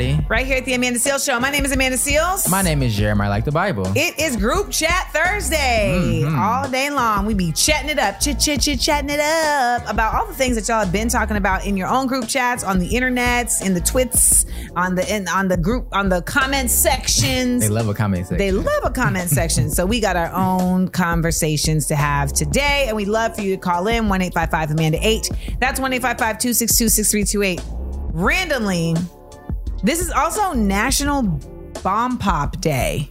Everybody. 0.00 0.26
Right 0.28 0.46
here 0.46 0.58
at 0.58 0.64
the 0.64 0.74
Amanda 0.74 0.98
Seales 0.98 1.26
Show. 1.26 1.40
My 1.40 1.50
name 1.50 1.64
is 1.64 1.72
Amanda 1.72 1.96
Seales. 1.96 2.48
My 2.48 2.62
name 2.62 2.82
is 2.82 2.96
Jeremiah, 2.96 3.28
I 3.28 3.30
like 3.30 3.44
the 3.44 3.52
Bible. 3.52 3.90
It 3.96 4.18
is 4.18 4.36
Group 4.36 4.70
Chat 4.70 5.10
Thursday. 5.12 5.92
Mm-hmm. 6.24 6.38
All 6.38 6.68
day 6.68 6.90
long, 6.90 7.26
we 7.26 7.34
be 7.34 7.50
chatting 7.52 7.90
it 7.90 7.98
up, 7.98 8.20
chit 8.20 8.38
chit 8.38 8.60
chit 8.60 8.80
chatting 8.80 9.10
it 9.10 9.20
up 9.20 9.88
about 9.88 10.14
all 10.14 10.26
the 10.26 10.34
things 10.34 10.56
that 10.56 10.68
y'all 10.68 10.84
have 10.84 10.92
been 10.92 11.08
talking 11.08 11.36
about 11.36 11.66
in 11.66 11.76
your 11.76 11.88
own 11.88 12.06
group 12.06 12.28
chats, 12.28 12.62
on 12.62 12.78
the 12.78 12.88
internets, 12.90 13.64
in 13.64 13.74
the 13.74 13.80
twits, 13.80 14.46
on 14.76 14.94
the 14.94 15.14
in, 15.14 15.26
on 15.28 15.48
the 15.48 15.56
group, 15.56 15.88
on 15.92 16.08
the 16.08 16.22
comment 16.22 16.70
sections. 16.70 17.62
They 17.62 17.68
love 17.68 17.88
a 17.88 17.94
comment 17.94 18.28
section. 18.28 18.38
They 18.38 18.52
love 18.52 18.84
a 18.84 18.90
comment 18.90 19.30
section. 19.30 19.70
So 19.78 19.86
we 19.86 20.00
got 20.00 20.16
our 20.16 20.32
own 20.32 20.88
conversations 20.88 21.86
to 21.86 21.94
have 21.94 22.32
today. 22.32 22.86
And 22.88 22.96
we'd 22.96 23.06
love 23.06 23.36
for 23.36 23.42
you 23.42 23.54
to 23.54 23.60
call 23.60 23.86
in 23.86 24.08
1 24.08 24.22
855 24.22 24.70
Amanda 24.72 24.98
8. 25.00 25.30
That's 25.60 25.78
1 25.78 25.92
855 25.92 26.38
262 26.38 26.88
6328. 26.88 27.60
Randomly, 28.12 28.96
this 29.82 30.00
is 30.00 30.10
also 30.10 30.52
National 30.52 31.22
Bomb 31.82 32.18
Pop 32.18 32.60
Day. 32.60 33.08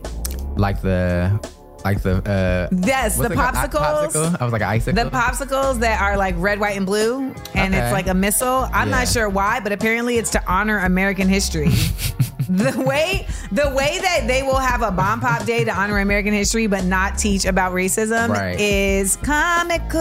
like 0.55 0.81
the, 0.81 1.39
like 1.85 2.01
the, 2.01 2.15
uh, 2.27 2.67
Yes, 2.85 3.17
the 3.17 3.25
it 3.25 3.33
called? 3.33 3.55
I- 3.55 3.67
popsicles. 3.67 4.07
popsicle? 4.11 4.41
I 4.41 4.43
was 4.43 4.51
like 4.53 4.61
an 4.63 4.67
icicle. 4.69 5.03
The 5.03 5.09
popsicles 5.11 5.79
that 5.81 6.01
are 6.01 6.17
like 6.17 6.35
red, 6.37 6.59
white, 6.59 6.75
and 6.75 6.85
blue, 6.85 7.33
and 7.53 7.73
Okay. 7.75 7.83
it's 7.83 7.91
like 7.93 8.07
a 8.07 8.13
missile. 8.13 8.67
I'm 8.73 8.89
Yeah. 8.89 8.97
not 8.99 9.07
sure 9.07 9.29
why, 9.29 9.59
but 9.59 9.71
apparently 9.71 10.17
it's 10.17 10.31
to 10.31 10.43
honor 10.47 10.79
American 10.79 11.29
history. 11.29 11.71
the 12.49 12.81
way 12.85 13.27
the 13.51 13.69
way 13.75 13.99
that 14.01 14.25
they 14.27 14.41
will 14.43 14.57
have 14.57 14.81
a 14.81 14.91
bomb 14.91 15.19
pop 15.21 15.45
day 15.45 15.63
to 15.63 15.71
honor 15.71 15.99
American 15.99 16.33
history, 16.33 16.67
but 16.67 16.83
not 16.85 17.17
teach 17.17 17.45
about 17.45 17.73
racism, 17.73 18.29
Right. 18.29 18.59
is 18.59 19.15
comical. 19.17 19.99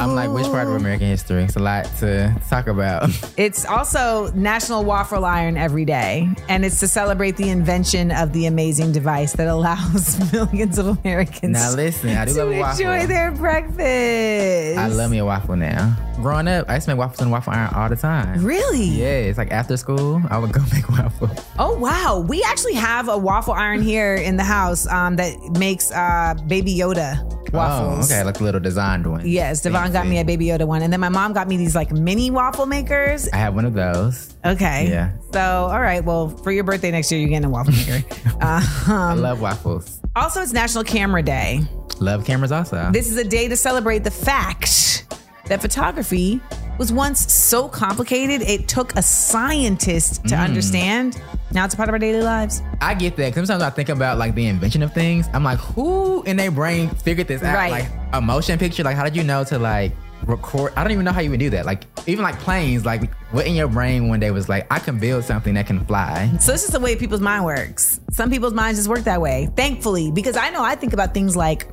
I'm 0.00 0.14
like, 0.14 0.30
which 0.30 0.46
part 0.46 0.66
of 0.66 0.74
American 0.74 1.06
history? 1.08 1.44
It's 1.44 1.56
a 1.56 1.60
lot 1.60 1.84
to 2.00 2.34
talk 2.48 2.66
about. 2.66 3.10
It's 3.36 3.64
also 3.64 4.30
National 4.32 4.84
Waffle 4.84 5.24
Iron 5.24 5.56
every 5.56 5.84
day, 5.84 6.28
and 6.48 6.64
it's 6.64 6.80
to 6.80 6.88
celebrate 6.88 7.36
the 7.36 7.48
invention 7.50 8.10
of 8.12 8.32
the 8.32 8.46
amazing 8.46 8.92
device 8.92 9.32
that 9.34 9.48
allows 9.48 10.32
millions 10.32 10.78
of 10.78 10.86
Americans 11.04 11.52
now 11.52 11.72
listen, 11.74 12.10
I 12.10 12.24
do 12.26 12.32
to 12.34 12.44
love 12.44 12.52
a 12.54 12.60
waffle. 12.60 12.80
enjoy 12.92 13.06
their 13.06 13.30
breakfast. 13.32 14.78
I 14.78 14.86
love 14.88 15.10
me 15.10 15.18
a 15.18 15.24
waffle 15.24 15.56
now. 15.56 15.96
Growing 16.16 16.46
up, 16.48 16.68
I 16.70 16.76
used 16.76 16.86
to 16.86 16.92
make 16.94 16.98
waffles 16.98 17.20
in 17.22 17.30
waffle 17.30 17.52
iron 17.52 17.74
all 17.74 17.88
the 17.88 17.96
time. 17.96 18.44
Really? 18.44 18.84
Yeah, 18.84 19.06
it's 19.28 19.36
like 19.38 19.50
after 19.50 19.76
school, 19.76 20.22
I 20.30 20.38
would 20.38 20.52
go 20.52 20.62
make 20.72 20.88
waffle. 20.88 21.30
Oh 21.58 21.76
wow, 21.84 22.24
we 22.26 22.42
actually 22.44 22.72
have 22.72 23.10
a 23.10 23.18
waffle 23.18 23.52
iron 23.52 23.82
here 23.82 24.14
in 24.14 24.38
the 24.38 24.42
house 24.42 24.86
um, 24.88 25.16
that 25.16 25.36
makes 25.58 25.90
uh, 25.92 26.32
Baby 26.46 26.74
Yoda 26.74 27.22
waffles. 27.52 28.10
Oh, 28.10 28.14
okay, 28.14 28.24
like 28.24 28.40
a 28.40 28.42
little 28.42 28.58
designed 28.60 29.06
one. 29.06 29.26
Yes, 29.28 29.60
Devon 29.60 29.92
got 29.92 30.06
me 30.06 30.18
a 30.18 30.24
Baby 30.24 30.46
Yoda 30.46 30.66
one, 30.66 30.80
and 30.80 30.90
then 30.90 31.00
my 31.00 31.10
mom 31.10 31.34
got 31.34 31.46
me 31.46 31.58
these 31.58 31.74
like 31.74 31.92
mini 31.92 32.30
waffle 32.30 32.64
makers. 32.64 33.28
I 33.34 33.36
have 33.36 33.54
one 33.54 33.66
of 33.66 33.74
those. 33.74 34.34
Okay. 34.46 34.88
Yeah. 34.88 35.12
So, 35.34 35.40
all 35.40 35.80
right. 35.80 36.02
Well, 36.02 36.30
for 36.30 36.52
your 36.52 36.64
birthday 36.64 36.90
next 36.90 37.12
year, 37.12 37.20
you're 37.20 37.28
getting 37.28 37.44
a 37.44 37.50
waffle 37.50 37.74
maker. 37.74 38.02
I 38.40 39.10
um, 39.12 39.20
love 39.20 39.42
waffles. 39.42 40.00
also, 40.16 40.40
it's 40.40 40.54
National 40.54 40.84
Camera 40.84 41.22
Day. 41.22 41.60
Love 42.00 42.24
cameras 42.24 42.50
also. 42.50 42.90
This 42.92 43.10
is 43.10 43.18
a 43.18 43.24
day 43.24 43.46
to 43.48 43.56
celebrate 43.58 44.04
the 44.04 44.10
fact 44.10 45.06
that 45.46 45.60
photography 45.60 46.40
was 46.78 46.92
once 46.92 47.32
so 47.32 47.68
complicated 47.68 48.42
it 48.42 48.66
took 48.66 48.96
a 48.96 49.02
scientist 49.02 50.24
to 50.26 50.34
Mm. 50.34 50.44
understand. 50.44 51.20
Now 51.54 51.64
it's 51.64 51.74
a 51.74 51.76
part 51.76 51.88
of 51.88 51.92
our 51.92 52.00
daily 52.00 52.20
lives. 52.20 52.62
I 52.80 52.94
get 52.94 53.14
that. 53.16 53.32
Sometimes 53.32 53.62
I 53.62 53.70
think 53.70 53.88
about 53.88 54.18
like 54.18 54.34
the 54.34 54.46
invention 54.46 54.82
of 54.82 54.92
things. 54.92 55.28
I'm 55.32 55.44
like, 55.44 55.60
who 55.60 56.24
in 56.24 56.36
their 56.36 56.50
brain 56.50 56.90
figured 56.90 57.28
this 57.28 57.44
out? 57.44 57.54
Right. 57.54 57.70
Like 57.70 57.86
a 58.12 58.20
motion 58.20 58.58
picture. 58.58 58.82
Like, 58.82 58.96
how 58.96 59.04
did 59.04 59.14
you 59.14 59.22
know 59.22 59.44
to 59.44 59.58
like 59.60 59.92
record? 60.26 60.72
I 60.76 60.82
don't 60.82 60.92
even 60.92 61.04
know 61.04 61.12
how 61.12 61.20
you 61.20 61.30
would 61.30 61.38
do 61.38 61.50
that. 61.50 61.64
Like, 61.64 61.84
even 62.08 62.24
like 62.24 62.40
planes. 62.40 62.84
Like, 62.84 63.14
what 63.30 63.46
in 63.46 63.54
your 63.54 63.68
brain 63.68 64.08
one 64.08 64.18
day 64.18 64.32
was 64.32 64.48
like, 64.48 64.66
I 64.68 64.80
can 64.80 64.98
build 64.98 65.22
something 65.22 65.54
that 65.54 65.68
can 65.68 65.84
fly. 65.86 66.28
So 66.40 66.50
this 66.50 66.64
is 66.64 66.70
the 66.70 66.80
way 66.80 66.96
people's 66.96 67.20
mind 67.20 67.44
works. 67.44 68.00
Some 68.10 68.30
people's 68.30 68.52
minds 68.52 68.80
just 68.80 68.88
work 68.88 69.04
that 69.04 69.20
way, 69.20 69.48
thankfully, 69.56 70.10
because 70.10 70.36
I 70.36 70.50
know 70.50 70.64
I 70.64 70.74
think 70.74 70.92
about 70.92 71.14
things 71.14 71.36
like 71.36 71.72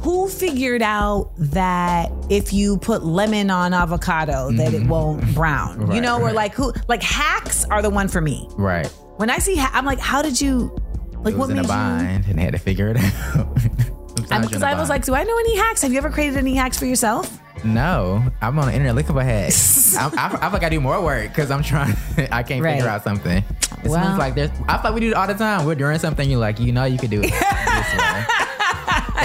who 0.00 0.28
figured 0.28 0.82
out 0.82 1.30
that 1.38 2.10
if 2.30 2.52
you 2.52 2.78
put 2.78 3.04
lemon 3.04 3.50
on 3.50 3.74
avocado 3.74 4.50
that 4.52 4.72
it 4.74 4.86
won't 4.86 5.22
brown. 5.34 5.72
you 5.72 5.76
Mm-hmm. 5.78 5.90
Right, 5.92 6.02
know, 6.02 6.20
or 6.20 6.32
like 6.32 6.54
who 6.54 6.72
like 6.88 7.02
hacks 7.02 7.64
are 7.66 7.82
the 7.82 7.90
one 7.90 8.08
for 8.08 8.20
me. 8.20 8.48
Right. 8.56 8.86
When 9.16 9.30
I 9.30 9.38
see 9.38 9.56
ha- 9.56 9.70
I'm 9.74 9.84
like 9.84 9.98
how 9.98 10.22
did 10.22 10.40
you 10.40 10.76
like 11.18 11.34
It 11.34 11.38
what 11.38 11.48
was 11.48 11.50
in 11.50 11.56
made 11.56 11.60
a 11.60 11.62
you 11.64 11.68
bind 11.68 12.24
and 12.26 12.38
they 12.38 12.42
had 12.42 12.52
to 12.52 12.58
figure 12.58 12.88
it 12.88 12.96
out. 12.98 13.48
Because 14.28 14.62
I 14.64 14.74
was 14.78 14.88
like, 14.90 15.04
do 15.04 15.14
I 15.14 15.22
know 15.24 15.38
any 15.38 15.56
hacks? 15.56 15.80
Have 15.82 15.92
you 15.92 15.96
ever 15.98 16.10
created 16.10 16.36
any 16.36 16.54
hacks 16.54 16.76
for 16.78 16.84
yourself? 16.86 17.40
no, 17.64 18.22
I'm 18.42 18.58
on 18.58 18.66
the 18.66 18.72
internet 18.72 18.94
looking 18.94 19.14
for 19.14 19.22
hacks. 19.22 19.96
I, 19.96 20.04
I, 20.08 20.26
I 20.26 20.28
feel 20.40 20.50
like 20.50 20.62
I 20.64 20.68
do 20.68 20.80
more 20.80 21.00
work 21.02 21.28
because 21.28 21.50
I'm 21.50 21.62
trying. 21.62 21.94
I 22.30 22.42
can't 22.42 22.62
Right. 22.62 22.74
figure 22.74 22.88
out 22.90 23.04
something. 23.04 23.42
It's 23.78 23.88
Well- 23.88 24.18
like 24.18 24.34
there's. 24.34 24.50
I 24.68 24.74
feel 24.74 24.90
like 24.90 24.94
we 24.94 25.00
do 25.00 25.08
it 25.08 25.14
all 25.14 25.26
the 25.26 25.34
time. 25.34 25.64
We're 25.64 25.76
doing 25.76 25.98
something. 25.98 26.28
You're 26.28 26.40
like, 26.40 26.58
you 26.60 26.72
know, 26.72 26.84
you 26.84 26.98
could 26.98 27.10
do 27.10 27.20
it 27.22 27.30
this 27.30 27.32
way. 27.32 28.24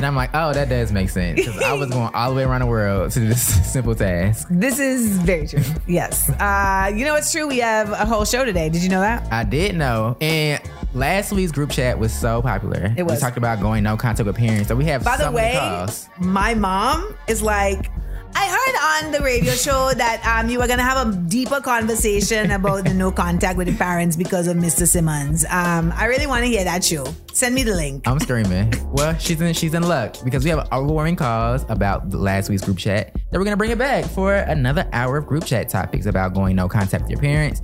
And 0.04 0.08
I'm 0.10 0.18
like, 0.18 0.32
oh, 0.34 0.52
that 0.52 0.68
does 0.68 0.92
make 0.92 1.10
sense. 1.10 1.40
Because 1.40 1.62
I 1.62 1.72
was 1.72 1.90
going 1.90 2.14
all 2.14 2.30
the 2.32 2.36
way 2.36 2.44
around 2.44 2.60
the 2.60 2.68
world 2.68 3.10
to 3.12 3.22
do 3.22 3.28
this 3.30 3.42
simple 3.72 3.96
task. 3.96 4.50
This 4.52 4.78
is 4.78 5.16
very 5.20 5.48
true. 5.48 5.64
yes. 5.88 6.30
Uh, 6.30 6.92
you 6.94 7.06
know, 7.06 7.16
it's 7.16 7.32
true. 7.32 7.48
We 7.48 7.60
have 7.60 7.90
a 7.90 8.06
whole 8.06 8.26
show 8.26 8.44
today. 8.44 8.68
Did 8.68 8.84
you 8.84 8.90
know 8.90 9.00
that? 9.00 9.32
I 9.32 9.46
did 9.46 9.78
know. 9.78 10.18
And 10.20 10.62
last 10.94 11.32
week's 11.32 11.54
group 11.54 11.72
chat 11.72 12.00
was 12.00 12.12
so 12.12 12.42
popular. 12.42 12.94
It 12.98 13.04
was. 13.04 13.14
We 13.14 13.22
talked 13.22 13.38
about 13.38 13.62
going 13.62 13.82
no 13.82 13.96
contact 13.96 14.28
with 14.28 14.36
parents. 14.36 14.68
So 14.68 14.76
we 14.76 14.84
have 14.88 15.06
By 15.06 15.16
the 15.16 15.32
way, 15.32 15.88
my 16.20 16.54
mom 16.54 17.16
is 17.30 17.42
like, 17.42 17.90
I 18.36 18.48
heard 18.48 19.06
on 19.06 19.12
the 19.12 19.22
radio 19.22 19.54
show 19.54 19.94
that 19.94 20.24
um, 20.26 20.50
you 20.50 20.60
were 20.60 20.68
gonna 20.68 20.84
have 20.84 21.08
a 21.08 21.12
deeper 21.28 21.62
conversation 21.62 22.52
about 22.52 22.84
the 22.86 22.94
no 22.94 23.12
contact 23.12 23.58
with 23.58 23.68
the 23.68 23.76
parents 23.76 24.16
because 24.16 24.48
of 24.48 24.58
Mr. 24.58 24.88
Simmons. 24.88 25.46
Um, 25.50 25.94
I 25.96 26.06
really 26.06 26.28
want 26.28 26.44
to 26.44 26.50
hear 26.50 26.64
that 26.64 26.84
show. 26.84 27.06
Send 27.32 27.56
me 27.56 27.64
the 27.64 27.76
link. 27.76 28.08
I'm 28.08 28.20
screaming. 28.20 28.74
well, 28.92 29.18
she's 29.18 29.40
in 29.40 29.54
she's 29.54 29.74
in 29.74 29.84
luck 29.84 30.16
because 30.24 30.44
we 30.44 30.50
have 30.50 30.68
overwhelming 30.72 31.16
calls 31.16 31.66
about 31.70 32.10
last 32.14 32.50
week's 32.50 32.64
group 32.64 32.78
chat 32.78 33.14
that 33.14 33.38
we're 33.40 33.46
gonna 33.46 33.58
bring 33.58 33.72
it 33.72 33.78
back 33.78 34.06
for 34.06 34.34
another 34.36 34.88
hour 34.94 35.18
of 35.18 35.28
group 35.28 35.46
chat 35.46 35.70
topics 35.70 36.06
about 36.06 36.34
going 36.34 36.56
no 36.56 36.68
contact 36.68 37.04
with 37.04 37.12
your 37.12 37.20
parents. 37.22 37.62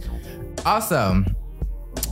Also, 0.65 1.23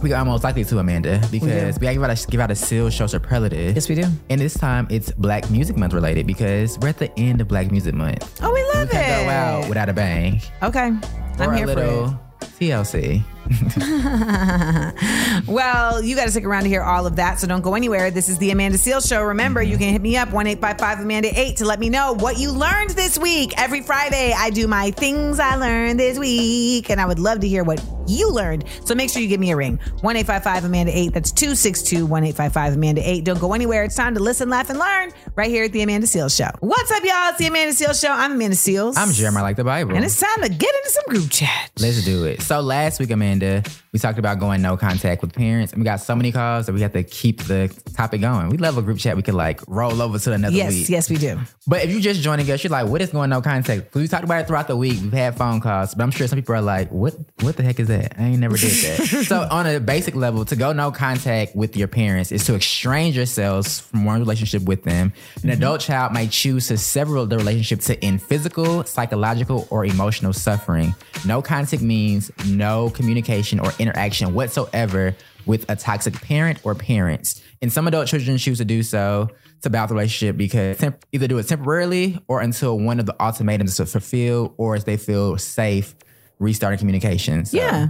we 0.02 0.14
are 0.14 0.24
most 0.26 0.44
likely 0.44 0.64
to 0.66 0.80
Amanda 0.80 1.20
because 1.32 1.80
we, 1.80 1.88
gotta 1.88 1.94
give 1.94 2.04
out 2.04 2.12
a 2.12 2.28
give 2.28 2.40
out 2.42 2.52
a 2.52 2.54
Seales 2.54 2.92
show 2.92 3.08
superlative. 3.08 3.76
Yes, 3.76 3.90
we 3.90 3.96
do. 3.96 4.06
And 4.30 4.40
this 4.40 4.54
time 4.58 4.88
it's 4.90 5.12
Black 5.12 5.50
Music 5.50 5.76
Month 5.78 5.94
related 5.94 6.28
because 6.28 6.78
we're 6.80 6.90
at 6.90 6.98
the 6.98 7.12
end 7.20 7.42
of 7.42 7.48
Black 7.48 7.72
Music 7.72 7.94
Month. 7.94 8.40
Oh, 8.42 8.52
we 8.54 8.62
We 8.62 8.70
love 8.74 8.90
can't 8.90 9.26
go 9.26 9.30
out 9.30 9.66
it. 9.66 9.70
without 9.70 9.90
a 9.90 9.94
bang. 9.94 10.42
Okay, 10.64 10.92
I'm 11.40 11.54
here 11.54 11.64
a 11.64 11.68
little 11.68 12.08
for 12.40 12.46
TLC. 12.60 13.24
Well, 15.48 16.04
you 16.04 16.16
got 16.16 16.26
to 16.26 16.32
stick 16.32 16.44
around 16.44 16.64
to 16.64 16.70
hear 16.70 16.82
all 16.82 17.06
of 17.06 17.16
that, 17.18 17.40
so 17.40 17.48
don't 17.48 17.62
go 17.62 17.76
anywhere. 17.76 18.12
This 18.12 18.28
is 18.28 18.38
the 18.38 18.52
Amanda 18.52 18.78
Seales 18.78 19.08
Show. 19.08 19.24
Remember, 19.24 19.62
you 19.62 19.78
can 19.78 19.92
hit 19.92 20.02
me 20.02 20.18
up 20.18 20.32
one 20.32 20.48
eight 20.48 20.60
five 20.60 20.78
five 20.78 21.00
Amanda 21.00 21.30
eight 21.40 21.58
to 21.58 21.66
let 21.66 21.80
me 21.80 21.90
know 21.90 22.14
what 22.14 22.38
you 22.38 22.52
learned 22.52 22.92
this 22.92 23.18
week. 23.18 23.54
Every 23.58 23.82
Friday, 23.82 24.34
I 24.36 24.50
do 24.50 24.68
my 24.68 24.92
things 24.92 25.40
I 25.40 25.56
learned 25.56 26.00
this 26.00 26.18
week, 26.18 26.90
and 26.90 27.00
I 27.00 27.06
would 27.06 27.20
love 27.20 27.40
to 27.42 27.48
hear 27.48 27.64
what 27.64 27.82
you 28.08 28.32
learned. 28.32 28.64
So 28.86 28.96
make 28.96 29.10
sure 29.10 29.22
you 29.22 29.28
give 29.28 29.40
me 29.40 29.52
a 29.52 29.56
ring. 29.56 29.80
1 30.02 30.16
855 30.18 30.66
Amanda 30.66 30.98
8. 30.98 31.14
That's 31.14 31.32
262 31.32 32.06
1855 32.06 32.74
Amanda 32.74 33.02
8. 33.10 33.24
Don't 33.24 33.40
go 33.40 33.54
anywhere. 33.54 33.84
It's 33.84 33.96
time 33.96 34.16
to 34.16 34.20
listen, 34.22 34.50
laugh, 34.50 34.70
and 34.70 34.80
learn 34.80 35.12
right 35.36 35.50
here 35.50 35.66
at 35.66 35.72
The 35.72 35.82
Amanda 35.82 36.08
Seales 36.08 36.36
Show. 36.36 36.50
What's 36.62 36.92
up, 36.92 37.04
y'all? 37.04 37.30
It's 37.30 37.38
The 37.38 37.48
Amanda 37.48 37.74
Seales 37.74 38.02
Show. 38.02 38.12
I'm 38.12 38.34
Amanda 38.34 38.56
Seales. 38.56 38.96
I'm 38.98 39.12
Jeremiah 39.12 39.44
like 39.44 39.56
the 39.58 39.64
Bible. 39.64 39.96
And 39.96 40.04
it's 40.04 40.20
time 40.20 40.42
to 40.44 40.50
get 40.50 40.74
into 40.76 40.90
some 40.90 41.04
group 41.10 41.30
chat. 41.30 41.72
Let's 41.80 42.04
do 42.04 42.26
it. 42.26 42.42
So 42.42 42.60
last 42.62 43.00
week, 43.00 43.12
Amanda, 43.12 43.37
We 43.42 44.00
talked 44.00 44.20
about 44.20 44.40
going 44.40 44.62
no 44.62 44.78
contact 44.78 45.22
with 45.22 45.34
parents, 45.34 45.74
and 45.74 45.82
we 45.82 45.86
got 45.86 46.02
so 46.02 46.16
many 46.16 46.32
calls 46.32 46.66
that 46.66 46.74
we 46.74 46.82
have 46.82 46.94
to 46.94 47.04
keep 47.04 47.44
the 47.44 47.70
topic 47.96 48.22
going. 48.22 48.50
We 48.50 48.58
love 48.58 48.78
a 48.78 48.82
group 48.82 49.00
chat. 49.00 49.16
We 49.16 49.24
could 49.24 49.34
like 49.34 49.62
roll 49.68 50.02
over 50.02 50.20
to 50.20 50.34
another 50.34 50.56
Yes, 50.56 50.74
week. 50.74 50.90
yes, 50.90 51.10
we 51.10 51.18
do. 51.18 51.40
But 51.66 51.84
if 51.84 51.92
you're 51.92 52.02
just 52.02 52.22
joining 52.22 52.50
us, 52.50 52.64
you're 52.64 52.72
like, 52.72 52.88
what 52.88 53.02
is 53.02 53.10
going 53.10 53.30
no 53.30 53.42
contact? 53.42 53.94
We 53.94 54.08
talked 54.08 54.24
about 54.24 54.42
it 54.42 54.48
throughout 54.48 54.68
the 54.68 54.76
week. 54.76 55.00
We've 55.02 55.14
had 55.14 55.38
phone 55.38 55.62
calls, 55.62 55.94
but 55.94 56.04
I'm 56.04 56.12
sure 56.12 56.28
some 56.28 56.38
people 56.38 56.56
are 56.56 56.62
like, 56.62 56.90
what 56.92 57.16
what 57.42 57.58
the 57.58 57.64
heck 57.64 57.80
is 57.80 57.88
that? 57.88 58.16
I 58.18 58.24
ain't 58.24 58.40
never 58.40 58.58
did 58.58 58.72
that. 58.72 59.26
so 59.28 59.48
on 59.50 59.68
a 59.68 59.80
basic 59.80 60.16
level, 60.16 60.46
to 60.46 60.56
go 60.56 60.74
no 60.74 60.92
contact 60.92 61.56
with 61.56 61.76
your 61.76 61.88
parents 61.88 62.32
is 62.32 62.46
to 62.46 62.56
exchange 62.56 63.16
yourselves 63.16 63.80
from 63.80 64.06
one 64.06 64.20
relationship 64.20 64.64
with 64.64 64.84
them. 64.84 65.14
An 65.36 65.42
mm-hmm. 65.42 65.50
adult 65.52 65.82
child 65.82 66.14
might 66.14 66.32
choose 66.32 66.68
to 66.68 66.78
sever 66.78 67.26
the 67.26 67.38
relationship 67.38 67.82
to 67.82 68.04
end 68.04 68.22
physical, 68.22 68.84
psychological, 68.84 69.68
or 69.70 69.86
emotional 69.86 70.34
suffering. 70.34 70.96
No 71.26 71.42
contact 71.42 71.82
means 71.82 72.32
no 72.48 72.90
communication 72.92 73.27
or 73.60 73.72
interaction 73.80 74.34
whatsoever 74.34 75.16
with 75.46 75.70
a 75.70 75.76
toxic 75.76 76.14
parent 76.22 76.60
or 76.64 76.76
parents. 76.76 77.42
And 77.62 77.72
some 77.72 77.88
adult 77.88 78.08
children 78.08 78.38
choose 78.38 78.58
to 78.60 78.66
do 78.66 78.84
so 78.84 79.30
to 79.62 79.70
balance 79.70 79.90
the 79.90 79.96
relationship 79.96 80.38
because 80.38 80.78
temp- 80.78 81.06
either 81.12 81.28
do 81.28 81.38
it 81.38 81.48
temporarily 81.48 82.20
or 82.28 82.42
until 82.42 82.78
one 82.78 83.00
of 83.00 83.06
the 83.06 83.16
ultimatums 83.22 83.80
is 83.80 83.92
fulfilled 83.92 84.54
or 84.58 84.76
as 84.76 84.84
they 84.84 84.98
feel 84.98 85.38
safe 85.38 85.96
restarting 86.40 86.80
communication. 86.80 87.46
So 87.46 87.58
Yeah. 87.58 87.90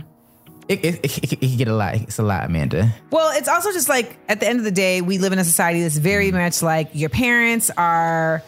It, 0.70 0.84
it, 0.84 0.96
it, 1.04 1.24
it, 1.24 1.34
it 1.34 1.40
can 1.40 1.58
get 1.58 1.68
a 1.70 1.76
lot. 1.76 1.96
It's 1.96 2.20
a 2.20 2.24
lot, 2.24 2.46
Amanda. 2.46 2.94
Well, 3.10 3.32
it's 3.38 3.48
also 3.48 3.72
just 3.72 3.88
like 3.88 4.18
at 4.28 4.42
the 4.42 4.48
end 4.48 4.60
of 4.60 4.66
the 4.66 4.72
day, 4.72 5.02
we 5.02 5.18
live 5.18 5.32
in 5.32 5.40
a 5.40 5.46
society 5.46 5.82
that's 5.82 5.98
very 5.98 6.30
mm. 6.30 6.34
much 6.34 6.62
like 6.62 6.90
your 6.94 7.10
parents 7.10 7.72
are 7.78 8.44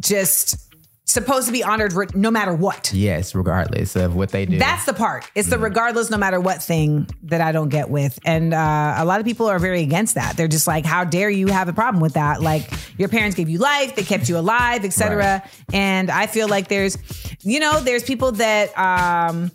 just 0.00 0.69
supposed 1.12 1.46
to 1.46 1.52
be 1.52 1.62
honored 1.62 1.92
re- 1.92 2.06
no 2.14 2.30
matter 2.30 2.54
what. 2.54 2.92
Yes, 2.92 3.34
regardless 3.34 3.96
of 3.96 4.14
what 4.14 4.30
they 4.30 4.46
do. 4.46 4.58
That's 4.58 4.84
the 4.84 4.94
part. 4.94 5.30
It's 5.34 5.48
the 5.48 5.58
regardless, 5.58 6.10
no 6.10 6.16
matter 6.16 6.40
what 6.40 6.62
thing 6.62 7.08
that 7.24 7.40
I 7.40 7.52
don't 7.52 7.68
get 7.68 7.90
with. 7.90 8.18
And 8.24 8.54
uh, 8.54 8.94
a 8.96 9.04
lot 9.04 9.20
of 9.20 9.26
people 9.26 9.46
are 9.46 9.58
very 9.58 9.82
against 9.82 10.14
that. 10.14 10.36
They're 10.36 10.48
just 10.48 10.66
like, 10.66 10.84
how 10.84 11.04
dare 11.04 11.30
you 11.30 11.48
have 11.48 11.68
a 11.68 11.72
problem 11.72 12.00
with 12.00 12.14
that? 12.14 12.40
Like, 12.40 12.70
your 12.98 13.08
parents 13.08 13.36
gave 13.36 13.48
you 13.48 13.58
life, 13.58 13.96
they 13.96 14.02
kept 14.02 14.28
you 14.28 14.38
alive, 14.38 14.84
etc. 14.84 15.16
Right. 15.16 15.50
And 15.72 16.10
I 16.10 16.26
feel 16.26 16.48
like 16.48 16.68
there's, 16.68 16.96
you 17.40 17.60
know, 17.60 17.80
there's 17.80 18.04
people 18.04 18.32
that, 18.32 18.76
um, 18.78 19.50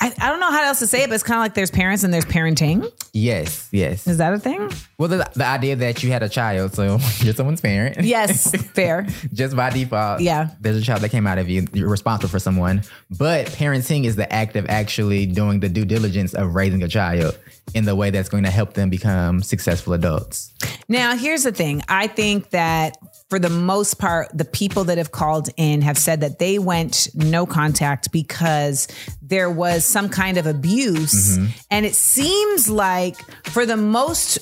I, 0.00 0.14
I 0.20 0.28
don't 0.28 0.38
know 0.38 0.50
how 0.50 0.62
else 0.62 0.78
to 0.78 0.86
say 0.86 1.02
it, 1.02 1.08
but 1.08 1.14
it's 1.16 1.24
kind 1.24 1.38
of 1.38 1.42
like 1.42 1.54
there's 1.54 1.72
parents 1.72 2.04
and 2.04 2.14
there's 2.14 2.24
parenting. 2.24 2.88
yes, 3.12 3.68
yes. 3.72 4.06
Is 4.06 4.18
that 4.18 4.32
a 4.32 4.38
thing? 4.38 4.70
Well, 4.96 5.08
the, 5.08 5.28
the 5.34 5.44
idea 5.44 5.74
that 5.76 6.04
you 6.04 6.12
had 6.12 6.22
a 6.22 6.28
child, 6.28 6.74
so 6.74 6.98
you're 7.18 7.34
someone's 7.34 7.60
parent. 7.60 8.04
Yes, 8.04 8.50
fair. 8.74 9.06
just 9.32 9.56
by 9.56 9.70
default. 9.70 10.20
Yeah. 10.20 10.50
There's 10.60 10.76
a 10.76 10.82
child 10.82 11.00
that 11.02 11.08
came 11.10 11.26
out 11.26 11.38
of 11.38 11.48
you. 11.48 11.66
You're 11.72 11.88
responsible 11.88 12.28
for 12.30 12.38
someone. 12.38 12.82
But 13.18 13.46
parenting 13.48 14.04
is 14.04 14.14
the 14.14 14.32
act 14.32 14.54
of 14.54 14.66
actually 14.68 15.26
doing 15.26 15.58
the 15.60 15.68
due 15.68 15.84
diligence 15.84 16.32
of 16.32 16.54
raising 16.54 16.82
a 16.84 16.88
child 16.88 17.36
in 17.74 17.84
the 17.84 17.96
way 17.96 18.10
that's 18.10 18.28
going 18.28 18.44
to 18.44 18.50
help 18.50 18.74
them 18.74 18.90
become 18.90 19.42
successful 19.42 19.94
adults. 19.94 20.52
Now, 20.88 21.16
here's 21.16 21.42
the 21.42 21.52
thing. 21.52 21.82
I 21.88 22.06
think 22.06 22.50
that 22.50 22.96
for 23.28 23.38
the 23.38 23.50
most 23.50 23.98
part, 23.98 24.28
the 24.32 24.44
people 24.44 24.84
that 24.84 24.98
have 24.98 25.12
called 25.12 25.50
in 25.56 25.82
have 25.82 25.98
said 25.98 26.20
that 26.20 26.38
they 26.38 26.58
went 26.58 27.08
no 27.14 27.44
contact 27.44 28.10
because 28.10 28.88
there 29.20 29.50
was 29.50 29.84
some 29.84 30.08
kind 30.08 30.38
of 30.38 30.46
abuse. 30.46 31.36
Mm-hmm. 31.36 31.46
And 31.70 31.84
it 31.84 31.94
seems 31.94 32.70
like 32.70 33.16
for 33.44 33.66
the 33.66 33.76
most, 33.76 34.38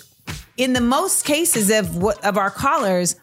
in 0.56 0.72
the 0.72 0.80
most 0.80 1.24
cases 1.24 1.70
of 1.70 1.96
what 1.96 2.24
of 2.24 2.38
our 2.38 2.50
callers, 2.50 3.16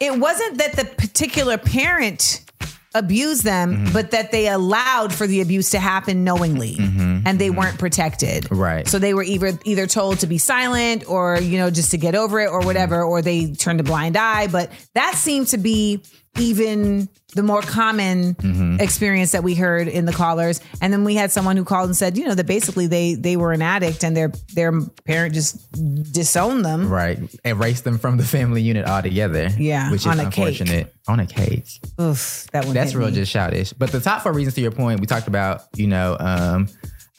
it 0.00 0.18
wasn't 0.18 0.58
that 0.58 0.74
the 0.74 0.84
particular 0.84 1.58
parent 1.58 2.43
abused 2.94 3.44
them, 3.44 3.74
mm-hmm. 3.74 3.92
but 3.92 4.12
that 4.12 4.30
they 4.30 4.48
allowed 4.48 5.12
for 5.12 5.26
the 5.26 5.40
abuse 5.40 5.70
to 5.70 5.78
happen 5.78 6.24
knowingly 6.24 6.76
mm-hmm. 6.76 7.26
and 7.26 7.38
they 7.38 7.48
mm-hmm. 7.48 7.58
weren't 7.58 7.78
protected. 7.78 8.50
Right. 8.50 8.86
So 8.86 8.98
they 8.98 9.14
were 9.14 9.24
either 9.24 9.58
either 9.64 9.86
told 9.86 10.20
to 10.20 10.26
be 10.26 10.38
silent 10.38 11.04
or, 11.08 11.40
you 11.40 11.58
know, 11.58 11.70
just 11.70 11.90
to 11.90 11.98
get 11.98 12.14
over 12.14 12.40
it 12.40 12.48
or 12.48 12.60
whatever, 12.60 13.02
or 13.02 13.20
they 13.20 13.52
turned 13.52 13.80
a 13.80 13.84
blind 13.84 14.16
eye. 14.16 14.46
But 14.46 14.70
that 14.94 15.14
seemed 15.16 15.48
to 15.48 15.58
be 15.58 16.02
even 16.38 17.08
the 17.34 17.42
more 17.42 17.62
common 17.62 18.36
experience 18.80 19.32
that 19.32 19.42
we 19.42 19.54
heard 19.54 19.88
in 19.88 20.04
the 20.04 20.12
callers. 20.12 20.60
And 20.80 20.92
then 20.92 21.04
we 21.04 21.14
had 21.16 21.32
someone 21.32 21.56
who 21.56 21.64
called 21.64 21.86
and 21.88 21.96
said, 21.96 22.16
you 22.16 22.26
know, 22.26 22.34
that 22.34 22.46
basically 22.46 22.86
they 22.86 23.14
they 23.14 23.36
were 23.36 23.52
an 23.52 23.62
addict 23.62 24.04
and 24.04 24.16
their 24.16 24.32
their 24.54 24.72
parent 25.04 25.34
just 25.34 25.58
disowned 26.12 26.64
them. 26.64 26.88
Right. 26.88 27.18
Erase 27.44 27.80
them 27.82 27.98
from 27.98 28.16
the 28.18 28.24
family 28.24 28.62
unit 28.62 28.86
altogether. 28.86 29.48
Yeah, 29.58 29.90
Which 29.90 30.02
is 30.02 30.06
on 30.06 30.20
a 30.20 30.30
cake. 30.30 30.60
unfortunate. 30.60 30.94
On 31.08 31.20
a 31.20 31.26
cake. 31.26 31.66
Oof, 32.00 32.46
that 32.52 32.64
one. 32.64 32.74
That's 32.74 32.94
real 32.94 33.08
me. 33.08 33.14
just 33.14 33.32
childish. 33.32 33.72
But 33.72 33.90
the 33.90 34.00
top 34.00 34.22
four 34.22 34.32
reasons 34.32 34.54
to 34.54 34.60
your 34.60 34.70
point, 34.70 35.00
we 35.00 35.06
talked 35.06 35.28
about, 35.28 35.62
you 35.76 35.86
know, 35.88 36.16
um, 36.18 36.68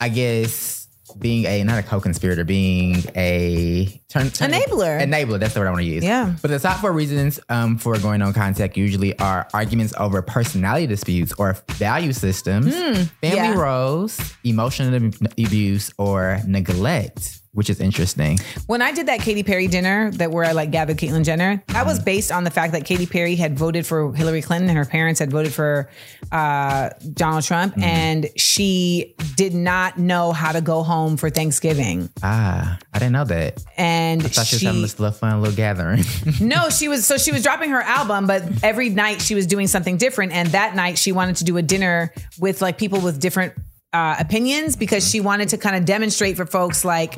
I 0.00 0.08
guess 0.08 0.85
being 1.18 1.44
a 1.46 1.62
not 1.64 1.78
a 1.78 1.82
co-conspirator, 1.82 2.44
being 2.44 2.96
a 3.16 3.86
turn, 4.08 4.30
turn- 4.30 4.50
Enabler. 4.52 5.00
Enabler, 5.02 5.38
that's 5.40 5.54
the 5.54 5.60
word 5.60 5.68
I 5.68 5.70
want 5.70 5.82
to 5.82 5.88
use. 5.88 6.04
Yeah. 6.04 6.34
But 6.42 6.50
the 6.50 6.58
top 6.58 6.78
four 6.80 6.92
reasons 6.92 7.40
um, 7.48 7.78
for 7.78 7.98
going 7.98 8.22
on 8.22 8.32
contact 8.32 8.76
usually 8.76 9.18
are 9.18 9.48
arguments 9.54 9.94
over 9.98 10.20
personality 10.22 10.86
disputes 10.86 11.32
or 11.38 11.56
value 11.72 12.12
systems, 12.12 12.74
family 12.74 13.08
Hmm. 13.22 13.22
yeah. 13.22 13.54
roles, 13.54 14.18
emotional 14.44 14.94
ab- 14.94 15.14
abuse, 15.38 15.90
or 15.98 16.40
neglect, 16.46 17.40
which 17.56 17.68
is 17.70 17.80
interesting. 17.80 18.38
When 18.66 18.82
I 18.82 18.92
did 18.92 19.06
that 19.06 19.20
Katy 19.20 19.42
Perry 19.42 19.66
dinner 19.66 20.10
that 20.12 20.30
where 20.30 20.44
I 20.44 20.52
like 20.52 20.70
gathered 20.70 20.98
Caitlyn 20.98 21.24
Jenner, 21.24 21.62
that 21.68 21.86
was 21.86 21.98
based 21.98 22.30
on 22.30 22.44
the 22.44 22.50
fact 22.50 22.72
that 22.74 22.84
Katy 22.84 23.06
Perry 23.06 23.34
had 23.34 23.58
voted 23.58 23.86
for 23.86 24.12
Hillary 24.14 24.42
Clinton 24.42 24.68
and 24.68 24.78
her 24.78 24.84
parents 24.84 25.18
had 25.20 25.30
voted 25.30 25.52
for 25.52 25.88
uh, 26.30 26.90
Donald 27.14 27.44
Trump, 27.44 27.72
Mm-hmm. 27.72 27.82
and 27.82 28.28
she 28.36 29.14
did 29.36 29.54
not 29.54 29.98
know 29.98 30.32
how 30.32 30.52
to 30.52 30.60
go 30.60 30.82
home 30.82 31.16
for 31.16 31.30
Thanksgiving. 31.30 32.08
Ah, 32.22 32.78
I 32.92 32.98
didn't 32.98 33.12
know 33.12 33.24
that. 33.24 33.62
And 33.76 34.22
I 34.22 34.28
thought 34.28 34.46
she 34.46 34.56
was 34.56 34.62
having 34.62 34.82
this 34.82 34.98
little 35.00 35.12
fun 35.14 35.40
little 35.40 35.56
gathering. 35.56 36.04
no, 36.40 36.68
she 36.68 36.88
was 36.88 37.06
so 37.06 37.16
she 37.18 37.32
was 37.32 37.42
dropping 37.42 37.70
her 37.70 37.80
album, 37.82 38.26
but 38.26 38.42
every 38.62 38.90
night 38.90 39.20
she 39.22 39.34
was 39.34 39.46
doing 39.46 39.66
something 39.66 39.96
different. 39.96 40.32
And 40.32 40.48
that 40.50 40.74
night 40.76 40.98
she 40.98 41.12
wanted 41.12 41.36
to 41.36 41.44
do 41.44 41.56
a 41.56 41.62
dinner 41.62 42.12
with 42.38 42.60
like 42.62 42.76
people 42.78 43.00
with 43.00 43.18
different 43.20 43.54
uh, 43.96 44.16
opinions 44.18 44.76
because 44.76 45.02
she 45.10 45.20
wanted 45.20 45.48
to 45.48 45.56
kind 45.58 45.76
of 45.76 45.84
demonstrate 45.84 46.36
for 46.36 46.44
folks 46.46 46.84
like 46.84 47.14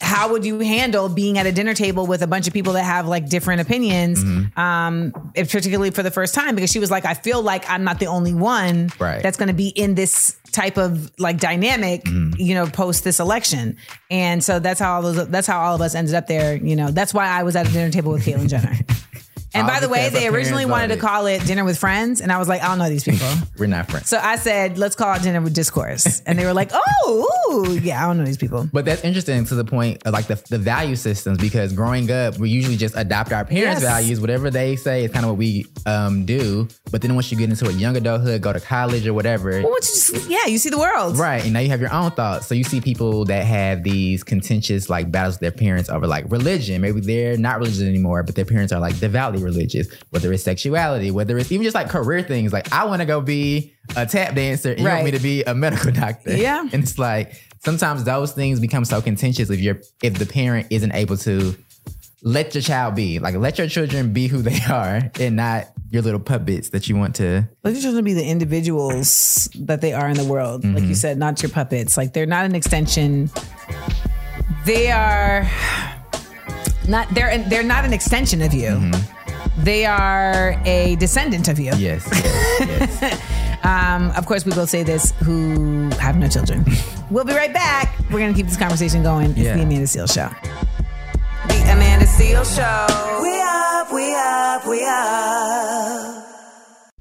how 0.00 0.30
would 0.32 0.44
you 0.44 0.58
handle 0.60 1.08
being 1.08 1.36
at 1.38 1.46
a 1.46 1.52
dinner 1.52 1.74
table 1.74 2.06
with 2.06 2.22
a 2.22 2.26
bunch 2.26 2.46
of 2.48 2.52
people 2.54 2.72
that 2.72 2.84
have 2.84 3.06
like 3.06 3.28
different 3.28 3.60
opinions, 3.60 4.22
um, 4.56 5.12
if- 5.34 5.50
particularly 5.52 5.90
for 5.90 6.02
the 6.02 6.10
first 6.10 6.32
time 6.34 6.54
because 6.54 6.70
she 6.72 6.78
was 6.78 6.90
like, 6.90 7.04
I 7.04 7.14
feel 7.14 7.42
like 7.42 7.68
I'm 7.68 7.84
not 7.84 7.98
the 8.00 8.06
only 8.06 8.34
one 8.34 8.90
Right. 8.98 9.22
that's 9.22 9.36
going 9.36 9.48
to 9.48 9.54
be 9.54 9.68
in 9.68 9.94
this 9.94 10.36
type 10.52 10.78
of 10.78 11.10
like 11.18 11.38
dynamic, 11.38 12.00
you 12.38 12.54
know, 12.54 12.66
post 12.66 13.04
this 13.04 13.20
election. 13.20 13.76
And 14.10 14.42
so 14.42 14.58
that's 14.58 14.80
how 14.80 14.94
all 14.96 15.02
those, 15.02 15.28
that's 15.28 15.46
how 15.46 15.60
all 15.60 15.74
of 15.74 15.80
us 15.82 15.94
ended 15.94 16.14
up 16.14 16.26
there. 16.28 16.56
You 16.56 16.76
know, 16.76 16.90
that's 16.90 17.12
why 17.12 17.26
I 17.26 17.42
was 17.42 17.56
at 17.56 17.68
a 17.68 17.72
dinner 17.72 17.90
table 17.90 18.12
with 18.12 18.24
Caitlyn 18.24 18.48
Jenner. 18.48 18.74
And 19.58 19.66
by 19.66 19.80
the 19.80 19.88
way, 19.88 20.08
they 20.10 20.28
originally 20.28 20.66
wanted 20.66 20.88
to 20.88 20.96
call 20.96 21.26
it 21.26 21.44
dinner 21.46 21.64
with 21.64 21.78
friends, 21.78 22.20
and 22.20 22.30
I 22.32 22.38
was 22.38 22.48
like, 22.48 22.62
I 22.62 22.68
don't 22.68 22.78
know 22.78 22.88
these 22.88 23.04
people. 23.10 23.28
We're 23.58 23.66
not 23.66 23.90
friends. 23.90 24.08
so 24.08 24.18
I 24.18 24.36
said, 24.36 24.78
let's 24.78 24.94
call 24.94 25.14
it 25.14 25.22
dinner 25.22 25.40
with 25.40 25.54
discourse, 25.54 26.20
and 26.26 26.38
they 26.38 26.44
were 26.44 26.52
like, 26.54 26.70
oh, 26.74 27.64
ooh, 27.66 27.78
yeah, 27.78 28.02
I 28.02 28.06
don't 28.08 28.18
know 28.18 28.24
these 28.24 28.36
people. 28.36 28.68
But 28.72 28.84
that's 28.84 29.02
interesting 29.04 29.44
to 29.46 29.54
the 29.54 29.64
point 29.64 30.02
of 30.06 30.12
like 30.12 30.26
the, 30.26 30.42
the 30.50 30.58
value 30.58 30.96
systems 30.96 31.38
because 31.38 31.72
growing 31.72 32.10
up, 32.10 32.38
we 32.38 32.50
usually 32.50 32.76
just 32.76 32.96
adopt 32.96 33.32
our 33.32 33.44
parents' 33.44 33.82
Yes. 33.82 33.90
values, 33.90 34.20
whatever 34.20 34.50
they 34.50 34.76
say 34.76 35.04
is 35.04 35.12
kind 35.12 35.24
of 35.24 35.32
what 35.32 35.38
we 35.38 35.66
um, 35.86 36.24
do. 36.24 36.68
But 36.90 37.02
then 37.02 37.14
once 37.14 37.30
you 37.30 37.38
get 37.38 37.50
into 37.50 37.68
a 37.68 37.72
young 37.72 37.96
adulthood, 37.96 38.42
go 38.42 38.52
to 38.52 38.60
college 38.60 39.06
or 39.06 39.14
whatever, 39.14 39.50
Well, 39.50 39.70
you 39.70 39.80
just, 39.80 40.28
yeah, 40.28 40.46
you 40.46 40.58
see 40.58 40.70
the 40.70 40.78
world, 40.78 41.16
right? 41.18 41.42
And 41.42 41.52
now 41.52 41.60
you 41.60 41.68
have 41.70 41.80
your 41.80 41.92
own 41.92 42.10
thoughts. 42.12 42.46
So 42.46 42.54
you 42.54 42.64
see 42.64 42.80
people 42.80 43.24
that 43.26 43.44
have 43.44 43.82
these 43.82 44.22
contentious 44.24 44.88
like 44.90 45.10
battles 45.10 45.34
with 45.34 45.40
their 45.40 45.50
parents 45.52 45.88
over 45.90 46.06
like 46.06 46.24
religion. 46.30 46.80
Maybe 46.80 47.00
they're 47.00 47.36
not 47.36 47.58
religious 47.58 47.82
anymore, 47.82 48.22
but 48.22 48.34
their 48.34 48.44
parents 48.44 48.72
are 48.72 48.80
like 48.80 48.98
devoutly 48.98 49.42
religious, 49.46 49.88
whether 50.10 50.32
it's 50.32 50.42
sexuality, 50.42 51.10
whether 51.10 51.38
it's 51.38 51.50
even 51.50 51.64
just 51.64 51.74
like 51.74 51.88
career 51.88 52.22
things. 52.22 52.52
Like, 52.52 52.72
I 52.72 52.84
want 52.84 53.00
to 53.00 53.06
go 53.06 53.20
be 53.22 53.72
a 53.96 54.04
tap 54.04 54.34
dancer 54.34 54.72
and 54.72 54.80
you 54.80 54.86
want 54.86 55.04
me 55.04 55.12
to 55.12 55.18
be 55.18 55.42
a 55.44 55.54
medical 55.54 55.92
doctor. 56.02 56.36
Yeah. 56.36 56.60
And 56.60 56.82
it's 56.82 56.98
like 56.98 57.40
sometimes 57.64 58.04
those 58.04 58.32
things 58.32 58.60
become 58.60 58.84
so 58.84 59.00
contentious 59.00 59.48
if 59.50 59.60
you're 59.60 59.80
if 60.02 60.18
the 60.18 60.26
parent 60.26 60.66
isn't 60.70 60.92
able 60.92 61.16
to 61.18 61.56
let 62.22 62.54
your 62.54 62.62
child 62.62 62.94
be. 62.94 63.18
Like 63.18 63.34
let 63.36 63.58
your 63.58 63.68
children 63.68 64.12
be 64.12 64.26
who 64.26 64.42
they 64.42 64.58
are 64.70 65.00
and 65.18 65.36
not 65.36 65.68
your 65.90 66.02
little 66.02 66.20
puppets 66.20 66.70
that 66.70 66.88
you 66.88 66.96
want 66.96 67.14
to 67.16 67.48
Let 67.62 67.72
your 67.74 67.82
children 67.82 68.04
be 68.04 68.12
the 68.12 68.24
individuals 68.24 69.48
that 69.60 69.80
they 69.80 69.92
are 69.92 70.08
in 70.08 70.16
the 70.16 70.24
world. 70.24 70.64
Like 70.64 70.74
you 70.74 70.80
mm-hmm. 70.80 70.94
said, 70.94 71.16
not 71.16 71.42
your 71.42 71.50
puppets. 71.50 71.96
Like 71.96 72.12
they're 72.12 72.26
not 72.26 72.44
an 72.44 72.54
extension. 72.54 73.30
They 74.64 74.90
are 74.90 75.48
not. 76.88 77.08
They're 77.14 77.38
they're 77.38 77.62
not 77.62 77.84
an 77.84 77.92
extension 77.92 78.42
of 78.42 78.52
you. 78.52 78.70
Mm-hmm. 78.70 79.15
They 79.58 79.84
are 79.86 80.60
a 80.64 80.96
descendant 80.96 81.48
of 81.48 81.58
you. 81.58 81.72
Yes. 81.76 82.08
yes, 82.12 82.98
yes. 83.02 83.32
Um, 83.64 84.12
of 84.12 84.26
course, 84.26 84.44
we 84.46 84.52
will 84.54 84.66
say 84.68 84.84
this 84.84 85.10
who 85.24 85.88
have 85.98 86.16
no 86.16 86.28
children. 86.28 86.64
we'll 87.10 87.24
be 87.24 87.32
right 87.32 87.52
back. 87.52 87.98
We're 88.12 88.20
going 88.20 88.32
to 88.32 88.36
keep 88.36 88.46
this 88.46 88.56
conversation 88.56 89.02
going. 89.02 89.30
It's 89.30 89.38
Yeah. 89.40 89.56
the 89.56 89.62
Amanda 89.62 89.86
Seales 89.86 90.14
Show. 90.14 90.28
The 91.48 91.72
Amanda 91.72 92.06
Seales 92.06 92.54
Show. 92.54 93.22
We 93.22 93.40
up, 93.40 93.92
we 93.92 94.14
up, 94.14 94.66
we 94.68 94.84
up. 94.86 96.26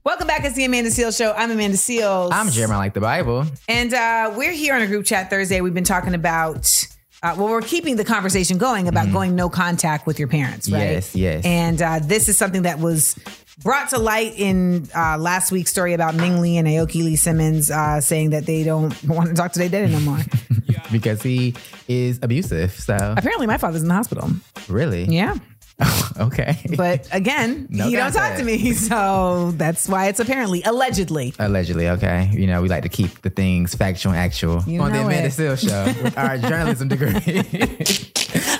Welcome 0.04 0.26
back. 0.26 0.44
It's 0.44 0.56
the 0.56 0.66
Amanda 0.66 0.90
Seales 0.90 1.16
Show. 1.16 1.34
I'm 1.34 1.52
Amanda 1.52 1.78
Seales. 1.78 2.30
I'm 2.32 2.50
Jeremiah 2.50 2.80
like 2.80 2.94
the 2.96 3.02
Bible. 3.02 3.46
And 3.68 3.94
uh, 3.94 4.34
we're 4.36 4.52
here 4.54 4.74
on 4.74 4.82
a 4.82 4.88
group 4.88 5.06
chat 5.06 5.30
Thursday. 5.30 5.62
We've 5.62 5.74
been 5.74 5.84
talking 5.84 6.16
about, 6.16 6.88
uh, 7.26 7.36
well, 7.38 7.48
we're 7.50 7.62
keeping 7.62 7.96
the 7.96 8.06
conversation 8.06 8.58
going 8.58 8.88
about 8.88 9.12
going 9.12 9.36
no 9.36 9.50
contact 9.50 10.06
with 10.06 10.20
your 10.20 10.28
parents, 10.28 10.70
right? 10.70 10.92
Yes, 10.92 11.16
yes. 11.16 11.46
And 11.46 11.82
uh, 11.82 12.00
this 12.00 12.30
is 12.30 12.38
something 12.38 12.64
that 12.64 12.80
was 12.80 13.18
brought 13.64 13.90
to 13.90 13.98
light 13.98 14.34
in 14.38 14.88
uh, 14.96 15.18
last 15.18 15.52
week's 15.52 15.72
story 15.72 15.94
about 15.94 16.14
Ming 16.16 16.42
Lee 16.42 16.58
and 16.58 16.68
Aoki 16.68 17.04
Lee 17.04 17.16
Simmons 17.16 17.72
uh, 17.72 18.00
saying 18.02 18.30
that 18.32 18.46
they 18.46 18.64
don't 18.64 19.02
want 19.08 19.30
to 19.30 19.36
talk 19.36 19.54
to 19.54 19.60
their 19.60 19.70
daddy 19.70 19.92
no 19.92 20.00
more. 20.02 20.20
because 20.92 21.24
he 21.24 21.56
is 21.88 22.20
abusive. 22.22 22.72
So 22.72 22.96
Apparently, 23.18 23.48
my 23.48 23.58
father's 23.58 23.82
in 23.82 23.88
the 23.88 23.94
hospital. 23.96 24.30
really, 24.68 25.06
Yeah. 25.06 25.36
okay. 26.20 26.58
But 26.78 27.08
again, 27.12 27.68
No 27.70 27.88
he 27.88 27.96
don't 27.96 28.12
talk 28.12 28.38
to 28.38 28.44
me. 28.44 28.74
So 28.86 29.52
that's 29.56 29.88
why 29.90 30.08
it's 30.08 30.20
apparently, 30.20 30.62
allegedly. 30.64 31.34
Allegedly, 31.40 31.90
okay. 31.90 32.30
You 32.34 32.48
know, 32.48 32.62
we 32.62 32.70
like 32.70 32.84
to 32.84 32.90
keep 32.90 33.22
the 33.22 33.30
things 33.30 33.74
factual 33.76 34.14
and 34.14 34.20
actual 34.22 34.64
You 34.68 34.82
on 34.82 34.92
the 34.92 35.00
Amanda 35.02 35.26
it. 35.28 35.32
Seales 35.32 35.68
Show 35.68 36.04
with 36.04 36.18
our 36.18 36.38
journalism 36.50 36.88
degree. 36.88 37.10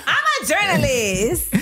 I'm 0.06 0.24
a 0.42 0.46
journalist. 0.46 1.54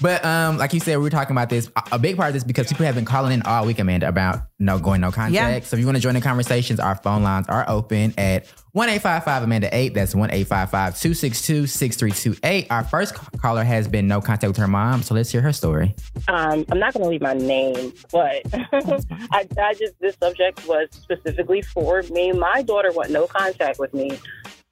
But 0.00 0.24
um, 0.24 0.58
like 0.58 0.72
you 0.74 0.80
said, 0.80 0.96
we 0.98 1.02
were 1.04 1.10
talking 1.10 1.34
about 1.34 1.48
this. 1.48 1.70
A- 1.76 1.82
A 1.92 1.98
big 1.98 2.16
part 2.16 2.28
of 2.28 2.34
this 2.34 2.44
because 2.44 2.68
people 2.68 2.84
have 2.86 2.94
been 2.94 3.04
calling 3.06 3.32
in 3.32 3.42
all 3.42 3.64
week, 3.64 3.78
Amanda, 3.78 4.08
about 4.08 4.40
no 4.58 4.78
going 4.78 5.00
no 5.00 5.10
contact. 5.10 5.32
Yeah. 5.34 5.60
So 5.60 5.76
if 5.76 5.80
you 5.80 5.86
want 5.86 5.96
to 5.96 6.02
join 6.02 6.14
the 6.14 6.20
conversations, 6.20 6.80
our 6.80 6.96
phone 6.96 7.22
lines 7.22 7.46
are 7.48 7.64
open 7.68 8.12
at 8.18 8.46
one 8.72 8.88
eight 8.90 9.00
five 9.00 9.24
five 9.24 9.42
Amanda 9.42 9.74
eight. 9.74 9.94
That's 9.94 10.14
one 10.14 10.30
eight 10.32 10.46
five 10.48 10.70
five 10.70 10.98
two 10.98 11.14
six 11.14 11.40
two 11.42 11.66
six 11.66 11.96
three 11.96 12.10
two 12.12 12.36
eight. 12.44 12.66
Our 12.70 12.84
first 12.84 13.14
caller 13.40 13.64
has 13.64 13.88
been 13.88 14.06
no 14.06 14.20
contact 14.20 14.48
with 14.48 14.56
her 14.58 14.68
mom, 14.68 15.02
so 15.02 15.14
let's 15.14 15.30
hear 15.30 15.40
her 15.40 15.52
story. 15.52 15.94
Um, 16.28 16.64
I'm 16.70 16.78
not 16.78 16.92
going 16.92 17.04
to 17.04 17.08
leave 17.08 17.22
my 17.22 17.32
name, 17.34 17.92
but 18.12 18.42
I, 19.32 19.48
I 19.58 19.74
just 19.74 19.98
this 20.00 20.16
subject 20.22 20.66
was 20.66 20.88
specifically 20.92 21.62
for 21.62 22.02
me. 22.10 22.32
My 22.32 22.62
daughter 22.62 22.92
want 22.92 23.10
no 23.10 23.26
contact 23.26 23.78
with 23.78 23.94
me 23.94 24.18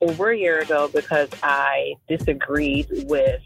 over 0.04 0.30
a 0.30 0.38
year 0.38 0.60
ago 0.60 0.88
because 0.92 1.28
I 1.42 1.94
disagreed 2.08 2.88
with 3.06 3.42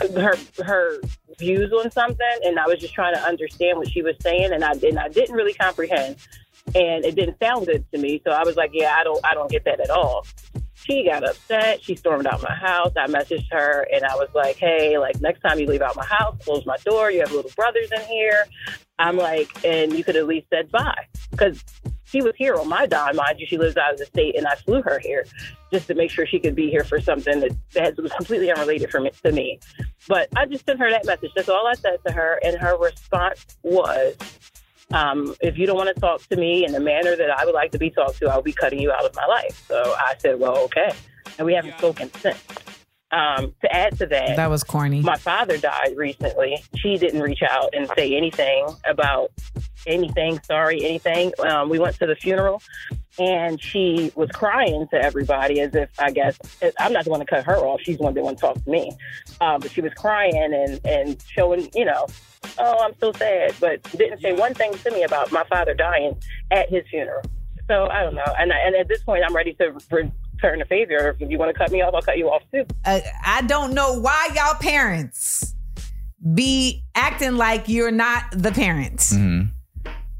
her 0.00 0.34
her 0.64 1.00
views 1.38 1.72
on 1.72 1.90
something, 1.90 2.38
and 2.44 2.58
I 2.58 2.66
was 2.66 2.78
just 2.78 2.94
trying 2.94 3.14
to 3.14 3.20
understand 3.20 3.78
what 3.78 3.88
she 3.88 4.02
was 4.02 4.16
saying, 4.20 4.52
and 4.52 4.64
I 4.64 4.72
and 4.72 4.98
I 4.98 5.08
didn't 5.08 5.34
really 5.34 5.54
comprehend, 5.54 6.16
and 6.74 7.04
it 7.04 7.14
didn't 7.14 7.38
sound 7.42 7.66
good 7.66 7.84
to 7.92 7.98
me. 7.98 8.20
So 8.24 8.32
I 8.32 8.42
was 8.44 8.56
like, 8.56 8.70
yeah, 8.72 8.96
I 8.98 9.04
don't 9.04 9.24
I 9.24 9.34
don't 9.34 9.50
get 9.50 9.64
that 9.64 9.80
at 9.80 9.90
all. 9.90 10.26
She 10.74 11.04
got 11.04 11.26
upset. 11.26 11.82
She 11.82 11.94
stormed 11.96 12.26
out 12.26 12.42
my 12.42 12.54
house. 12.54 12.92
I 12.96 13.06
messaged 13.06 13.50
her 13.52 13.86
and 13.90 14.04
I 14.04 14.14
was 14.16 14.28
like, 14.34 14.56
hey, 14.56 14.98
like 14.98 15.18
next 15.18 15.40
time 15.40 15.58
you 15.58 15.66
leave 15.66 15.80
out 15.80 15.96
my 15.96 16.04
house, 16.04 16.36
close 16.44 16.66
my 16.66 16.76
door. 16.84 17.10
You 17.10 17.20
have 17.20 17.32
little 17.32 17.50
brothers 17.56 17.90
in 17.90 18.02
here. 18.02 18.44
I'm 18.98 19.16
like, 19.16 19.64
and 19.64 19.94
you 19.94 20.04
could 20.04 20.16
at 20.16 20.26
least 20.26 20.48
said 20.52 20.70
bye. 20.70 21.06
Because 21.30 21.64
she 22.04 22.22
was 22.22 22.34
here 22.36 22.54
on 22.54 22.68
my 22.68 22.86
dime, 22.86 23.16
mind 23.16 23.40
you. 23.40 23.46
She 23.46 23.58
lives 23.58 23.76
out 23.76 23.92
of 23.92 23.98
the 23.98 24.06
state 24.06 24.36
and 24.36 24.46
I 24.46 24.54
flew 24.54 24.82
her 24.82 24.98
here 24.98 25.24
just 25.72 25.86
to 25.88 25.94
make 25.94 26.10
sure 26.10 26.26
she 26.26 26.38
could 26.38 26.54
be 26.54 26.70
here 26.70 26.84
for 26.84 27.00
something 27.00 27.40
that, 27.40 27.56
that 27.72 27.96
was 27.96 28.12
completely 28.12 28.50
unrelated 28.50 28.90
from 28.90 29.04
me, 29.04 29.10
to 29.22 29.32
me. 29.32 29.58
But 30.06 30.28
I 30.36 30.46
just 30.46 30.66
sent 30.66 30.78
her 30.78 30.90
that 30.90 31.06
message. 31.06 31.32
That's 31.34 31.48
all 31.48 31.66
I 31.66 31.74
said 31.74 31.98
to 32.06 32.12
her. 32.12 32.38
And 32.44 32.56
her 32.58 32.76
response 32.78 33.44
was, 33.62 34.16
um, 34.92 35.34
if 35.40 35.56
you 35.58 35.66
don't 35.66 35.76
want 35.76 35.94
to 35.94 36.00
talk 36.00 36.22
to 36.28 36.36
me 36.36 36.64
in 36.64 36.72
the 36.72 36.80
manner 36.80 37.16
that 37.16 37.30
I 37.30 37.44
would 37.44 37.54
like 37.54 37.72
to 37.72 37.78
be 37.78 37.90
talked 37.90 38.18
to, 38.18 38.28
I'll 38.28 38.42
be 38.42 38.52
cutting 38.52 38.78
you 38.78 38.92
out 38.92 39.04
of 39.04 39.14
my 39.16 39.26
life. 39.26 39.64
So 39.66 39.94
I 39.96 40.14
said, 40.18 40.38
well, 40.38 40.58
okay. 40.64 40.92
And 41.38 41.46
we 41.46 41.54
haven't 41.54 41.76
spoken 41.78 42.12
since. 42.14 42.38
Um, 43.14 43.54
to 43.60 43.72
add 43.72 43.96
to 43.98 44.06
that, 44.06 44.34
That 44.34 44.50
was 44.50 44.64
corny. 44.64 45.00
my 45.00 45.16
father 45.16 45.56
died 45.56 45.94
recently. 45.96 46.56
She 46.76 46.98
didn't 46.98 47.20
reach 47.22 47.42
out 47.48 47.70
and 47.72 47.88
say 47.96 48.16
anything 48.16 48.66
about 48.84 49.30
anything, 49.86 50.40
sorry, 50.42 50.84
anything. 50.84 51.32
Um, 51.38 51.68
we 51.68 51.78
went 51.78 51.96
to 52.00 52.06
the 52.06 52.16
funeral 52.16 52.60
and 53.18 53.62
she 53.62 54.10
was 54.16 54.28
crying 54.30 54.88
to 54.88 54.96
everybody 54.96 55.60
as 55.60 55.74
if, 55.76 55.90
I 56.00 56.10
guess, 56.10 56.36
I'm 56.80 56.92
not 56.92 57.04
the 57.04 57.10
one 57.10 57.20
to 57.20 57.26
cut 57.26 57.44
her 57.44 57.56
off. 57.58 57.80
She's 57.82 57.98
the 57.98 58.02
one 58.02 58.14
that 58.14 58.24
want 58.24 58.38
to 58.38 58.40
talk 58.40 58.64
to 58.64 58.68
me. 58.68 58.90
Um, 59.40 59.60
but 59.60 59.70
she 59.70 59.80
was 59.80 59.92
crying 59.94 60.34
and, 60.36 60.80
and 60.84 61.22
showing, 61.28 61.70
you 61.72 61.84
know, 61.84 62.08
oh, 62.58 62.78
I'm 62.84 62.94
so 62.98 63.12
sad, 63.12 63.54
but 63.60 63.80
didn't 63.92 64.22
say 64.22 64.32
one 64.32 64.54
thing 64.54 64.72
to 64.72 64.90
me 64.90 65.04
about 65.04 65.30
my 65.30 65.44
father 65.44 65.74
dying 65.74 66.16
at 66.50 66.68
his 66.68 66.82
funeral. 66.90 67.22
So 67.68 67.86
I 67.86 68.02
don't 68.02 68.14
know. 68.16 68.34
And, 68.38 68.50
and 68.52 68.74
at 68.74 68.88
this 68.88 69.02
point, 69.04 69.22
I'm 69.24 69.34
ready 69.36 69.54
to 69.54 69.72
return 70.34 70.60
a 70.62 70.64
favor. 70.66 71.16
If 71.18 71.30
you 71.30 71.38
want 71.38 71.52
to 71.52 71.58
cut 71.58 71.70
me 71.70 71.82
off, 71.82 71.94
I'll 71.94 72.02
cut 72.02 72.18
you 72.18 72.28
off 72.28 72.42
too. 72.52 72.64
uh, 72.84 73.00
I 73.24 73.42
don't 73.42 73.74
know 73.74 73.98
why 74.00 74.28
y'all 74.34 74.54
parents 74.60 75.54
be 76.34 76.82
acting 76.94 77.36
like 77.36 77.68
you're 77.68 77.90
not 77.90 78.24
the 78.32 78.50
parents. 78.52 79.14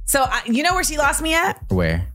So 0.07 0.23
I, 0.23 0.43
you 0.47 0.63
know 0.63 0.75
where 0.75 0.85
she 0.85 0.99
lost 0.99 1.23
me 1.23 1.35
at 1.35 1.65
Where? 1.71 2.07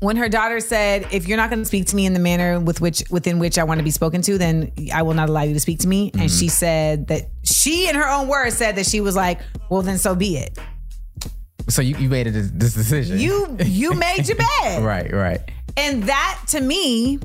when 0.00 0.16
her 0.16 0.28
daughter 0.28 0.60
said, 0.60 1.06
"If 1.12 1.26
you're 1.26 1.38
not 1.38 1.48
going 1.48 1.60
to 1.60 1.64
speak 1.64 1.86
to 1.86 1.96
me 1.96 2.04
in 2.04 2.12
the 2.12 2.18
manner 2.20 2.60
with 2.60 2.80
which 2.80 3.02
within 3.10 3.38
which 3.38 3.56
I 3.58 3.64
want 3.64 3.78
to 3.78 3.84
be 3.84 3.90
spoken 3.90 4.20
to, 4.22 4.36
then 4.36 4.70
I 4.92 5.02
will 5.02 5.14
not 5.14 5.28
allow 5.30 5.42
you 5.42 5.54
to 5.54 5.60
speak 5.60 5.78
to 5.80 5.88
me." 5.88 6.10
And 6.18 6.30
she 6.30 6.48
said 6.48 7.06
that 7.08 7.30
she, 7.42 7.88
in 7.88 7.94
her 7.94 8.06
own 8.08 8.28
words, 8.28 8.56
said 8.56 8.76
that 8.76 8.84
she 8.86 9.00
was 9.00 9.16
like, 9.16 9.40
"Well, 9.70 9.80
then 9.82 9.96
so 9.98 10.14
be 10.14 10.36
it. 10.36 10.58
So 11.68 11.80
you, 11.80 11.96
you 11.96 12.08
made 12.10 12.26
this, 12.26 12.50
this 12.52 12.74
decision. 12.74 13.18
You 13.18 13.56
you 13.64 13.94
made 14.06 14.28
your 14.28 14.36
bed." 14.36 14.82
right, 14.84 15.10
right. 15.12 15.40
And 15.76 16.04
that 16.04 16.40
to 16.48 16.60
me 16.60 17.18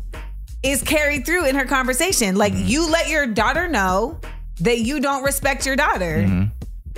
is 0.64 0.82
carried 0.82 1.26
through 1.26 1.46
in 1.46 1.56
her 1.56 1.66
conversation. 1.66 2.36
Like 2.36 2.54
mm-hmm. 2.54 2.68
you 2.68 2.90
let 2.90 3.10
your 3.10 3.28
daughter 3.28 3.68
know 3.68 4.20
that 4.62 4.80
you 4.80 5.00
don't 5.00 5.24
respect 5.24 5.66
your 5.66 5.76
daughter. 5.76 6.18
Mm-hmm. 6.18 6.44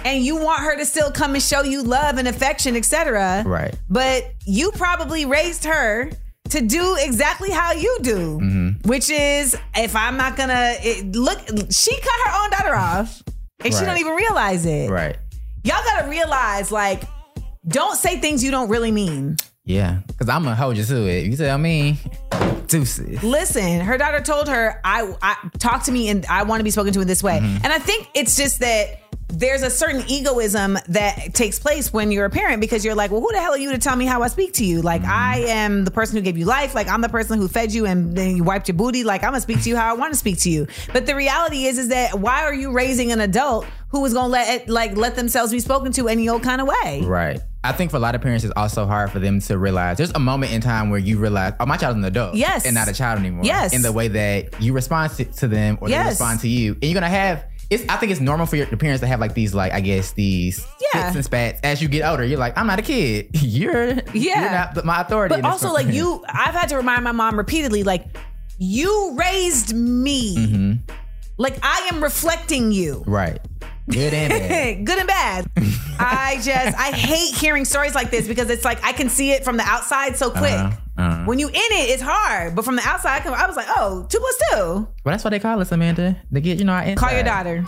And 0.05 0.23
you 0.23 0.37
want 0.37 0.63
her 0.63 0.77
to 0.77 0.85
still 0.85 1.11
come 1.11 1.33
and 1.33 1.43
show 1.43 1.61
you 1.61 1.83
love 1.83 2.17
and 2.17 2.27
affection, 2.27 2.77
etc. 2.77 3.43
Right. 3.45 3.75
But 3.89 4.31
you 4.45 4.71
probably 4.71 5.25
raised 5.25 5.65
her 5.65 6.09
to 6.51 6.61
do 6.61 6.95
exactly 6.99 7.49
how 7.51 7.73
you 7.73 7.97
do, 8.01 8.39
mm-hmm. 8.39 8.87
which 8.87 9.09
is 9.09 9.57
if 9.75 9.95
I'm 9.97 10.15
not 10.15 10.37
gonna 10.37 10.75
it, 10.79 11.15
look, 11.15 11.39
she 11.69 11.99
cut 11.99 12.19
her 12.25 12.43
own 12.43 12.49
daughter 12.49 12.75
off, 12.75 13.21
and 13.63 13.73
she 13.73 13.85
don't 13.85 13.97
even 13.97 14.13
realize 14.13 14.65
it. 14.65 14.89
Right. 14.89 15.17
Y'all 15.63 15.83
gotta 15.83 16.09
realize, 16.09 16.71
like, 16.71 17.03
don't 17.67 17.97
say 17.97 18.19
things 18.19 18.41
you 18.41 18.51
don't 18.51 18.69
really 18.69 18.91
mean. 18.91 19.35
Yeah. 19.69 19.99
Because 20.07 20.29
I'm 20.29 20.43
going 20.43 20.55
to 20.55 20.61
hold 20.61 20.77
you 20.77 20.83
to 20.83 21.07
it. 21.07 21.25
You 21.27 21.38
tell 21.38 21.57
me, 21.59 21.99
deuces. 22.67 23.23
listen 23.23 23.79
her 23.81 23.97
daughter 23.97 24.21
told 24.21 24.47
her 24.47 24.79
i, 24.83 25.11
I 25.23 25.35
talk 25.57 25.85
to 25.85 25.91
me 25.91 26.07
and 26.09 26.23
i 26.27 26.43
want 26.43 26.59
to 26.59 26.63
be 26.63 26.69
spoken 26.69 26.93
to 26.93 27.01
in 27.01 27.07
this 27.07 27.23
way 27.23 27.39
Mm-hmm. 27.39 27.63
and 27.63 27.73
i 27.73 27.79
think 27.79 28.07
it's 28.13 28.38
just 28.38 28.59
that 28.59 28.99
there's 29.31 29.62
a 29.62 29.69
certain 29.69 30.03
egoism 30.09 30.77
that 30.88 31.33
takes 31.33 31.59
place 31.59 31.93
when 31.93 32.12
you're 32.12 32.25
a 32.25 32.29
parent 32.29 32.59
because 32.62 32.83
you're 32.83 32.95
like 32.95 33.12
well 33.12 33.21
who 33.21 33.31
the 33.31 33.39
hell 33.39 33.53
are 33.53 33.57
you 33.57 33.71
to 33.71 33.77
tell 33.77 33.95
me 33.95 34.05
how 34.05 34.24
i 34.24 34.27
speak 34.27 34.53
to 34.53 34.65
you 34.65 34.81
like 34.81 35.01
Mm-hmm. 35.01 35.12
i 35.12 35.38
am 35.48 35.86
the 35.86 35.91
person 35.91 36.15
who 36.17 36.21
gave 36.24 36.38
you 36.38 36.45
life 36.45 36.74
like 36.75 36.88
i'm 36.89 37.01
the 37.01 37.09
person 37.09 37.38
who 37.39 37.48
fed 37.48 37.71
you 37.71 37.86
and 37.86 38.15
then 38.17 38.36
you 38.36 38.43
wiped 38.43 38.67
your 38.67 38.75
booty 38.75 39.03
like 39.03 39.24
i'm 39.24 39.29
gonna 39.29 39.39
speak 39.41 39.62
to 39.63 39.69
you 39.69 39.77
how 39.77 39.89
i 39.89 39.93
want 39.98 40.12
to 40.13 40.19
speak 40.19 40.39
to 40.39 40.50
you 40.50 40.67
but 40.93 41.05
the 41.05 41.15
reality 41.15 41.65
is 41.65 41.77
is 41.77 41.89
that 41.89 42.19
why 42.19 42.41
are 42.43 42.53
you 42.53 42.71
raising 42.71 43.12
an 43.12 43.21
adult 43.21 43.65
who 43.89 44.03
is 44.05 44.13
gonna 44.13 44.27
let 44.27 44.62
it 44.62 44.67
like 44.69 44.98
let 44.98 45.15
themselves 45.15 45.51
be 45.51 45.59
spoken 45.59 45.91
to 45.91 46.07
any 46.07 46.27
old 46.27 46.41
kind 46.43 46.59
of 46.62 46.67
way 46.67 47.01
Right. 47.05 47.39
I 47.62 47.74
think 47.74 47.91
for 47.91 47.98
a 47.98 48.00
lot 48.00 48.15
of 48.15 48.21
parents, 48.21 48.45
it's 48.45 48.53
also 48.55 48.86
hard 48.86 49.12
for 49.12 49.19
them 49.19 49.41
to 49.41 49.57
realize 49.57 49.98
there's 49.98 50.12
a 50.12 50.19
moment 50.19 50.53
in 50.53 50.62
time 50.62 50.89
where 50.91 51.00
you 51.00 51.17
realize, 51.19 51.51
oh, 51.59 51.65
my 51.65 51.75
child's 51.75 51.98
an 51.98 52.05
adult. 52.05 52.36
Yes. 52.36 52.65
And 52.65 52.74
not 52.74 52.88
a 52.88 52.93
child 52.93 53.19
anymore. 53.19 53.43
Yes. 53.43 53.74
In 53.75 53.81
the 53.81 53.91
way 53.91 54.07
that 54.07 54.62
you 54.62 54.71
respond 54.71 55.12
to, 55.15 55.25
to 55.25 55.48
them 55.50 55.77
or 55.81 55.89
Yes. 55.89 56.05
they 56.05 56.09
respond 56.12 56.39
to 56.39 56.48
you. 56.48 56.71
And 56.75 56.83
you're 56.86 56.93
going 56.93 57.03
to 57.03 57.09
have, 57.09 57.43
it's, 57.69 57.83
I 57.89 57.97
think 57.97 58.11
it's 58.11 58.21
normal 58.21 58.45
for 58.45 58.55
your, 58.55 58.65
parents 58.67 59.01
to 59.01 59.07
have 59.07 59.19
like 59.19 59.33
these, 59.33 59.53
like, 59.53 59.73
I 59.73 59.79
guess, 59.81 60.11
these 60.13 60.65
Yeah. 60.81 61.03
fits 61.03 61.15
and 61.15 61.25
spats. 61.25 61.59
As 61.63 61.81
you 61.81 61.88
get 61.88 62.03
older, 62.07 62.23
you're 62.25 62.39
like, 62.39 62.57
I'm 62.57 62.67
not 62.67 62.79
a 62.79 62.81
kid. 62.81 63.29
You're, 63.41 63.91
Yeah. 64.13 64.41
you're 64.41 64.51
not 64.51 64.85
my 64.85 65.01
authority. 65.01 65.35
But 65.35 65.45
also, 65.45 65.71
like 65.71 65.88
you, 65.88 66.23
I've 66.27 66.55
had 66.55 66.69
to 66.69 66.77
remind 66.77 67.03
my 67.03 67.11
mom 67.11 67.38
repeatedly, 67.38 67.83
like 67.83 68.05
you 68.57 69.15
raised 69.17 69.73
me. 69.75 70.35
Mm-hmm. 70.38 70.91
Like 71.38 71.57
I 71.63 71.89
am 71.93 72.03
reflecting 72.03 72.71
you. 72.71 73.03
Right. 73.07 73.39
Good 73.89 74.13
and 74.13 74.29
bad. 74.29 74.85
Good 74.85 74.97
and 74.99 75.07
bad. 75.07 75.47
I 75.99 76.35
just 76.43 76.77
I 76.77 76.91
hate 76.91 77.33
hearing 77.35 77.65
stories 77.65 77.95
like 77.95 78.11
this 78.11 78.27
because 78.27 78.49
it's 78.49 78.65
like 78.65 78.83
I 78.83 78.91
can 78.91 79.09
see 79.09 79.31
it 79.31 79.43
from 79.45 79.57
the 79.57 79.63
outside 79.63 80.17
so 80.17 80.29
quick. 80.29 80.51
Uh-huh, 80.51 80.75
uh-huh. 80.99 81.23
When 81.23 81.39
you 81.39 81.47
in 81.47 81.53
it, 81.55 81.89
it's 81.89 82.01
hard. 82.01 82.55
But 82.55 82.65
from 82.65 82.75
the 82.75 82.81
outside, 82.85 83.17
I, 83.17 83.19
can, 83.21 83.33
I 83.33 83.47
was 83.47 83.55
like, 83.55 83.67
oh, 83.69 84.05
two 84.09 84.19
plus 84.19 84.37
two. 84.51 84.57
Well, 84.57 84.87
that's 85.05 85.23
why 85.23 85.29
they 85.29 85.39
call 85.39 85.61
us, 85.61 85.71
Amanda. 85.71 86.19
They 86.29 86.41
get, 86.41 86.59
you 86.59 86.65
know, 86.65 86.73
our 86.73 86.93
Call 86.95 87.13
your 87.13 87.23
daughter. 87.23 87.63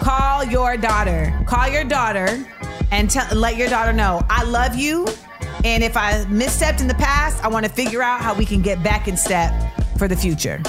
Call 0.00 0.44
your 0.44 0.76
daughter. 0.76 1.44
Call 1.46 1.68
your 1.68 1.84
daughter 1.84 2.44
and 2.90 3.08
tell 3.08 3.32
let 3.36 3.56
your 3.56 3.68
daughter 3.68 3.92
know 3.92 4.20
I 4.28 4.42
love 4.42 4.74
you. 4.74 5.06
And 5.64 5.84
if 5.84 5.96
I 5.96 6.24
misstepped 6.24 6.80
in 6.80 6.88
the 6.88 6.94
past, 6.94 7.42
I 7.44 7.48
want 7.48 7.64
to 7.66 7.70
figure 7.70 8.02
out 8.02 8.20
how 8.20 8.34
we 8.34 8.44
can 8.44 8.62
get 8.62 8.82
back 8.82 9.06
in 9.06 9.16
step 9.16 9.52
for 9.96 10.08
the 10.08 10.16
future. 10.16 10.60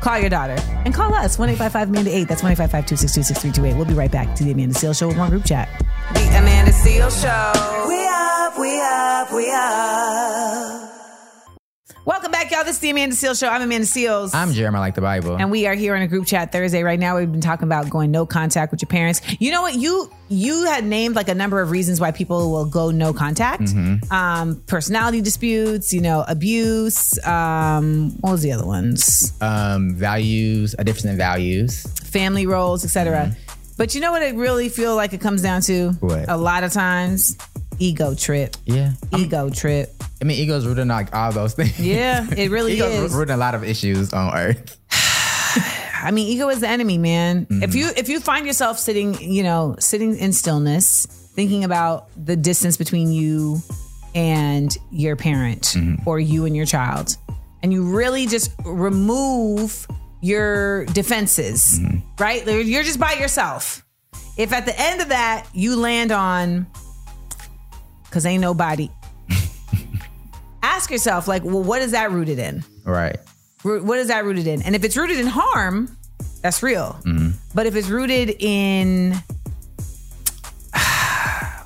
Call 0.00 0.18
your 0.20 0.30
daughter 0.30 0.56
and 0.84 0.94
call 0.94 1.14
us 1.14 1.36
1 1.36 1.48
855 1.48 1.88
Amanda 1.88 2.16
8. 2.16 2.28
That's 2.28 2.42
1 2.44 2.52
855 2.52 2.86
262 2.86 3.22
6328. 3.24 3.76
We'll 3.76 3.86
be 3.86 3.94
right 3.94 4.12
back 4.12 4.36
to 4.36 4.44
the 4.44 4.52
Amanda 4.52 4.74
Seales 4.74 4.98
Show 4.98 5.08
with 5.08 5.16
more 5.16 5.28
group 5.28 5.44
chat. 5.44 5.68
The 6.12 6.20
Amanda 6.38 6.70
Seales 6.70 7.20
Show. 7.20 7.88
We 7.88 8.06
up, 8.06 8.56
we 8.56 8.80
up, 8.80 9.32
we 9.32 9.50
up. 9.50 10.93
Welcome 12.06 12.32
back, 12.32 12.50
y'all. 12.50 12.64
This 12.64 12.74
is 12.76 12.80
the 12.80 12.90
Amanda 12.90 13.16
Seales 13.16 13.40
Show. 13.40 13.48
I'm 13.48 13.62
Amanda 13.62 13.86
Seales. 13.86 14.34
I'm 14.34 14.52
Jeremiah 14.52 14.82
like 14.82 14.94
the 14.94 15.00
Bible. 15.00 15.36
and 15.36 15.50
we 15.50 15.66
are 15.66 15.72
here 15.74 15.96
on 15.96 16.02
a 16.02 16.06
group 16.06 16.26
chat 16.26 16.52
Thursday. 16.52 16.82
Right 16.82 16.98
now, 16.98 17.16
we've 17.18 17.32
been 17.32 17.40
talking 17.40 17.66
about 17.66 17.88
going 17.88 18.10
no 18.10 18.26
contact 18.26 18.72
with 18.72 18.82
your 18.82 18.88
parents. 18.90 19.22
You 19.40 19.50
know 19.50 19.62
what? 19.62 19.74
You 19.76 20.10
you 20.28 20.66
had 20.66 20.84
named 20.84 21.16
like 21.16 21.28
a 21.28 21.34
number 21.34 21.62
of 21.62 21.70
reasons 21.70 22.02
why 22.02 22.10
people 22.10 22.50
will 22.50 22.66
go 22.66 22.90
no 22.90 23.14
contact. 23.14 23.62
Mm-hmm. 23.62 24.12
Um, 24.12 24.62
personality 24.66 25.22
disputes, 25.22 25.94
you 25.94 26.02
know, 26.02 26.26
abuse. 26.28 27.18
Um, 27.26 28.10
what 28.20 28.32
was 28.32 28.42
the 28.42 28.52
other 28.52 28.66
ones? 28.66 29.32
um, 29.40 29.94
values, 29.94 30.74
a 30.78 30.84
difference 30.84 31.06
in 31.06 31.16
values. 31.16 31.84
Family 32.10 32.44
roles, 32.46 32.84
etc. 32.84 33.34
But 33.78 33.94
you 33.94 34.02
know 34.02 34.12
what? 34.12 34.20
I 34.22 34.28
really 34.30 34.68
feel 34.68 34.94
like 34.94 35.14
it 35.14 35.22
comes 35.22 35.40
down 35.40 35.62
to 35.62 35.72
Mm-hmm. 35.92 36.06
What? 36.06 36.28
a 36.28 36.36
lot 36.36 36.64
of 36.64 36.72
times 36.74 37.34
ego 37.78 38.14
trip. 38.14 38.56
Yeah. 38.66 38.92
Ego 39.16 39.48
trip. 39.48 39.90
I 40.20 40.24
mean, 40.24 40.38
ego's 40.38 40.66
rooted 40.66 40.82
in 40.82 40.88
like 40.88 41.14
all 41.14 41.32
those 41.32 41.54
things. 41.54 41.78
Yeah, 41.78 42.26
it 42.36 42.50
really 42.50 42.74
ego's 42.76 42.92
is. 43.10 43.14
rooted 43.14 43.30
in 43.30 43.34
a 43.36 43.38
lot 43.38 43.54
of 43.54 43.64
issues 43.64 44.12
on 44.12 44.34
earth. 44.36 44.78
I 46.02 46.10
mean, 46.12 46.28
ego 46.28 46.48
is 46.50 46.60
the 46.60 46.68
enemy, 46.68 46.98
man. 46.98 47.46
Mm-hmm. 47.46 47.62
If 47.62 47.74
you 47.74 47.90
if 47.96 48.08
you 48.08 48.20
find 48.20 48.46
yourself 48.46 48.78
sitting, 48.78 49.14
you 49.20 49.42
know, 49.42 49.76
sitting 49.78 50.16
in 50.18 50.32
stillness, 50.32 51.06
thinking 51.34 51.64
about 51.64 52.08
the 52.22 52.36
distance 52.36 52.76
between 52.76 53.10
you 53.12 53.60
and 54.14 54.76
your 54.92 55.16
parent 55.16 55.62
Mm-hmm. 55.62 56.08
or 56.08 56.20
you 56.20 56.44
and 56.46 56.54
your 56.56 56.66
child, 56.66 57.16
and 57.62 57.72
you 57.72 57.96
really 57.96 58.26
just 58.26 58.52
remove 58.64 59.86
your 60.20 60.84
defenses, 60.86 61.78
Mm-hmm. 61.80 61.98
right? 62.22 62.46
You're 62.46 62.82
just 62.84 63.00
by 63.00 63.14
yourself. 63.14 63.84
If 64.36 64.52
at 64.52 64.66
the 64.66 64.78
end 64.80 65.00
of 65.00 65.08
that 65.10 65.46
you 65.54 65.76
land 65.76 66.12
on, 66.12 66.66
because 68.04 68.26
ain't 68.26 68.40
nobody. 68.40 68.90
Ask 70.74 70.90
yourself, 70.90 71.28
like, 71.28 71.44
well, 71.44 71.62
what 71.62 71.80
is 71.82 71.92
that 71.92 72.10
rooted 72.10 72.38
in? 72.40 72.64
Right. 72.84 73.16
What 73.62 73.98
is 73.98 74.08
that 74.08 74.24
rooted 74.24 74.46
in? 74.48 74.60
And 74.62 74.74
if 74.74 74.82
it's 74.84 74.96
rooted 74.96 75.18
in 75.18 75.26
harm, 75.26 75.96
that's 76.42 76.62
real. 76.62 76.98
But 77.54 77.66
if 77.66 77.76
it's 77.76 77.88
rooted 77.88 78.36
in 78.42 79.12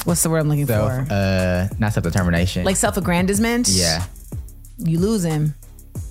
what's 0.05 0.23
the 0.23 0.31
word 0.31 0.39
I'm 0.41 0.49
looking 0.49 0.67
Self, 0.67 1.09
for? 1.09 1.13
uh, 1.13 1.69
not 1.79 1.93
self 1.93 2.05
determination. 2.05 2.65
like 2.65 2.77
self-aggrandizement. 2.77 3.69
yeah. 3.69 4.05
You 4.79 4.99
losing. 4.99 5.55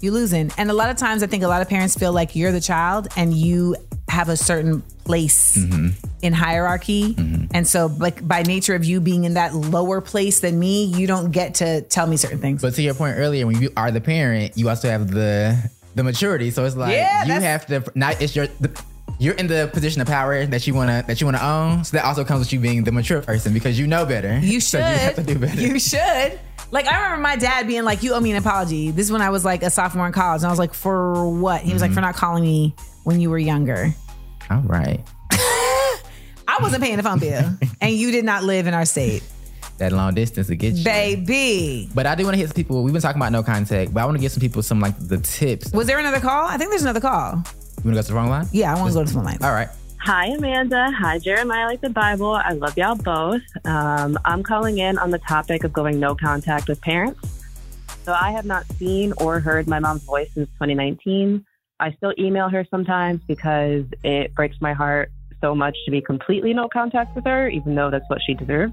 You 0.02 0.12
losing. 0.12 0.52
And 0.58 0.70
a 0.70 0.74
lot 0.74 0.90
of 0.90 0.98
times 0.98 1.24
I 1.24 1.28
think 1.28 1.44
a 1.44 1.48
lot 1.48 1.62
of 1.62 1.70
parents 1.70 1.96
feel 1.96 2.12
like 2.12 2.36
you're 2.36 2.52
the 2.52 2.60
child 2.62 3.08
and 3.16 3.34
you 3.34 3.76
have 4.08 4.30
a 4.30 4.38
certain 4.38 4.82
place 5.04 5.58
Mm-hmm. 5.58 5.88
in 6.22 6.34
hierarchy. 6.34 7.16
And 7.54 7.66
so 7.68 7.88
like 7.98 8.26
by 8.28 8.44
nature 8.44 8.76
of 8.76 8.84
you 8.86 9.00
being 9.02 9.24
in 9.24 9.36
that 9.36 9.54
lower 9.56 10.02
place 10.02 10.40
than 10.42 10.60
me, 10.60 10.86
you 10.86 11.08
don't 11.08 11.32
get 11.32 11.56
to 11.56 11.82
tell 11.82 12.08
me 12.08 12.18
certain 12.18 12.40
things. 12.40 12.62
But 12.62 12.74
to 12.76 12.82
your 12.82 12.94
point 12.94 13.16
earlier, 13.18 13.46
when 13.48 13.62
you 13.62 13.72
are 13.78 13.90
the 13.92 14.02
parent, 14.02 14.58
you 14.58 14.70
also 14.70 14.90
have 14.90 15.10
the 15.12 15.58
the 15.96 16.04
maturity. 16.04 16.52
So 16.52 16.66
it's 16.66 16.76
like 16.76 16.92
Yeah, 16.94 17.26
you 17.26 17.34
have 17.34 17.66
to 17.68 17.84
not 17.96 18.22
it's 18.22 18.36
your 18.36 18.48
the, 18.60 18.70
you're 19.20 19.34
in 19.36 19.48
the 19.48 19.70
position 19.74 20.02
of 20.02 20.08
power 20.08 20.46
that 20.46 20.68
you 20.68 20.74
wanna 20.76 21.04
that 21.08 21.20
you 21.22 21.26
wanna 21.26 21.42
own. 21.42 21.84
So 21.84 21.98
that 21.98 22.06
also 22.06 22.24
comes 22.24 22.40
with 22.42 22.54
you 22.54 22.60
being 22.60 22.84
the 22.84 22.92
mature 22.92 23.22
person 23.22 23.54
because 23.54 23.80
you 23.80 23.88
know 23.88 24.06
better. 24.06 24.38
You 24.40 24.60
So 24.60 24.78
should. 24.80 24.88
you 24.92 24.98
have 25.00 25.16
to 25.16 25.24
do 25.24 25.40
better. 25.40 25.60
You 25.62 25.80
should. 25.80 26.40
Like 26.72 26.88
I 26.88 26.96
remember 27.04 27.22
my 27.22 27.36
dad 27.38 27.68
being 27.68 27.84
like, 27.84 28.04
"You 28.04 28.14
owe 28.14 28.20
me 28.20 28.32
an 28.32 28.38
apology." 28.38 28.92
This 28.92 29.06
is 29.06 29.12
when 29.12 29.22
I 29.22 29.30
was 29.30 29.46
like 29.46 29.64
a 29.64 29.70
sophomore 29.70 30.06
in 30.08 30.14
college, 30.14 30.42
and 30.42 30.48
I 30.48 30.50
was 30.50 30.60
like, 30.60 30.74
"For 30.74 31.30
what?" 31.30 31.62
He 31.62 31.72
was 31.74 31.82
like, 31.82 31.90
mm-hmm. 31.92 31.96
"For 31.96 32.02
not 32.02 32.16
calling 32.16 32.44
me 32.44 32.76
when 33.04 33.22
you 33.22 33.30
were 33.30 33.38
younger." 33.38 33.94
All 34.50 34.62
right. 34.62 35.00
I 35.32 36.58
wasn't 36.62 36.84
paying 36.84 36.98
the 36.98 37.04
phone 37.04 37.20
bill, 37.20 37.44
and 37.82 37.94
you 37.94 38.12
did 38.12 38.26
not 38.26 38.44
live 38.44 38.68
in 38.68 38.74
our 38.74 38.86
state, 38.86 39.24
That 39.78 39.92
long 39.92 40.14
distance 40.14 40.48
to 40.48 40.56
get 40.56 40.74
you. 40.74 40.84
baby. 40.84 41.90
But 41.94 42.06
I 42.06 42.16
do 42.16 42.24
want 42.24 42.34
to 42.36 42.40
hit 42.40 42.50
some 42.50 42.56
people. 42.56 42.84
We've 42.84 42.94
been 42.94 43.02
talking 43.02 43.22
about 43.22 43.32
no 43.32 43.44
contact, 43.44 43.94
but 43.94 44.02
I 44.02 44.06
want 44.06 44.18
to 44.18 44.22
give 44.22 44.32
some 44.32 44.42
people 44.42 44.62
some 44.64 44.80
like 44.80 44.96
the 45.00 45.18
tips. 45.20 45.72
Was 45.72 45.88
there 45.88 46.00
another 46.00 46.20
call? 46.20 46.48
I 46.48 46.58
think 46.58 46.70
there's 46.72 46.82
another 46.84 47.02
call. 47.02 47.32
You 47.34 47.38
want 47.38 47.84
to 47.84 47.92
go 47.92 48.02
to 48.02 48.08
the 48.08 48.14
wrong 48.14 48.30
line? 48.30 48.48
Yeah, 48.52 48.74
I 48.74 48.80
want 48.80 48.92
to 48.92 48.94
go 49.00 49.04
to 49.04 49.08
the 49.08 49.14
phone 49.14 49.26
line. 49.26 49.38
All 49.42 49.52
right. 49.52 49.70
Hi, 50.08 50.28
Amanda. 50.28 50.90
Hi, 51.00 51.20
Jeremiah, 51.20 51.66
like 51.66 51.82
the 51.82 51.90
Bible. 51.90 52.32
I 52.32 52.54
love 52.54 52.78
y'all 52.78 52.96
both. 52.96 53.42
Um, 53.66 54.18
I'm 54.24 54.42
calling 54.42 54.78
in 54.78 54.98
on 54.98 55.12
the 55.12 55.18
topic 55.18 55.66
of 55.66 55.74
going 55.74 56.00
no 56.00 56.16
contact 56.16 56.70
with 56.70 56.80
parents. 56.80 57.20
So 58.06 58.14
I 58.14 58.32
have 58.32 58.46
not 58.46 58.66
seen 58.78 59.12
or 59.18 59.42
heard 59.42 59.68
my 59.68 59.80
mom's 59.80 60.04
voice 60.04 60.30
since 60.34 60.48
2019. 60.52 61.46
I 61.82 61.92
still 61.92 62.14
email 62.18 62.48
her 62.48 62.66
sometimes 62.72 63.20
because 63.28 63.84
it 64.06 64.34
breaks 64.34 64.56
my 64.62 64.72
heart 64.72 65.12
so 65.42 65.54
much 65.54 65.76
to 65.84 65.92
be 65.92 66.00
completely 66.00 66.54
no 66.54 66.70
contact 66.70 67.14
with 67.14 67.26
her, 67.26 67.50
even 67.50 67.76
though 67.76 67.92
that's 67.92 68.10
what 68.10 68.22
she 68.26 68.34
deserves. 68.34 68.72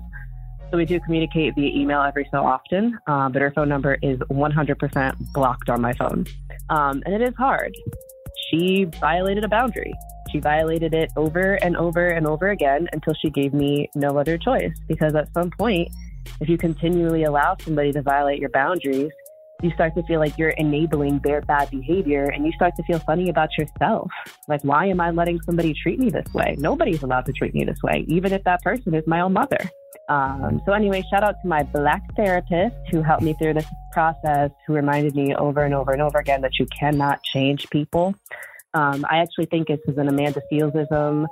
So 0.71 0.77
we 0.77 0.85
do 0.85 1.01
communicate 1.01 1.57
via 1.57 1.77
email 1.77 2.01
every 2.01 2.29
so 2.31 2.47
often, 2.47 2.97
uh, 3.09 3.29
but 3.29 3.43
her 3.43 3.51
phone 3.51 3.69
number 3.69 3.99
is 4.03 4.21
100% 4.21 5.33
blocked 5.33 5.69
on 5.69 5.81
my 5.81 5.95
phone. 5.95 6.27
Um, 6.71 7.03
and 7.05 7.13
it 7.13 7.23
is 7.23 7.35
hard. 7.35 7.75
She 8.53 8.85
violated 8.85 9.43
a 9.43 9.49
boundary. 9.49 9.95
She 10.35 10.41
violated 10.41 10.95
it 10.95 11.13
over 11.17 11.55
and 11.63 11.77
over 11.77 12.09
and 12.09 12.27
over 12.27 12.51
again 12.51 12.89
until 12.93 13.15
she 13.15 13.31
gave 13.31 13.55
me 13.55 13.89
no 13.95 14.19
other 14.19 14.37
choice. 14.37 14.75
Because 14.89 15.15
at 15.15 15.33
some 15.33 15.49
point, 15.57 15.93
if 16.41 16.49
you 16.49 16.59
continually 16.59 17.23
allow 17.23 17.57
somebody 17.61 17.93
to 17.93 18.03
violate 18.03 18.41
your 18.41 18.51
boundaries, 18.51 19.13
you 19.63 19.71
start 19.75 19.95
to 19.95 20.03
feel 20.03 20.19
like 20.19 20.37
you're 20.37 20.51
enabling 20.51 21.21
their 21.21 21.41
bad 21.43 21.71
behavior 21.71 22.25
and 22.25 22.45
you 22.45 22.51
start 22.51 22.75
to 22.79 22.83
feel 22.83 22.99
funny 22.99 23.29
about 23.29 23.49
yourself. 23.57 24.11
Like, 24.49 24.63
why 24.63 24.87
am 24.87 25.01
I 25.01 25.13
letting 25.13 25.41
somebody 25.43 25.73
treat 25.73 26.01
me 26.01 26.11
this 26.11 26.27
way? 26.35 26.57
Nobody's 26.59 27.05
allowed 27.05 27.27
to 27.27 27.33
treat 27.33 27.55
me 27.55 27.65
this 27.65 27.81
way, 27.85 28.05
even 28.09 28.33
if 28.33 28.43
that 28.43 28.61
person 28.63 28.93
is 28.93 29.07
my 29.07 29.21
own 29.21 29.35
mother. 29.35 29.59
Um, 30.09 30.61
so, 30.67 30.73
anyway, 30.73 31.05
shout 31.09 31.23
out 31.23 31.37
to 31.43 31.49
my 31.49 31.63
black 31.63 32.03
therapist 32.17 32.75
who 32.91 33.03
helped 33.03 33.23
me 33.23 33.35
through 33.35 33.55
this 33.55 33.67
process, 33.93 34.51
who 34.67 34.75
reminded 34.75 35.15
me 35.15 35.33
over 35.37 35.63
and 35.63 35.75
over 35.75 35.93
and 35.93 36.03
over 36.03 36.19
again 36.19 36.41
that 36.41 36.59
you 36.59 36.67
cannot 36.77 37.23
change 37.23 37.71
people. 37.71 38.17
Um, 38.75 39.05
I 39.09 39.19
actually 39.19 39.47
think 39.47 39.69
this 39.69 39.79
is 39.87 39.97
an 39.99 40.09
Amanda 40.09 40.43
Sealsism 40.53 41.27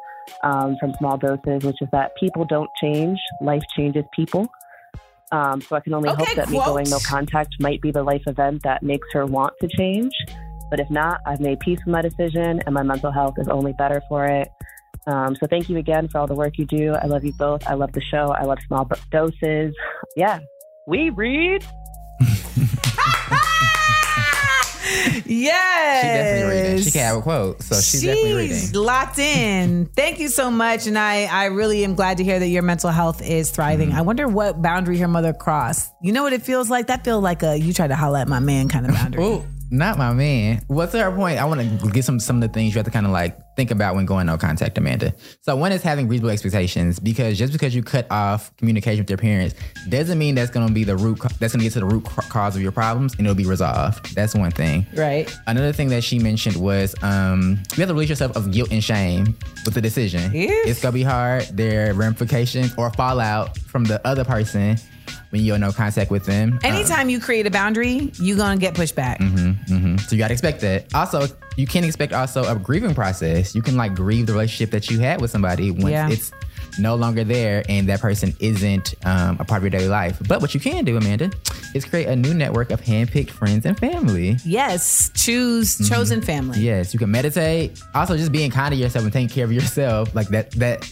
um, 0.44 0.76
from 0.78 0.94
Small 0.98 1.18
Doses, 1.18 1.64
which 1.64 1.83
is 1.83 1.88
that 1.92 2.16
people 2.16 2.44
don't 2.44 2.70
change, 2.81 3.18
life 3.40 3.62
changes 3.76 4.05
people. 4.14 4.48
Um, 5.33 5.61
so 5.62 5.76
I 5.76 5.81
can 5.81 5.94
only 5.94 6.11
Okay, 6.11 6.24
hope 6.24 6.37
that 6.37 6.50
me 6.50 6.59
going 6.59 6.88
no 6.90 6.98
contact 7.07 7.57
might 7.59 7.81
be 7.81 7.90
the 7.90 8.02
life 8.02 8.22
event 8.26 8.62
that 8.64 8.83
makes 8.83 9.09
her 9.12 9.24
want 9.26 9.55
to 9.61 9.68
change. 9.68 10.12
But 10.70 10.78
if 10.78 10.90
not, 10.90 11.20
I've 11.26 11.40
made 11.40 11.59
peace 11.61 11.78
with 11.85 11.92
my 11.92 12.02
decision, 12.02 12.61
and 12.64 12.74
my 12.74 12.83
mental 12.83 13.11
health 13.11 13.35
is 13.38 13.48
only 13.48 13.72
better 13.72 14.02
for 14.09 14.26
it. 14.26 14.48
Um, 15.07 15.35
so 15.37 15.46
thank 15.46 15.68
you 15.68 15.78
again 15.78 16.09
for 16.09 16.18
all 16.18 16.26
the 16.26 16.35
work 16.35 16.59
you 16.59 16.66
do. 16.66 16.94
I 16.94 17.07
love 17.07 17.24
you 17.24 17.33
both. 17.33 17.66
I 17.66 17.74
love 17.74 17.92
the 17.92 18.00
show. 18.00 18.28
I 18.28 18.44
love 18.44 18.59
small 18.66 18.88
doses. 19.11 19.74
Yeah, 20.16 20.38
we 20.87 21.11
read. 21.11 21.64
Yes. 25.24 26.02
She 26.02 26.09
definitely 26.09 26.62
reading. 26.62 26.83
She 26.83 26.90
can 26.90 27.00
have 27.02 27.16
a 27.16 27.22
quote, 27.22 27.62
so 27.62 27.74
she's, 27.76 28.02
definitely 28.02 28.48
reading. 28.48 28.72
locked 28.72 29.18
in. 29.18 29.87
Thank 29.87 30.20
you 30.20 30.28
so 30.28 30.50
much. 30.50 30.87
And 30.87 30.98
I, 30.98 31.24
I 31.24 31.46
really 31.46 31.85
am 31.85 31.94
glad 31.94 32.18
to 32.18 32.24
hear 32.24 32.38
that 32.38 32.48
your 32.48 32.62
mental 32.62 32.90
health 32.90 33.22
is 33.22 33.50
thriving. 33.50 33.90
Mm-hmm. 33.90 33.98
I 33.98 34.02
wonder 34.02 34.28
what 34.28 34.61
boundary 34.61 34.98
her 34.98 35.09
mother 35.09 35.33
crossed. 35.33 35.92
You 36.02 36.12
know 36.12 36.22
what 36.22 36.33
it 36.33 36.42
feels 36.42 36.70
like? 36.70 36.88
That 36.88 37.05
feels 37.05 37.22
like 37.22 37.42
a 37.42 37.59
you 37.59 37.72
try 37.72 37.87
to 37.87 37.96
holler 37.96 38.18
at 38.18 38.28
my 38.28 38.40
man 38.40 38.68
kind 38.68 38.87
of 38.87 38.92
boundary. 38.92 39.22
Oh, 39.24 39.46
not 39.70 39.96
my 39.96 40.12
man. 40.12 40.62
What's 40.66 40.92
her 40.92 41.11
point? 41.14 41.38
I 41.38 41.46
want 41.46 41.81
to 41.81 41.90
get 41.90 42.05
some 42.05 42.20
some 42.20 42.37
of 42.37 42.42
the 42.42 42.48
things 42.48 42.74
you 42.74 42.78
have 42.78 42.85
to 42.85 42.90
kind 42.90 43.07
of 43.07 43.12
like 43.12 43.38
think 43.56 43.70
about 43.70 43.94
when 43.94 44.06
going 44.06 44.26
no 44.26 44.36
contact, 44.38 44.78
Amanda. 44.78 45.14
So 45.42 45.54
one 45.56 45.72
is 45.72 45.82
having 45.82 46.08
reasonable 46.08 46.30
expectations 46.30 46.98
because 46.98 47.38
just 47.38 47.52
because 47.52 47.74
you 47.74 47.82
cut 47.82 48.06
off 48.10 48.54
communication 48.56 49.00
with 49.00 49.10
your 49.10 49.18
parents 49.18 49.54
doesn't 49.88 50.18
mean 50.18 50.34
that's 50.34 50.50
going 50.50 50.66
to 50.66 50.72
be 50.72 50.84
the 50.84 50.96
root. 50.96 51.18
That's 51.38 51.52
going 51.52 51.60
to 51.60 51.64
get 51.64 51.72
to 51.74 51.80
the 51.80 51.86
root 51.86 52.04
cause 52.04 52.56
of 52.56 52.62
your 52.62 52.72
problems 52.72 53.12
and 53.14 53.26
it'll 53.26 53.34
be 53.34 53.46
resolved. 53.46 54.14
That's 54.14 54.34
one 54.34 54.50
thing. 54.50 54.86
right. 54.96 55.30
Another 55.46 55.72
thing 55.72 55.88
that 55.88 56.02
she 56.02 56.18
mentioned 56.18 56.56
was 56.56 56.94
um, 57.02 57.62
you 57.74 57.80
have 57.80 57.88
to 57.88 57.94
release 57.94 58.08
yourself 58.08 58.36
of 58.36 58.50
guilt 58.52 58.70
and 58.72 58.82
shame 58.82 59.36
with 59.64 59.74
the 59.74 59.80
decision. 59.80 60.32
Yeah. 60.32 60.48
It's 60.50 60.80
gonna 60.80 60.92
be 60.92 61.02
hard. 61.02 61.42
There 61.52 61.90
are 61.90 61.94
ramifications 61.94 62.72
or 62.78 62.90
fallout 62.90 63.58
from 63.58 63.84
the 63.84 64.04
other 64.06 64.24
person 64.24 64.76
when 65.30 65.42
you're 65.42 65.54
in 65.56 65.60
no 65.62 65.72
contact 65.72 66.10
with 66.10 66.24
them. 66.26 66.58
Anytime 66.62 67.08
you 67.08 67.18
create 67.20 67.46
a 67.46 67.50
boundary, 67.50 68.12
you're 68.20 68.36
gonna 68.36 68.58
get 68.60 68.74
pushed 68.74 68.94
back. 68.94 69.18
hmm 69.20 69.52
So 70.08 70.16
you 70.16 70.18
gotta 70.18 70.32
expect 70.32 70.60
that. 70.62 70.92
Also, 70.94 71.26
you 71.56 71.66
can 71.66 71.84
expect 71.84 72.12
also 72.12 72.44
a 72.44 72.56
grieving 72.58 72.94
process. 72.94 73.54
You 73.54 73.62
can 73.62 73.76
like 73.76 73.94
grieve 73.94 74.26
the 74.26 74.32
relationship 74.32 74.70
that 74.72 74.90
you 74.90 74.98
had 75.00 75.20
with 75.20 75.30
somebody 75.30 75.70
once 75.70 75.90
Yeah. 75.90 76.08
it's 76.10 76.30
no 76.78 76.94
longer 76.94 77.22
there 77.22 77.62
and 77.68 77.86
that 77.88 78.00
person 78.00 78.34
isn't 78.40 78.94
um, 79.04 79.36
a 79.38 79.44
part 79.44 79.58
of 79.58 79.62
your 79.64 79.70
daily 79.70 79.88
life. 79.88 80.16
But 80.26 80.40
what 80.40 80.54
you 80.54 80.60
can 80.60 80.84
do, 80.86 80.96
Amanda, 80.96 81.30
is 81.74 81.84
create 81.84 82.08
a 82.08 82.16
new 82.16 82.32
network 82.32 82.70
of 82.70 82.80
handpicked 82.80 83.28
friends 83.30 83.66
and 83.66 83.78
family. 83.78 84.36
Yes, 84.44 85.10
choose 85.14 85.76
Mm-hmm. 85.76 85.94
chosen 85.94 86.22
family. 86.22 86.60
Yes, 86.60 86.94
you 86.94 86.98
can 86.98 87.10
meditate. 87.10 87.78
Also, 87.94 88.16
just 88.16 88.32
being 88.32 88.50
kind 88.50 88.72
to 88.72 88.76
yourself 88.78 89.04
and 89.04 89.12
taking 89.12 89.28
care 89.28 89.44
of 89.44 89.52
yourself, 89.52 90.14
like 90.14 90.28
that 90.28 90.50
that 90.52 90.90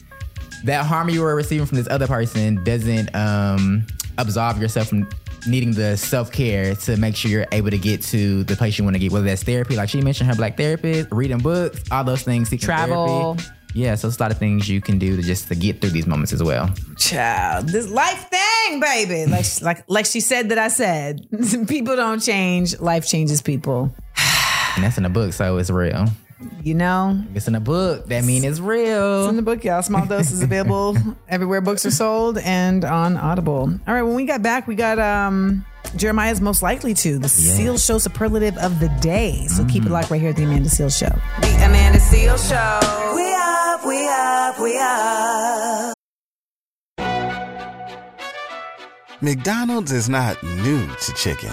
that 0.65 0.85
harm 0.85 1.09
you 1.09 1.23
were 1.23 1.35
receiving 1.35 1.67
from 1.67 1.79
this 1.79 1.89
other 1.89 2.07
person 2.07 2.63
doesn't 2.65 3.15
um, 3.15 3.87
absolve 4.19 4.61
yourself 4.61 4.89
from 4.89 5.09
needing 5.47 5.73
the 5.73 5.97
self 5.97 6.31
care 6.33 6.75
to 6.75 6.97
make 6.97 7.17
sure 7.17 7.31
you're 7.31 7.47
able 7.53 7.71
to 7.71 7.79
get 7.79 8.03
to 8.05 8.45
the 8.45 8.57
place 8.57 8.79
you 8.79 8.85
want 8.85 8.95
to 8.95 9.01
get. 9.01 9.13
Whether 9.13 9.27
that's 9.27 9.43
therapy, 9.43 9.77
like 9.77 9.89
she 9.89 10.01
mentioned, 10.01 10.29
her 10.31 10.37
black 10.37 10.57
therapist, 10.57 11.09
reading 11.11 11.39
books, 11.39 11.83
all 11.91 12.05
those 12.05 12.23
things, 12.23 12.49
seeking 12.49 12.67
Travel. 12.67 13.35
therapy. 13.35 13.55
Yeah, 13.73 13.95
so 13.95 14.09
it's 14.09 14.19
a 14.19 14.23
lot 14.23 14.33
of 14.33 14.39
things 14.39 14.69
you 14.69 14.81
can 14.81 14.99
do 14.99 15.17
to 15.17 15.23
just 15.23 15.47
to 15.49 15.55
get 15.55 15.81
through 15.81 15.91
these 15.91 16.07
moments 16.07 16.33
as 16.33 16.43
well. 16.43 16.75
Child, 16.97 17.69
this 17.69 17.89
life 17.89 18.29
thing. 18.29 18.81
baby. 18.81 19.27
Like, 19.31 19.45
like, 19.63 19.85
like 19.89 20.07
she 20.07 20.21
said 20.21 20.49
that 20.49 20.59
I 20.59 20.69
said. 20.69 21.27
people 21.69 21.95
don't 21.95 22.21
change. 22.21 22.81
Life 22.81 23.07
changes 23.07 23.43
people. 23.43 23.95
And 24.77 24.85
that's 24.85 24.97
in 24.97 25.03
the 25.03 25.09
book, 25.09 25.33
so 25.33 25.57
it's 25.59 25.69
real. 25.69 26.07
You 26.63 26.75
know, 26.75 27.23
If 27.31 27.37
it's 27.37 27.49
in 27.49 27.55
a 27.55 27.61
book, 27.61 28.07
that 28.07 28.25
means 28.25 28.45
it's 28.45 28.61
real. 28.61 29.25
It's 29.25 29.31
in 29.31 29.37
the 29.37 29.43
book, 29.43 29.63
y'all. 29.65 29.83
Small 29.83 30.07
dose 30.07 30.31
is 30.31 30.43
available 30.51 30.97
everywhere 31.29 31.61
books 31.61 31.85
are 31.85 31.91
sold 31.91 32.39
and 32.39 32.85
on 32.85 33.17
Audible. 33.17 33.79
All 33.87 33.95
right, 33.95 34.03
when 34.03 34.15
we 34.15 34.25
got 34.25 34.43
back, 34.43 34.67
we 34.67 34.75
got 34.75 34.99
um 34.99 35.65
Jeremiah's 35.97 36.41
most 36.41 36.63
likely 36.63 36.95
to 36.95 37.19
the 37.19 37.27
Seales 37.29 37.85
Show 37.85 37.99
superlative 37.99 38.57
of 38.59 38.79
the 38.81 38.89
day. 39.01 39.47
So 39.49 39.65
keep 39.67 39.85
it 39.85 39.91
locked 39.91 40.11
right 40.11 40.21
here 40.21 40.31
at 40.31 40.37
the 40.37 40.45
Amanda 40.45 40.69
Seales 40.69 40.97
Show. 40.99 41.15
The 41.41 41.65
Amanda 41.65 41.99
Seales 41.99 42.49
Show. 42.49 43.15
We 43.15 43.35
up, 43.35 43.85
we 43.87 44.09
up, 44.09 44.61
we 44.61 44.79
up. 44.79 45.95
McDonald's 49.21 49.93
is 49.93 50.09
not 50.09 50.43
new 50.43 50.87
to 50.87 51.13
chicken. 51.15 51.53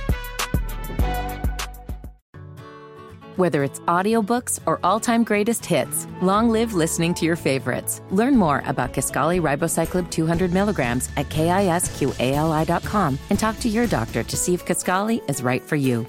Whether 3.41 3.63
it's 3.63 3.79
audiobooks 3.79 4.59
or 4.67 4.79
all-time 4.83 5.23
greatest 5.23 5.65
hits, 5.65 6.05
long 6.21 6.51
live 6.51 6.75
listening 6.75 7.15
to 7.15 7.25
your 7.25 7.35
favorites. 7.35 7.99
Learn 8.11 8.37
more 8.37 8.61
about 8.67 8.93
Kisqali 8.93 9.41
Ribociclib 9.41 10.11
200 10.11 10.53
milligrams 10.53 11.09
at 11.17 11.27
kisqali.com 11.29 13.17
and 13.31 13.39
talk 13.39 13.57
to 13.61 13.67
your 13.67 13.87
doctor 13.87 14.21
to 14.21 14.37
see 14.37 14.53
if 14.53 14.63
Kisqali 14.63 15.27
is 15.27 15.41
right 15.41 15.63
for 15.63 15.75
you. 15.75 16.05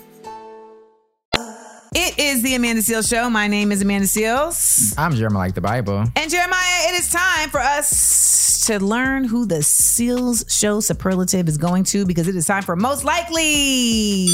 It 1.95 2.19
is 2.19 2.43
the 2.43 2.55
Amanda 2.55 2.83
Seales 2.83 3.09
Show. 3.09 3.31
My 3.31 3.47
name 3.47 3.73
is 3.73 3.81
Amanda 3.81 4.09
Seales. 4.09 4.93
I'm 4.99 5.15
Jeremiah 5.15 5.47
like 5.47 5.55
the 5.55 5.63
Bible. 5.63 6.05
And 6.15 6.31
Jeremiah, 6.31 6.89
it 6.89 7.01
is 7.01 7.11
time 7.11 7.49
for 7.49 7.61
us 7.61 8.67
to 8.67 8.79
learn 8.79 9.25
who 9.25 9.47
the 9.47 9.63
Seales 9.63 10.45
Show 10.51 10.81
superlative 10.81 11.49
is 11.49 11.57
going 11.57 11.85
to 11.85 12.05
because 12.05 12.29
it 12.29 12.37
is 12.37 12.47
time 12.47 12.63
for 12.63 12.77
most 12.77 13.05
likely. 13.05 14.29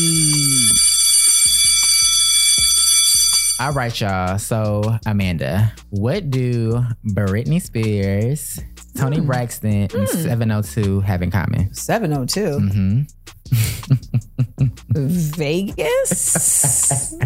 All 3.61 3.73
right, 3.73 4.01
y'all. 4.01 4.39
So, 4.39 4.85
Amanda, 5.05 5.73
what 5.91 6.31
do 6.31 6.81
Britney 7.05 7.61
Spears, 7.61 8.61
Toni 8.97 9.21
Braxton, 9.21 9.89
and 9.93 10.09
702 10.09 11.01
have 11.01 11.23
in 11.23 11.33
common? 11.33 11.75
702. 11.75 12.41
Mm-hmm. 12.41 13.01
Vegas? 14.95 17.17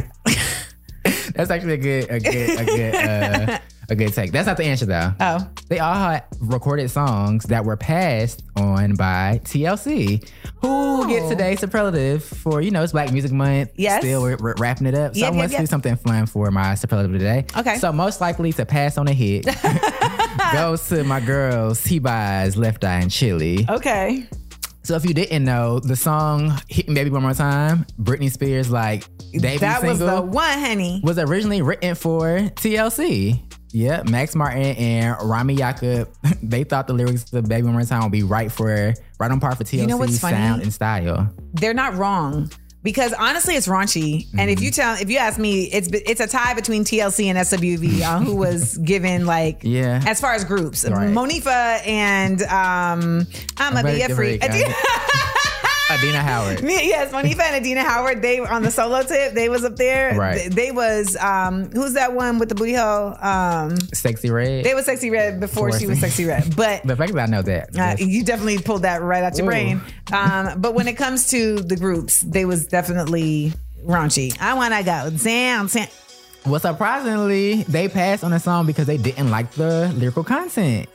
That's 1.35 1.51
actually 1.51 1.75
a 1.75 1.77
good, 1.77 2.11
a 2.11 2.18
good, 2.18 2.61
a 2.61 2.64
good, 2.64 2.95
uh, 2.95 3.59
a 3.92 3.96
good 3.96 4.12
take. 4.12 4.33
That's 4.33 4.46
not 4.46 4.57
the 4.57 4.64
answer 4.64 4.87
though. 4.87 5.12
Oh. 5.20 5.48
They 5.68 5.78
all 5.78 5.94
had 5.94 6.24
recorded 6.40 6.90
songs 6.90 7.44
that 7.44 7.64
were 7.64 7.76
passed 7.76 8.42
on 8.57 8.96
by 8.96 9.40
TLC, 9.44 10.28
who 10.61 10.68
oh. 10.68 11.09
gets 11.09 11.28
today's 11.28 11.61
superlative 11.61 12.24
for 12.24 12.61
you 12.61 12.70
know 12.70 12.83
it's 12.83 12.92
Black 12.92 13.12
Music 13.12 13.33
Month. 13.33 13.70
Yes. 13.76 14.02
still 14.02 14.22
we're, 14.22 14.37
we're 14.38 14.55
wrapping 14.59 14.87
it 14.87 14.94
up. 14.94 15.14
So 15.14 15.20
Yep, 15.20 15.33
yep, 15.33 15.40
let's 15.40 15.52
yep. 15.52 15.61
do 15.62 15.66
something 15.66 15.96
fun 15.96 16.26
for 16.26 16.50
my 16.50 16.74
superlative 16.74 17.12
today. 17.12 17.46
Okay. 17.57 17.76
So 17.78 17.92
most 17.92 18.20
likely 18.20 18.52
to 18.55 18.66
pass 18.66 18.98
on 18.98 19.07
a 19.09 19.12
hit 19.12 19.46
goes 20.52 20.88
to 20.88 21.05
my 21.05 21.20
girls 21.20 21.83
T-Boz, 21.83 22.57
Left 22.57 22.83
Eye, 22.85 23.00
and 23.00 23.11
Chili. 23.11 23.66
Okay. 23.68 24.26
So 24.85 24.96
if 24.96 25.05
you 25.05 25.14
didn't 25.14 25.44
know, 25.44 25.78
the 25.78 25.94
song 25.94 26.59
"Hit 26.68 26.88
Me 26.88 26.94
Baby 26.94 27.11
One 27.11 27.22
More 27.22 27.35
Time," 27.35 27.87
Britney 28.00 28.31
Spears 28.31 28.68
like 28.70 29.05
debut 29.31 29.61
that 29.61 29.85
was 29.85 30.00
the 30.00 30.20
one, 30.20 30.59
honey. 30.59 31.00
was 31.05 31.18
originally 31.18 31.62
written 31.62 31.94
for 31.94 32.38
TLC. 32.57 33.40
Yeah, 33.73 34.03
Max 34.09 34.35
Martin 34.35 34.63
and 34.63 35.17
Rami 35.23 35.57
Yacoub, 35.57 36.09
they 36.43 36.65
thought 36.65 36.87
the 36.87 36.93
lyrics 36.93 37.33
of 37.33 37.49
Baby 37.49 37.63
One 37.65 37.73
More 37.73 37.83
Time 37.85 38.03
would 38.03 38.13
be 38.13 38.23
right 38.23 38.51
for 38.53 38.95
right 39.19 39.31
on 39.31 39.41
par 39.41 39.55
for 39.57 39.65
TLC 39.65 39.87
know 39.87 39.97
what's 39.97 40.19
funny? 40.19 40.37
sound 40.37 40.63
and 40.63 40.73
style. 40.73 41.33
They're 41.55 41.75
not 41.75 41.95
wrong. 41.95 42.51
Because 42.85 43.13
honestly, 43.13 43.55
it's 43.55 43.69
raunchy, 43.69 44.27
and 44.37 44.51
if 44.51 44.61
you 44.61 44.73
tell, 44.73 44.97
if 45.01 45.09
you 45.09 45.19
ask 45.19 45.39
me, 45.39 45.67
it's 45.67 45.87
it's 45.93 46.21
a 46.21 46.27
tie 46.27 46.53
between 46.55 46.83
TLC 46.83 47.27
and 47.27 47.39
SWV 47.39 48.05
on 48.05 48.25
who 48.27 48.35
was 48.35 48.77
given 48.85 49.25
like, 49.25 49.61
Yeah. 49.63 50.03
as 50.05 50.21
far 50.21 50.35
as 50.35 50.45
groups, 50.45 50.85
Right. 50.85 51.09
Monifah 51.09 51.87
and 51.87 52.43
um, 52.43 53.25
I'm 53.57 53.77
a 53.77 53.85
be 53.85 54.03
a 54.03 54.09
freak. 54.09 54.43
Adina 55.92 56.20
Howard. 56.20 56.61
yes, 56.62 57.12
Monifah 57.12 57.40
and 57.40 57.57
Adina 57.57 57.83
Howard. 57.83 58.22
They 58.22 58.40
were 58.40 58.50
on 58.50 58.62
the 58.62 58.70
solo 58.70 59.02
tip. 59.02 59.35
They 59.35 59.48
was 59.48 59.64
up 59.64 59.76
there. 59.76 60.18
Right. 60.18 60.35
They, 60.37 60.48
they 60.48 60.72
was 60.72 61.16
um, 61.16 61.70
who's 61.70 61.94
that 61.94 62.14
one 62.14 62.38
with 62.38 62.48
the 62.48 62.55
booty 62.55 62.74
hole? 62.74 63.09
Um, 63.20 63.76
Sexyy 63.92 64.33
Red. 64.33 64.64
they 64.64 64.74
was 64.74 64.87
sexy 64.87 65.11
red 65.11 65.40
before 65.40 65.78
she 65.78 65.87
was 65.87 66.00
sexy 66.00 66.24
red, 66.24 66.57
but. 66.57 66.83
the 66.83 66.96
fact 66.96 67.12
that 67.12 67.22
I 67.22 67.26
know 67.26 67.42
that. 67.42 67.76
Uh, 67.76 67.96
you 67.98 68.24
definitely 68.24 68.59
pulled 68.59 68.83
that 68.83 69.02
right 69.02 69.22
out 69.22 69.37
your 69.37 69.46
Ooh. 69.46 69.50
brain. 69.50 69.81
Um, 70.12 70.61
but 70.61 70.74
when 70.74 70.88
it 70.88 70.94
comes 70.94 71.28
to 71.28 71.57
the 71.57 71.76
groups, 71.76 72.20
they 72.20 72.44
was 72.44 72.66
definitely 72.66 73.52
raunchy. 73.85 74.37
I 74.40 74.55
want 74.55 74.74
to 74.74 74.83
go 74.83 75.11
down. 75.11 75.68
well, 76.46 76.61
surprisingly, 76.61 77.62
they 77.64 77.88
passed 77.88 78.24
on 78.24 78.31
the 78.31 78.40
song 78.40 78.66
because 78.66 78.87
they 78.87 78.96
didn't 78.96 79.31
like 79.31 79.50
the 79.52 79.92
lyrical 79.96 80.24
content. 80.24 80.88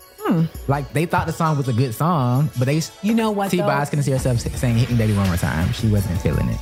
Like 0.67 0.91
they 0.93 1.05
thought 1.05 1.27
the 1.27 1.33
song 1.33 1.57
was 1.57 1.67
a 1.67 1.73
good 1.73 1.93
song, 1.93 2.49
but 2.57 2.65
they 2.65 2.79
Hmm. 2.79 3.07
You 3.07 3.13
know 3.13 3.31
what, 3.31 3.51
T-Boz 3.51 3.89
couldn't 3.89 4.03
see 4.03 4.11
herself 4.11 4.39
saying 4.39 4.77
"Hit 4.77 4.89
Me 4.89 4.97
Baby 4.97 5.13
One 5.13 5.27
More 5.27 5.37
Time." 5.37 5.71
She 5.73 5.87
wasn't 5.87 6.19
feeling 6.21 6.47
it. 6.49 6.57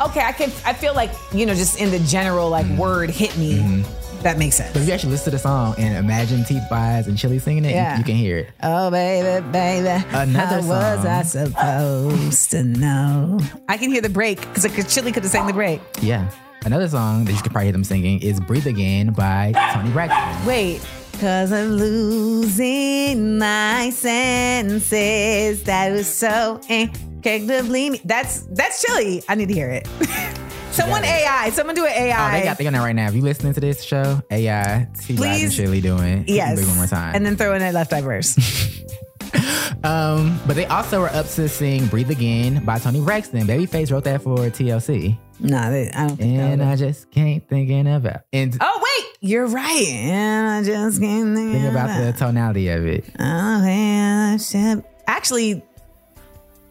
Okay, 0.00 0.20
I 0.20 0.32
can. 0.32 0.50
I 0.66 0.72
feel 0.72 0.94
like 0.94 1.10
you 1.32 1.46
know, 1.46 1.54
just 1.54 1.78
in 1.80 1.90
the 1.90 1.98
general 2.00 2.50
like 2.50 2.66
Mm-hmm. 2.66 2.76
word 2.78 3.10
hit 3.10 3.36
me. 3.38 3.84
That 4.22 4.38
makes 4.38 4.56
sense. 4.56 4.72
But 4.72 4.80
if 4.82 4.88
you 4.88 4.94
actually 4.94 5.10
listen 5.10 5.26
to 5.26 5.30
the 5.32 5.38
song 5.38 5.74
and 5.76 5.96
imagine 5.96 6.44
T 6.44 6.58
Boz 6.70 7.06
and 7.06 7.16
Chili 7.18 7.38
singing 7.38 7.64
it, 7.66 7.68
you- 7.70 7.74
Yeah. 7.74 7.98
you, 7.98 8.04
can 8.04 8.14
hear 8.16 8.38
it. 8.38 8.48
Oh 8.62 8.90
baby, 8.90 9.46
baby, 9.52 10.02
Another 10.12 10.62
song. 10.62 10.70
how 10.70 10.96
was. 10.96 11.04
I 11.06 11.22
supposed 11.22 12.50
to 12.52 12.64
know? 12.64 13.38
I 13.68 13.76
can 13.76 13.90
hear 13.90 14.00
the 14.00 14.08
break 14.08 14.40
because 14.40 14.64
Chili 14.94 15.12
could 15.12 15.22
have 15.24 15.30
sang 15.32 15.46
the 15.46 15.52
break. 15.52 15.80
Yeah. 16.00 16.30
Another 16.64 16.88
song 16.88 17.26
that 17.26 17.32
you 17.32 17.42
could 17.42 17.52
probably 17.52 17.66
hear 17.66 17.72
them 17.72 17.84
singing 17.84 18.20
is 18.22 18.40
"Breathe 18.40 18.66
Again" 18.66 19.12
by 19.12 19.52
Toni 19.74 19.90
Braxton. 19.90 20.46
Wait, 20.46 20.80
cause 21.20 21.52
I'm 21.52 21.72
losing 21.72 23.38
my 23.38 23.90
senses. 23.90 25.62
That 25.64 25.92
was 25.92 26.06
so 26.12 26.60
incredibly. 26.68 27.90
me- 27.90 28.00
That's 28.04 28.40
that's 28.52 28.82
Chili. 28.84 29.22
I 29.28 29.34
need 29.34 29.48
to 29.48 29.54
hear 29.54 29.70
it. 29.70 29.86
Someone. 30.72 31.04
AI. 31.04 31.50
Someone 31.50 31.76
do 31.76 31.84
an 31.86 31.92
AI. 31.92 32.28
Oh, 32.28 32.32
they 32.40 32.44
got 32.44 32.58
they 32.58 32.66
on 32.66 32.72
there 32.72 32.82
right 32.82 32.96
now. 32.96 33.06
If 33.08 33.14
you 33.14 33.22
listening 33.22 33.54
to 33.54 33.60
this 33.60 33.82
show, 33.84 34.20
AI, 34.30 34.60
and 34.74 34.94
Please. 35.16 35.54
Chili 35.54 35.80
doing 35.80 36.18
"Hit 36.24 36.26
Me 36.28 36.34
yes. 36.34 36.66
One 36.66 36.76
More 36.76 36.86
Time. 36.88 37.14
And 37.14 37.24
then 37.24 37.36
throw 37.36 37.54
in 37.54 37.62
a 37.62 37.70
left 37.70 37.92
eye 37.92 38.00
verse. 38.00 38.36
um, 39.84 40.40
but 40.46 40.56
they 40.56 40.66
also 40.66 41.00
were 41.00 41.10
up 41.10 41.26
to 41.30 41.48
sing 41.48 41.86
"Breathe 41.86 42.10
Again" 42.10 42.64
by 42.64 42.78
Toni 42.78 43.00
Braxton. 43.00 43.46
Babyface 43.46 43.90
wrote 43.90 44.04
that 44.04 44.22
for 44.22 44.36
TLC, 44.36 45.18
no, 45.40 45.70
they, 45.70 45.90
I 45.90 46.06
don't 46.06 46.16
think 46.16 46.38
and 46.38 46.62
I 46.62 46.76
just 46.76 47.10
can't 47.10 47.46
thinking 47.48 47.86
about 47.92 48.22
and 48.32 48.56
Oh 48.60 48.80
wait, 48.82 49.16
you're 49.20 49.46
right. 49.46 49.86
And 49.88 50.48
I 50.48 50.62
just 50.62 51.00
can't 51.00 51.34
think, 51.36 51.52
think 51.52 51.70
about 51.70 51.88
the 51.98 52.12
tonality 52.16 52.68
of 52.68 52.86
it. 52.86 53.04
Oh. 53.18 54.82
Actually, 55.06 55.62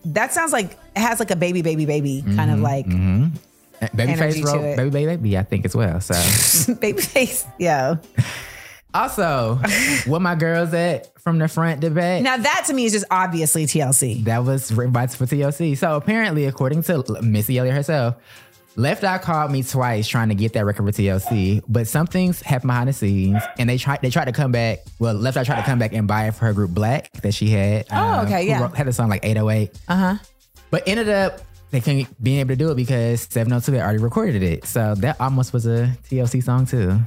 that 0.06 0.34
sounds 0.34 0.54
like 0.54 0.72
it 0.96 1.00
has 1.00 1.20
like 1.20 1.32
a 1.32 1.36
baby, 1.36 1.62
baby, 1.62 1.86
baby 1.86 2.24
kind 2.36 2.52
of 2.52 2.60
like 2.60 2.86
Energy 2.88 4.42
Babyface 4.42 4.46
wrote 4.46 4.78
"Baby 4.78 4.90
Baby 4.90 5.06
Baby," 5.18 5.38
I 5.38 5.44
think 5.44 5.66
as 5.66 5.76
well. 5.76 6.00
So. 6.00 6.14
Babyface. 6.74 7.46
Also, 8.94 9.56
what 10.06 10.22
my 10.22 10.36
girls 10.36 10.74
at 10.74 11.18
from 11.20 11.40
the 11.40 11.48
front 11.48 11.82
to 11.82 11.90
back. 11.90 12.22
Now 12.22 12.38
that 12.38 12.64
to 12.68 12.74
me 12.74 12.86
is 12.86 12.92
just 12.92 13.06
obviously 13.10 13.66
TLC. 13.66 14.24
That 14.26 14.44
was 14.44 14.72
written 14.74 14.94
by 14.94 15.08
for 15.08 15.26
TLC. 15.26 15.78
So 15.78 15.96
apparently, 15.96 16.46
according 16.46 16.84
to 16.84 17.04
Missy 17.22 17.58
Elliott 17.58 17.76
herself, 17.76 18.16
Left 18.76 19.04
Eye 19.04 19.20
called 19.20 19.52
me 19.52 19.62
twice 19.64 20.08
trying 20.08 20.30
to 20.30 20.36
get 20.36 20.54
that 20.54 20.66
record 20.66 20.84
for 20.86 20.92
TLC, 21.02 21.62
but 21.68 21.88
some 21.88 22.08
things 22.08 22.42
happened 22.42 22.70
behind 22.70 22.90
the 22.90 22.94
scenes, 22.94 23.42
and 23.60 23.70
they 23.70 23.78
tried 23.78 24.02
they 24.02 24.10
tried 24.10 24.26
to 24.26 24.32
come 24.32 24.52
back. 24.52 24.80
Well, 25.00 25.14
Left 25.14 25.38
Eye 25.38 25.44
tried 25.44 25.58
to 25.62 25.64
come 25.66 25.78
back 25.80 25.94
and 25.94 26.08
buy 26.08 26.28
it 26.28 26.32
for 26.36 26.46
her 26.46 26.54
group 26.54 26.72
Blaque 26.72 27.12
that 27.22 27.34
she 27.34 27.50
had. 27.50 27.86
Oh, 27.92 28.24
okay, 28.26 28.48
yeah. 28.48 28.62
wrote- 28.62 28.76
had 28.76 28.88
a 28.88 28.94
song 28.94 29.10
like 29.10 29.24
808, 29.24 29.80
Uh 29.88 29.96
huh. 29.96 30.16
but 30.72 30.88
ended 30.88 31.10
up 31.10 31.42
they 31.70 31.82
couldn't 31.82 32.08
being 32.24 32.40
able 32.40 32.50
to 32.50 32.56
do 32.56 32.70
it 32.72 32.76
because 32.76 33.22
702 33.30 33.74
had 33.74 33.82
already 33.84 33.98
recorded 34.00 34.44
it. 34.44 34.66
So 34.66 34.94
that 34.96 35.20
almost 35.22 35.54
was 35.54 35.66
a 35.68 35.96
TLC 36.10 36.44
song 36.44 36.66
too. 36.68 37.00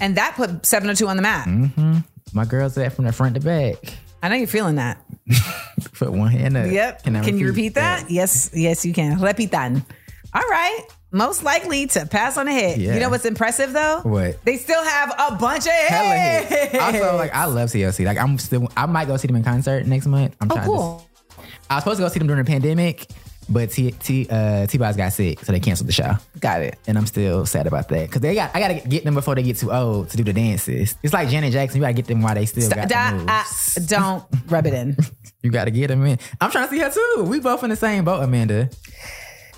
And 0.00 0.16
that 0.16 0.34
put 0.36 0.66
702 0.66 1.08
on 1.08 1.16
the 1.16 1.22
map. 1.22 1.46
Mm-hmm. 1.46 1.98
My 2.32 2.44
girls 2.44 2.74
that 2.74 2.92
from 2.92 3.04
the 3.04 3.12
front 3.12 3.34
to 3.34 3.40
back. 3.40 3.76
I 4.22 4.28
know 4.28 4.36
you're 4.36 4.46
feeling 4.46 4.76
that. 4.76 5.04
Put 5.92 6.10
one 6.10 6.30
hand 6.30 6.56
up. 6.56 6.70
Yep. 6.70 7.02
I 7.04 7.20
Can, 7.20 7.38
you 7.38 7.48
repeat 7.48 7.74
that? 7.74 8.10
Yes, 8.10 8.50
yes, 8.54 8.84
you 8.84 8.94
can. 8.94 9.18
Repitan. 9.18 9.84
All 10.32 10.42
right. 10.42 10.80
most 11.12 11.44
likely 11.44 11.86
to 11.88 12.06
pass 12.06 12.36
on 12.36 12.48
a 12.48 12.52
hit. 12.52 12.78
Yeah. 12.78 12.94
You 12.94 13.00
know 13.00 13.08
what's 13.08 13.24
impressive 13.24 13.72
though? 13.72 14.00
What? 14.02 14.44
They 14.44 14.56
still 14.56 14.82
have 14.82 15.14
a 15.16 15.36
bunch 15.36 15.66
of 15.66 15.72
Hella 15.72 16.16
hits. 16.16 16.72
hits. 16.72 16.82
Also, 16.82 17.16
like 17.16 17.34
I 17.34 17.44
love 17.44 17.70
TLC. 17.70 18.04
Like 18.04 18.18
I'm 18.18 18.38
still, 18.38 18.68
I 18.76 18.86
might 18.86 19.06
go 19.06 19.16
see 19.16 19.28
them 19.28 19.36
in 19.36 19.44
concert 19.44 19.86
next 19.86 20.06
month. 20.06 20.34
I'm 20.40 20.50
oh, 20.50 20.54
trying 20.54 20.66
cool. 20.66 21.08
to. 21.28 21.42
I 21.70 21.76
was 21.76 21.84
supposed 21.84 21.98
to 21.98 22.02
go 22.04 22.08
see 22.08 22.18
them 22.18 22.26
during 22.26 22.44
the 22.44 22.50
pandemic, 22.50 23.08
but 23.48 23.70
T 23.70 23.90
T 23.92 24.26
uh, 24.30 24.66
T 24.66 24.78
Boz 24.78 24.96
got 24.96 25.12
sick, 25.12 25.40
so 25.44 25.52
they 25.52 25.60
canceled 25.60 25.88
the 25.88 25.92
show. 25.92 26.12
Got 26.40 26.62
it. 26.62 26.78
And 26.86 26.96
I'm 26.98 27.06
still 27.06 27.46
sad 27.46 27.66
about 27.66 27.88
that 27.88 28.06
because 28.08 28.20
they 28.22 28.34
got 28.34 28.50
I 28.54 28.60
gotta 28.60 28.86
get 28.88 29.04
them 29.04 29.14
before 29.14 29.34
they 29.34 29.42
get 29.42 29.56
too 29.56 29.72
old 29.72 30.10
to 30.10 30.16
do 30.16 30.24
the 30.24 30.32
dances. 30.32 30.96
It's 31.02 31.12
like 31.12 31.28
Janet 31.28 31.52
Jackson. 31.52 31.78
You 31.78 31.82
gotta 31.82 31.94
get 31.94 32.06
them 32.06 32.22
while 32.22 32.34
they 32.34 32.46
still 32.46 32.68
got 32.70 32.88
Da- 32.88 33.10
the 33.10 33.16
moves. 33.18 33.76
uh, 33.78 33.80
don't 33.86 34.24
rub 34.48 34.66
it 34.66 34.74
in. 34.74 34.96
You 35.42 35.50
gotta 35.50 35.70
get 35.70 35.88
them 35.88 36.06
in. 36.06 36.18
I'm 36.40 36.50
trying 36.50 36.68
to 36.68 36.74
see 36.74 36.80
her 36.80 36.88
too. 36.90 37.24
We 37.28 37.38
both 37.38 37.62
in 37.64 37.68
the 37.68 37.76
same 37.76 38.02
boat, 38.06 38.22
Amanda. 38.22 38.70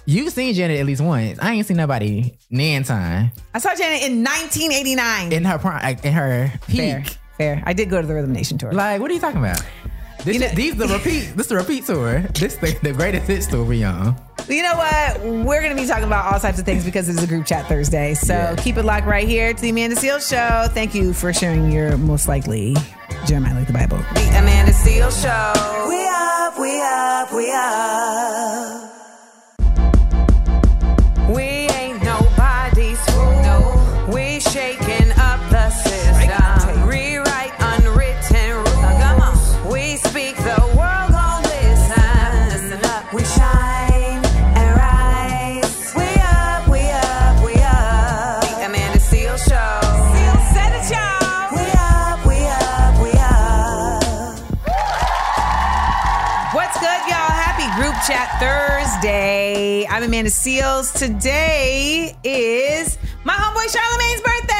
You've 0.05 0.33
seen 0.33 0.53
Janet 0.53 0.81
at 0.81 0.87
least 0.87 1.01
once. 1.01 1.39
I 1.41 1.53
ain't 1.53 1.65
seen 1.67 1.77
nobody 1.77 2.33
nan 2.51 2.83
time 2.83 3.31
I 3.55 3.59
saw 3.61 3.73
Janet 3.75 4.03
in 4.03 4.25
1989. 4.25 5.33
in 5.33 5.45
her 5.45 5.59
prime, 5.59 5.97
in 6.03 6.13
her 6.13 6.53
peak. 6.67 6.77
Fair, 6.77 7.05
fair. 7.39 7.63
I 7.65 7.73
did 7.73 7.89
go 7.89 8.01
to 8.01 8.07
the 8.07 8.15
Rhythm 8.15 8.33
Nation 8.33 8.59
tour. 8.59 8.73
Like, 8.73 9.01
what 9.01 9.11
are 9.11 9.15
you 9.15 9.21
talking 9.21 9.39
about? 9.39 9.63
This, 10.27 10.35
You 10.35 10.41
know- 10.41 10.55
these 10.55 10.77
the 10.77 10.89
repeat. 10.89 11.33
This 11.37 11.47
the 11.47 11.57
repeat 11.57 11.87
tour. 11.87 12.19
This 12.35 12.57
the, 12.57 12.77
the 12.83 12.93
greatest 12.93 13.27
hits 13.29 13.47
tour 13.47 13.73
y'all. 13.73 14.17
You 14.49 14.63
know 14.63 14.75
what? 14.77 15.21
We're 15.21 15.63
going 15.63 15.75
to 15.75 15.81
be 15.81 15.87
talking 15.89 16.05
about 16.05 16.33
all 16.33 16.39
types 16.41 16.59
of 16.59 16.65
things 16.65 16.85
because 16.85 17.09
it 17.09 17.13
is 17.17 17.23
a 17.23 17.27
group 17.27 17.47
chat 17.47 17.67
Thursday. 17.67 18.15
So 18.15 18.35
Yeah. 18.35 18.57
keep 18.57 18.77
it 18.77 18.85
locked 18.85 19.07
right 19.07 19.27
here 19.27 19.55
to 19.55 19.61
the 19.61 19.71
Amanda 19.71 19.97
Seales 19.97 20.29
Show. 20.29 20.69
Thank 20.73 20.95
you 20.95 21.13
for 21.13 21.33
sharing 21.33 21.71
your 21.73 21.97
most 21.97 22.27
likely 22.29 22.77
Jeremiah 23.27 23.55
like 23.55 23.67
the 23.69 23.73
Bible. 23.73 23.99
The 24.15 24.29
Amanda 24.39 24.73
Seales 24.73 25.21
Show. 25.23 25.89
We 25.89 26.07
up, 26.09 26.59
we 26.59 26.81
up, 26.81 27.33
we 27.33 27.53
up. 27.53 28.96
Amanda 60.17 60.31
Seales. 60.31 60.99
Today 60.99 62.17
is 62.25 62.97
my 63.23 63.35
homeboy 63.35 63.71
Charlemagne's 63.71 64.23
birthday. 64.23 64.55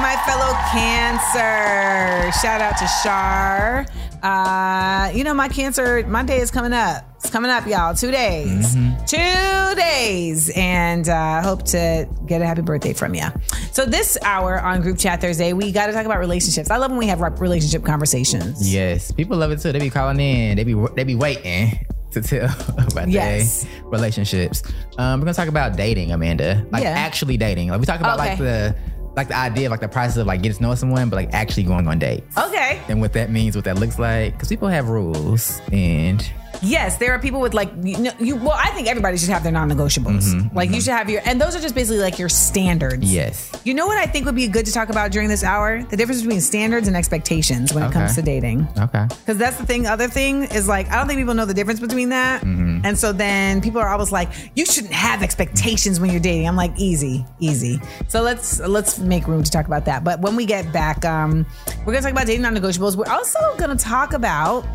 My 0.00 0.14
fellow 0.24 0.52
Cancer. 0.70 2.30
Shout 2.40 2.60
out 2.60 2.76
to 2.78 2.86
Char. 3.02 3.86
Uh, 4.22 5.10
you 5.12 5.24
know, 5.24 5.34
my 5.34 5.48
Cancer, 5.48 6.06
my 6.06 6.22
day 6.22 6.38
is 6.38 6.52
coming 6.52 6.72
up. 6.72 7.02
It's 7.16 7.30
coming 7.30 7.50
up, 7.50 7.66
y'all. 7.66 7.92
Two 7.92 8.12
days. 8.12 8.76
Two 9.08 9.74
days. 9.74 10.52
And 10.54 11.08
I 11.08 11.38
uh, 11.38 11.42
hope 11.42 11.64
to 11.64 12.08
get 12.26 12.42
a 12.42 12.46
happy 12.46 12.62
birthday 12.62 12.92
from 12.92 13.16
you. 13.16 13.26
So, 13.72 13.86
this 13.86 14.16
hour 14.22 14.60
on 14.60 14.82
Group 14.82 14.98
Chat 14.98 15.20
Thursday, 15.20 15.52
we 15.52 15.72
got 15.72 15.86
to 15.86 15.92
talk 15.92 16.06
about 16.06 16.20
relationships. 16.20 16.70
I 16.70 16.76
love 16.76 16.92
when 16.92 16.98
we 17.00 17.08
have 17.08 17.20
relationship 17.40 17.84
conversations. 17.84 18.72
Yes, 18.72 19.10
people 19.10 19.36
love 19.36 19.50
it 19.50 19.58
too. 19.58 19.72
They 19.72 19.80
be 19.80 19.90
calling 19.90 20.20
in. 20.20 20.58
They 20.58 20.62
be 20.62 20.74
they 20.94 21.02
be 21.02 21.16
waiting 21.16 21.84
to 22.12 22.20
tell 22.22 22.44
about 22.90 23.08
Yes. 23.08 23.64
their 23.64 23.82
relationships. 23.84 24.62
Um, 24.98 25.20
we're 25.20 25.24
gonna 25.26 25.34
talk 25.34 25.48
about 25.48 25.76
dating, 25.76 26.12
Amanda. 26.12 26.64
Like 26.70 26.82
Yeah. 26.82 26.90
actually 26.90 27.36
dating. 27.36 27.68
Like 27.68 27.80
we 27.80 27.86
talk 27.86 28.00
about 28.00 28.18
like 28.18 28.38
the 28.38 28.74
like 29.16 29.28
the 29.28 29.36
idea 29.36 29.66
of 29.66 29.70
like 29.72 29.80
the 29.80 29.88
process 29.88 30.16
of 30.18 30.26
like 30.26 30.40
getting 30.40 30.56
to 30.58 30.62
know 30.62 30.74
someone, 30.76 31.08
but 31.10 31.16
like 31.16 31.32
actually 31.32 31.64
going 31.64 31.86
on 31.88 31.98
dates. 31.98 32.36
Okay. 32.38 32.80
And 32.88 33.00
what 33.00 33.12
that 33.14 33.30
means, 33.30 33.56
what 33.56 33.64
that 33.64 33.76
looks 33.78 33.98
like, 33.98 34.34
because 34.34 34.48
people 34.48 34.68
have 34.68 34.88
rules, 34.88 35.60
and 35.72 36.24
Yes, 36.62 36.98
there 36.98 37.12
are 37.12 37.18
people 37.18 37.40
with 37.40 37.54
like 37.54 37.70
you 37.82 37.98
know 37.98 38.12
you. 38.18 38.36
Well, 38.36 38.52
I 38.56 38.70
think 38.70 38.88
everybody 38.88 39.16
should 39.16 39.30
have 39.30 39.42
their 39.42 39.52
non-negotiables. 39.52 40.34
Mm-hmm, 40.34 40.56
like 40.56 40.68
you 40.68 40.76
mm-hmm. 40.76 40.80
should 40.82 40.92
have 40.92 41.08
your, 41.08 41.22
and 41.24 41.40
those 41.40 41.56
are 41.56 41.60
just 41.60 41.74
basically 41.74 41.98
like 41.98 42.18
your 42.18 42.28
standards. 42.28 43.12
yes, 43.12 43.50
You 43.64 43.74
know 43.74 43.86
what 43.86 43.98
I 43.98 44.06
think 44.06 44.26
would 44.26 44.34
be 44.34 44.46
good 44.48 44.66
to 44.66 44.72
talk 44.72 44.88
about 44.88 45.10
during 45.10 45.28
this 45.28 45.42
hour? 45.42 45.82
The 45.82 45.96
difference 45.96 46.22
between 46.22 46.40
standards 46.40 46.86
and 46.88 46.96
expectations 46.96 47.72
when 47.72 47.84
it 47.84 47.92
comes 47.92 48.14
to 48.16 48.22
dating. 48.22 48.68
okay, 48.78 49.06
Because 49.08 49.38
that's 49.38 49.56
the 49.56 49.66
thing. 49.66 49.86
Other 49.86 50.08
thing 50.08 50.44
is 50.44 50.68
like 50.68 50.90
I 50.90 50.96
don't 50.96 51.06
think 51.06 51.18
people 51.18 51.34
know 51.34 51.46
the 51.46 51.54
difference 51.54 51.80
between 51.80 52.10
that. 52.10 52.42
Mm-hmm. 52.42 52.84
And 52.84 52.98
so 52.98 53.12
then 53.12 53.60
people 53.60 53.80
are 53.80 53.88
always 53.88 54.12
like, 54.12 54.28
you 54.54 54.66
shouldn't 54.66 54.94
have 54.94 55.22
expectations 55.22 56.00
when 56.00 56.10
you're 56.10 56.20
dating. 56.20 56.46
I'm 56.46 56.56
like, 56.56 56.72
easy, 56.78 57.24
easy. 57.38 57.80
So 58.08 58.22
let's 58.22 58.60
let's 58.60 58.98
make 58.98 59.26
room 59.26 59.42
to 59.42 59.50
talk 59.50 59.66
about 59.66 59.84
that. 59.86 60.04
But 60.04 60.20
when 60.20 60.36
we 60.36 60.46
get 60.46 60.72
back, 60.72 61.04
um, 61.04 61.46
we're 61.84 61.92
gonna 61.92 62.02
talk 62.02 62.12
about 62.12 62.26
dating 62.26 62.42
non-negotiables. 62.42 62.96
We're 62.96 63.10
also 63.10 63.38
gonna 63.56 63.76
talk 63.76 64.12
about 64.12 64.66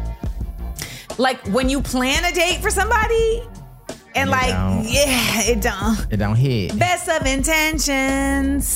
like 1.17 1.45
when 1.47 1.69
you 1.69 1.81
plan 1.81 2.25
a 2.25 2.31
date 2.33 2.61
for 2.61 2.69
somebody, 2.69 3.43
and 4.15 4.29
It 4.29 4.31
like, 4.31 4.49
yeah, 4.49 5.41
it 5.51 5.61
don't 5.61 6.07
it 6.11 6.17
don't 6.17 6.35
hit. 6.35 6.77
best 6.77 7.09
of 7.09 7.25
intentions. 7.25 8.67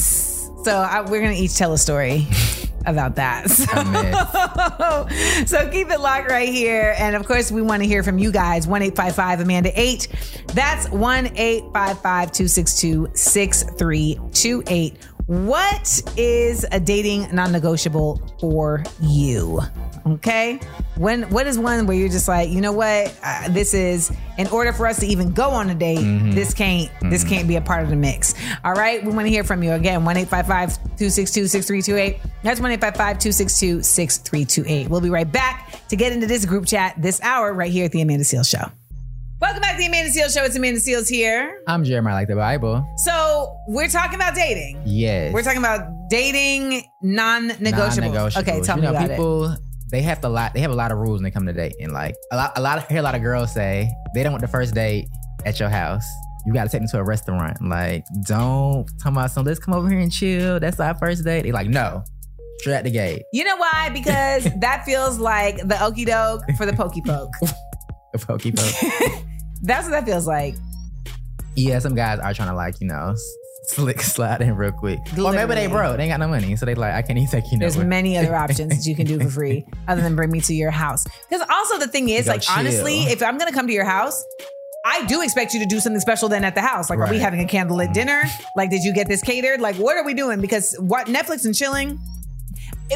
So 0.64 0.76
I, 0.78 1.02
we're 1.02 1.22
gonna 1.22 1.34
each 1.34 1.56
tell 1.56 1.72
a 1.74 1.78
story 1.78 2.28
about 2.86 3.16
that. 3.16 3.50
So, 3.50 3.66
so 5.46 5.70
keep 5.70 5.90
it 5.90 6.00
locked 6.02 6.30
right 6.30 6.50
here, 6.50 6.96
and 6.98 7.16
of 7.16 7.26
course 7.26 7.52
we 7.52 7.62
want 7.62 7.82
to 7.82 7.88
hear 7.88 8.04
from 8.04 8.18
you 8.20 8.32
guys. 8.32 8.68
One 8.68 8.82
eight 8.82 8.96
five 8.96 9.16
five 9.16 9.40
Amanda 9.40 9.72
eight. 9.80 10.08
That's 10.54 10.90
one 10.90 11.32
eight 11.38 11.64
five 11.74 12.02
five 12.02 12.32
two 12.34 12.48
six 12.48 12.78
two 12.80 13.10
six 13.14 13.64
three 13.78 14.20
two 14.34 14.64
eight. 14.68 14.98
What 15.28 16.02
is 16.18 16.66
a 16.72 16.80
dating 16.80 17.34
non-negotiable 17.34 18.36
for 18.40 18.84
you? 19.00 19.62
Okay, 20.06 20.60
when 20.98 21.24
what 21.30 21.48
is 21.48 21.58
one 21.60 21.86
where 21.86 21.96
you're 21.96 22.10
just 22.10 22.28
like, 22.28 22.50
you 22.50 22.62
know 22.62 22.72
what, 22.72 23.16
uh, 23.24 23.50
this 23.50 23.74
is 23.74 24.12
in 24.38 24.48
order 24.48 24.74
for 24.74 24.88
us 24.88 25.00
to 25.00 25.06
even 25.06 25.32
go 25.34 25.50
on 25.50 25.70
a 25.70 25.76
date, 25.76 26.00
this 26.34 26.54
can't 26.54 26.90
this 27.10 27.24
can't 27.24 27.48
be 27.48 27.56
a 27.56 27.62
part 27.62 27.84
of 27.84 27.90
the 27.90 27.96
mix. 27.96 28.34
All 28.64 28.74
right, 28.74 29.04
we 29.04 29.12
want 29.12 29.26
to 29.26 29.30
hear 29.30 29.44
from 29.44 29.62
you 29.64 29.74
again. 29.74 30.06
One 30.06 30.18
eight 30.18 30.28
five 30.28 30.48
five 30.48 30.78
two 30.98 31.10
six 31.10 31.32
two 31.32 31.48
six 31.48 31.66
three 31.68 31.82
two 31.82 31.98
eight. 31.98 32.20
That's 32.44 32.60
one 32.60 32.72
eight 32.72 32.82
five 32.82 32.96
five 32.96 33.20
two 33.20 33.32
six 33.32 33.60
two 33.60 33.84
six 33.84 34.18
three 34.18 34.46
two 34.46 34.64
eight. 34.68 34.90
We'll 34.90 35.02
be 35.02 35.10
right 35.10 35.30
back 35.32 35.88
to 35.90 35.96
get 35.96 36.12
into 36.12 36.28
this 36.28 36.46
group 36.46 36.66
chat 36.66 36.96
this 36.98 37.22
hour 37.22 37.54
right 37.54 37.72
here 37.72 37.86
at 37.86 37.92
the 37.92 38.02
Amanda 38.02 38.24
Seales 38.24 38.50
Show. 38.50 38.72
Welcome 39.42 39.62
back 39.62 39.74
to 39.74 39.78
the 39.78 39.86
Amanda 39.86 40.12
Seales 40.12 40.34
Show. 40.34 40.44
It's 40.44 40.58
Amanda 40.58 40.82
Seales 40.82 41.08
here. 41.08 41.62
I'm 41.66 41.86
Jeremiah 41.86 42.14
like 42.14 42.28
the 42.28 42.36
Bible. 42.36 42.86
So 42.98 43.56
we're 43.70 43.88
talking 43.88 44.16
about 44.16 44.36
dating. 44.36 44.82
Yes, 44.86 45.34
We're 45.34 45.44
talking 45.44 45.60
about 45.60 46.10
dating 46.10 46.84
non-negotiables. 47.02 48.02
Non-negotiables. 48.02 48.42
Okay, 48.42 48.62
tell 48.62 48.76
you 48.76 48.82
me 48.82 48.88
know, 48.88 48.94
about 48.94 49.10
it. 49.10 49.12
people, 49.12 49.56
They 49.92 50.02
have 50.04 50.22
to 50.22 50.30
lot. 50.30 50.54
They 50.54 50.60
have 50.62 50.72
a 50.72 50.76
lot 50.76 50.92
of 50.92 50.98
rules 51.00 51.18
when 51.18 51.24
they 51.24 51.32
come 51.32 51.46
to 51.46 51.54
date 51.54 51.74
and 51.80 51.92
Like 51.92 52.16
a 52.32 52.36
lot, 52.36 52.52
a 52.58 52.62
lot 52.62 52.78
of 52.78 52.84
I 52.86 52.88
hear 52.88 53.00
a 53.00 53.02
lot 53.04 53.16
of 53.16 53.22
girls 53.22 53.54
say 53.54 53.90
they 54.14 54.24
don't 54.24 54.32
want 54.32 54.42
the 54.42 54.48
first 54.48 54.74
date 54.76 55.08
at 55.46 55.60
your 55.60 55.70
house. 55.70 56.06
You 56.46 56.54
got 56.54 56.64
to 56.64 56.70
take 56.70 56.82
them 56.82 56.88
to 56.90 57.00
a 57.00 57.04
restaurant. 57.04 57.58
Like, 57.62 58.06
don't 58.26 58.88
talk 59.02 59.12
about 59.12 59.30
some. 59.32 59.46
Let's 59.46 59.60
come 59.60 59.74
over 59.74 59.90
here 59.90 60.00
and 60.00 60.12
chill. 60.12 60.60
That's 60.60 60.80
our 60.80 60.96
first 60.96 61.24
date. 61.26 61.44
They 61.44 61.52
like, 61.52 61.68
no, 61.68 62.04
straight 62.60 62.76
at 62.76 62.84
the 62.86 62.92
gate. 62.92 63.24
You 63.34 63.44
know 63.44 63.58
why? 63.58 63.90
Because 63.94 64.44
that 64.60 64.86
feels 64.86 65.20
like 65.20 65.58
the 65.68 65.84
okey 65.84 66.06
doke 66.06 66.42
for 66.58 66.66
the 66.66 66.74
pokey 66.74 67.02
poke. 67.02 67.32
The 68.12 68.18
pokey 68.18 68.52
poke. 68.52 68.74
That's 69.62 69.84
what 69.86 69.92
that 69.92 70.04
feels 70.06 70.26
like. 70.26 70.56
yeah, 71.56 71.78
some 71.78 71.94
guys 71.94 72.18
are 72.18 72.34
trying 72.34 72.50
to 72.50 72.56
like 72.56 72.82
you 72.82 72.88
know 72.88 73.14
slick 73.76 74.02
slide 74.02 74.42
in 74.42 74.56
real 74.56 74.72
quick. 74.72 75.00
Or 75.18 75.32
maybe 75.32 75.56
they 75.56 75.68
broke. 75.68 75.98
They 75.98 76.04
ain't 76.04 76.12
got 76.12 76.20
no 76.20 76.28
money, 76.28 76.56
so 76.56 76.66
they 76.66 76.76
like 76.76 76.94
I 76.94 77.02
can't 77.02 77.18
even 77.20 77.30
take 77.30 77.52
you 77.52 77.58
There's 77.60 77.76
nowhere. 77.76 77.88
many 77.90 78.18
other 78.18 78.36
options 78.46 78.76
that 78.76 78.90
you 78.90 78.96
can 78.96 79.06
do 79.06 79.20
for 79.20 79.30
free 79.30 79.66
other 79.88 80.02
than 80.02 80.16
bring 80.16 80.32
me 80.32 80.42
to 80.42 80.54
your 80.54 80.72
house. 80.72 81.06
Because 81.30 81.48
also 81.50 81.78
the 81.80 81.88
thing 81.88 82.10
is, 82.10 82.28
like 82.28 82.44
honestly, 82.50 83.00
if 83.04 83.22
I'm 83.24 83.38
gonna 83.38 83.52
come 83.54 83.68
to 83.68 83.74
your 83.74 83.86
house, 83.86 84.24
I 84.86 85.06
do 85.08 85.22
expect 85.22 85.54
you 85.54 85.60
to 85.60 85.66
do 85.66 85.80
something 85.80 86.00
special 86.00 86.30
then 86.30 86.44
at 86.46 86.56
the 86.56 86.62
house. 86.62 86.90
Like, 86.90 87.00
are 87.00 87.10
we 87.10 87.20
having 87.20 87.42
a 87.42 87.46
candlelit 87.46 87.94
dinner? 87.94 88.24
Like, 88.56 88.70
did 88.70 88.84
you 88.84 88.94
get 88.94 89.08
this 89.08 89.22
catered? 89.22 89.60
Like, 89.60 89.76
what 89.76 89.98
are 89.98 90.06
we 90.06 90.14
doing? 90.14 90.40
Because 90.42 90.76
what 90.80 91.08
Netflix 91.08 91.46
and 91.46 91.54
chilling. 91.54 92.00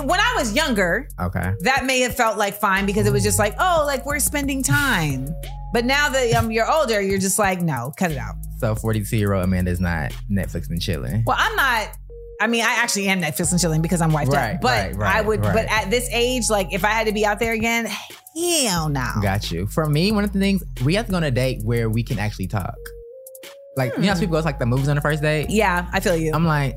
When 0.01 0.19
I 0.19 0.33
was 0.37 0.55
younger, 0.55 1.07
Okay. 1.19 1.53
that 1.61 1.85
may 1.85 1.99
have 1.99 2.15
felt 2.15 2.35
like 2.37 2.55
fine 2.55 2.87
because 2.87 3.05
it 3.05 3.13
was 3.13 3.21
just 3.21 3.37
like, 3.37 3.53
oh, 3.59 3.83
like 3.85 4.07
we're 4.07 4.17
spending 4.19 4.63
time. 4.63 5.27
But 5.71 5.85
now 5.85 6.09
that 6.09 6.33
um, 6.33 6.49
you're 6.51 6.69
older, 6.71 6.99
you're 6.99 7.19
just 7.19 7.37
like, 7.37 7.61
no, 7.61 7.93
cut 7.95 8.09
it 8.11 8.17
out. 8.17 8.33
So 8.63 8.75
42 8.75 9.17
year 9.17 9.33
old 9.33 9.43
Amanda's 9.43 9.81
not 9.81 10.13
Netflix 10.31 10.69
and 10.69 10.81
chilling. 10.81 11.25
Well, 11.27 11.35
I'm 11.37 11.53
not. 11.57 11.89
I 12.39 12.47
mean, 12.47 12.63
I 12.63 12.75
actually 12.75 13.09
am 13.09 13.21
Netflix 13.21 13.51
and 13.51 13.59
chilling 13.59 13.81
because 13.81 13.99
I'm 13.99 14.13
wiped 14.13 14.31
Right, 14.31 14.55
up. 14.55 14.61
But 14.61 14.69
right, 14.69 14.95
right, 14.95 15.15
I 15.17 15.21
would. 15.21 15.41
But 15.41 15.69
at 15.69 15.89
this 15.89 16.09
age, 16.13 16.43
like 16.49 16.73
if 16.73 16.85
I 16.85 16.89
had 16.89 17.07
to 17.07 17.13
be 17.13 17.25
out 17.25 17.39
there 17.39 17.51
again, 17.51 17.85
hell 17.85 18.87
no. 18.87 19.05
Got 19.21 19.51
you. 19.51 19.67
For 19.67 19.85
me, 19.89 20.13
one 20.13 20.23
of 20.23 20.31
the 20.31 20.39
things 20.39 20.63
we 20.85 20.95
have 20.95 21.07
to 21.07 21.11
go 21.11 21.17
on 21.17 21.25
a 21.25 21.31
date 21.31 21.61
where 21.65 21.89
we 21.89 22.03
can 22.03 22.19
actually 22.19 22.47
talk. 22.47 22.73
Like 23.75 23.93
you 23.97 24.03
know, 24.03 24.13
hmm. 24.13 24.19
people 24.21 24.31
go 24.33 24.39
to 24.39 24.45
like 24.45 24.59
the 24.59 24.65
movies 24.65 24.87
on 24.87 24.95
the 24.95 25.01
first 25.01 25.21
date. 25.21 25.49
Yeah, 25.49 25.85
I 25.91 25.99
feel 25.99 26.15
you. 26.15 26.31
I'm 26.33 26.45
like, 26.45 26.75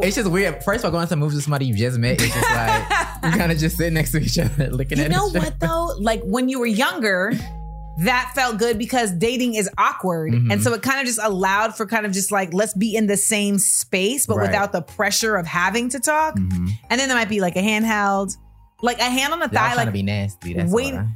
it's 0.00 0.14
just 0.14 0.30
weird. 0.30 0.62
First 0.62 0.84
of 0.84 0.86
all, 0.86 0.90
going 0.92 1.06
to 1.06 1.10
the 1.10 1.16
movies 1.16 1.34
with 1.34 1.44
somebody 1.44 1.66
you 1.66 1.74
just 1.74 1.98
met, 1.98 2.20
it's 2.22 2.32
just 2.32 2.50
like 2.50 2.88
you 3.24 3.30
kind 3.38 3.50
of 3.50 3.58
just 3.58 3.76
sit 3.76 3.92
next 3.92 4.12
to 4.12 4.18
each 4.18 4.38
other, 4.38 4.70
looking 4.70 4.98
you 4.98 5.04
at 5.04 5.10
know 5.10 5.28
each 5.28 5.36
other. 5.36 5.46
what 5.46 5.60
though? 5.60 5.92
Like 5.98 6.22
when 6.22 6.48
you 6.48 6.60
were 6.60 6.66
younger, 6.66 7.32
that 7.98 8.32
felt 8.34 8.58
good 8.58 8.78
because 8.78 9.10
dating 9.12 9.54
is 9.54 9.70
awkward. 9.78 10.32
Mm-hmm. 10.32 10.50
And 10.50 10.62
so 10.62 10.74
it 10.74 10.82
kind 10.82 11.00
of 11.00 11.06
just 11.06 11.18
allowed 11.22 11.74
for 11.76 11.86
kind 11.86 12.04
of 12.04 12.12
just 12.12 12.30
like, 12.30 12.52
let's 12.52 12.74
be 12.74 12.94
in 12.94 13.06
the 13.06 13.16
same 13.16 13.58
space, 13.58 14.26
but 14.26 14.36
Right. 14.36 14.48
without 14.48 14.72
the 14.72 14.82
pressure 14.82 15.36
of 15.36 15.46
having 15.46 15.88
to 15.90 16.00
talk. 16.00 16.36
Mhm. 16.36 16.70
And 16.90 17.00
then 17.00 17.08
there 17.08 17.16
might 17.16 17.28
be 17.30 17.40
like 17.40 17.56
a 17.56 17.62
handheld, 17.62 18.36
like 18.82 18.98
a 18.98 19.04
hand 19.04 19.32
on 19.32 19.40
the 19.40 19.48
thigh, 19.48 19.74
like 19.74 19.86
to 19.86 19.92
be 19.92 20.02
nasty. 20.02 20.52
That's 20.52 20.70
wait, 20.70 20.92
why. 20.94 21.06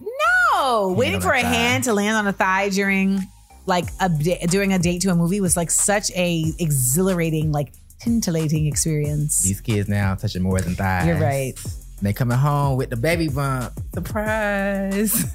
no, 0.54 0.94
waiting 0.96 1.20
for 1.20 1.32
a 1.34 1.42
thigh. 1.42 1.48
hand 1.48 1.84
to 1.84 1.92
land 1.92 2.16
on 2.16 2.26
a 2.26 2.32
thigh 2.32 2.70
during 2.70 3.20
like 3.66 3.84
a 4.00 4.08
during 4.48 4.72
a 4.72 4.78
date 4.78 5.02
to 5.02 5.10
a 5.10 5.14
movie 5.14 5.40
was 5.42 5.56
like 5.56 5.70
such 5.70 6.10
a 6.12 6.44
exhilarating, 6.58 7.52
like 7.52 7.72
tintillating 8.02 8.66
experience. 8.66 9.42
These 9.42 9.60
kids 9.60 9.86
now 9.88 10.14
touching 10.14 10.42
more 10.42 10.60
than 10.62 10.74
thighs. 10.74 11.06
You're 11.06 11.20
right. 11.20 11.52
They 12.00 12.14
coming 12.14 12.38
home 12.38 12.78
with 12.78 12.88
the 12.88 12.96
baby 12.96 13.28
bump. 13.28 13.74
Surprise. 13.92 15.26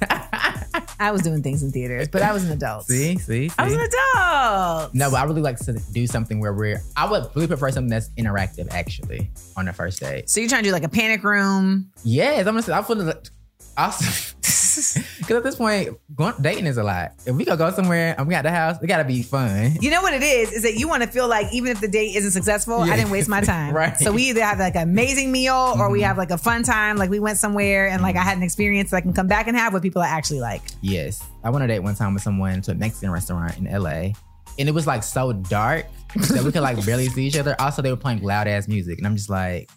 I 0.98 1.10
was 1.10 1.22
doing 1.22 1.42
things 1.42 1.62
in 1.62 1.72
theaters, 1.72 2.08
but 2.08 2.22
I 2.22 2.32
was 2.32 2.44
an 2.44 2.52
adult. 2.52 2.86
see, 2.86 3.16
see, 3.18 3.48
see. 3.48 3.54
I 3.58 3.64
was 3.64 3.74
an 3.74 3.80
adult. 3.80 4.94
No, 4.94 5.10
but 5.10 5.16
I 5.16 5.24
really 5.24 5.42
like 5.42 5.58
to 5.60 5.72
do 5.92 6.06
something 6.06 6.40
where 6.40 6.52
we're. 6.52 6.82
I 6.96 7.10
would 7.10 7.28
really 7.34 7.46
prefer 7.48 7.70
something 7.70 7.90
that's 7.90 8.10
interactive, 8.10 8.68
actually, 8.70 9.30
on 9.56 9.66
the 9.66 9.72
first 9.72 10.00
date. 10.00 10.30
So 10.30 10.40
you're 10.40 10.48
trying 10.48 10.62
to 10.62 10.68
do 10.68 10.72
like 10.72 10.84
a 10.84 10.88
panic 10.88 11.22
room. 11.24 11.90
Yes, 12.04 12.40
I'm 12.40 12.54
gonna 12.54 12.62
say. 12.62 12.72
I 12.72 12.82
feel 12.82 12.96
like 12.96 13.28
awesome. 13.76 14.35
Because 15.18 15.36
at 15.36 15.42
this 15.42 15.56
point, 15.56 15.98
going, 16.14 16.34
dating 16.40 16.66
is 16.66 16.76
a 16.76 16.84
lot. 16.84 17.12
If 17.26 17.34
we 17.34 17.44
gonna 17.44 17.56
go 17.56 17.70
somewhere 17.70 18.14
and 18.16 18.26
we 18.28 18.32
got 18.32 18.42
the 18.42 18.50
house, 18.50 18.80
it 18.82 18.86
gotta 18.86 19.04
be 19.04 19.22
fun. 19.22 19.76
You 19.80 19.90
know 19.90 20.02
what 20.02 20.14
it 20.14 20.22
is? 20.22 20.52
Is 20.52 20.62
that 20.62 20.74
you 20.74 20.88
want 20.88 21.02
to 21.02 21.08
feel 21.08 21.26
like 21.26 21.52
even 21.52 21.70
if 21.70 21.80
the 21.80 21.88
date 21.88 22.14
isn't 22.16 22.30
successful, 22.30 22.86
Yeah. 22.86 22.92
I 22.92 22.96
didn't 22.96 23.10
waste 23.10 23.28
my 23.28 23.40
time. 23.42 23.74
Right. 23.74 23.96
So 23.96 24.12
we 24.12 24.24
either 24.24 24.42
have 24.42 24.58
like 24.58 24.76
an 24.76 24.82
amazing 24.82 25.32
meal 25.32 25.74
or 25.78 25.90
we 25.90 26.00
mm-hmm. 26.00 26.06
have 26.06 26.18
like 26.18 26.30
a 26.30 26.38
fun 26.38 26.62
time. 26.62 26.96
Like 26.96 27.10
we 27.10 27.18
went 27.18 27.38
somewhere 27.38 27.88
and 27.88 28.02
like 28.02 28.16
I 28.16 28.22
had 28.22 28.36
an 28.36 28.42
experience 28.42 28.90
that 28.90 28.98
I 28.98 29.00
can 29.00 29.12
come 29.12 29.26
back 29.26 29.48
and 29.48 29.56
have 29.56 29.72
with 29.72 29.82
people 29.82 30.02
I 30.02 30.08
actually 30.08 30.40
like. 30.40 30.62
Yes, 30.80 31.24
I 31.42 31.50
went 31.50 31.62
on 31.62 31.70
a 31.70 31.74
date 31.74 31.80
one 31.80 31.94
time 31.94 32.14
with 32.14 32.22
someone 32.22 32.60
to 32.62 32.72
a 32.72 32.74
Mexican 32.74 33.10
restaurant 33.10 33.56
in 33.58 33.64
LA, 33.64 34.12
and 34.58 34.68
it 34.68 34.74
was 34.74 34.86
like 34.86 35.02
so 35.02 35.32
dark 35.32 35.86
that 36.14 36.42
we 36.44 36.52
could 36.52 36.62
like 36.62 36.84
barely 36.84 37.08
see 37.08 37.26
each 37.26 37.36
other. 37.36 37.56
Also, 37.60 37.82
they 37.82 37.90
were 37.90 37.96
playing 37.96 38.22
loud 38.22 38.46
ass 38.46 38.68
music, 38.68 38.98
and 38.98 39.06
I'm 39.06 39.16
just 39.16 39.30
like, 39.30 39.70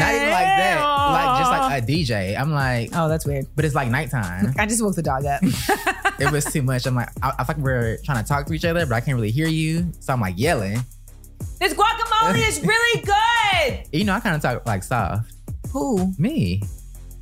not 0.00 0.14
even 0.14 0.30
like 0.30 0.44
that, 0.44 0.80
like 0.82 1.38
just 1.38 1.50
like 1.50 1.82
a 1.82 1.86
DJ. 1.86 2.38
I'm 2.40 2.50
like, 2.52 2.90
Oh, 2.94 3.08
that's 3.08 3.24
weird. 3.26 3.46
but 3.54 3.64
it's 3.64 3.74
like 3.74 3.88
nighttime. 3.90 4.52
I 4.58 4.66
just 4.66 4.82
woke 4.82 4.94
the 4.96 5.02
dog 5.02 5.24
up. 5.24 5.40
it 6.18 6.30
was 6.32 6.44
too 6.44 6.62
much. 6.62 6.86
I'm 6.86 6.94
like, 6.94 7.10
I, 7.22 7.32
I 7.38 7.44
like 7.46 7.58
we're 7.58 7.98
trying 8.04 8.22
to 8.22 8.28
talk 8.28 8.46
to 8.46 8.52
each 8.54 8.64
other, 8.64 8.86
but 8.86 8.94
I 8.94 9.00
can't 9.00 9.14
really 9.14 9.30
hear 9.30 9.48
you. 9.48 9.90
So 10.00 10.12
I'm 10.12 10.20
like 10.20 10.34
yelling. 10.36 10.80
this 11.60 11.74
guacamole 11.74 12.48
is 12.48 12.60
really 12.62 13.02
good. 13.02 13.12
You 13.92 14.04
know, 14.04 14.14
I 14.14 14.20
kind 14.20 14.36
of 14.36 14.42
talk 14.42 14.66
like 14.66 14.82
soft. 14.82 15.32
Who? 15.72 16.12
Me, 16.18 16.62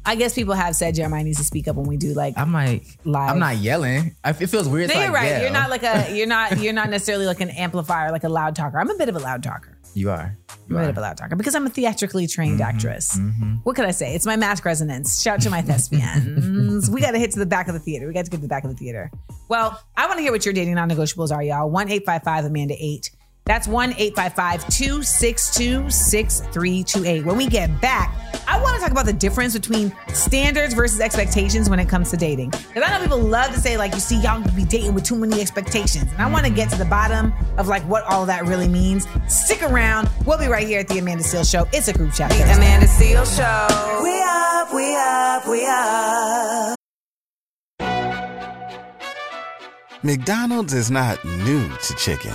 I 0.06 0.16
guess 0.16 0.34
people 0.34 0.54
have 0.54 0.74
said 0.76 0.94
Jeremiah 0.94 1.24
needs 1.24 1.38
to 1.38 1.44
speak 1.44 1.68
up 1.68 1.76
when 1.76 1.86
we 1.86 1.96
do 1.96 2.12
like 2.12 2.34
I'm 2.36 2.52
like, 2.52 2.98
live. 3.04 3.30
I'm 3.30 3.38
not 3.38 3.56
yelling. 3.56 4.14
I, 4.24 4.30
it 4.30 4.46
feels 4.48 4.68
weird. 4.68 4.88
No, 4.88 4.94
to, 4.94 5.00
you're 5.00 5.08
like, 5.12 5.20
right. 5.22 5.28
yell. 5.30 5.42
You're 5.42 5.50
not 5.52 5.70
like 5.70 5.82
a. 5.82 6.14
You're 6.14 6.26
not. 6.26 6.58
You're 6.58 6.72
not 6.72 6.90
necessarily 6.90 7.26
like 7.26 7.40
an 7.40 7.50
amplifier, 7.50 8.10
like 8.12 8.24
a 8.24 8.28
loud 8.28 8.54
talker. 8.56 8.78
I'm 8.78 8.90
a 8.90 8.96
bit 8.96 9.08
of 9.08 9.16
a 9.16 9.20
loud 9.20 9.42
talker. 9.42 9.73
You 9.94 10.10
are. 10.10 10.36
I'm 10.50 10.56
You 10.68 10.76
a 10.76 10.80
bit 10.80 10.90
of 10.90 10.98
a 10.98 11.00
loud 11.00 11.16
talker 11.16 11.36
because 11.36 11.54
I'm 11.54 11.66
a 11.66 11.70
theatrically 11.70 12.26
trained 12.26 12.60
Mm-hmm. 12.60 12.62
actress. 12.76 13.18
What 13.64 13.76
could 13.76 13.84
I 13.84 13.90
say? 13.90 14.14
It's 14.14 14.26
my 14.26 14.36
mask 14.36 14.64
resonance. 14.64 15.22
Shout 15.22 15.40
to 15.42 15.50
my 15.50 15.62
thespians. 15.62 16.90
we 16.90 17.00
got 17.00 17.12
to 17.12 17.18
hit 17.18 17.30
to 17.32 17.38
the 17.38 17.46
back 17.46 17.68
of 17.68 17.74
the 17.74 17.80
theater. 17.80 18.06
We 18.06 18.12
got 18.14 18.24
to 18.24 18.30
get 18.30 18.38
to 18.38 18.42
the 18.42 18.48
back 18.48 18.64
of 18.64 18.70
the 18.70 18.76
theater. 18.76 19.10
Well, 19.48 19.80
I 19.96 20.06
want 20.06 20.18
to 20.18 20.22
hear 20.22 20.32
what 20.32 20.44
your 20.44 20.54
dating 20.54 20.74
non 20.74 20.88
negotiables 20.90 21.30
are, 21.32 21.42
y'all. 21.42 21.70
1 21.70 21.88
855 21.90 22.44
Amanda 22.46 22.74
8. 22.78 23.10
That's 23.46 23.68
1 23.68 23.90
855 23.98 24.68
262 24.70 25.90
6328. 25.90 27.26
When 27.26 27.36
we 27.36 27.46
get 27.46 27.78
back, 27.80 28.14
I 28.46 28.60
want 28.60 28.74
to 28.76 28.80
talk 28.80 28.90
about 28.90 29.04
the 29.04 29.12
difference 29.12 29.52
between 29.52 29.94
standards 30.08 30.72
versus 30.72 30.98
expectations 31.00 31.68
when 31.68 31.78
it 31.78 31.86
comes 31.86 32.10
to 32.12 32.16
dating. 32.16 32.50
Because 32.50 32.82
I 32.82 32.90
know 32.90 33.02
people 33.02 33.18
love 33.18 33.52
to 33.52 33.60
say, 33.60 33.76
like, 33.76 33.92
you 33.92 34.00
see, 34.00 34.18
y'all 34.20 34.42
be 34.52 34.64
dating 34.64 34.94
with 34.94 35.04
too 35.04 35.16
many 35.16 35.42
expectations. 35.42 36.10
And 36.12 36.22
I 36.22 36.30
want 36.30 36.46
to 36.46 36.52
get 36.52 36.70
to 36.70 36.78
the 36.78 36.86
bottom 36.86 37.34
of, 37.58 37.68
like, 37.68 37.82
what 37.82 38.04
all 38.04 38.24
that 38.26 38.46
really 38.46 38.68
means. 38.68 39.06
Stick 39.28 39.62
around. 39.62 40.08
We'll 40.24 40.38
be 40.38 40.46
right 40.46 40.66
here 40.66 40.80
at 40.80 40.88
the 40.88 40.98
Amanda 40.98 41.22
Seales 41.22 41.50
Show. 41.50 41.66
It's 41.72 41.88
a 41.88 41.92
group 41.92 42.14
chat. 42.14 42.32
Thursday. 42.32 42.50
Amanda 42.54 42.86
Seales 42.86 43.36
Show. 43.36 44.02
We 44.02 44.22
up, 44.22 44.72
we 44.72 44.96
up, 44.96 45.46
we 45.46 45.66
up. 45.66 46.76
McDonald's 50.02 50.72
is 50.72 50.90
not 50.90 51.22
new 51.24 51.68
to 51.68 51.94
chicken. 51.96 52.34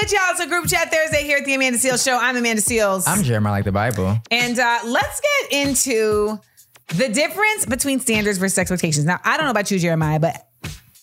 Good, 0.00 0.12
y'all? 0.12 0.40
A 0.40 0.46
group 0.48 0.66
chat 0.66 0.90
Thursday 0.90 1.24
here 1.24 1.36
at 1.38 1.44
the 1.44 1.52
Amanda 1.52 1.78
Seales 1.78 2.02
Show. 2.02 2.16
I'm 2.18 2.34
Amanda 2.34 2.62
Seales. 2.62 3.04
I'm 3.06 3.22
Jeremiah 3.22 3.52
like 3.52 3.64
the 3.66 3.72
Bible. 3.72 4.18
And 4.30 4.58
uh, 4.58 4.78
let's 4.86 5.20
get 5.20 5.52
into 5.52 6.40
the 6.88 7.10
difference 7.10 7.66
between 7.66 8.00
standards 8.00 8.38
versus 8.38 8.56
expectations. 8.56 9.04
Now, 9.04 9.20
I 9.24 9.36
don't 9.36 9.44
know 9.44 9.50
about 9.50 9.70
you, 9.70 9.78
Jeremiah, 9.78 10.18
but 10.18 10.48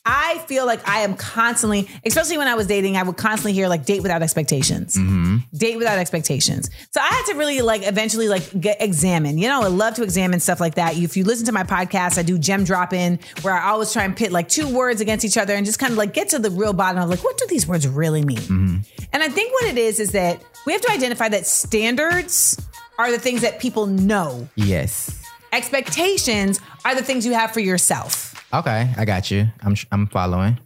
I 0.10 0.38
feel 0.48 0.66
like 0.66 0.88
I 0.88 1.02
am 1.02 1.16
constantly, 1.16 1.90
especially 2.06 2.38
when 2.38 2.48
I 2.48 2.56
was 2.56 2.66
dating, 2.66 2.96
I 2.96 3.04
would 3.04 3.18
constantly 3.18 3.52
hear 3.52 3.68
like 3.68 3.84
date 3.84 4.02
without 4.02 4.24
expectations. 4.24 4.96
Mm-hmm. 4.96 5.38
Date 5.54 5.76
without 5.76 5.98
expectations. 5.98 6.70
So 6.92 7.02
I 7.02 7.08
had 7.08 7.26
to 7.26 7.38
really 7.38 7.62
like 7.62 7.86
eventually 7.86 8.30
like 8.30 8.58
get 8.60 8.82
examine. 8.82 9.38
You 9.38 9.50
know, 9.50 9.62
I 9.64 9.68
love 9.68 9.96
to 9.96 10.04
examine 10.04 10.40
stuff 10.40 10.62
like 10.62 10.76
that. 10.76 10.96
If 10.96 11.18
you 11.18 11.26
listen 11.26 11.46
to 11.48 11.52
my 11.52 11.64
podcast, 11.64 12.18
I 12.18 12.24
do 12.24 12.40
gem 12.40 12.64
drop 12.64 12.94
in 12.94 13.20
where 13.42 13.54
I 13.54 13.68
always 13.70 13.92
try 13.92 14.06
and 14.06 14.16
pit 14.16 14.32
like 14.32 14.48
two 14.48 14.74
words 14.74 15.02
against 15.02 15.26
each 15.26 15.38
other 15.38 15.54
and 15.54 15.66
just 15.66 15.78
kind 15.78 15.92
of 15.92 15.98
like 15.98 16.14
get 16.14 16.30
to 16.30 16.40
the 16.40 16.52
real 16.52 16.72
bottom 16.72 17.02
of 17.02 17.10
like 17.10 17.22
what 17.24 17.38
do 17.38 17.46
these 17.50 17.68
words 17.68 17.86
really 17.86 18.24
mean? 18.24 18.38
Mm-hmm. 18.38 18.78
And 19.12 19.24
I 19.24 19.28
think 19.28 19.52
what 19.52 19.66
it 19.66 19.78
is 19.78 20.00
is 20.00 20.14
that 20.14 20.42
we 20.66 20.72
have 20.72 20.82
to 20.84 20.92
identify 20.92 21.28
that 21.28 21.46
standards 21.46 22.66
are 22.98 23.12
the 23.12 23.20
things 23.20 23.42
that 23.42 23.60
people 23.60 23.88
know. 23.88 24.48
Yes. 24.56 25.22
Expectations 25.52 26.62
are 26.86 26.96
the 26.96 27.04
things 27.04 27.26
you 27.26 27.34
have 27.34 27.52
for 27.52 27.60
yourself. 27.60 28.37
Okay, 28.54 28.94
I 28.98 29.06
got 29.06 29.30
you. 29.32 29.48
I'm 29.62 29.76
I'm 29.92 30.08
following. 30.08 30.60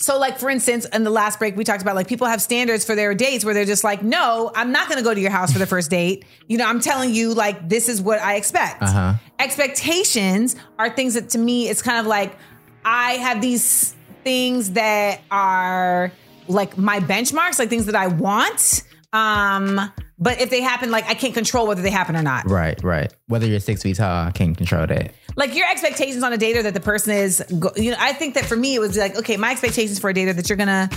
So, 0.00 0.16
like 0.16 0.38
for 0.38 0.48
instance, 0.48 0.84
in 0.86 1.02
the 1.02 1.10
last 1.10 1.40
break, 1.40 1.56
we 1.56 1.64
talked 1.64 1.82
about 1.82 1.96
like 1.96 2.06
people 2.06 2.28
have 2.28 2.40
standards 2.40 2.84
for 2.84 2.94
their 2.94 3.14
dates 3.14 3.44
where 3.44 3.52
they're 3.52 3.64
just 3.64 3.82
like, 3.82 4.00
no, 4.00 4.52
I'm 4.54 4.70
not 4.70 4.88
going 4.88 4.98
to 4.98 5.04
go 5.04 5.12
to 5.12 5.20
your 5.20 5.32
house 5.32 5.52
for 5.52 5.58
the 5.58 5.66
first 5.66 5.90
date. 5.90 6.24
You 6.46 6.56
know, 6.56 6.66
I'm 6.66 6.78
telling 6.78 7.12
you, 7.12 7.34
like, 7.34 7.68
this 7.68 7.88
is 7.88 8.00
what 8.00 8.20
I 8.20 8.36
expect. 8.36 8.80
Uh-huh. 8.80 9.14
Expectations 9.40 10.54
are 10.78 10.88
things 10.88 11.14
that 11.14 11.30
to 11.30 11.38
me, 11.38 11.68
it's 11.68 11.82
kind 11.82 11.98
of 11.98 12.06
like 12.06 12.36
I 12.84 13.14
have 13.14 13.40
these 13.40 13.96
things 14.22 14.72
that 14.72 15.20
are 15.32 16.12
like 16.46 16.78
my 16.78 17.00
benchmarks, 17.00 17.58
like 17.58 17.68
things 17.68 17.86
that 17.86 17.96
I 17.96 18.06
want. 18.06 18.84
Um, 19.12 19.92
but 20.18 20.40
if 20.40 20.50
they 20.50 20.60
happen, 20.60 20.90
like 20.90 21.06
I 21.08 21.14
can't 21.14 21.34
control 21.34 21.66
whether 21.66 21.82
they 21.82 21.90
happen 21.90 22.16
or 22.16 22.22
not. 22.22 22.48
Right, 22.48 22.80
right. 22.84 23.12
Whether 23.26 23.46
you're 23.46 23.60
six 23.60 23.82
feet 23.82 23.96
tall, 23.96 24.26
I 24.26 24.30
can't 24.30 24.56
control 24.56 24.86
that. 24.86 25.12
Like 25.38 25.54
your 25.54 25.66
expectations 25.70 26.22
on 26.22 26.32
a 26.32 26.36
dater 26.36 26.62
that 26.62 26.74
the 26.74 26.80
person 26.92 27.12
is 27.14 27.42
go- 27.58 27.72
you 27.76 27.90
know 27.92 27.96
i 28.00 28.12
think 28.12 28.34
that 28.34 28.44
for 28.44 28.56
me 28.56 28.74
it 28.74 28.80
was 28.80 28.96
like 28.96 29.16
okay 29.16 29.36
my 29.36 29.50
expectations 29.52 29.98
for 29.98 30.10
a 30.10 30.14
dater 30.14 30.34
that 30.34 30.48
you're 30.48 30.58
gonna 30.64 30.90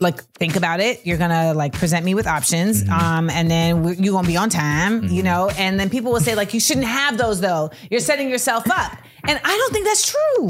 like 0.00 0.22
think 0.42 0.56
about 0.56 0.80
it 0.80 1.06
you're 1.06 1.18
gonna 1.18 1.52
like 1.54 1.72
present 1.74 2.04
me 2.04 2.14
with 2.14 2.26
options 2.26 2.88
um 2.88 3.28
and 3.30 3.50
then 3.50 3.82
we- 3.84 3.96
you're 3.96 4.14
gonna 4.14 4.26
be 4.26 4.36
on 4.36 4.48
time 4.50 5.04
you 5.04 5.22
know? 5.22 5.50
And 5.58 5.78
then 5.78 5.88
people 5.90 6.10
will 6.12 6.20
say 6.28 6.34
like 6.34 6.52
you 6.54 6.60
shouldn't 6.60 6.86
have 6.86 7.18
those 7.18 7.40
though. 7.40 7.70
You're 7.90 8.00
setting 8.00 8.28
yourself 8.30 8.64
up. 8.70 8.92
And 9.28 9.38
i 9.44 9.56
don't 9.60 9.72
think 9.72 9.84
that's 9.86 10.06
true. 10.14 10.48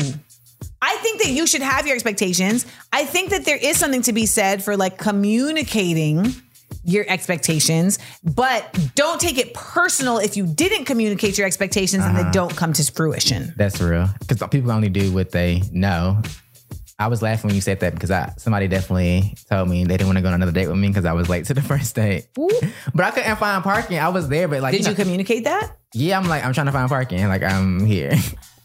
I 0.82 0.96
think 1.02 1.20
that 1.22 1.30
you 1.30 1.46
should 1.46 1.60
have 1.62 1.86
your 1.86 1.94
expectations. 1.94 2.64
I 2.92 3.04
think 3.04 3.30
that 3.30 3.44
there 3.44 3.58
is 3.58 3.76
something 3.76 4.02
to 4.02 4.12
be 4.14 4.24
said 4.26 4.62
for 4.64 4.76
like 4.76 4.96
communicating 4.98 6.32
your 6.84 7.04
expectations, 7.08 7.98
but 8.24 8.76
don't 8.94 9.20
take 9.20 9.38
it 9.38 9.54
personal 9.54 10.18
if 10.18 10.36
you 10.36 10.46
didn't 10.46 10.84
communicate 10.84 11.36
your 11.38 11.46
expectations 11.46 12.04
and 12.04 12.16
they 12.16 12.22
uh-huh. 12.22 12.30
don't 12.32 12.56
come 12.56 12.72
to 12.72 12.92
fruition. 12.92 13.52
That's 13.56 13.80
real. 13.80 14.08
Because 14.20 14.42
people 14.48 14.72
only 14.72 14.88
do 14.88 15.12
what 15.12 15.30
they 15.30 15.62
know. 15.72 16.22
I 16.98 17.06
was 17.08 17.22
laughing 17.22 17.48
when 17.48 17.54
you 17.54 17.62
said 17.62 17.80
that 17.80 17.94
because 17.94 18.10
I 18.10 18.34
somebody 18.36 18.68
definitely 18.68 19.34
told 19.48 19.70
me 19.70 19.84
they 19.84 19.96
didn't 19.96 20.08
want 20.08 20.18
to 20.18 20.22
go 20.22 20.28
on 20.28 20.34
another 20.34 20.52
date 20.52 20.68
with 20.68 20.76
me 20.76 20.88
because 20.88 21.06
I 21.06 21.14
was 21.14 21.30
late 21.30 21.46
to 21.46 21.54
the 21.54 21.62
first 21.70 21.94
date. 21.94 22.26
But 22.94 23.04
I 23.04 23.10
couldn't 23.10 23.36
find 23.36 23.64
parking. 23.64 23.98
I 23.98 24.10
was 24.10 24.28
there, 24.28 24.48
but 24.48 24.60
like, 24.60 24.72
Did 24.72 24.82
you 24.82 24.88
know- 24.88 24.94
communicate 24.94 25.44
that? 25.44 25.76
yeah, 25.94 26.18
I'm 26.18 26.28
like, 26.28 26.44
I'm 26.44 26.52
trying 26.52 26.66
to 26.66 26.72
find 26.72 26.88
parking. 26.88 27.26
Like, 27.26 27.42
I'm 27.42 27.84
here. 27.86 28.12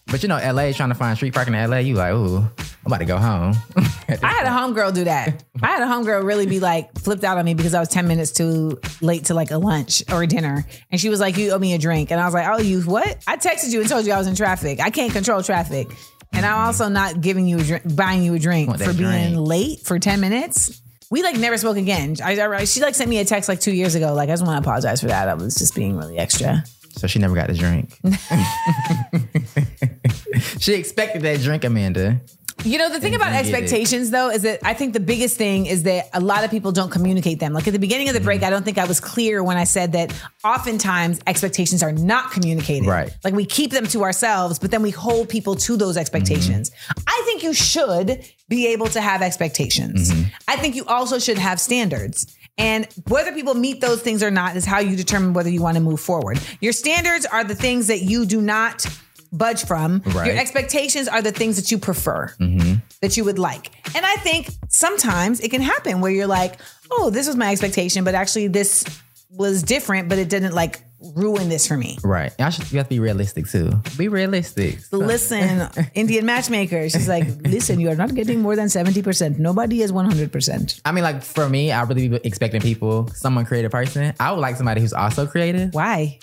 But 0.07 0.21
you 0.21 0.29
know, 0.29 0.37
LA 0.37 0.71
trying 0.71 0.89
to 0.89 0.95
find 0.95 1.17
street 1.17 1.33
parking 1.33 1.55
in 1.55 1.69
LA. 1.69 1.77
You 1.77 1.95
like, 1.95 2.13
ooh, 2.13 2.37
I'm 2.37 2.47
about 2.85 2.99
to 2.99 3.05
go 3.05 3.17
home. 3.17 3.55
I 4.07 4.17
had 4.27 4.45
a 4.45 4.49
homegirl 4.49 4.93
do 4.93 5.05
that. 5.05 5.43
I 5.63 5.67
had 5.67 5.81
a 5.81 5.85
homegirl 5.87 6.23
really 6.23 6.45
be 6.45 6.59
like 6.59 6.95
flipped 6.99 7.23
out 7.23 7.37
on 7.39 7.45
me 7.45 7.55
because 7.55 7.73
I 7.73 7.79
was 7.79 7.89
10 7.89 8.07
minutes 8.07 8.31
too 8.31 8.79
late 9.01 9.25
to 9.25 9.33
like 9.33 9.49
a 9.51 9.57
lunch 9.57 10.03
or 10.11 10.21
a 10.21 10.27
dinner. 10.27 10.63
And 10.91 11.01
she 11.01 11.09
was 11.09 11.19
like, 11.19 11.37
You 11.37 11.51
owe 11.51 11.57
me 11.59 11.73
a 11.73 11.79
drink. 11.79 12.11
And 12.11 12.21
I 12.21 12.25
was 12.25 12.33
like, 12.35 12.47
Oh, 12.47 12.59
you 12.61 12.81
what? 12.81 13.17
I 13.25 13.37
texted 13.37 13.71
you 13.73 13.79
and 13.81 13.89
told 13.89 14.05
you 14.05 14.13
I 14.13 14.17
was 14.19 14.27
in 14.27 14.35
traffic. 14.35 14.79
I 14.79 14.91
can't 14.91 15.11
control 15.11 15.41
traffic. 15.41 15.87
And 16.33 16.45
I'm 16.45 16.67
also 16.67 16.87
not 16.87 17.21
giving 17.21 17.47
you 17.47 17.57
a 17.59 17.63
drink, 17.63 17.95
buying 17.95 18.21
you 18.21 18.35
a 18.35 18.39
drink 18.39 18.69
for 18.77 18.93
being 18.93 19.33
drink. 19.33 19.35
late 19.37 19.79
for 19.81 19.97
10 19.97 20.19
minutes. 20.21 20.81
We 21.09 21.23
like 21.23 21.37
never 21.37 21.57
spoke 21.57 21.77
again. 21.77 22.15
I, 22.23 22.39
I- 22.39 22.65
she 22.65 22.81
like 22.81 22.93
sent 22.93 23.09
me 23.09 23.17
a 23.19 23.25
text 23.25 23.47
like 23.49 23.59
two 23.59 23.71
years 23.73 23.95
ago. 23.95 24.13
Like, 24.13 24.29
I 24.29 24.33
just 24.33 24.45
want 24.45 24.61
to 24.63 24.67
apologize 24.69 25.01
for 25.01 25.07
that. 25.07 25.29
I 25.29 25.33
was 25.33 25.55
just 25.55 25.73
being 25.75 25.95
really 25.97 26.17
extra. 26.17 26.63
So 26.95 27.07
she 27.07 27.19
never 27.19 27.35
got 27.35 27.47
the 27.47 27.53
drink. 27.53 27.99
she 30.59 30.73
expected 30.73 31.21
that 31.23 31.41
drink, 31.41 31.63
Amanda. 31.63 32.21
You 32.63 32.79
know, 32.79 32.89
the 32.89 33.01
thing 33.01 33.13
about 33.13 33.33
expectations 33.33 34.11
though 34.11 34.29
is 34.29 34.43
that 34.43 34.59
I 34.63 34.73
think 34.73 34.93
the 34.93 34.99
biggest 35.01 35.37
thing 35.37 35.65
is 35.65 35.83
that 35.83 36.05
a 36.13 36.21
lot 36.21 36.43
of 36.45 36.49
people 36.49 36.71
don't 36.71 36.89
communicate 36.89 37.39
them. 37.39 37.53
Like 37.53 37.67
at 37.67 37.73
the 37.73 37.79
beginning 37.79 38.07
of 38.07 38.13
the 38.13 38.19
Mm-hmm. 38.19 38.25
break, 38.25 38.43
I 38.43 38.49
don't 38.49 38.63
think 38.63 38.77
I 38.77 38.85
was 38.85 38.99
clear 39.01 39.43
when 39.43 39.57
I 39.57 39.65
said 39.65 39.91
that 39.91 40.13
oftentimes 40.43 41.19
expectations 41.27 41.83
are 41.83 41.91
not 41.91 42.31
communicated. 42.31 42.87
Right. 42.87 43.11
Like 43.23 43.33
we 43.35 43.45
keep 43.45 43.71
them 43.71 43.85
to 43.87 44.03
ourselves, 44.03 44.57
but 44.57 44.71
then 44.71 44.81
we 44.81 44.89
hold 44.89 45.29
people 45.29 45.55
to 45.55 45.77
those 45.77 45.97
expectations. 45.97 46.71
Mm-hmm. 46.71 47.03
I 47.05 47.21
think 47.25 47.43
you 47.43 47.53
should 47.53 48.25
be 48.47 48.67
able 48.67 48.87
to 48.87 49.01
have 49.01 49.21
expectations. 49.21 50.11
Mm-hmm. 50.11 50.29
I 50.47 50.55
think 50.55 50.75
you 50.75 50.85
also 50.85 51.19
should 51.19 51.37
have 51.37 51.59
standards. 51.59 52.35
And 52.57 52.87
whether 53.07 53.31
people 53.33 53.53
meet 53.53 53.81
those 53.81 54.01
things 54.01 54.23
or 54.23 54.31
not 54.31 54.55
is 54.55 54.65
how 54.65 54.79
you 54.79 54.95
determine 54.95 55.33
whether 55.33 55.49
you 55.49 55.61
want 55.61 55.75
to 55.75 55.81
move 55.83 55.99
forward. 55.99 56.39
Your 56.61 56.71
standards 56.73 57.25
are 57.25 57.43
the 57.43 57.55
things 57.55 57.87
that 57.87 58.01
you 58.01 58.25
do 58.25 58.41
not 58.41 58.85
budge 59.33 59.65
from. 59.65 60.01
Right. 60.05 60.27
Your 60.27 60.37
expectations 60.37 61.09
are 61.09 61.21
the 61.21 61.33
things 61.33 61.57
that 61.57 61.69
you 61.71 61.77
prefer, 61.77 62.33
Mm-hmm. 62.39 62.75
that 63.01 63.17
you 63.17 63.25
would 63.25 63.37
like. 63.39 63.71
And 63.95 64.05
I 64.05 64.15
think 64.17 64.49
sometimes 64.69 65.41
it 65.41 65.51
can 65.51 65.61
happen 65.61 65.99
where 65.99 66.11
you're 66.11 66.27
like, 66.27 66.55
oh, 66.91 67.09
this 67.09 67.27
was 67.27 67.35
my 67.35 67.51
expectation, 67.51 68.05
but 68.05 68.15
actually 68.15 68.47
this 68.47 68.85
was 69.29 69.63
different, 69.63 70.09
but 70.09 70.17
it 70.17 70.29
didn't 70.29 70.53
like 70.53 70.81
ruin 71.15 71.49
this 71.49 71.67
for 71.67 71.77
me. 71.77 71.97
Right. 72.03 72.33
I 72.39 72.49
should, 72.49 72.71
you 72.71 72.77
have 72.77 72.87
to 72.87 72.95
be 72.95 72.99
realistic 72.99 73.47
too. 73.47 73.71
Be 73.97 74.07
realistic. 74.07 74.79
Listen, 74.91 75.67
Indian 75.93 76.25
matchmaker, 76.25 76.89
she's 76.89 77.07
like, 77.07 77.27
listen, 77.41 77.79
you 77.79 77.89
are 77.89 77.95
not 77.95 78.15
getting 78.15 78.41
more 78.41 78.55
than 78.55 78.67
70%. 78.67 79.37
Nobody 79.37 79.81
is 79.81 79.91
100%. 79.91 80.81
I 80.85 80.91
mean, 80.91 81.03
like 81.03 81.21
for 81.23 81.47
me, 81.49 81.71
I 81.71 81.83
really 81.83 82.07
be 82.07 82.19
expecting 82.23 82.61
people, 82.61 83.07
someone 83.09 83.45
creative 83.45 83.71
person. 83.71 84.13
I 84.19 84.31
would 84.31 84.39
like 84.39 84.55
somebody 84.55 84.81
who's 84.81 84.93
also 84.93 85.27
creative. 85.27 85.73
Why? 85.73 86.19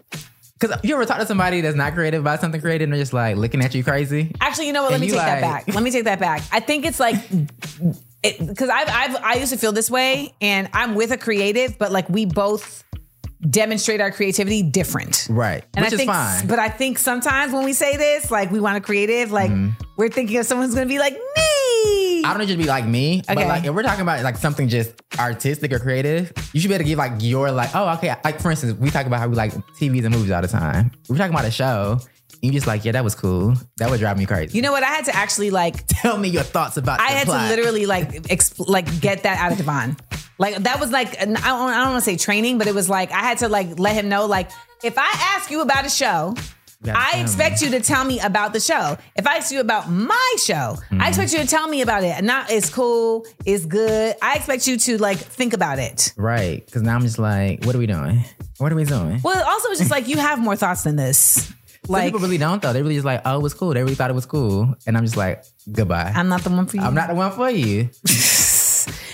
Because 0.59 0.79
you 0.85 0.95
ever 0.95 1.05
talk 1.05 1.19
to 1.19 1.27
somebody 1.27 1.61
that's 1.61 1.77
not 1.77 1.93
creative 1.95 2.21
about 2.21 2.41
something 2.41 2.61
creative 2.61 2.87
and 2.87 2.93
they're 2.93 3.03
just 3.03 3.13
like 3.13 3.37
looking 3.37 3.63
at 3.63 3.75
you 3.75 3.83
crazy? 3.85 4.33
Actually, 4.41 4.69
you 4.69 4.73
know 4.73 4.83
what? 4.83 4.93
Let 4.93 5.01
And 5.01 5.11
me 5.11 5.11
take 5.11 5.19
that 5.19 5.41
back. 5.41 5.75
Let 5.75 5.83
me 5.83 5.91
take 5.91 6.05
that 6.05 6.21
back. 6.21 6.43
I 6.53 6.61
think 6.61 6.87
it's 6.87 7.01
like 7.01 7.17
because 8.23 8.69
I've, 8.69 8.89
I've 8.89 9.17
I 9.23 9.35
used 9.35 9.53
to 9.53 9.59
feel 9.59 9.73
this 9.73 9.91
way, 9.91 10.35
and 10.41 10.69
I'm 10.73 10.95
with 10.95 11.11
a 11.13 11.19
creative, 11.19 11.79
but 11.79 11.91
like 11.93 12.09
we 12.09 12.25
both 12.27 12.85
demonstrate 13.51 14.01
our 14.01 14.13
creativity 14.13 14.63
different. 14.63 15.27
Right. 15.29 15.65
And 15.75 15.85
Which 15.85 15.93
I 15.93 15.95
is 15.95 15.99
think, 15.99 16.11
fine. 16.13 16.47
but 16.47 16.59
I 16.61 16.69
think 16.69 16.99
sometimes 16.99 17.53
when 17.53 17.65
we 17.65 17.73
say 17.73 17.97
this, 17.97 18.31
like 18.31 18.51
we 18.53 18.61
want 18.61 18.77
a 18.77 18.81
creative, 18.81 19.33
like 19.33 19.51
we're 19.97 20.09
thinking 20.09 20.37
of 20.39 20.47
someone 20.47 20.67
who's 20.67 20.75
going 20.77 20.87
to 20.87 20.93
be 20.93 21.01
like 21.01 21.15
me. 21.15 21.19
Mm-hmm. 22.23 22.27
I 22.31 22.39
don't 22.39 22.47
to 22.47 22.57
be 22.57 22.65
like 22.65 22.87
me, 22.87 23.19
Okay. 23.29 23.35
but 23.35 23.49
like 23.49 23.65
if 23.65 23.75
we're 23.75 23.83
talking 23.83 24.03
about 24.03 24.23
like 24.23 24.37
something 24.37 24.69
just 24.69 24.93
artistic 25.19 25.73
or 25.73 25.81
creative, 25.81 26.33
you 26.53 26.61
should 26.61 26.69
be 26.69 26.75
able 26.75 26.85
to 26.85 26.89
give 26.89 26.99
like 26.99 27.15
your 27.19 27.51
like, 27.51 27.71
oh, 27.75 27.89
okay. 27.95 28.15
Like 28.25 28.41
for 28.41 28.53
instance, 28.53 28.79
we 28.79 28.91
talk 28.91 29.07
about 29.07 29.19
how 29.19 29.27
we 29.27 29.35
like 29.35 29.53
TVs 29.77 30.05
and 30.05 30.15
movies 30.15 30.31
all 30.31 30.41
the 30.41 30.47
time. 30.47 30.93
We're 31.09 31.17
talking 31.17 31.35
about 31.35 31.47
a 31.47 31.51
show. 31.51 31.99
You 32.43 32.51
just 32.51 32.67
like, 32.67 32.85
yeah, 32.85 32.93
that 32.93 33.05
was 33.05 33.15
cool. 33.15 33.55
That 33.77 33.89
would 33.91 34.01
drive 34.01 34.19
me 34.19 34.27
crazy. 34.27 34.57
You 34.57 34.63
know 34.63 34.73
what? 34.73 34.83
I 34.83 34.87
had 34.89 35.05
to 35.07 35.15
actually 35.15 35.51
like 35.51 35.87
Tell 35.87 36.19
me 36.19 36.29
your 36.29 36.43
thoughts 36.43 36.77
about. 36.77 37.01
I 37.01 37.09
had 37.13 37.27
plot. 37.27 37.49
to 37.49 37.57
literally 37.57 37.87
like 37.87 38.11
exp- 38.25 38.69
like 38.69 39.01
get 39.01 39.23
that 39.23 39.39
out 39.39 39.53
of 39.53 39.59
Devon. 39.59 39.97
Like 40.39 40.57
that 40.65 40.81
was 40.81 40.91
like 40.91 41.21
I 41.21 41.25
don't, 41.27 41.37
I 41.45 41.49
don't 41.85 41.93
want 41.93 42.05
to 42.05 42.11
say 42.11 42.17
training, 42.17 42.59
but 42.59 42.67
it 42.67 42.75
was 42.75 42.91
like 42.91 43.13
I 43.13 43.21
had 43.21 43.39
to 43.39 43.49
like 43.49 43.79
let 43.79 43.95
him 43.95 44.09
know 44.09 44.27
like 44.27 44.51
if 44.83 44.99
I 44.99 45.09
ask 45.37 45.51
you 45.53 45.61
about 45.61 45.87
a 45.87 45.89
show, 45.89 46.35
I 46.85 47.21
expect 47.21 47.63
you 47.63 47.71
to 47.71 47.81
tell 47.81 48.05
me 48.05 48.19
about 48.19 48.53
the 48.53 48.59
show. 48.59 48.99
If 49.15 49.25
I 49.29 49.37
ask 49.37 49.53
you 49.53 49.61
about 49.61 49.89
my 49.89 50.35
show, 50.39 50.53
Mm-hmm. 50.83 51.01
I 51.01 51.09
expect 51.09 51.33
you 51.33 51.39
to 51.39 51.47
tell 51.47 51.69
me 51.69 51.81
about 51.83 52.03
it. 52.03 52.25
Not 52.25 52.51
it's 52.51 52.71
cool, 52.71 53.25
it's 53.47 53.65
good. 53.67 54.17
I 54.21 54.35
expect 54.35 54.67
you 54.67 54.77
to 54.79 54.99
like 54.99 55.19
think 55.19 55.53
about 55.53 55.79
it. 55.79 56.13
right 56.17 56.65
because 56.67 56.83
now 56.83 56.97
I'm 56.97 57.03
just 57.03 57.21
like, 57.21 57.65
what 57.65 57.77
are 57.77 57.79
we 57.79 57.87
doing? 57.87 58.25
What 58.59 58.73
are 58.73 58.77
we 58.77 58.85
doing? 58.85 59.21
Well, 59.23 59.45
also 59.49 59.69
it's 59.71 59.79
just 59.79 59.93
like 59.93 60.09
you 60.09 60.17
have 60.19 60.41
more 60.41 60.57
thoughts 60.57 60.83
than 60.83 60.97
this. 60.97 61.53
Some 61.87 61.93
Like 61.95 62.05
people 62.13 62.21
really 62.21 62.39
don't 62.39 62.63
though. 62.63 62.73
They 62.73 62.83
really 62.83 62.95
just 62.95 63.05
like, 63.05 63.23
oh, 63.25 63.39
it 63.39 63.43
was 63.43 63.55
cool. 63.55 63.75
They 63.75 63.83
really 63.83 63.95
thought 63.97 64.11
it 64.11 64.15
was 64.15 64.27
cool, 64.27 64.75
and 64.87 64.97
I'm 64.97 65.05
just 65.05 65.17
like, 65.17 65.45
goodbye. 65.71 66.13
I'm 66.15 66.29
not 66.29 66.43
the 66.43 66.51
one 66.51 66.67
for 66.67 66.77
you. 66.77 66.83
I'm 66.83 66.95
not 66.95 67.09
the 67.09 67.15
one 67.15 67.33
for 67.33 67.51
you. 67.51 67.91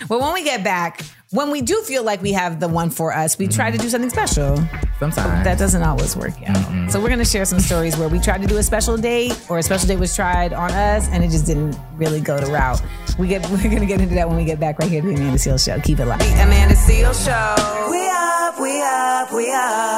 Well, 0.09 0.21
when 0.21 0.33
we 0.33 0.43
get 0.45 0.65
back, 0.65 1.05
when 1.33 1.51
we 1.51 1.61
do 1.61 1.83
feel 1.83 2.03
like 2.03 2.23
we 2.23 2.33
have 2.33 2.61
the 2.61 2.69
one 2.69 2.89
for 2.89 3.13
us, 3.13 3.37
we 3.37 3.47
try 3.49 3.71
to 3.71 3.77
do 3.77 3.91
something 3.91 4.09
special. 4.09 4.57
Sometimes 4.99 5.45
that 5.45 5.59
doesn't 5.59 5.83
always 5.83 6.17
work 6.17 6.33
out. 6.49 6.91
So 6.91 6.99
we're 7.01 7.11
gonna 7.11 7.27
share 7.27 7.45
some 7.45 7.61
stories 7.61 7.97
where 7.99 8.09
we 8.09 8.19
tried 8.19 8.41
to 8.41 8.47
do 8.49 8.57
a 8.57 8.63
special 8.63 8.97
date 8.97 9.39
or 9.51 9.59
a 9.59 9.63
special 9.63 9.87
date 9.87 9.99
was 9.99 10.17
tried 10.17 10.55
on 10.55 10.71
us 10.71 11.07
and 11.11 11.23
it 11.23 11.31
just 11.31 11.45
didn't 11.45 11.77
really 11.97 12.21
go 12.23 12.39
the 12.39 12.47
route. 12.51 12.81
We 13.19 13.29
get 13.29 13.47
we're 13.51 13.63
gonna 13.63 13.85
get 13.85 14.01
into 14.01 14.15
that 14.15 14.29
when 14.29 14.39
we 14.39 14.45
get 14.47 14.59
back 14.59 14.79
right 14.79 14.89
here 14.91 15.03
to 15.03 15.09
the 15.09 15.15
Amanda 15.15 15.37
Seales 15.39 15.65
Show. 15.67 15.79
Keep 15.81 15.99
it 16.01 16.07
live. 16.07 16.21
Amanda 16.23 16.75
Seales 16.75 17.23
Show. 17.23 17.91
We 17.91 18.09
up, 18.09 18.59
we 18.59 18.83
up, 18.83 19.33
we 19.35 19.53
up. 19.53 19.98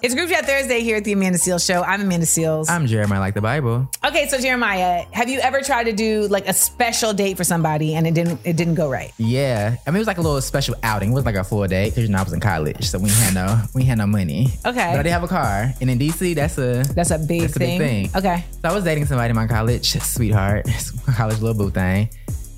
It's 0.00 0.14
Group 0.14 0.28
Chat 0.30 0.46
Thursday 0.46 0.80
here 0.80 0.96
at 0.98 1.02
the 1.04 1.12
Amanda 1.12 1.38
Seales 1.38 1.66
Show. 1.66 1.82
I'm 1.82 2.00
Amanda 2.02 2.24
Seales. 2.24 2.70
I'm 2.70 2.86
Jeremiah, 2.86 3.18
like 3.18 3.34
the 3.34 3.40
Bible. 3.40 3.90
okay, 4.06 4.28
so 4.28 4.38
Jeremiah, 4.38 5.04
have 5.10 5.28
you 5.28 5.40
ever 5.40 5.60
tried 5.60 5.84
to 5.84 5.92
do 5.92 6.28
like 6.28 6.46
a 6.46 6.52
special 6.52 7.12
date 7.12 7.36
for 7.36 7.42
somebody 7.42 7.96
and 7.96 8.06
it 8.06 8.14
didn't 8.14 8.38
it 8.44 8.56
didn't 8.56 8.76
go 8.76 8.88
right? 8.88 9.12
Yeah, 9.18 9.74
I 9.86 9.90
mean 9.90 9.96
it 9.96 9.98
was 9.98 10.06
like 10.06 10.18
a 10.18 10.20
little 10.20 10.40
special 10.40 10.76
outing. 10.84 11.10
It 11.10 11.14
was 11.14 11.24
like 11.24 11.34
a 11.34 11.42
full 11.42 11.66
day 11.66 11.88
because 11.90 12.04
you 12.04 12.10
know 12.10 12.18
I 12.18 12.22
was 12.22 12.32
in 12.32 12.38
college, 12.38 12.84
so 12.88 13.00
we 13.00 13.08
had 13.08 13.34
no 13.34 13.60
we 13.74 13.82
had 13.82 13.98
no 13.98 14.06
money. 14.06 14.46
Okay. 14.64 14.90
but 14.92 15.00
I 15.00 15.02
did 15.02 15.10
have 15.10 15.24
a 15.24 15.28
car, 15.28 15.72
and 15.80 15.90
in 15.90 15.98
DC, 15.98 16.32
that's 16.36 16.58
a 16.58 16.84
That's 16.94 17.10
a 17.10 17.18
big 17.18 17.40
That's 17.42 17.56
a 17.56 17.58
thing. 17.58 17.78
big 17.80 18.10
thing. 18.12 18.16
Okay. 18.16 18.44
So 18.62 18.68
I 18.68 18.74
was 18.74 18.84
dating 18.84 19.06
somebody 19.06 19.30
in 19.30 19.36
my 19.36 19.48
college, 19.48 19.90
sweetheart, 20.00 20.68
college 21.16 21.40
little 21.40 21.58
boo 21.58 21.70
thing. 21.70 22.08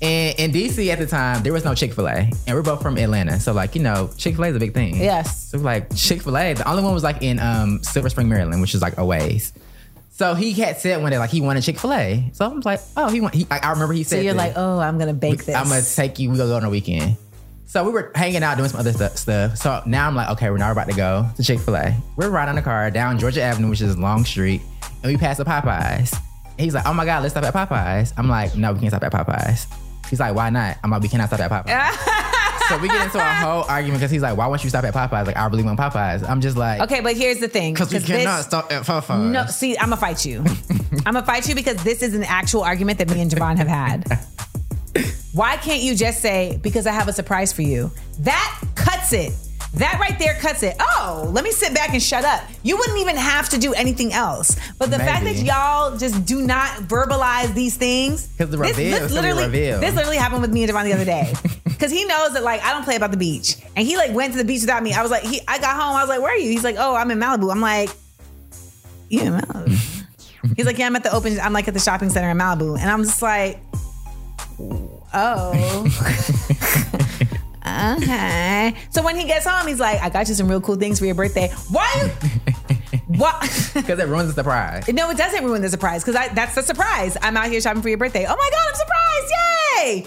And 0.01 0.39
in 0.39 0.51
DC 0.51 0.87
at 0.91 0.97
the 0.97 1.05
time, 1.05 1.43
there 1.43 1.53
was 1.53 1.63
no 1.63 1.75
Chick 1.75 1.93
Fil 1.93 2.07
A, 2.07 2.11
and 2.47 2.55
we're 2.55 2.63
both 2.63 2.81
from 2.81 2.97
Atlanta, 2.97 3.39
so 3.39 3.53
like 3.53 3.75
you 3.75 3.83
know, 3.83 4.09
Chick 4.17 4.35
Fil 4.35 4.45
A 4.45 4.47
is 4.49 4.55
a 4.55 4.59
big 4.59 4.73
thing. 4.73 4.95
Yes. 4.95 5.49
So 5.51 5.59
like 5.59 5.95
Chick 5.95 6.23
Fil 6.23 6.35
A, 6.37 6.53
the 6.53 6.67
only 6.67 6.81
one 6.83 6.93
was 6.93 7.03
like 7.03 7.21
in 7.21 7.37
um, 7.39 7.83
Silver 7.83 8.09
Spring, 8.09 8.27
Maryland, 8.27 8.61
which 8.61 8.73
is 8.73 8.81
like 8.81 8.97
a 8.97 9.05
ways. 9.05 9.53
So 10.09 10.33
he 10.33 10.53
had 10.53 10.77
said 10.79 11.01
one 11.01 11.11
day 11.11 11.19
like 11.19 11.29
he 11.29 11.39
wanted 11.41 11.61
Chick 11.61 11.77
Fil 11.77 11.93
A. 11.93 12.29
So 12.33 12.45
I 12.45 12.47
was 12.49 12.65
like, 12.65 12.79
oh, 12.97 13.09
he 13.09 13.21
want. 13.21 13.35
He, 13.35 13.45
I, 13.51 13.59
I 13.59 13.71
remember 13.71 13.93
he 13.93 14.03
said, 14.03 14.17
So 14.17 14.21
you're 14.21 14.33
this. 14.33 14.39
like, 14.39 14.53
oh, 14.55 14.79
I'm 14.79 14.97
gonna 14.97 15.13
bake 15.13 15.45
this. 15.45 15.55
I'm 15.55 15.67
gonna 15.69 15.81
take 15.83 16.17
you. 16.17 16.31
We 16.31 16.37
gonna 16.37 16.49
go 16.49 16.55
on 16.57 16.63
a 16.63 16.69
weekend. 16.69 17.17
So 17.67 17.83
we 17.85 17.91
were 17.91 18.11
hanging 18.15 18.43
out 18.43 18.57
doing 18.57 18.69
some 18.69 18.79
other 18.79 18.91
stu- 18.93 19.15
stuff. 19.15 19.55
So 19.57 19.81
now 19.85 20.07
I'm 20.07 20.15
like, 20.15 20.29
okay, 20.31 20.49
we're 20.49 20.57
now 20.57 20.71
about 20.71 20.89
to 20.89 20.95
go 20.95 21.27
to 21.37 21.43
Chick 21.43 21.59
Fil 21.59 21.75
A. 21.75 21.95
We're 22.17 22.29
riding 22.29 22.55
the 22.55 22.61
car 22.63 22.89
down 22.91 23.17
Georgia 23.19 23.41
Avenue, 23.43 23.69
which 23.69 23.81
is 23.81 23.97
long 23.97 24.25
street, 24.25 24.61
and 25.03 25.11
we 25.11 25.15
pass 25.17 25.37
the 25.37 25.45
Popeyes. 25.45 26.13
He's 26.57 26.73
like, 26.73 26.85
oh 26.85 26.93
my 26.93 27.05
God, 27.05 27.21
let's 27.23 27.33
stop 27.33 27.43
at 27.45 27.53
Popeyes. 27.53 28.13
I'm 28.17 28.27
like, 28.27 28.55
no, 28.57 28.73
we 28.73 28.79
can't 28.79 28.91
stop 28.91 29.03
at 29.03 29.13
Popeyes. 29.13 29.67
He's 30.11 30.19
like, 30.19 30.35
why 30.35 30.51
not? 30.51 30.77
I'm 30.83 30.91
like, 30.91 31.01
we 31.01 31.07
cannot 31.07 31.29
stop 31.29 31.39
at 31.39 31.49
Popeyes. 31.49 32.67
so 32.69 32.77
we 32.77 32.87
get 32.87 33.03
into 33.05 33.17
a 33.17 33.23
whole 33.23 33.63
argument 33.63 33.99
because 33.99 34.11
he's 34.11 34.21
like, 34.21 34.37
why 34.37 34.45
won't 34.45 34.63
you 34.63 34.69
stop 34.69 34.83
at 34.83 34.93
Popeyes? 34.93 35.25
Like, 35.25 35.37
I 35.37 35.47
really 35.47 35.63
want 35.63 35.79
Popeyes. 35.79 36.27
I'm 36.29 36.41
just 36.41 36.55
like, 36.57 36.81
Okay, 36.81 36.99
but 37.01 37.15
here's 37.17 37.39
the 37.39 37.47
thing. 37.47 37.73
because 37.73 37.91
we 37.91 37.99
cannot 38.01 38.37
this- 38.37 38.45
stop 38.45 38.71
at 38.71 38.83
Popeyes. 38.83 39.31
No, 39.31 39.45
see, 39.47 39.75
I'm 39.77 39.85
gonna 39.85 39.97
fight 39.97 40.23
you. 40.25 40.43
I'm 41.05 41.13
gonna 41.13 41.23
fight 41.25 41.47
you 41.49 41.55
because 41.55 41.83
this 41.83 42.03
is 42.03 42.13
an 42.13 42.23
actual 42.25 42.61
argument 42.61 42.99
that 42.99 43.09
me 43.09 43.21
and 43.21 43.31
Javon 43.31 43.55
have 43.57 43.67
had. 43.67 44.05
Why 45.33 45.55
can't 45.57 45.81
you 45.81 45.95
just 45.95 46.19
say, 46.21 46.59
because 46.61 46.85
I 46.85 46.91
have 46.91 47.07
a 47.07 47.13
surprise 47.13 47.53
for 47.53 47.61
you? 47.61 47.89
That 48.19 48.61
cuts 48.75 49.13
it. 49.13 49.31
That 49.75 49.99
right 50.01 50.19
there 50.19 50.33
cuts 50.35 50.63
it. 50.63 50.75
Oh, 50.79 51.29
let 51.31 51.45
me 51.45 51.51
sit 51.51 51.73
back 51.73 51.93
and 51.93 52.03
shut 52.03 52.25
up. 52.25 52.43
You 52.61 52.75
wouldn't 52.77 52.99
even 52.99 53.15
have 53.15 53.47
to 53.49 53.57
do 53.57 53.73
anything 53.73 54.11
else. 54.11 54.57
But 54.77 54.91
the 54.91 54.99
fact 54.99 55.23
that 55.23 55.37
y'all 55.37 55.97
just 55.97 56.25
do 56.25 56.41
not 56.41 56.69
verbalize 56.81 57.53
these 57.53 57.77
things. 57.77 58.27
Because 58.27 58.51
the 58.51 58.57
this- 58.57 58.69
reveal, 58.71 58.91
this 58.91 59.03
it's 59.03 59.13
literally, 59.13 59.45
reveal. 59.45 59.79
this 59.79 59.95
literally 59.95 60.17
happened 60.17 60.41
with 60.41 60.51
me 60.51 60.63
and 60.63 60.71
Javon 60.71 60.83
the 60.83 60.93
other 60.93 61.05
day. 61.05 61.33
Cause 61.79 61.89
he 61.89 62.05
knows 62.05 62.33
that 62.33 62.43
like 62.43 62.61
I 62.63 62.73
don't 62.73 62.83
play 62.83 62.95
about 62.95 63.09
the 63.11 63.17
beach. 63.17 63.55
And 63.75 63.87
he 63.87 63.97
like 63.97 64.13
went 64.13 64.33
to 64.33 64.37
the 64.37 64.45
beach 64.45 64.61
without 64.61 64.83
me. 64.83 64.93
I 64.93 65.01
was 65.01 65.09
like, 65.09 65.23
he 65.23 65.41
I 65.47 65.57
got 65.57 65.75
home, 65.75 65.95
I 65.95 66.01
was 66.01 66.09
like, 66.09 66.21
where 66.21 66.31
are 66.33 66.37
you? 66.37 66.51
He's 66.51 66.63
like, 66.63 66.75
oh, 66.77 66.93
I'm 66.95 67.09
in 67.09 67.17
Malibu. 67.17 67.49
I'm 67.51 67.61
like, 67.61 67.89
you 69.09 69.21
in 69.21 69.33
Malibu? 69.33 69.97
He's 70.55 70.65
like, 70.65 70.77
yeah, 70.77 70.87
I'm 70.87 70.95
at 70.95 71.03
the 71.03 71.11
open. 71.13 71.39
I'm 71.39 71.53
like 71.53 71.67
at 71.67 71.73
the 71.73 71.79
shopping 71.79 72.09
center 72.09 72.29
in 72.29 72.37
Malibu, 72.37 72.77
and 72.79 72.89
I'm 72.89 73.03
just 73.03 73.21
like, 73.21 73.59
oh, 75.13 75.87
okay. 77.97 78.75
So 78.89 79.03
when 79.03 79.15
he 79.15 79.25
gets 79.25 79.45
home, 79.45 79.67
he's 79.67 79.79
like, 79.79 80.01
I 80.01 80.09
got 80.09 80.27
you 80.27 80.33
some 80.33 80.47
real 80.47 80.61
cool 80.61 80.75
things 80.75 80.99
for 80.99 81.05
your 81.05 81.15
birthday. 81.15 81.49
What? 81.69 82.11
what? 83.07 83.71
Because 83.73 83.99
it 83.99 84.07
ruins 84.07 84.27
the 84.27 84.33
surprise. 84.33 84.87
no, 84.87 85.09
it 85.09 85.17
doesn't 85.17 85.43
ruin 85.43 85.61
the 85.61 85.69
surprise 85.69 86.03
because 86.03 86.33
that's 86.33 86.55
the 86.55 86.61
surprise. 86.61 87.17
I'm 87.21 87.37
out 87.37 87.49
here 87.49 87.61
shopping 87.61 87.81
for 87.81 87.89
your 87.89 87.97
birthday. 87.97 88.25
Oh 88.27 88.35
my 88.35 88.49
god, 88.51 88.67
I'm 88.67 88.75
surprised! 88.75 89.33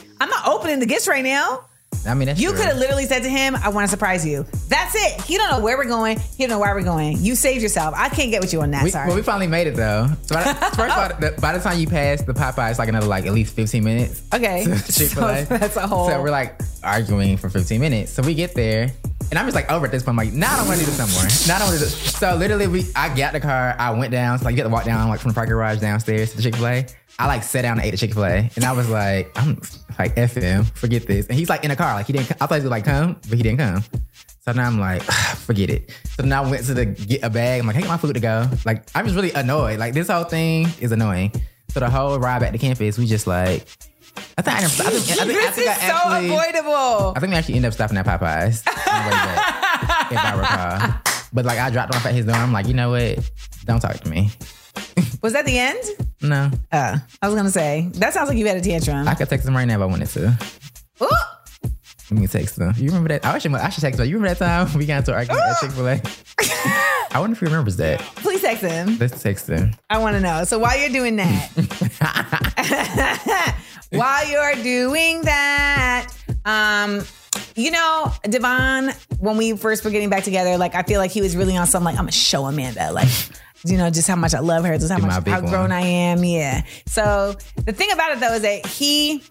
Yay! 0.05 0.11
I'm 0.21 0.31
not 0.31 0.47
opening 0.49 0.81
the 0.81 0.87
gifts 0.87 1.09
right 1.09 1.25
now. 1.25 1.65
I 2.07 2.14
mean, 2.14 2.26
that's 2.28 2.40
You 2.40 2.52
could 2.52 2.66
have 2.66 2.76
literally 2.76 3.07
said 3.07 3.22
to 3.22 3.28
him, 3.28 3.57
I 3.57 3.68
want 3.70 3.84
to 3.86 3.90
surprise 3.90 4.26
you. 4.26 4.44
That's 4.68 4.94
it. 4.94 5.20
He 5.22 5.36
don't 5.36 5.50
know 5.50 5.61
where 5.61 5.76
we're 5.78 5.84
going. 5.86 6.18
He 6.36 6.44
don't 6.44 6.50
know 6.50 6.59
why 6.59 6.72
we're 6.74 6.82
going. 6.82 7.16
You 7.20 7.34
saved 7.34 7.62
yourself. 7.62 7.94
I 7.96 8.09
can't 8.09 8.30
get 8.30 8.40
with 8.42 8.52
you 8.52 8.61
on 8.62 8.70
that. 8.72 8.84
We, 8.84 8.90
Sorry. 8.90 9.07
well, 9.09 9.16
we 9.16 9.22
finally 9.22 9.46
made 9.46 9.66
it 9.66 9.74
though. 9.76 10.09
So 10.22 10.34
by 10.34 10.44
the, 10.44 10.55
first 10.76 10.96
of 10.96 11.12
all, 11.12 11.18
the, 11.20 11.34
by 11.40 11.57
the 11.57 11.61
time 11.62 11.78
you 11.78 11.86
pass 11.86 12.22
the 12.22 12.34
Popeye, 12.34 12.70
it's 12.70 12.78
like 12.78 12.88
another 12.88 13.07
like 13.07 13.26
at 13.26 13.32
least 13.32 13.55
15 13.57 13.82
minutes. 13.84 14.22
Okay. 14.34 14.64
So 14.84 15.44
that's 15.44 15.76
a 15.76 15.86
whole- 15.86 16.09
So 16.09 16.20
we're 16.22 16.30
like 16.30 16.61
arguing 16.82 17.36
for 17.36 17.48
15 17.48 17.80
minutes. 17.80 18.12
So 18.12 18.22
we 18.22 18.34
get 18.34 18.55
there. 18.55 18.90
And 19.31 19.39
I'm 19.39 19.47
just 19.47 19.55
like 19.55 19.70
over 19.70 19.87
at 19.87 19.93
this 19.93 20.03
point. 20.03 20.18
I'm 20.18 20.27
like, 20.27 20.33
nah, 20.35 20.53
I 20.53 20.57
don't 20.59 20.68
want 20.68 20.81
to 20.81 20.85
do 20.85 20.91
this 20.91 20.99
no 20.99 21.07
more. 21.07 21.25
Nah, 21.47 21.57
I 21.57 21.59
don't 21.59 21.68
want 21.68 21.79
to 21.81 21.85
do 21.85 21.91
this. 21.91 22.16
So 22.16 22.35
literally, 22.37 22.66
we 22.66 22.87
I 22.95 23.14
got 23.14 23.33
the 23.33 23.41
car. 23.41 23.75
I 23.79 23.91
went 23.91 24.11
down. 24.12 24.39
So 24.39 24.45
like, 24.45 24.53
you 24.53 24.57
get 24.57 24.64
to 24.64 24.68
walk 24.68 24.85
down 24.85 25.09
like 25.09 25.20
from 25.20 25.31
the 25.31 25.35
parking 25.35 25.53
garage 25.53 25.81
downstairs 25.81 26.31
to 26.31 26.37
the 26.37 26.43
Chick 26.43 26.57
Fil 26.57 26.66
A. 26.66 26.87
I 27.18 27.27
like 27.27 27.43
sat 27.43 27.62
down 27.62 27.79
and 27.79 27.87
ate 27.87 27.93
the 27.93 27.97
Chick 27.97 28.12
Fil 28.12 28.25
A, 28.25 28.51
and 28.57 28.64
I 28.64 28.72
was 28.72 28.89
like, 28.91 29.31
I'm 29.37 29.61
like, 29.99 30.18
f 30.18 30.35
him, 30.35 30.64
forget 30.64 31.07
this. 31.07 31.27
And 31.29 31.39
he's 31.39 31.49
like 31.49 31.62
in 31.62 31.70
the 31.70 31.77
car, 31.77 31.95
like 31.95 32.07
he 32.07 32.12
didn't. 32.12 32.33
I 32.33 32.47
thought 32.47 32.57
he 32.57 32.62
would 32.62 32.70
like 32.70 32.85
come, 32.85 33.14
but 33.29 33.37
he 33.37 33.43
didn't 33.43 33.59
come. 33.59 33.85
So 34.45 34.53
now 34.53 34.66
I'm 34.66 34.79
like, 34.79 35.03
forget 35.47 35.70
it. 35.70 35.91
So 36.18 36.25
now 36.25 36.43
I 36.45 36.51
went 36.51 36.66
to 36.66 36.75
the 36.75 36.85
get 36.87 37.22
a 37.22 37.31
bag. 37.31 37.61
I'm 37.61 37.66
like, 37.66 37.77
hey, 37.77 37.83
get 37.83 37.89
my 37.89 37.97
food 37.97 38.14
to 38.14 38.20
go. 38.20 38.49
Like 38.64 38.89
I'm 38.95 39.05
just 39.05 39.16
really 39.16 39.33
annoyed. 39.33 39.79
Like 39.79 39.95
this 39.95 40.09
whole 40.09 40.25
thing 40.25 40.68
is 40.81 40.93
annoying. 40.93 41.33
So 41.70 41.81
the 41.81 41.91
whole 41.91 42.18
ride 42.18 42.41
back 42.41 42.53
to 42.53 42.59
campus, 42.59 42.99
we 42.99 43.07
just 43.07 43.27
like. 43.27 43.66
I 44.37 44.43
think 44.43 44.57
I, 44.57 44.65
I 44.65 44.69
think, 44.69 44.89
I 44.89 44.91
think, 44.91 45.39
I 45.39 45.51
think 45.51 45.59
is 45.59 45.69
I 45.69 45.73
actually, 45.73 46.29
so 46.29 46.35
avoidable. 46.35 47.12
I 47.17 47.21
think 47.21 47.31
we 47.33 47.37
actually 47.37 47.55
ended 47.57 47.69
up 47.69 47.75
stopping 47.75 47.97
at 47.97 48.07
Popeyes 48.07 48.67
on 48.67 49.05
the 49.05 49.11
way 49.11 49.17
back, 49.17 50.12
if 50.12 50.19
I 50.19 50.35
recall. 50.39 51.01
But 51.33 51.45
like 51.45 51.59
I 51.59 51.71
dropped 51.71 51.95
off 51.95 52.07
at 52.07 52.15
his 52.15 52.27
door. 52.27 52.35
I'm 52.37 52.53
like, 52.53 52.67
you 52.69 52.75
know 52.75 52.91
what? 52.91 53.19
Don't 53.65 53.81
talk 53.81 53.95
to 54.01 54.09
me. 54.09 54.31
Was 55.23 55.33
that 55.33 55.47
the 55.47 55.59
end? 55.59 55.83
No, 56.23 56.51
Uh, 56.73 56.99
I 57.23 57.27
was 57.29 57.35
gonna 57.37 57.51
say 57.51 57.89
that 57.95 58.12
sounds 58.15 58.29
like 58.29 58.39
you 58.39 58.47
had 58.47 58.57
a 58.57 58.61
tantrum. 58.61 59.07
I 59.09 59.15
could 59.15 59.29
text 59.29 59.47
him 59.47 59.55
right 59.57 59.65
now 59.67 59.77
if 59.77 59.81
I 59.83 59.87
wanted 59.87 60.09
to. 60.09 60.39
Ooh. 61.03 61.09
Let 62.11 62.21
me 62.21 62.27
text 62.27 62.59
him. 62.59 62.73
You 62.77 62.87
remember 62.89 63.09
that? 63.09 63.25
I 63.25 63.39
should, 63.39 63.55
I 63.55 63.69
should 63.71 63.81
text 63.83 63.99
him. 64.01 64.07
You 64.07 64.17
remember 64.17 64.35
that 64.35 64.67
time 64.69 64.79
we 64.79 64.85
got 64.87 64.99
into 64.99 65.12
an 65.12 65.19
argument 65.19 65.43
at 65.47 65.61
Chick 65.61 65.71
Fil 65.73 65.89
A? 65.89 66.01
I 67.15 67.21
wonder 67.21 67.33
if 67.35 67.41
he 67.41 67.47
remembers 67.47 67.77
that. 67.77 68.01
Please 68.17 68.43
text 68.43 68.62
him. 68.62 68.99
Let's 68.99 69.23
text 69.23 69.49
him. 69.49 69.75
I 69.89 69.99
want 69.99 70.15
to 70.17 70.21
know. 70.21 70.45
So 70.45 70.59
while 70.59 70.79
you're 70.79 70.91
doing 70.91 71.17
that, 71.17 71.51
while 73.97 74.28
you're 74.28 74.62
doing 74.62 75.22
that, 75.22 76.09
um, 76.45 77.03
you 77.57 77.70
know, 77.70 78.12
Devon, 78.22 78.92
when 79.18 79.36
we 79.36 79.57
first 79.57 79.84
were 79.84 79.90
getting 79.90 80.11
back 80.11 80.24
together, 80.24 80.57
like 80.59 80.74
I 80.74 80.82
feel 80.82 81.01
like 81.01 81.11
he 81.11 81.20
was 81.20 81.36
really 81.36 81.57
on 81.57 81.66
some 81.66 81.84
like 81.84 81.95
I'm 81.95 82.03
gonna 82.03 82.12
show 82.12 82.47
Amanda, 82.47 82.92
like. 82.92 83.09
You 83.66 83.78
know, 83.78 83.88
just 83.88 84.07
how 84.07 84.16
much 84.16 84.34
I 84.34 84.40
love 84.40 84.66
her, 84.66 84.76
just 84.76 84.92
how 84.92 84.99
much 84.99 85.26
how 85.26 85.40
grown 85.40 85.53
one. 85.53 85.72
I 85.72 85.80
am. 85.80 86.22
Yeah. 86.22 86.64
So 86.84 87.34
the 87.64 87.72
thing 87.72 87.90
about 87.92 88.12
it 88.12 88.20
though 88.20 88.34
is 88.34 88.42
that 88.42 88.66
he 88.66 89.22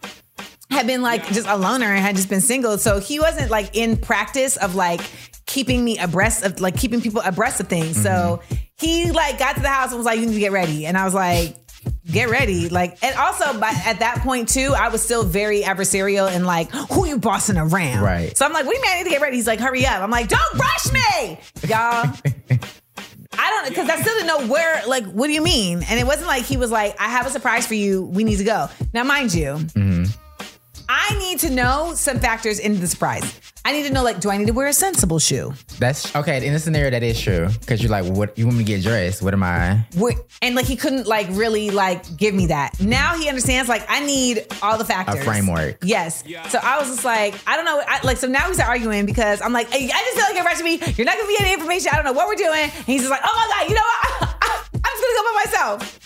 had 0.72 0.88
been 0.88 1.04
like 1.04 1.24
just 1.28 1.48
a 1.48 1.56
loner 1.56 1.86
and 1.86 2.00
had 2.00 2.16
just 2.16 2.30
been 2.30 2.42
single. 2.42 2.80
So 2.80 3.00
he 3.00 3.20
wasn't 3.20 3.52
like 3.52 3.78
in 3.78 3.96
practice 3.96 4.58
of 4.58 4.74
like 4.74 5.02
keeping 5.46 5.86
me 5.86 6.00
abreast 6.00 6.44
of 6.44 6.60
like 6.60 6.76
keeping 6.76 7.00
people 7.00 7.22
abreast 7.24 7.60
of 7.60 7.68
things. 7.68 8.02
So 8.02 8.42
he 8.80 9.12
like 9.12 9.38
got 9.38 9.56
to 9.56 9.62
the 9.62 9.70
house 9.70 9.90
and 9.90 9.98
was 9.98 10.06
like, 10.06 10.20
you 10.20 10.26
need 10.26 10.34
to 10.34 10.40
get 10.40 10.52
ready. 10.52 10.88
And 10.88 10.98
I 10.98 11.06
was 11.06 11.14
like, 11.14 11.56
get 12.06 12.30
ready. 12.30 12.70
Like, 12.70 12.98
and 13.04 13.16
also 13.16 13.60
by 13.60 13.74
at 13.86 14.00
that 14.00 14.20
point 14.20 14.50
too, 14.50 14.74
I 14.76 14.90
was 14.90 15.02
still 15.02 15.24
very 15.24 15.62
adversarial 15.62 16.30
and 16.30 16.46
like, 16.46 16.72
who 16.72 17.08
you 17.08 17.18
bossing 17.18 17.58
around? 17.58 18.04
Right. 18.04 18.36
So 18.38 18.46
I'm 18.46 18.54
like, 18.54 18.66
what 18.66 18.72
do 18.74 18.78
you 18.78 18.82
mean 18.82 18.92
I 18.92 18.98
need 18.98 19.04
to 19.06 19.10
get 19.10 19.22
ready? 19.22 19.38
He's 19.38 19.48
like, 19.48 19.60
hurry 19.60 19.86
up. 19.86 20.02
I'm 20.02 20.12
like, 20.12 20.28
don't 20.28 20.54
rush 20.56 20.94
me. 20.94 21.40
Y'all. 21.68 22.14
I 23.36 23.50
don't 23.50 23.70
because 23.70 23.90
I 23.90 24.00
still 24.00 24.14
didn't 24.14 24.28
know 24.28 24.48
where. 24.48 24.86
Like, 24.88 25.06
what 25.06 25.28
do 25.28 25.34
you 25.34 25.42
mean? 25.42 25.84
And 25.90 26.00
it 26.00 26.06
wasn't 26.06 26.28
like 26.28 26.44
he 26.44 26.58
was 26.58 26.72
like, 26.72 27.00
"I 27.02 27.10
have 27.10 27.26
a 27.26 27.32
surprise 27.32 27.66
for 27.66 27.74
you. 27.74 28.04
We 28.04 28.24
need 28.24 28.38
to 28.38 28.44
go." 28.44 28.70
Now, 28.94 29.04
mind 29.04 29.34
you, 29.34 29.56
mm-hmm. 29.56 30.04
I 30.90 31.18
need 31.20 31.40
to 31.40 31.50
know 31.50 31.94
some 31.96 32.20
factors 32.20 32.60
in 32.60 32.80
the 32.80 32.88
surprise. 32.88 33.40
I 33.66 33.72
need 33.72 33.84
to 33.88 33.94
know, 33.94 34.04
like, 34.04 34.20
do 34.20 34.30
I 34.30 34.36
need 34.38 34.48
to 34.48 34.54
wear 34.54 34.68
a 34.68 34.74
sensible 34.74 35.20
shoe? 35.20 35.54
That's 35.80 36.14
okay. 36.16 36.46
In 36.46 36.52
this 36.52 36.66
scenario, 36.66 36.90
that 36.92 37.02
is 37.02 37.20
true 37.20 37.48
because 37.62 37.82
you're 37.82 37.90
like, 37.92 38.04
what? 38.06 38.38
You 38.38 38.46
want 38.46 38.58
me 38.58 38.66
to 38.66 38.68
get 38.68 38.84
dressed? 38.84 39.22
What 39.22 39.34
am 39.34 39.42
I? 39.44 39.86
Where- 39.96 40.16
And 40.42 40.54
like, 40.56 40.66
he 40.66 40.76
couldn't 40.76 41.08
like 41.08 41.28
really 41.32 41.70
like 41.72 42.18
give 42.18 42.36
me 42.36 42.48
that. 42.48 42.78
Now 42.82 43.16
he 43.16 43.30
understands. 43.30 43.70
Like, 43.70 43.86
I 43.90 44.06
need 44.06 44.46
all 44.62 44.78
the 44.78 44.84
factors. 44.86 45.22
A 45.22 45.24
framework. 45.24 45.78
Yes. 45.82 46.24
So 46.50 46.60
I 46.62 46.78
was 46.80 46.90
just 46.90 47.06
like, 47.06 47.36
I 47.48 47.56
don't 47.56 47.64
know. 47.66 47.82
I, 47.88 48.02
like, 48.04 48.18
so 48.18 48.28
now 48.28 48.52
start 48.52 48.68
arguing 48.70 49.06
because 49.06 49.42
I'm 49.42 49.54
like, 49.54 49.68
I 49.74 49.88
just 49.88 50.16
feel 50.18 50.26
like 50.26 50.36
you're 50.36 50.44
rushing 50.44 50.66
me. 50.66 50.76
You're 50.98 51.06
not 51.06 51.16
gonna 51.16 51.28
be 51.30 51.38
any 51.40 51.54
information. 51.54 51.90
I 51.94 51.96
don't 51.96 52.06
know 52.06 52.14
what 52.14 52.28
we're 52.28 52.36
doing. 52.36 52.64
And 52.64 52.72
he's 52.86 53.02
just 53.02 53.12
like, 53.12 53.22
oh 53.24 53.34
my 53.34 53.56
god, 53.62 53.70
you 53.70 53.76
know 53.76 53.82
what? 53.82 54.36
I'm 54.76 54.82
just 54.84 55.02
gonna 55.02 55.16
go 55.16 55.24
by 55.24 55.42
myself. 55.46 56.00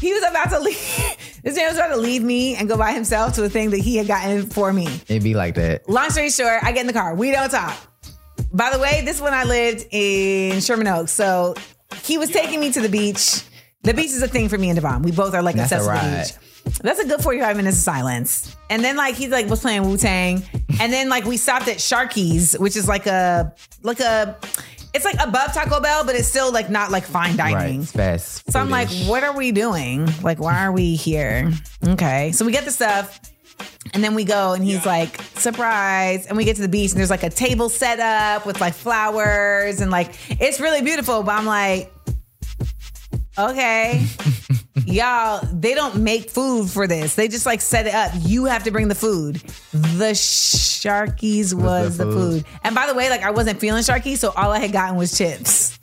He 0.00 0.12
was 0.12 0.22
about 0.22 0.50
to 0.50 0.58
leave. 0.60 1.13
Man 1.56 1.68
was 1.68 1.76
about 1.76 1.88
to 1.88 1.96
leave 1.96 2.22
me 2.22 2.56
and 2.56 2.68
go 2.68 2.76
by 2.76 2.92
himself 2.92 3.34
to 3.34 3.44
a 3.44 3.48
thing 3.48 3.70
that 3.70 3.78
he 3.78 3.96
had 3.96 4.06
gotten 4.06 4.46
for 4.46 4.72
me. 4.72 4.86
It'd 5.08 5.22
be 5.22 5.34
like 5.34 5.54
that. 5.54 5.88
Long 5.88 6.10
story 6.10 6.30
short, 6.30 6.62
I 6.62 6.72
get 6.72 6.82
in 6.82 6.86
the 6.86 6.92
car. 6.92 7.14
We 7.14 7.30
don't 7.30 7.50
talk. 7.50 7.76
By 8.52 8.70
the 8.70 8.78
way, 8.78 9.02
this 9.04 9.16
is 9.16 9.22
when 9.22 9.34
I 9.34 9.44
lived 9.44 9.86
in 9.90 10.60
Sherman 10.60 10.86
Oaks. 10.86 11.12
So 11.12 11.54
he 12.02 12.18
was 12.18 12.30
taking 12.30 12.60
me 12.60 12.72
to 12.72 12.80
the 12.80 12.88
beach. 12.88 13.42
The 13.82 13.94
beach 13.94 14.06
is 14.10 14.22
a 14.22 14.28
thing 14.28 14.48
for 14.48 14.58
me 14.58 14.70
and 14.70 14.76
Devon. 14.76 15.02
We 15.02 15.12
both 15.12 15.34
are 15.34 15.42
like 15.42 15.56
That's 15.56 15.72
obsessed 15.72 15.90
with 15.90 16.38
the 16.38 16.40
beach. 16.40 16.80
That's 16.82 16.98
a 16.98 17.06
good 17.06 17.20
45 17.20 17.56
minutes 17.56 17.76
of 17.76 17.82
silence. 17.82 18.56
And 18.70 18.82
then 18.82 18.96
like 18.96 19.14
he's 19.14 19.30
like 19.30 19.48
was 19.48 19.60
playing 19.60 19.86
Wu 19.88 19.96
Tang. 19.96 20.42
And 20.80 20.92
then 20.92 21.08
like 21.08 21.24
we 21.24 21.36
stopped 21.36 21.68
at 21.68 21.76
Sharky's, 21.76 22.54
which 22.58 22.76
is 22.76 22.88
like 22.88 23.06
a 23.06 23.54
like 23.82 24.00
a 24.00 24.38
it's 24.94 25.04
like 25.04 25.16
above 25.20 25.52
Taco 25.52 25.80
Bell, 25.80 26.04
but 26.04 26.14
it's 26.14 26.28
still 26.28 26.52
like 26.52 26.70
not 26.70 26.90
like 26.92 27.04
fine 27.04 27.36
dining. 27.36 27.82
It's 27.82 27.92
fast. 27.92 28.50
So 28.50 28.60
I'm 28.60 28.70
like, 28.70 28.88
what 29.06 29.24
are 29.24 29.36
we 29.36 29.50
doing? 29.50 30.08
Like, 30.22 30.38
why 30.38 30.64
are 30.64 30.72
we 30.72 30.94
here? 30.94 31.50
Okay. 31.86 32.30
So 32.32 32.46
we 32.46 32.52
get 32.52 32.64
the 32.64 32.70
stuff. 32.70 33.20
And 33.92 34.02
then 34.02 34.14
we 34.14 34.24
go 34.24 34.52
and 34.52 34.64
he's 34.64 34.86
like, 34.86 35.20
surprise. 35.36 36.26
And 36.26 36.36
we 36.36 36.44
get 36.44 36.56
to 36.56 36.62
the 36.62 36.68
beach 36.68 36.92
and 36.92 36.98
there's 36.98 37.10
like 37.10 37.22
a 37.24 37.30
table 37.30 37.68
set 37.68 38.00
up 38.00 38.46
with 38.46 38.60
like 38.60 38.74
flowers 38.74 39.80
and 39.80 39.90
like 39.90 40.14
it's 40.40 40.60
really 40.60 40.80
beautiful. 40.80 41.22
But 41.22 41.32
I'm 41.32 41.46
like, 41.46 41.92
okay. 43.36 44.06
Y'all, 44.86 45.46
they 45.52 45.74
don't 45.74 45.96
make 45.96 46.30
food 46.30 46.68
for 46.68 46.86
this. 46.88 47.14
They 47.14 47.28
just 47.28 47.46
like 47.46 47.60
set 47.60 47.86
it 47.86 47.94
up. 47.94 48.10
You 48.20 48.46
have 48.46 48.64
to 48.64 48.72
bring 48.72 48.88
the 48.88 48.94
food. 48.94 49.36
The 49.72 50.12
Sharky's 50.12 51.54
was, 51.54 51.96
the 51.96 52.04
the, 52.06 52.12
food. 52.12 52.44
food. 52.44 52.44
And 52.64 52.74
by 52.74 52.86
the 52.88 52.94
way, 52.94 53.08
like 53.08 53.22
I 53.22 53.30
wasn't 53.30 53.60
feeling 53.60 53.82
Sharky, 53.82 54.16
so 54.16 54.32
all 54.36 54.50
I 54.50 54.58
had 54.58 54.72
gotten 54.72 54.96
was 54.96 55.16
chips. 55.16 55.78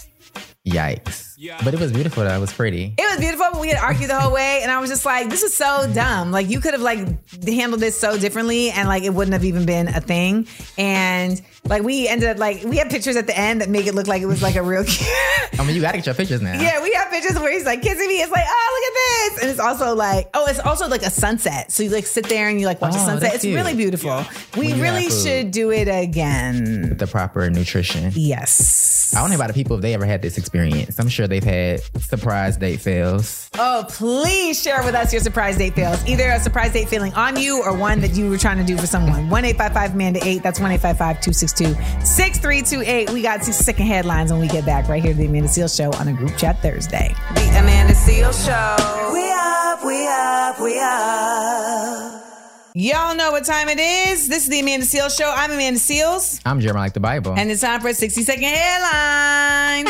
Yikes. 0.68 1.31
But 1.64 1.74
it 1.74 1.80
was 1.80 1.92
beautiful 1.92 2.24
though. 2.24 2.36
It 2.36 2.40
was 2.40 2.54
pretty. 2.54 2.94
It 2.98 3.10
was 3.12 3.20
beautiful, 3.20 3.48
but 3.52 3.62
we 3.62 3.70
had 3.70 3.78
argued 3.78 4.10
the 4.10 4.20
whole 4.20 4.32
way, 4.34 4.60
and 4.62 4.72
I 4.72 4.80
was 4.80 4.90
just 4.90 5.06
like, 5.06 5.30
"This 5.30 5.44
is 5.44 5.54
so 5.54 5.90
dumb. 5.94 6.32
Like, 6.32 6.50
you 6.50 6.60
could 6.60 6.74
have 6.74 6.82
like 6.82 7.00
handled 7.48 7.82
this 7.82 8.00
so 8.00 8.18
differently, 8.18 8.70
and 8.72 8.88
like 8.88 9.04
it 9.04 9.14
wouldn't 9.14 9.34
have 9.34 9.46
even 9.46 9.66
been 9.66 9.88
a 9.88 10.02
thing." 10.02 10.48
And 10.78 11.42
like 11.66 11.84
we 11.84 12.08
ended 12.08 12.30
up 12.30 12.38
like 12.38 12.64
we 12.64 12.78
have 12.78 12.90
pictures 12.90 13.16
at 13.16 13.28
the 13.28 13.38
end 13.38 13.62
that 13.62 13.70
make 13.70 13.88
it 13.88 13.96
look 13.96 14.08
like 14.08 14.22
it 14.22 14.26
was 14.28 14.42
like 14.42 14.56
a 14.56 14.64
real 14.64 14.84
kid. 14.88 15.60
I 15.60 15.64
mean, 15.66 15.76
you 15.76 15.82
gotta 15.82 15.98
get 15.98 16.06
your 16.06 16.16
pictures 16.16 16.42
now. 16.42 16.60
yeah, 16.62 16.82
we 16.82 16.92
have 16.94 17.10
pictures 17.12 17.38
where 17.40 17.52
he's 17.52 17.66
like 17.66 17.82
kissing 17.82 18.08
me. 18.08 18.22
It's 18.22 18.32
like, 18.32 18.46
oh, 18.48 18.72
look 18.74 18.92
at 18.92 19.34
this, 19.34 19.42
and 19.44 19.52
it's 19.52 19.60
also 19.60 19.96
like, 19.96 20.30
oh, 20.34 20.46
it's 20.48 20.60
also 20.60 20.88
like 20.88 21.02
a 21.04 21.10
sunset. 21.12 21.72
So 21.72 21.84
you 21.84 21.90
like 21.90 22.06
sit 22.06 22.28
there 22.30 22.50
and 22.50 22.60
you 22.60 22.66
like 22.66 22.82
watch 22.82 22.94
the 22.94 23.00
Oh, 23.02 23.06
sunset. 23.06 23.34
It's 23.36 23.44
cute. 23.44 23.56
really 23.56 23.74
beautiful. 23.76 24.24
We 24.58 24.70
When 24.74 24.82
really 24.82 25.10
should 25.10 25.52
do 25.52 25.72
it 25.72 25.88
again. 25.88 26.90
With 26.90 27.00
The 27.00 27.08
proper 27.08 27.50
nutrition. 27.50 28.12
Yes. 28.16 28.92
Yes. 29.12 29.14
I 29.16 29.20
don't 29.22 29.30
know 29.30 29.36
about 29.36 29.48
the 29.48 29.54
people 29.54 29.76
if 29.76 29.82
they 29.82 29.94
ever 29.94 30.06
had 30.06 30.22
this 30.22 30.38
experience. 30.38 30.98
I'm 30.98 31.10
sure 31.10 31.28
they've 31.32 31.44
had 31.44 31.82
surprise 32.02 32.58
date 32.58 32.80
fails. 32.80 33.50
Oh, 33.56 33.86
please 33.90 34.62
share 34.62 34.84
with 34.84 34.94
us 34.94 35.12
your 35.12 35.22
surprise 35.22 35.58
date 35.58 35.74
fails. 35.74 36.06
Either 36.06 36.30
a 36.30 36.40
surprise 36.40 36.74
date 36.74 36.90
failing 36.90 37.14
on 37.14 37.38
you 37.38 37.64
or 37.64 37.76
one 37.76 38.02
that 38.02 38.12
you 38.12 38.30
were 38.30 38.38
trying 38.38 38.58
to 38.58 38.64
do 38.64 38.78
for 38.78 38.86
someone. 38.86 39.30
1 39.30 39.46
855 39.46 39.94
Amanda 39.96 40.20
8. 40.24 40.44
That's 40.44 40.60
1 40.60 40.70
262 40.80 41.74
6328. 42.06 43.10
We 43.12 43.22
got 43.22 43.44
60 43.44 43.64
second 43.64 43.88
headlines 43.88 44.32
when 44.32 44.42
we 44.42 44.48
get 44.48 44.66
back 44.66 44.88
right 44.88 45.02
here 45.02 45.14
to 45.14 45.18
the 45.18 45.26
Amanda 45.26 45.50
Seales 45.50 45.76
Show 45.76 45.92
on 46.00 46.08
a 46.08 46.14
group 46.14 46.38
chat 46.38 46.62
Thursday. 46.62 47.16
The 47.34 47.60
Amanda 47.60 47.94
Seales 47.94 48.46
Show. 48.46 49.12
We 49.14 49.32
up, 49.32 49.86
we 49.86 50.08
up, 50.08 50.60
we 50.60 50.80
up. 50.80 52.31
Y'all 52.74 53.14
know 53.16 53.32
what 53.32 53.44
time 53.44 53.68
it 53.68 53.80
is. 53.80 54.30
This 54.30 54.44
is 54.44 54.50
the 54.50 54.62
Amanda 54.62 54.86
Seales 54.86 55.18
Show. 55.18 55.30
I'm 55.30 55.52
Amanda 55.52 55.78
Seales. 55.78 56.40
I'm 56.46 56.62
Jeremiah 56.62 56.86
like 56.86 56.94
the 56.94 57.02
Bible. 57.02 57.34
And 57.38 57.52
it's 57.52 57.60
time 57.60 57.82
for 57.82 57.90
a 57.90 57.94
60 57.94 58.22
second 58.22 58.44
headlines. 58.44 59.90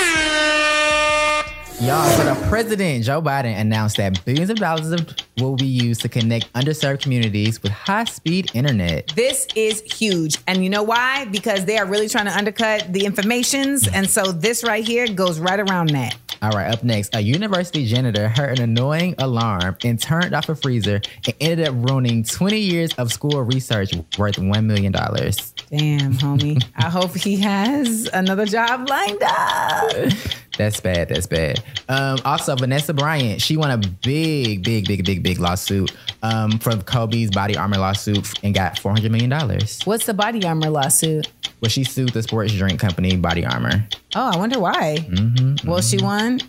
Y'all, 1.82 2.08
so 2.12 2.24
the 2.24 2.48
president, 2.48 3.04
Joe 3.04 3.24
Biden, 3.24 3.60
announced 3.60 3.98
that 3.98 4.24
billions 4.24 4.52
of 4.52 4.58
dollars 4.58 4.92
of- 4.92 5.16
will 5.40 5.56
be 5.56 5.66
used 5.66 6.02
to 6.02 6.10
connect 6.10 6.54
underserved 6.54 7.02
communities 7.02 7.64
with 7.64 7.72
high 7.72 8.04
speed 8.04 8.52
internet. 8.54 9.12
This 9.16 9.48
is 9.56 9.82
huge. 9.82 10.38
And 10.46 10.64
you 10.64 10.70
know 10.70 10.84
why? 10.84 11.26
Because 11.26 11.66
they 11.66 11.80
are 11.80 11.88
really 11.88 12.08
trying 12.08 12.26
to 12.26 12.38
undercut 12.38 12.94
the 12.94 13.04
informations. 13.06 13.88
And 13.88 14.08
so 14.08 14.32
this 14.32 14.64
right 14.64 14.86
here 14.86 15.08
goes 15.08 15.40
right 15.40 15.60
around 15.60 15.90
that. 15.90 16.16
All 16.44 16.52
right, 16.52 16.72
up 16.72 16.84
next, 16.84 17.16
a 17.16 17.22
university 17.22 17.86
janitor 17.86 18.28
heard 18.28 18.60
an 18.60 18.64
annoying 18.72 19.16
alarm 19.20 19.78
and 19.84 20.00
turned 20.00 20.34
off 20.34 20.50
a 20.50 20.56
freezer 20.56 21.02
and 21.26 21.36
ended 21.40 21.68
up 21.68 21.76
ruining 21.78 22.24
20 22.24 22.60
years 22.60 22.94
of 22.96 23.12
school 23.12 23.42
research 23.44 23.92
worth 24.18 24.36
$1 24.38 24.66
million. 24.66 24.92
Damn, 24.92 26.14
homie. 26.14 26.64
I 26.76 26.90
hope 26.90 27.16
he 27.16 27.38
has 27.38 28.08
another 28.14 28.46
job 28.46 28.90
lined 28.90 29.22
up. 29.24 29.92
That's 30.58 30.80
bad. 30.80 31.10
That's 31.10 31.28
bad. 31.28 31.64
Um, 31.90 32.20
also, 32.26 32.56
Vanessa 32.56 32.94
Bryant, 32.94 33.42
she 33.42 33.58
won 33.58 33.72
a 33.72 33.78
big, 33.78 34.64
big, 34.64 34.86
big, 34.88 35.06
big, 35.06 35.24
big 35.24 35.40
lawsuit 35.40 35.92
um, 36.24 36.60
from 36.60 36.82
Kobe's 36.82 37.32
body 37.32 37.56
armor 37.56 37.78
lawsuit 37.78 38.34
and 38.44 38.54
got 38.54 38.76
$400 38.76 39.10
million. 39.10 39.32
What's 39.86 40.06
the 40.06 40.14
body 40.14 40.44
armor 40.46 40.70
lawsuit? 40.70 41.28
Well, 41.62 41.70
she 41.70 41.84
sued 41.84 42.10
the 42.10 42.24
sports 42.24 42.54
drink 42.54 42.80
company 42.80 43.16
Body 43.16 43.46
Armor. 43.46 43.86
Oh, 44.16 44.32
I 44.34 44.38
wonder 44.38 44.60
why. 44.60 44.98
Mm-hmm, 45.00 45.70
well, 45.70 45.82
she 45.82 45.98
won. 46.02 46.40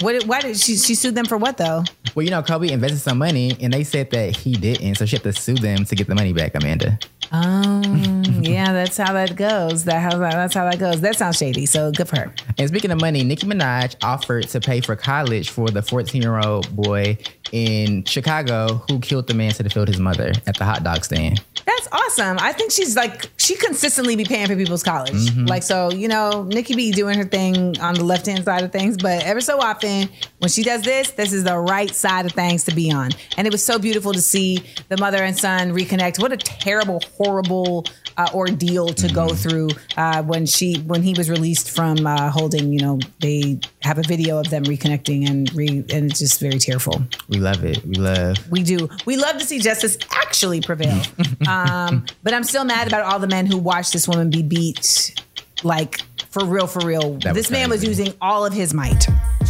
What? 0.00 0.12
did- 0.18 0.28
Why 0.28 0.40
did 0.40 0.58
she? 0.58 0.76
She 0.76 0.94
sued 0.94 1.14
them 1.14 1.26
for 1.26 1.36
what 1.36 1.56
though? 1.56 1.84
Well, 2.14 2.24
you 2.24 2.30
know, 2.30 2.42
Kobe 2.42 2.68
invested 2.70 2.98
some 2.98 3.18
money 3.18 3.56
and 3.60 3.72
they 3.72 3.84
said 3.84 4.10
that 4.10 4.36
he 4.36 4.52
didn't. 4.52 4.96
So 4.96 5.06
she 5.06 5.16
had 5.16 5.22
to 5.22 5.32
sue 5.32 5.54
them 5.54 5.84
to 5.84 5.94
get 5.94 6.06
the 6.08 6.14
money 6.14 6.32
back, 6.32 6.54
Amanda. 6.54 6.98
Oh, 7.32 7.82
yeah, 8.40 8.72
that's 8.72 8.96
how 8.96 9.12
that 9.12 9.36
goes. 9.36 9.84
That 9.84 10.00
how 10.00 10.18
that's 10.18 10.54
how 10.54 10.68
that 10.68 10.78
goes. 10.80 11.00
That 11.00 11.16
sounds 11.16 11.36
shady. 11.38 11.66
So 11.66 11.92
good 11.92 12.08
for 12.08 12.16
her. 12.18 12.34
And 12.58 12.68
speaking 12.68 12.90
of 12.90 13.00
money, 13.00 13.22
Nicki 13.22 13.46
Minaj 13.46 13.94
offered 14.02 14.48
to 14.48 14.60
pay 14.60 14.80
for 14.80 14.96
college 14.96 15.50
for 15.50 15.68
the 15.68 15.82
14 15.82 16.20
year 16.20 16.38
old 16.40 16.74
boy 16.74 17.16
in 17.52 18.04
Chicago 18.04 18.82
who 18.88 19.00
killed 19.00 19.26
the 19.26 19.34
man 19.34 19.52
to 19.52 19.62
defend 19.62 19.88
his 19.88 19.98
mother 19.98 20.32
at 20.46 20.56
the 20.56 20.64
hot 20.64 20.82
dog 20.84 21.04
stand. 21.04 21.42
That's 21.66 21.88
awesome. 21.92 22.38
I 22.40 22.52
think 22.52 22.70
she's 22.72 22.96
like 22.96 23.30
she 23.36 23.56
consistently 23.56 24.16
be 24.16 24.24
paying 24.24 24.46
for 24.46 24.56
people's 24.56 24.82
college. 24.82 25.12
Mm-hmm. 25.12 25.46
Like 25.46 25.62
so, 25.62 25.90
you 25.90 26.08
know, 26.08 26.44
Nicki 26.44 26.74
be 26.74 26.92
doing 26.92 27.16
her 27.18 27.24
thing 27.24 27.78
on 27.80 27.94
the 27.94 28.04
left 28.04 28.26
hand 28.26 28.44
side 28.44 28.62
of 28.62 28.72
things, 28.72 28.96
but 28.96 29.22
ever 29.24 29.40
so 29.40 29.60
often 29.60 30.08
when 30.38 30.48
she 30.48 30.62
does 30.62 30.82
this, 30.82 31.12
this 31.12 31.32
is 31.32 31.44
the 31.44 31.58
right 31.58 31.90
side 31.90 32.26
of 32.26 32.32
things 32.32 32.64
to 32.64 32.74
be 32.74 32.90
on. 32.92 33.10
And 33.36 33.46
it 33.46 33.52
was 33.52 33.64
so 33.64 33.78
beautiful 33.78 34.12
to 34.12 34.22
see 34.22 34.62
the 34.88 34.96
mother 34.96 35.22
and 35.22 35.36
son 35.36 35.72
reconnect. 35.72 36.20
What 36.20 36.32
a 36.32 36.36
terrible, 36.36 37.02
horrible 37.16 37.86
uh, 38.20 38.30
ordeal 38.34 38.88
to 38.88 39.08
go 39.08 39.26
Mm-hmm. 39.26 39.36
through 39.48 39.68
uh, 39.96 40.22
when 40.22 40.44
she 40.46 40.78
when 40.80 41.02
he 41.02 41.14
was 41.14 41.30
released 41.30 41.70
from 41.70 42.06
uh, 42.06 42.30
holding. 42.30 42.72
You 42.72 42.80
know, 42.80 42.98
they 43.20 43.60
have 43.82 43.98
a 43.98 44.02
video 44.02 44.38
of 44.38 44.50
them 44.50 44.64
reconnecting 44.64 45.28
and 45.28 45.52
re, 45.54 45.68
and 45.68 46.10
it's 46.10 46.18
just 46.18 46.40
very 46.40 46.58
tearful. 46.58 47.02
We 47.28 47.38
love 47.38 47.64
it. 47.64 47.84
We 47.84 47.94
love. 47.94 48.36
We 48.50 48.62
do. 48.62 48.88
We 49.06 49.16
love 49.16 49.38
to 49.38 49.44
see 49.44 49.58
justice 49.60 49.96
actually 50.10 50.60
prevail. 50.60 51.00
um, 51.48 52.04
but 52.22 52.34
I'm 52.34 52.44
still 52.44 52.64
mad 52.64 52.88
about 52.88 53.04
all 53.04 53.18
the 53.18 53.28
men 53.28 53.46
who 53.46 53.58
watched 53.58 53.92
this 53.92 54.08
woman 54.08 54.30
be 54.30 54.42
beat, 54.42 55.14
like 55.62 56.00
for 56.30 56.44
real, 56.44 56.66
for 56.66 56.80
real. 56.86 57.14
That 57.18 57.34
was 57.34 57.46
this 57.46 57.50
man 57.50 57.70
was 57.70 57.84
using 57.84 58.14
all 58.20 58.44
of 58.44 58.52
his 58.52 58.74
might. 58.74 59.06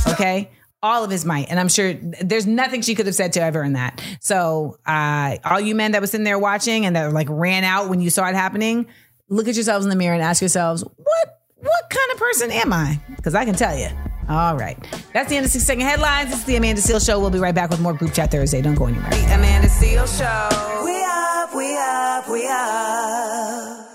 Okay. 0.09 0.51
All 0.83 1.05
of 1.05 1.11
his 1.11 1.25
might. 1.27 1.51
And 1.51 1.61
I'm 1.61 1.69
sure 1.69 1.93
there's 1.93 2.47
nothing 2.47 2.81
she 2.81 2.95
could 2.95 3.07
have 3.07 3.15
said 3.15 3.35
to 3.35 3.43
ever 3.43 3.63
in 3.63 3.75
that. 3.75 4.03
So, 4.21 4.79
uh, 4.87 5.37
all 5.45 5.61
you 5.61 5.75
men 5.75 5.93
that 5.93 6.01
was 6.01 6.11
sitting 6.11 6.25
there 6.25 6.39
watching 6.39 6.87
and 6.87 6.97
that 6.97 7.13
like 7.13 7.29
ran 7.31 7.65
out 7.65 7.91
when 7.91 8.01
you 8.01 8.09
saw 8.09 8.27
it 8.29 8.35
happening, 8.35 8.87
look 9.29 9.47
at 9.47 9.55
yourselves 9.55 9.85
in 9.85 9.91
the 9.91 9.97
mirror 9.97 10.15
and 10.15 10.23
ask 10.23 10.41
yourselves, 10.41 10.83
what 10.83 11.41
what 11.57 11.91
kind 11.91 12.13
of 12.13 12.19
person 12.19 12.51
am 12.51 12.73
I? 12.73 12.99
Because 13.17 13.35
I 13.35 13.45
can 13.45 13.55
tell 13.55 13.77
you. 13.77 13.89
All 14.31 14.57
right. 14.57 14.79
That's 15.13 15.29
the 15.29 15.37
end 15.37 15.45
of 15.45 15.53
60 15.53 15.67
Second 15.67 15.83
Headlines. 15.83 16.33
Is 16.33 16.45
the 16.45 16.57
Amanda 16.57 16.81
Seales 16.81 17.05
Show. 17.05 17.21
We'll 17.21 17.31
be 17.31 17.39
right 17.39 17.55
back 17.55 17.69
with 17.71 17.81
more 17.81 17.93
Group 17.93 18.15
Chat 18.15 18.31
Thursday. 18.31 18.63
Don't 18.63 18.77
go 18.77 18.87
anywhere. 18.87 19.11
The 19.11 19.35
Amanda 19.35 19.69
Seales 19.69 20.17
Show. 20.17 20.85
We 20.85 21.03
up, 21.05 21.55
we 21.55 21.77
up, 21.77 22.29
we 22.31 22.47
up. 22.49 23.90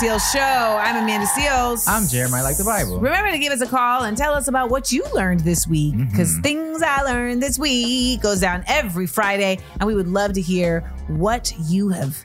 Seales 0.00 0.32
Show. 0.32 0.40
I'm 0.40 0.96
Amanda 0.96 1.26
Seales. 1.26 1.84
I'm 1.86 2.08
Jeremiah 2.08 2.42
like 2.42 2.56
the 2.56 2.64
Bible. 2.64 2.98
Remember 3.00 3.30
to 3.32 3.38
give 3.38 3.52
us 3.52 3.60
a 3.60 3.66
call 3.66 4.04
and 4.04 4.16
tell 4.16 4.32
us 4.32 4.48
about 4.48 4.70
what 4.70 4.90
you 4.90 5.04
learned 5.12 5.40
this 5.40 5.66
week. 5.66 5.92
Mm-hmm. 5.92 6.10
Because 6.10 6.38
things 6.38 6.80
I 6.80 7.02
learned 7.02 7.42
this 7.42 7.58
week 7.58 8.22
goes 8.22 8.40
down 8.40 8.64
every 8.66 9.06
Friday, 9.06 9.58
and 9.78 9.86
we 9.86 9.94
would 9.94 10.08
love 10.08 10.32
to 10.32 10.40
hear 10.40 10.80
what 11.08 11.52
you 11.68 11.90
have 11.90 12.16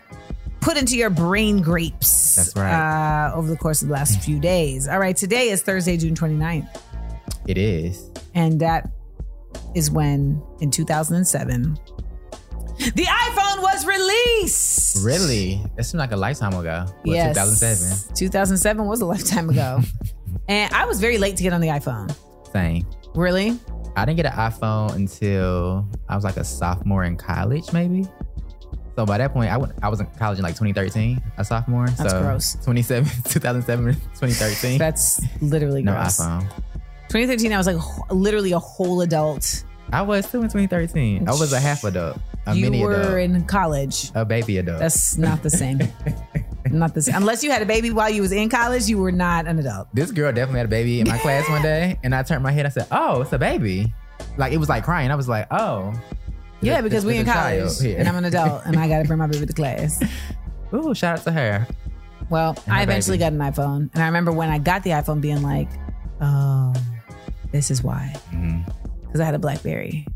put 0.61 0.77
into 0.77 0.95
your 0.95 1.09
brain 1.09 1.61
grapes. 1.61 2.37
That's 2.37 2.55
right. 2.55 3.31
Uh, 3.31 3.35
over 3.35 3.49
the 3.49 3.57
course 3.57 3.81
of 3.81 3.89
the 3.89 3.93
last 3.93 4.21
few 4.21 4.39
days. 4.39 4.87
All 4.87 4.99
right, 4.99 5.17
today 5.17 5.49
is 5.49 5.61
Thursday, 5.61 5.97
June 5.97 6.15
29th. 6.15 6.81
It 7.45 7.57
is. 7.57 8.09
And 8.35 8.61
that 8.61 8.89
is 9.75 9.91
when, 9.91 10.41
in 10.61 10.71
2007, 10.71 11.77
the 12.77 13.03
iPhone 13.03 13.61
was 13.61 13.85
released. 13.85 15.05
Really? 15.05 15.61
That 15.75 15.83
seemed 15.83 15.99
like 15.99 16.11
a 16.11 16.17
lifetime 16.17 16.53
ago. 16.53 16.85
What, 17.03 17.15
2007? 17.15 18.15
2007 18.15 18.85
was 18.85 19.01
a 19.01 19.05
lifetime 19.05 19.49
ago. 19.49 19.79
and 20.47 20.73
I 20.73 20.85
was 20.85 20.99
very 20.99 21.17
late 21.17 21.37
to 21.37 21.43
get 21.43 21.53
on 21.53 21.61
the 21.61 21.67
iPhone. 21.69 22.15
Same. 22.51 22.85
Really? 23.13 23.57
I 23.95 24.03
didn't 24.05 24.17
get 24.17 24.25
an 24.25 24.33
iPhone 24.33 24.93
until 24.95 25.87
I 26.09 26.15
was 26.15 26.23
like 26.23 26.37
a 26.37 26.43
sophomore 26.43 27.05
in 27.05 27.15
college, 27.15 27.71
maybe. 27.71 28.05
So 28.95 29.05
by 29.05 29.17
that 29.17 29.33
point, 29.33 29.51
I 29.51 29.57
went, 29.57 29.73
I 29.83 29.89
was 29.89 29.99
in 29.99 30.07
college 30.17 30.37
in 30.39 30.43
like 30.43 30.53
2013, 30.53 31.21
a 31.37 31.45
sophomore. 31.45 31.87
That's 31.87 32.11
so 32.11 32.21
gross. 32.21 32.57
27, 32.63 33.09
2007, 33.25 33.93
2013. 33.93 34.77
That's 34.77 35.21
literally 35.41 35.81
no 35.81 35.93
gross. 35.93 36.19
iPhone. 36.19 36.41
2013, 37.09 37.53
I 37.53 37.57
was 37.57 37.67
like 37.67 37.77
literally 38.09 38.53
a 38.53 38.59
whole 38.59 39.01
adult. 39.01 39.63
I 39.91 40.01
was 40.01 40.25
still 40.25 40.41
in 40.41 40.47
2013. 40.47 41.27
I 41.27 41.31
was 41.31 41.53
a 41.53 41.59
half 41.59 41.83
adult, 41.83 42.19
a 42.47 42.53
you 42.55 42.81
were 42.81 42.93
adult, 42.95 43.17
in 43.19 43.45
college. 43.45 44.11
a 44.15 44.25
baby 44.25 44.57
adult. 44.57 44.79
That's 44.79 45.17
not 45.17 45.41
the 45.43 45.49
same. 45.49 45.79
not 46.71 46.93
the 46.93 47.01
same. 47.01 47.15
Unless 47.15 47.43
you 47.43 47.51
had 47.51 47.61
a 47.61 47.65
baby 47.65 47.91
while 47.91 48.09
you 48.09 48.21
was 48.21 48.31
in 48.31 48.49
college, 48.49 48.87
you 48.87 48.97
were 48.97 49.11
not 49.11 49.47
an 49.47 49.59
adult. 49.59 49.87
this 49.93 50.11
girl 50.11 50.31
definitely 50.31 50.59
had 50.59 50.65
a 50.67 50.69
baby 50.69 50.99
in 50.99 51.07
my 51.07 51.17
class 51.17 51.47
one 51.49 51.61
day, 51.61 51.97
and 52.03 52.13
I 52.13 52.23
turned 52.23 52.43
my 52.43 52.51
head. 52.51 52.65
I 52.65 52.69
said, 52.69 52.87
"Oh, 52.91 53.21
it's 53.21 53.33
a 53.33 53.39
baby." 53.39 53.93
Like 54.37 54.53
it 54.53 54.57
was 54.57 54.69
like 54.69 54.83
crying. 54.83 55.11
I 55.11 55.15
was 55.15 55.27
like, 55.29 55.47
"Oh." 55.51 55.93
Yeah, 56.61 56.81
because 56.81 57.03
it's 57.03 57.05
we 57.05 57.17
in 57.17 57.25
college 57.25 57.79
and 57.83 58.07
I'm 58.07 58.15
an 58.15 58.25
adult 58.25 58.65
and 58.65 58.77
I 58.79 58.87
got 58.87 58.99
to 59.01 59.05
bring 59.07 59.19
my 59.19 59.27
baby 59.27 59.45
to 59.45 59.53
class. 59.53 60.01
Ooh, 60.73 60.95
shout 60.95 61.19
out 61.19 61.23
to 61.25 61.31
her. 61.31 61.67
Well, 62.29 62.57
And 62.65 62.73
I 62.73 62.81
eventually 62.81 63.17
baby. 63.19 63.37
got 63.37 63.45
an 63.47 63.53
iPhone, 63.53 63.89
and 63.93 64.01
I 64.01 64.07
remember 64.07 64.31
when 64.31 64.49
I 64.49 64.57
got 64.57 64.81
the 64.83 64.91
iPhone, 64.91 65.21
being 65.21 65.43
like, 65.43 65.69
"Oh, 66.21 66.73
this 67.51 67.69
is 67.69 67.83
why," 67.83 68.15
Mhm. 68.31 68.65
because 69.05 69.19
I 69.19 69.25
had 69.25 69.35
a 69.35 69.39
BlackBerry. 69.39 70.07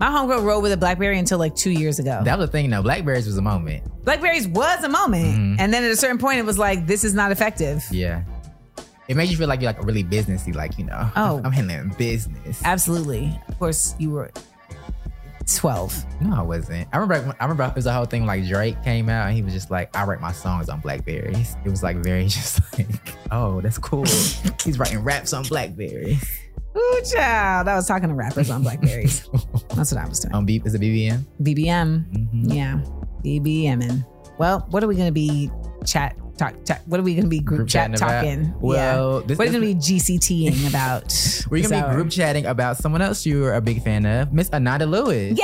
My 0.00 0.06
homegirl 0.08 0.44
rode 0.44 0.60
with 0.62 0.72
a 0.72 0.76
BlackBerry 0.76 1.18
until 1.18 1.38
like 1.38 1.54
two 1.56 1.70
years 1.70 1.98
ago. 1.98 2.20
That 2.24 2.38
was 2.38 2.48
the 2.48 2.52
thing. 2.52 2.70
though. 2.70 2.82
Blackberries 2.82 3.26
was 3.26 3.36
a 3.38 3.42
moment. 3.42 3.82
Blackberries 4.04 4.46
was 4.46 4.84
a 4.84 4.88
moment, 4.88 5.24
Mhm. 5.38 5.56
and 5.60 5.72
then 5.74 5.82
at 5.84 5.90
a 5.90 5.96
certain 5.96 6.18
point, 6.18 6.38
it 6.38 6.44
was 6.44 6.58
like, 6.58 6.86
"This 6.86 7.02
is 7.04 7.14
not 7.14 7.32
effective." 7.32 7.84
Yeah. 7.90 8.22
It 9.08 9.16
made 9.16 9.28
you 9.30 9.36
feel 9.36 9.48
like 9.48 9.60
you're 9.62 9.72
like 9.72 9.82
really 9.84 10.04
businessy, 10.04 10.54
like 10.54 10.78
you 10.78 10.84
know. 10.84 11.10
Oh. 11.16 11.40
I'm 11.44 11.50
handling 11.52 11.94
business. 11.98 12.60
Absolutely. 12.64 13.38
Of 13.48 13.58
course, 13.58 13.94
you 13.98 14.10
were 14.10 14.30
twelve. 15.56 16.04
No, 16.20 16.36
I 16.36 16.42
wasn't. 16.42 16.86
I 16.92 16.98
remember. 16.98 17.34
I 17.40 17.44
remember 17.44 17.64
it 17.64 17.74
was 17.74 17.86
a 17.86 17.92
whole 17.92 18.04
thing 18.04 18.26
like 18.26 18.46
Drake 18.46 18.82
came 18.84 19.08
out 19.08 19.26
and 19.28 19.34
he 19.36 19.42
was 19.42 19.52
just 19.54 19.70
like, 19.70 19.94
"I 19.96 20.04
write 20.04 20.20
my 20.20 20.32
songs 20.32 20.68
on 20.68 20.80
Blackberries." 20.80 21.56
It 21.64 21.70
was 21.70 21.82
like 21.82 21.96
very 21.96 22.26
just 22.28 22.60
like, 22.78 22.86
"Oh, 23.30 23.60
that's 23.60 23.78
cool." 23.78 24.04
He's 24.64 24.78
writing 24.78 25.00
raps 25.02 25.32
on 25.32 25.42
Blackberry. 25.44 26.18
Ooh, 26.78 27.00
child. 27.12 27.66
I 27.68 27.74
was 27.76 27.86
talking 27.88 28.08
to 28.08 28.14
rappers 28.14 28.50
on 28.50 28.62
Blackberries. 28.62 29.28
That's 29.74 29.92
what 29.92 30.00
I 30.04 30.08
was 30.08 30.20
doing. 30.20 30.34
On 30.34 30.44
B, 30.46 30.62
is 30.64 30.74
it 30.74 30.80
BBM? 30.80 31.24
BBM. 31.42 32.04
Mhm. 32.12 32.54
Yeah. 32.54 32.80
BBMing. 33.24 34.06
Well, 34.38 34.66
what 34.70 34.84
are 34.84 34.86
we 34.86 34.94
going 34.94 35.08
to 35.08 35.12
be 35.12 35.50
chat 35.84 36.16
talk, 36.38 36.54
chat? 36.64 36.82
What 36.86 37.00
are 37.00 37.02
we 37.02 37.14
going 37.14 37.24
to 37.24 37.28
be 37.30 37.40
group, 37.40 37.58
Group 37.58 37.68
chat 37.68 37.90
chatting 37.90 37.96
about? 37.96 38.22
talking? 38.22 38.54
Well, 38.60 39.20
yeah. 39.20 39.26
this- 39.26 39.38
what 39.38 39.48
are 39.48 39.50
we 39.50 39.58
going 39.58 39.78
to 39.80 39.88
be 39.88 39.94
GCTing 39.96 40.68
about? 40.68 41.04
We're 41.50 41.62
this 41.62 41.70
gonna 41.70 41.88
be 41.88 41.94
group 41.96 42.10
chatting 42.10 42.46
about 42.46 42.76
someone 42.76 43.02
else 43.02 43.24
you 43.26 43.44
are 43.44 43.54
a 43.54 43.60
big 43.60 43.82
fan 43.82 44.04
of, 44.06 44.32
Miss 44.32 44.50
Ananda 44.52 44.86
Lewis. 44.86 45.36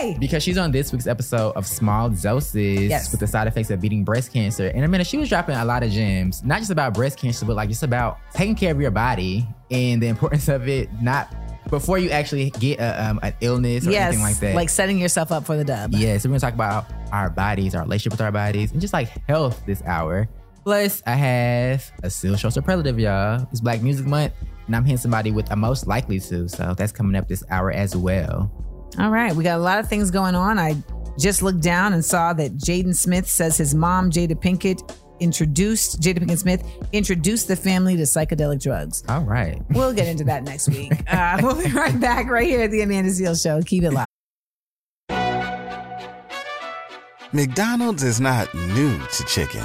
Yay! 0.00 0.16
Because 0.18 0.42
she's 0.42 0.58
on 0.58 0.70
this 0.70 0.92
week's 0.92 1.06
episode 1.06 1.52
of 1.52 1.66
Small 1.66 2.10
Doses 2.10 2.88
Yes. 2.88 3.10
with 3.10 3.20
the 3.20 3.26
side 3.26 3.46
effects 3.46 3.70
of 3.70 3.80
beating 3.80 4.04
breast 4.04 4.32
cancer. 4.32 4.68
In 4.68 4.84
a 4.84 4.88
minute, 4.88 5.06
she 5.06 5.18
was 5.18 5.28
dropping 5.28 5.56
a 5.56 5.64
lot 5.64 5.82
of 5.82 5.90
gems, 5.90 6.42
not 6.44 6.58
just 6.58 6.70
about 6.70 6.94
breast 6.94 7.18
cancer, 7.18 7.44
but 7.46 7.56
like 7.56 7.68
just 7.68 7.82
about 7.82 8.18
taking 8.32 8.54
care 8.54 8.72
of 8.72 8.80
your 8.80 8.90
body 8.90 9.46
and 9.70 10.02
the 10.02 10.08
importance 10.08 10.48
of 10.48 10.68
it, 10.68 10.88
not 11.02 11.34
before 11.68 11.98
you 11.98 12.10
actually 12.10 12.50
get 12.50 12.80
a, 12.80 13.10
um, 13.10 13.20
an 13.22 13.34
illness 13.40 13.86
or 13.86 13.90
yes. 13.90 14.08
anything 14.08 14.22
like 14.22 14.38
that. 14.40 14.54
Like 14.54 14.68
setting 14.68 14.98
yourself 14.98 15.30
up 15.30 15.44
for 15.44 15.56
the 15.56 15.64
dub. 15.64 15.92
Yeah, 15.92 16.18
so 16.18 16.28
we're 16.28 16.32
gonna 16.32 16.40
talk 16.40 16.54
about 16.54 16.86
our 17.12 17.30
bodies, 17.30 17.74
our 17.74 17.82
relationship 17.82 18.12
with 18.12 18.20
our 18.20 18.32
bodies, 18.32 18.72
and 18.72 18.80
just 18.80 18.92
like 18.92 19.08
health 19.28 19.62
this 19.66 19.82
hour. 19.82 20.28
Plus, 20.64 21.02
I 21.06 21.14
have 21.14 21.90
a 22.02 22.10
still 22.10 22.36
show 22.36 22.50
superlative, 22.50 22.98
y'all. 22.98 23.46
It's 23.50 23.60
Black 23.60 23.82
Music 23.82 24.06
Month, 24.06 24.32
and 24.66 24.76
I'm 24.76 24.84
hitting 24.84 24.98
somebody 24.98 25.30
with 25.30 25.50
a 25.50 25.56
most 25.56 25.86
likely 25.86 26.20
to. 26.20 26.48
So 26.48 26.74
that's 26.74 26.92
coming 26.92 27.16
up 27.16 27.28
this 27.28 27.44
hour 27.50 27.70
as 27.70 27.96
well. 27.96 28.50
All 28.98 29.10
right, 29.10 29.34
we 29.34 29.44
got 29.44 29.58
a 29.58 29.62
lot 29.62 29.78
of 29.78 29.88
things 29.88 30.10
going 30.10 30.34
on. 30.34 30.58
I 30.58 30.74
just 31.18 31.42
looked 31.42 31.60
down 31.62 31.92
and 31.92 32.04
saw 32.04 32.32
that 32.34 32.56
Jaden 32.56 32.94
Smith 32.94 33.28
says 33.28 33.56
his 33.56 33.74
mom, 33.74 34.10
Jada 34.10 34.32
Pinkett, 34.34 34.82
introduced 35.20 36.00
Jada 36.00 36.18
Pinkett 36.18 36.38
Smith 36.38 36.64
introduced 36.92 37.46
the 37.46 37.56
family 37.56 37.96
to 37.96 38.02
psychedelic 38.04 38.62
drugs. 38.62 39.04
All 39.08 39.22
right. 39.22 39.60
We'll 39.70 39.92
get 39.92 40.08
into 40.08 40.24
that 40.24 40.44
next 40.44 40.68
week. 40.68 40.92
Uh, 41.10 41.38
we'll 41.42 41.62
be 41.62 41.70
right 41.72 41.98
back 42.00 42.28
right 42.28 42.46
here 42.46 42.62
at 42.62 42.70
the 42.70 42.82
Amanda 42.82 43.10
Seales 43.10 43.42
Show. 43.42 43.60
Keep 43.62 43.84
it 43.84 43.90
live. 43.90 44.06
McDonald's 47.32 48.02
is 48.02 48.20
not 48.20 48.52
new 48.54 48.98
to 48.98 49.24
chicken. 49.24 49.64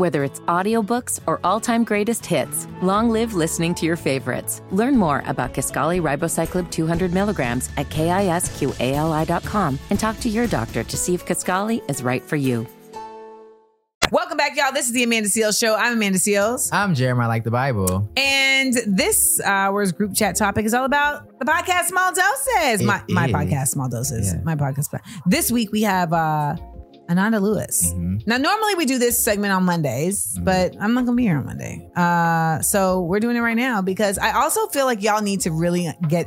Whether 0.00 0.24
it's 0.24 0.40
audiobooks 0.40 1.20
or 1.26 1.40
all-time 1.44 1.84
greatest 1.84 2.24
hits, 2.24 2.66
long 2.80 3.10
live 3.10 3.34
listening 3.34 3.74
to 3.74 3.84
your 3.84 3.96
favorites. 3.96 4.62
Learn 4.70 4.96
more 4.96 5.22
about 5.26 5.52
Kisqali 5.52 6.00
Ribociclib 6.00 6.70
200 6.70 7.12
milligrams 7.12 7.68
at 7.76 7.90
kisqali.com 7.90 9.78
and 9.90 10.00
talk 10.00 10.18
to 10.20 10.30
your 10.30 10.46
doctor 10.46 10.82
to 10.84 10.96
see 10.96 11.12
if 11.12 11.26
Kisqali 11.26 11.82
is 11.90 12.02
right 12.02 12.22
for 12.22 12.36
you. 12.36 12.66
Welcome 14.10 14.38
back, 14.38 14.56
y'all. 14.56 14.72
This 14.72 14.86
is 14.86 14.92
the 14.94 15.02
Amanda 15.04 15.28
Seales 15.28 15.60
Show. 15.60 15.76
I'm 15.76 15.92
Amanda 15.92 16.18
Seales. 16.18 16.70
I'm 16.72 16.94
Jeremiah 16.94 17.28
like 17.28 17.44
the 17.44 17.50
Bible. 17.50 18.10
And 18.16 18.72
this 18.86 19.38
hour's 19.42 19.92
group 19.92 20.14
chat 20.14 20.34
topic 20.34 20.64
is 20.64 20.72
all 20.72 20.86
about 20.86 21.38
the 21.38 21.44
podcast 21.44 21.88
Small 21.88 22.10
Doses. 22.14 22.80
It 22.80 22.86
my 22.86 23.02
my 23.10 23.26
is. 23.26 23.32
podcast 23.32 23.68
Small 23.68 23.90
Doses. 23.90 24.32
Yeah. 24.32 24.40
My 24.44 24.56
podcast. 24.56 24.98
This 25.26 25.52
week 25.52 25.70
we 25.72 25.82
have 25.82 26.14
uh 26.14 26.56
Ananda 27.10 27.40
Lewis. 27.40 27.92
Mhm. 27.92 28.26
Now 28.26 28.36
normally 28.36 28.74
we 28.76 28.86
do 28.86 28.98
this 28.98 29.18
segment 29.22 29.52
on 29.52 29.64
Mondays, 29.64 30.36
Mhm. 30.38 30.44
but 30.44 30.76
I'm 30.80 30.94
not 30.94 31.04
gonna 31.06 31.16
be 31.16 31.24
here 31.24 31.36
on 31.38 31.44
Monday. 31.46 31.88
Uh 31.96 32.60
so 32.62 33.02
we're 33.02 33.20
doing 33.20 33.36
it 33.36 33.40
right 33.40 33.56
now 33.56 33.82
because 33.82 34.16
I 34.18 34.30
also 34.32 34.66
feel 34.68 34.86
like 34.86 35.02
y'all 35.02 35.20
need 35.22 35.40
to 35.40 35.50
really 35.52 35.92
get 36.08 36.26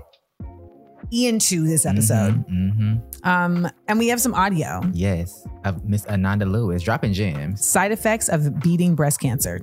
into 1.12 1.66
this 1.68 1.86
episode. 1.86 2.44
hmm 2.50 2.96
Um 3.24 3.70
and 3.88 4.00
we 4.00 4.08
have 4.10 4.20
some 4.20 4.34
audio. 4.34 4.82
Yes, 4.94 5.46
of 5.64 5.86
Miss 5.86 6.06
Ananda 6.08 6.46
Lewis 6.46 6.82
dropping 6.84 7.14
gems. 7.14 7.64
Side 7.66 7.92
effects 7.92 8.28
of 8.30 8.60
beating 8.62 8.96
breast 8.96 9.20
cancer. 9.20 9.62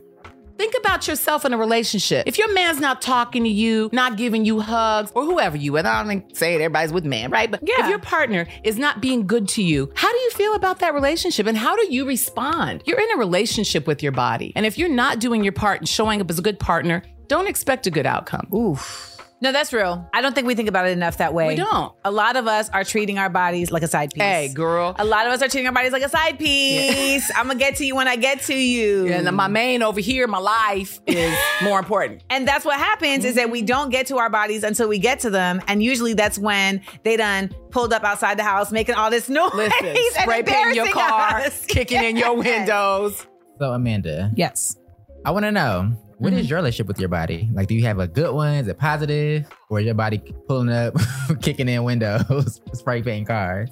Think 0.60 0.74
about 0.78 1.08
yourself 1.08 1.46
in 1.46 1.54
a 1.54 1.56
relationship. 1.56 2.26
If 2.26 2.36
your 2.36 2.52
man's 2.52 2.80
not 2.80 3.00
talking 3.00 3.44
to 3.44 3.48
you, 3.48 3.88
not 3.94 4.18
giving 4.18 4.44
you 4.44 4.60
hugs, 4.60 5.10
or 5.14 5.24
whoever 5.24 5.56
you, 5.56 5.78
and 5.78 5.88
I 5.88 6.04
don't 6.04 6.36
say 6.36 6.52
it, 6.54 6.60
everybody's 6.60 6.92
with 6.92 7.06
man, 7.06 7.30
right? 7.30 7.50
But 7.50 7.60
Yeah. 7.62 7.82
if 7.82 7.88
your 7.88 7.98
partner 7.98 8.46
is 8.62 8.76
not 8.76 9.00
being 9.00 9.26
good 9.26 9.48
to 9.56 9.62
you, 9.62 9.90
how 9.94 10.12
do 10.12 10.18
you 10.18 10.30
feel 10.32 10.54
about 10.54 10.80
that 10.80 10.92
relationship 10.92 11.46
and 11.46 11.56
how 11.56 11.74
do 11.76 11.86
you 11.90 12.04
respond? 12.06 12.82
You're 12.84 13.00
in 13.00 13.10
a 13.12 13.16
relationship 13.16 13.86
with 13.86 14.02
your 14.02 14.12
body. 14.12 14.52
And 14.54 14.66
if 14.66 14.76
you're 14.76 14.90
not 14.90 15.18
doing 15.18 15.42
your 15.42 15.54
part 15.54 15.80
and 15.80 15.88
showing 15.88 16.20
up 16.20 16.28
as 16.28 16.38
a 16.38 16.42
good 16.42 16.58
partner, 16.58 17.04
don't 17.26 17.48
expect 17.48 17.86
a 17.86 17.90
good 17.90 18.04
outcome. 18.04 18.46
Oof. 18.54 19.09
No, 19.42 19.52
that's 19.52 19.72
real. 19.72 20.06
I 20.12 20.20
don't 20.20 20.34
think 20.34 20.46
we 20.46 20.54
think 20.54 20.68
about 20.68 20.86
it 20.86 20.90
enough 20.90 21.16
that 21.16 21.32
way. 21.32 21.46
We 21.48 21.54
don't. 21.54 21.94
A 22.04 22.10
lot 22.10 22.36
of 22.36 22.46
us 22.46 22.68
are 22.70 22.84
treating 22.84 23.18
our 23.18 23.30
bodies 23.30 23.70
like 23.70 23.82
a 23.82 23.88
side 23.88 24.10
piece. 24.12 24.22
Hey, 24.22 24.52
girl. 24.52 24.94
A 24.98 25.04
lot 25.04 25.26
of 25.26 25.32
us 25.32 25.40
are 25.40 25.48
treating 25.48 25.66
our 25.66 25.72
bodies 25.72 25.92
like 25.92 26.02
a 26.02 26.10
side 26.10 26.38
piece. 26.38 27.30
I'm 27.36 27.46
gonna 27.46 27.58
get 27.58 27.76
to 27.76 27.86
you 27.86 27.96
when 27.96 28.06
I 28.06 28.16
get 28.16 28.42
to 28.42 28.54
you. 28.54 29.06
And 29.10 29.34
my 29.34 29.48
main 29.48 29.82
over 29.82 29.98
here, 30.00 30.26
my 30.26 30.38
life, 30.38 31.00
is 31.06 31.34
more 31.62 31.78
important. 31.78 32.22
And 32.28 32.46
that's 32.46 32.66
what 32.66 32.78
happens 32.78 33.24
is 33.24 33.36
that 33.36 33.50
we 33.50 33.62
don't 33.62 33.88
get 33.88 34.06
to 34.08 34.18
our 34.18 34.28
bodies 34.28 34.62
until 34.62 34.88
we 34.88 34.98
get 34.98 35.20
to 35.20 35.30
them. 35.30 35.62
And 35.68 35.82
usually 35.82 36.12
that's 36.12 36.38
when 36.38 36.82
they 37.02 37.16
done 37.16 37.50
pulled 37.70 37.94
up 37.94 38.04
outside 38.04 38.38
the 38.38 38.42
house 38.44 38.70
making 38.70 38.94
all 38.96 39.10
this 39.10 39.30
noise. 39.30 39.52
Listen, 39.54 39.96
spray 40.22 40.42
painting 40.42 40.74
your 40.74 40.92
car, 40.92 41.38
us. 41.38 41.64
kicking 41.64 42.02
in 42.04 42.16
your 42.18 42.34
windows. 42.36 43.26
So 43.58 43.72
Amanda, 43.72 44.32
Yes. 44.34 44.76
I 45.24 45.30
want 45.30 45.44
to 45.44 45.52
know 45.52 45.92
what 46.20 46.32
is 46.34 46.50
your 46.50 46.58
relationship 46.58 46.86
with 46.86 47.00
your 47.00 47.08
body? 47.08 47.48
Like, 47.54 47.66
do 47.66 47.74
you 47.74 47.84
have 47.86 47.98
a 47.98 48.06
good 48.06 48.34
one? 48.34 48.54
Is 48.54 48.68
it 48.68 48.78
positive, 48.78 49.48
or 49.70 49.80
is 49.80 49.86
your 49.86 49.94
body 49.94 50.18
pulling 50.46 50.68
up, 50.70 50.94
kicking 51.40 51.68
in 51.68 51.82
windows, 51.82 52.60
spray 52.74 53.02
painting 53.02 53.24
cars? 53.24 53.70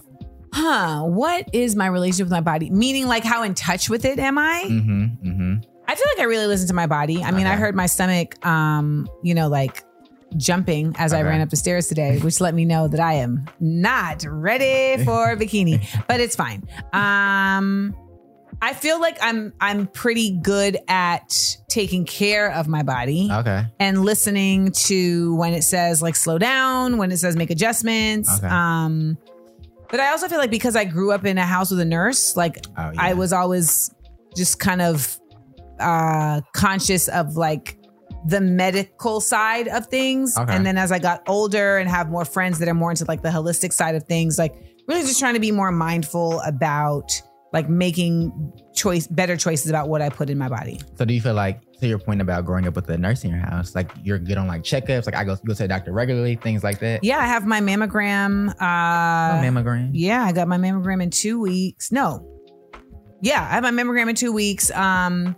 Huh. 0.52 1.02
What 1.02 1.48
is 1.52 1.76
my 1.76 1.86
relationship 1.86 2.24
with 2.24 2.32
my 2.32 2.40
body? 2.40 2.70
Meaning 2.70 3.06
like 3.06 3.22
how 3.22 3.42
in 3.42 3.54
touch 3.54 3.90
with 3.90 4.06
it 4.06 4.18
am 4.18 4.38
I? 4.38 4.64
Mm-hmm. 4.66 5.28
Mm-hmm. 5.28 5.54
I 5.86 5.94
feel 5.94 6.04
like 6.16 6.20
I 6.20 6.24
really 6.24 6.46
listen 6.46 6.68
to 6.68 6.74
my 6.74 6.86
body. 6.86 7.22
I 7.22 7.30
mean, 7.30 7.46
I 7.46 7.56
heard 7.56 7.74
my 7.74 7.86
stomach, 7.86 8.44
um, 8.46 9.08
you 9.22 9.34
know, 9.34 9.48
like 9.48 9.84
jumping 10.36 10.94
as 10.98 11.12
I 11.12 11.22
ran 11.22 11.40
up 11.40 11.50
the 11.50 11.56
stairs 11.56 11.88
today, 11.88 12.18
which 12.22 12.40
let 12.40 12.54
me 12.54 12.64
know 12.64 12.88
that 12.88 13.00
I 13.00 13.14
am 13.14 13.46
not 13.60 14.24
ready 14.26 15.02
for 15.04 15.36
bikini, 15.36 15.86
but 16.06 16.20
it's 16.20 16.36
fine. 16.36 16.66
Um, 16.92 17.94
I 18.60 18.74
feel 18.74 19.00
like 19.00 19.18
I'm 19.22 19.52
I'm 19.60 19.86
pretty 19.86 20.36
good 20.42 20.78
at 20.88 21.32
taking 21.68 22.04
care 22.04 22.50
of 22.52 22.66
my 22.66 22.82
body 22.82 23.28
Okay. 23.30 23.64
and 23.78 24.04
listening 24.04 24.72
to 24.72 25.34
when 25.36 25.52
it 25.54 25.62
says 25.62 26.02
like 26.02 26.16
slow 26.16 26.38
down, 26.38 26.96
when 26.96 27.12
it 27.12 27.18
says 27.18 27.36
make 27.36 27.50
adjustments. 27.50 28.28
Okay. 28.38 28.48
Um, 28.48 29.16
but 29.90 30.00
I 30.00 30.10
also 30.10 30.28
feel 30.28 30.38
like 30.38 30.50
because 30.50 30.74
I 30.76 30.84
grew 30.84 31.12
up 31.12 31.24
in 31.24 31.38
a 31.38 31.46
house 31.46 31.70
with 31.70 31.80
a 31.80 31.84
nurse, 31.84 32.36
like 32.36 32.58
Oh, 32.76 32.90
yeah. 32.92 33.00
I 33.00 33.14
was 33.14 33.32
always 33.32 33.94
just 34.36 34.58
kind 34.58 34.82
of 34.82 35.18
uh 35.78 36.40
conscious 36.52 37.06
of 37.08 37.36
like 37.36 37.78
the 38.26 38.40
medical 38.40 39.20
side 39.20 39.68
of 39.68 39.86
things. 39.86 40.36
Okay. 40.36 40.52
And 40.52 40.66
then 40.66 40.76
as 40.76 40.90
I 40.90 40.98
got 40.98 41.22
older 41.28 41.78
and 41.78 41.88
have 41.88 42.10
more 42.10 42.24
friends 42.24 42.58
that 42.58 42.68
are 42.68 42.74
more 42.74 42.90
into 42.90 43.04
like 43.06 43.22
the 43.22 43.28
holistic 43.28 43.72
side 43.72 43.94
of 43.94 44.02
things, 44.02 44.36
like 44.36 44.56
really 44.88 45.02
just 45.02 45.20
trying 45.20 45.34
to 45.34 45.40
be 45.40 45.52
more 45.52 45.70
mindful 45.70 46.40
about 46.40 47.22
like 47.52 47.68
making 47.68 48.52
choice 48.74 49.06
better 49.06 49.36
choices 49.36 49.70
about 49.70 49.88
what 49.88 50.02
I 50.02 50.08
put 50.10 50.28
in 50.30 50.36
my 50.38 50.48
body. 50.48 50.80
So, 50.96 51.04
do 51.04 51.14
you 51.14 51.20
feel 51.20 51.34
like, 51.34 51.60
to 51.80 51.86
your 51.86 51.98
point 51.98 52.20
about 52.20 52.44
growing 52.44 52.66
up 52.66 52.74
with 52.74 52.90
a 52.90 52.98
nurse 52.98 53.24
in 53.24 53.30
your 53.30 53.38
house, 53.38 53.74
like 53.74 53.90
you're 54.02 54.18
good 54.18 54.36
on 54.36 54.46
like 54.46 54.62
checkups? 54.62 55.06
Like, 55.06 55.14
I 55.14 55.24
go 55.24 55.36
go 55.36 55.54
to 55.54 55.62
the 55.62 55.68
doctor 55.68 55.92
regularly, 55.92 56.36
things 56.36 56.62
like 56.62 56.78
that. 56.80 57.02
Yeah, 57.04 57.18
I 57.18 57.26
have 57.26 57.46
my 57.46 57.60
mammogram. 57.60 58.50
Uh, 58.50 58.52
Oh, 59.38 59.40
mammogram. 59.42 59.90
Yeah, 59.94 60.22
I 60.24 60.32
got 60.32 60.48
my 60.48 60.58
mammogram 60.58 61.02
in 61.02 61.10
two 61.10 61.40
weeks. 61.40 61.90
No. 61.92 62.34
Yeah, 63.20 63.42
I 63.42 63.54
have 63.54 63.62
my 63.62 63.70
mammogram 63.70 64.08
in 64.08 64.14
two 64.14 64.32
weeks. 64.32 64.70
Um, 64.72 65.36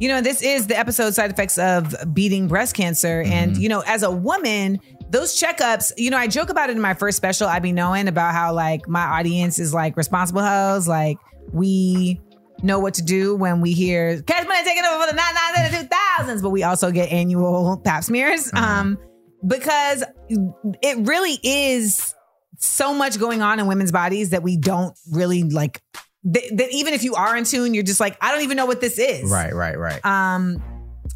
you 0.00 0.08
know, 0.08 0.20
this 0.20 0.42
is 0.42 0.66
the 0.66 0.76
episode 0.78 1.14
side 1.14 1.30
effects 1.30 1.56
of 1.56 1.94
beating 2.12 2.48
breast 2.48 2.74
cancer. 2.74 3.22
And, 3.24 3.56
you 3.56 3.68
know, 3.68 3.80
as 3.86 4.02
a 4.02 4.10
woman, 4.10 4.80
those 5.10 5.40
checkups, 5.40 5.92
you 5.96 6.10
know, 6.10 6.16
I 6.18 6.26
joke 6.26 6.48
about 6.50 6.68
it 6.68 6.76
in 6.76 6.82
my 6.82 6.94
first 6.94 7.16
special, 7.16 7.46
I 7.46 7.60
be 7.60 7.70
knowing 7.72 8.08
about 8.08 8.34
how 8.34 8.52
like 8.52 8.88
my 8.88 9.02
audience 9.04 9.58
is 9.60 9.72
like 9.72 9.96
responsible 9.96 10.42
hoes. 10.42 10.88
Like 10.88 11.16
we 11.52 12.20
know 12.62 12.78
what 12.78 12.94
to 12.94 13.02
do 13.02 13.36
when 13.36 13.60
we 13.60 13.72
hear 13.72 14.22
cash 14.22 14.46
money 14.46 14.64
taking 14.64 14.84
over 14.84 15.04
for 15.04 15.10
the 15.10 15.16
99 15.16 15.74
and 15.74 15.90
2000s, 15.90 16.42
but 16.42 16.50
we 16.50 16.62
also 16.62 16.90
get 16.90 17.10
annual 17.10 17.80
pap 17.84 18.04
smears. 18.04 18.50
Um, 18.54 18.98
because 19.46 20.04
it 20.28 21.06
really 21.06 21.38
is 21.42 22.14
so 22.58 22.94
much 22.94 23.18
going 23.18 23.42
on 23.42 23.60
in 23.60 23.66
women's 23.66 23.92
bodies 23.92 24.30
that 24.30 24.42
we 24.42 24.56
don't 24.56 24.96
really 25.12 25.42
like 25.42 25.82
that, 26.24 26.42
that 26.56 26.72
even 26.72 26.94
if 26.94 27.04
you 27.04 27.14
are 27.14 27.36
in 27.36 27.44
tune, 27.44 27.74
you're 27.74 27.82
just 27.82 28.00
like, 28.00 28.16
I 28.20 28.32
don't 28.32 28.42
even 28.42 28.56
know 28.56 28.66
what 28.66 28.80
this 28.80 28.98
is. 28.98 29.30
Right, 29.30 29.54
right, 29.54 29.78
right. 29.78 30.04
Um, 30.04 30.62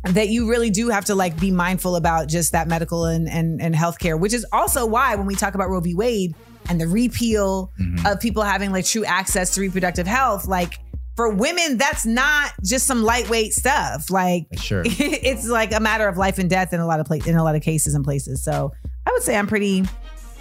that 0.04 0.28
you 0.28 0.48
really 0.48 0.70
do 0.70 0.90
have 0.90 1.06
to 1.06 1.14
like 1.14 1.40
be 1.40 1.50
mindful 1.50 1.96
about 1.96 2.28
just 2.28 2.52
that 2.52 2.68
medical 2.68 3.06
and 3.06 3.28
and 3.28 3.60
and 3.60 3.74
healthcare, 3.74 4.18
which 4.18 4.34
is 4.34 4.46
also 4.52 4.86
why 4.86 5.16
when 5.16 5.26
we 5.26 5.34
talk 5.34 5.54
about 5.54 5.70
Roe 5.70 5.80
v. 5.80 5.94
Wade, 5.94 6.36
and 6.68 6.80
the 6.80 6.86
repeal 6.88 7.72
Mm-hmm. 7.80 8.06
of 8.06 8.20
people 8.20 8.42
having 8.42 8.72
like 8.72 8.84
true 8.86 9.04
access 9.04 9.54
to 9.54 9.60
reproductive 9.60 10.06
health, 10.06 10.46
like 10.46 10.78
for 11.16 11.30
women, 11.30 11.78
that's 11.78 12.06
not 12.06 12.52
just 12.64 12.86
some 12.86 13.02
lightweight 13.02 13.52
stuff. 13.52 14.10
Like 14.10 14.46
Sure. 14.56 14.82
it's 14.86 15.48
like 15.48 15.72
a 15.72 15.80
matter 15.80 16.06
of 16.08 16.16
life 16.16 16.38
and 16.38 16.48
death 16.48 16.72
in 16.72 16.80
a 16.80 16.86
lot 16.86 17.00
of 17.00 17.06
pla- 17.06 17.16
in 17.26 17.36
a 17.36 17.42
lot 17.44 17.54
of 17.56 17.62
cases 17.62 17.94
and 17.94 18.04
places. 18.04 18.44
So 18.44 18.72
I 19.06 19.10
would 19.12 19.22
say 19.22 19.36
I'm 19.36 19.46
pretty 19.46 19.84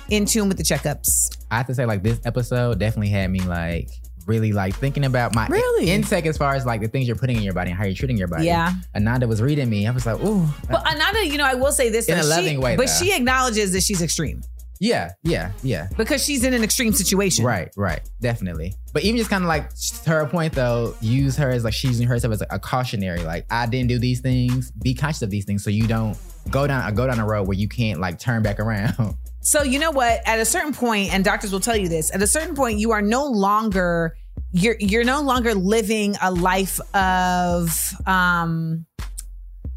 in 0.09 0.25
tune 0.25 0.47
with 0.47 0.57
the 0.57 0.63
checkups. 0.63 1.35
I 1.51 1.57
have 1.57 1.67
to 1.67 1.75
say, 1.75 1.85
like 1.85 2.03
this 2.03 2.19
episode 2.25 2.79
definitely 2.79 3.09
had 3.09 3.29
me 3.31 3.39
like 3.41 3.89
really 4.25 4.51
like 4.51 4.75
thinking 4.75 5.05
about 5.05 5.33
my 5.33 5.47
Really? 5.47 5.89
intake 5.89 6.25
as 6.25 6.37
far 6.37 6.53
as 6.53 6.65
like 6.65 6.81
the 6.81 6.87
things 6.89 7.07
you're 7.07 7.15
putting 7.15 7.37
in 7.37 7.43
your 7.43 7.53
body 7.53 7.71
and 7.71 7.79
how 7.79 7.85
you're 7.85 7.95
treating 7.95 8.17
your 8.17 8.27
body. 8.27 8.45
Yeah. 8.45 8.73
Ananda 8.95 9.27
was 9.27 9.41
reading 9.41 9.69
me. 9.69 9.87
I 9.87 9.91
was 9.91 10.05
like, 10.05 10.19
ooh. 10.21 10.45
But 10.69 10.85
Ananda, 10.85 11.25
you 11.25 11.37
know, 11.37 11.45
I 11.45 11.55
will 11.55 11.71
say 11.71 11.89
this 11.89 12.07
In 12.09 12.17
a 12.17 12.23
she- 12.23 12.27
loving 12.29 12.61
way, 12.61 12.75
but 12.75 12.87
though. 12.87 12.93
she 12.93 13.13
acknowledges 13.15 13.71
that 13.73 13.83
she's 13.83 14.01
extreme 14.01 14.41
Yeah, 14.79 15.11
yeah, 15.23 15.51
yeah. 15.63 15.89
because 15.97 16.23
she's 16.23 16.43
in 16.43 16.53
an 16.53 16.63
extreme 16.63 16.93
situation. 16.93 17.45
Right, 17.45 17.69
right, 17.75 18.01
definitely. 18.21 18.73
But 18.93 19.03
even 19.03 19.17
just 19.17 19.29
kind 19.29 19.43
of 19.43 19.47
like 19.47 19.71
her 20.05 20.25
point 20.27 20.53
though, 20.53 20.95
use 21.01 21.37
her 21.37 21.49
as 21.49 21.63
like 21.63 21.73
she's 21.73 21.91
using 21.91 22.07
herself 22.07 22.33
as 22.33 22.39
like 22.41 22.51
a 22.51 22.59
cautionary. 22.59 23.23
Like 23.23 23.45
I 23.49 23.65
didn't 23.65 23.89
do 23.89 23.99
these 23.99 24.19
things. 24.19 24.71
Be 24.71 24.93
conscious 24.93 25.21
of 25.21 25.29
these 25.29 25.45
things 25.45 25.63
so 25.63 25.69
you 25.69 25.87
don't 25.87 26.17
go 26.49 26.65
down 26.67 26.93
go 26.95 27.07
down 27.07 27.19
a 27.19 27.25
road 27.25 27.47
where 27.47 27.57
you 27.57 27.67
can't 27.67 27.99
like 27.99 28.19
turn 28.19 28.43
back 28.43 28.59
around. 28.59 29.15
So 29.39 29.63
you 29.63 29.79
know 29.79 29.91
what? 29.91 30.19
At 30.25 30.39
a 30.39 30.45
certain 30.45 30.73
point, 30.73 31.13
and 31.13 31.23
doctors 31.23 31.53
will 31.53 31.61
tell 31.61 31.77
you 31.77 31.87
this, 31.87 32.13
at 32.13 32.21
a 32.21 32.27
certain 32.27 32.53
point, 32.53 32.79
you 32.79 32.91
are 32.91 33.01
no 33.01 33.27
longer 33.27 34.17
you're 34.51 34.75
you're 34.77 35.05
no 35.05 35.21
longer 35.21 35.53
living 35.53 36.15
a 36.21 36.31
life 36.31 36.81
of 36.93 37.93
um 38.05 38.85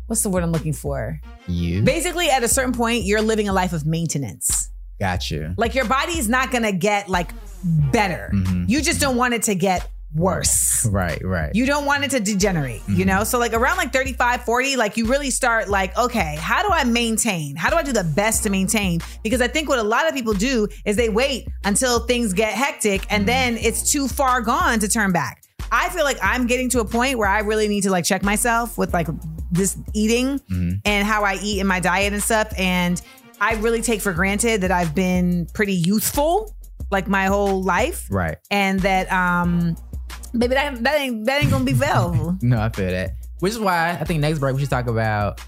what's 0.07 0.23
the 0.25 0.29
word 0.29 0.43
I'm 0.43 0.51
looking 0.51 0.73
for? 0.73 1.21
you 1.47 1.83
Basically, 1.83 2.31
at 2.31 2.43
a 2.43 2.49
certain 2.49 2.73
point, 2.73 3.05
you're 3.05 3.23
living 3.23 3.49
a 3.49 3.53
life 3.53 3.73
of 3.73 3.87
maintenance. 3.87 4.71
Got 5.01 5.31
you. 5.31 5.55
Like 5.57 5.75
your 5.75 5.87
body 5.87 6.19
is 6.19 6.29
not 6.29 6.51
gonna 6.51 6.73
get 6.73 7.09
like 7.09 7.33
better. 7.65 8.31
Mhm. 8.33 8.69
You 8.69 8.81
just 8.83 9.01
don't 9.01 9.17
want 9.17 9.35
it 9.35 9.43
to 9.45 9.55
get 9.55 9.91
worse. 10.15 10.87
Right, 10.91 11.23
right. 11.25 11.55
You 11.55 11.67
don't 11.67 11.85
want 11.85 12.05
it 12.05 12.11
to 12.13 12.21
degenerate, 12.21 12.83
you 12.89 13.05
mm-hmm. 13.05 13.19
know? 13.19 13.25
So 13.25 13.39
like 13.39 13.53
around 13.53 13.77
like 13.77 13.93
35, 13.93 14.45
40, 14.45 14.77
like 14.77 14.97
you 14.97 15.07
really 15.07 15.31
start 15.31 15.69
like, 15.69 15.97
okay, 15.97 16.37
how 16.41 16.63
do 16.63 16.69
I 16.73 16.85
maintain? 16.85 17.55
How 17.57 17.71
do 17.71 17.77
I 17.77 17.83
do 17.83 17.93
the 17.93 18.05
best 18.05 18.43
to 18.45 18.51
maintain? 18.51 19.01
Because 19.23 19.41
I 19.41 19.49
think 19.49 19.69
what 19.69 19.79
a 19.79 19.85
lot 19.85 20.09
of 20.09 20.15
people 20.15 20.33
do 20.33 20.69
is 20.85 20.97
they 20.97 21.09
wait 21.09 21.49
until 21.65 22.01
things 22.01 22.33
get 22.33 22.53
hectic 22.53 23.03
and 23.11 23.21
mm-hmm. 23.21 23.27
then 23.27 23.57
it's 23.59 23.93
too 23.93 24.09
far 24.09 24.41
gone 24.41 24.81
to 24.81 24.89
turn 24.89 25.13
back. 25.13 25.45
I 25.73 25.89
feel 25.91 26.05
like 26.05 26.19
I'm 26.21 26.47
getting 26.47 26.69
to 26.71 26.81
a 26.81 26.85
point 26.85 27.17
where 27.19 27.29
I 27.29 27.41
really 27.41 27.69
need 27.69 27.83
to 27.83 27.91
like 27.91 28.05
check 28.05 28.25
myself 28.25 28.77
with 28.77 28.93
like 28.93 29.07
this 29.53 29.77
eating 29.95 30.41
mm-hmm. 30.41 30.79
and 30.85 31.07
how 31.07 31.25
I 31.25 31.39
eat 31.41 31.61
in 31.61 31.67
my 31.67 31.79
diet 31.79 32.13
and 32.13 32.23
stuff. 32.23 32.53
And 32.59 33.01
I 33.41 33.55
really 33.55 33.81
take 33.83 34.01
for 34.01 34.13
granted 34.13 34.61
that 34.61 34.71
I've 34.71 34.95
been 34.95 35.47
pretty 35.55 35.75
youthful 35.75 36.55
like 36.91 37.09
my 37.09 37.27
whole 37.27 37.63
life 37.63 38.07
right. 38.11 38.37
and 38.51 38.81
that 38.81 39.11
um 39.13 39.77
maybe 40.33 40.55
that 40.55 40.83
that 40.83 41.01
ain't 41.01 41.25
that 41.27 41.43
ain't 41.43 41.51
gonna 41.51 41.65
be 41.65 41.73
available. 41.73 42.37
No, 42.43 42.61
I 42.61 42.69
feel 42.69 42.91
that. 42.91 43.13
Which 43.41 43.53
is 43.53 43.59
why 43.59 43.91
I 43.91 44.05
think 44.05 44.21
next 44.21 44.39
break 44.39 44.55
we 44.55 44.61
should 44.61 44.71
talk 44.71 44.87
about 44.87 45.41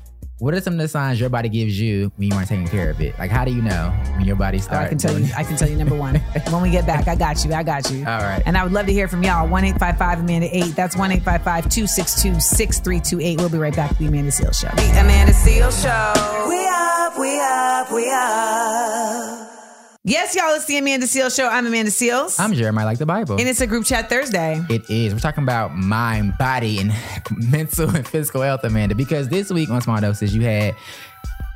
what 0.42 0.54
are 0.54 0.60
some 0.60 0.72
of 0.74 0.78
the 0.80 0.88
signs 0.88 1.20
your 1.20 1.28
body 1.30 1.48
gives 1.48 1.78
you 1.80 2.10
when 2.16 2.28
you 2.28 2.34
aren't 2.34 2.48
taking 2.48 2.66
care 2.66 2.90
of 2.90 3.00
it. 3.00 3.16
Like 3.16 3.30
how 3.30 3.44
do 3.44 3.52
you 3.52 3.62
know 3.62 3.90
when 4.16 4.24
your 4.24 4.34
body 4.34 4.58
Oh, 4.58 4.62
starts? 4.62 4.86
I 4.86 4.88
can 4.88 4.98
tell 4.98 5.16
you. 5.16 5.32
I 5.36 5.44
can 5.44 5.56
tell 5.56 5.68
you 5.70 5.76
number 5.76 5.94
one. 5.94 6.16
when 6.50 6.62
we 6.62 6.70
get 6.70 6.84
back, 6.84 7.06
I 7.06 7.14
got 7.14 7.44
you. 7.44 7.54
I 7.54 7.62
got 7.62 7.88
you. 7.92 7.98
All 8.00 8.18
right. 8.18 8.42
And 8.44 8.58
I 8.58 8.64
would 8.64 8.72
love 8.72 8.86
to 8.86 8.92
hear 8.92 9.06
from 9.06 9.22
y'all. 9.22 9.46
One 9.46 9.64
eight 9.64 9.78
five 9.78 9.96
five 9.98 10.18
Amanda 10.18 10.48
eight. 10.50 10.74
That's 10.74 10.96
one 10.96 11.12
eight 11.12 11.22
five 11.22 11.44
five 11.44 11.68
two 11.68 11.86
six 11.86 12.20
two 12.20 12.40
six 12.40 12.80
three 12.80 12.98
two 12.98 13.20
eight. 13.20 13.38
We'll 13.38 13.50
be 13.50 13.58
right 13.58 13.74
back. 13.76 13.96
The 13.98 14.06
Amanda 14.06 14.32
Seales 14.32 14.60
Show. 14.60 14.74
The 14.74 15.00
Amanda 15.00 15.32
Seales 15.32 15.80
Show. 15.80 16.48
We 16.48 16.58
up, 16.66 17.16
we 17.20 17.40
up, 17.40 17.92
we 17.92 18.10
up. 18.10 18.81
Yes, 20.04 20.34
y'all. 20.34 20.52
It's 20.56 20.64
the 20.64 20.78
Amanda 20.78 21.06
Seales 21.06 21.36
Show. 21.36 21.46
I'm 21.46 21.64
Amanda 21.64 21.92
Seales, 21.92 22.40
I'm 22.40 22.52
Jeremiah 22.54 22.84
like 22.86 22.98
the 22.98 23.06
Bible. 23.06 23.36
and 23.38 23.48
it's 23.48 23.60
a 23.60 23.68
group 23.68 23.84
chat 23.84 24.08
Thursday. 24.08 24.60
It 24.68 24.90
is. 24.90 25.14
We're 25.14 25.20
talking 25.20 25.44
about 25.44 25.76
mind, 25.76 26.36
body, 26.38 26.80
and 26.80 26.92
mental 27.30 27.88
and 27.94 28.06
physical 28.06 28.42
health, 28.42 28.64
Amanda. 28.64 28.96
Because 28.96 29.28
this 29.28 29.52
week 29.52 29.70
on 29.70 29.80
Small 29.80 30.00
Doses, 30.00 30.34
you 30.34 30.42
had 30.42 30.74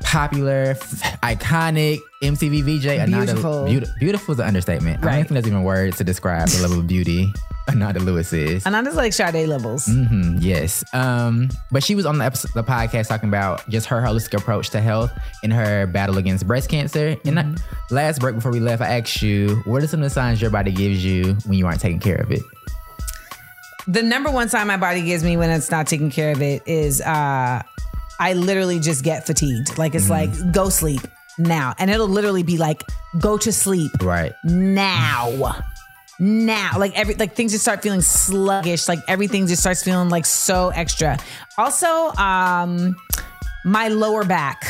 popular, 0.01 0.77
f- 0.79 1.19
iconic 1.21 1.97
MTV 2.23 2.61
VJ. 2.63 3.05
Beautiful. 3.11 3.65
Beautiful, 3.65 3.95
beautiful 3.99 4.33
is 4.35 4.39
an 4.39 4.47
understatement. 4.47 5.03
I 5.03 5.07
don't 5.15 5.15
think 5.23 5.27
there's 5.29 5.47
even 5.47 5.63
words 5.63 5.97
to 5.97 6.05
describe 6.05 6.47
the 6.47 6.61
level 6.61 6.79
of 6.79 6.87
beauty 6.87 7.29
Ananda 7.69 7.99
Lewis 7.99 8.31
is. 8.33 8.65
And 8.65 8.75
I'm 8.75 8.85
like 8.95 9.13
Sade 9.13 9.47
levels. 9.47 9.85
hmm 9.87 10.37
yes. 10.39 10.83
Um, 10.93 11.49
but 11.71 11.83
she 11.83 11.95
was 11.95 12.05
on 12.05 12.17
the 12.17 12.25
episode, 12.25 12.51
the 12.55 12.63
podcast 12.63 13.07
talking 13.07 13.29
about 13.29 13.67
just 13.69 13.87
her 13.87 14.01
holistic 14.01 14.37
approach 14.37 14.69
to 14.71 14.81
health 14.81 15.11
and 15.43 15.51
her 15.53 15.85
battle 15.87 16.17
against 16.17 16.47
breast 16.47 16.69
cancer. 16.69 17.17
And 17.25 17.39
I, 17.39 17.55
last 17.91 18.19
break 18.19 18.35
before 18.35 18.51
we 18.51 18.59
left, 18.59 18.81
I 18.81 18.97
asked 18.99 19.21
you, 19.21 19.61
what 19.65 19.83
are 19.83 19.87
some 19.87 19.99
of 19.99 20.05
the 20.05 20.09
signs 20.09 20.41
your 20.41 20.51
body 20.51 20.71
gives 20.71 21.03
you 21.03 21.33
when 21.45 21.57
you 21.57 21.65
aren't 21.67 21.81
taking 21.81 21.99
care 21.99 22.17
of 22.21 22.31
it? 22.31 22.41
The 23.87 24.03
number 24.03 24.29
one 24.29 24.49
sign 24.49 24.67
my 24.67 24.77
body 24.77 25.01
gives 25.01 25.23
me 25.23 25.37
when 25.37 25.49
it's 25.49 25.71
not 25.71 25.87
taking 25.87 26.11
care 26.11 26.31
of 26.31 26.41
it 26.41 26.61
is 26.67 26.99
uh 27.01 27.61
I 28.19 28.33
literally 28.33 28.79
just 28.79 29.03
get 29.03 29.25
fatigued. 29.25 29.77
Like 29.77 29.93
it's 29.95 30.09
like 30.09 30.29
go 30.51 30.69
sleep 30.69 31.01
now. 31.37 31.73
And 31.77 31.89
it'll 31.91 32.07
literally 32.07 32.43
be 32.43 32.57
like 32.57 32.83
go 33.19 33.37
to 33.37 33.51
sleep 33.53 33.91
Right. 34.01 34.33
now. 34.43 35.55
Now. 36.19 36.71
Like 36.77 36.97
every 36.97 37.15
like 37.15 37.35
things 37.35 37.51
just 37.51 37.63
start 37.63 37.81
feeling 37.81 38.01
sluggish. 38.01 38.87
Like 38.87 38.99
everything 39.07 39.47
just 39.47 39.61
starts 39.61 39.83
feeling 39.83 40.09
like 40.09 40.25
so 40.25 40.69
extra. 40.69 41.17
Also, 41.57 41.87
um 42.15 42.95
my 43.65 43.89
lower 43.89 44.23
back. 44.23 44.63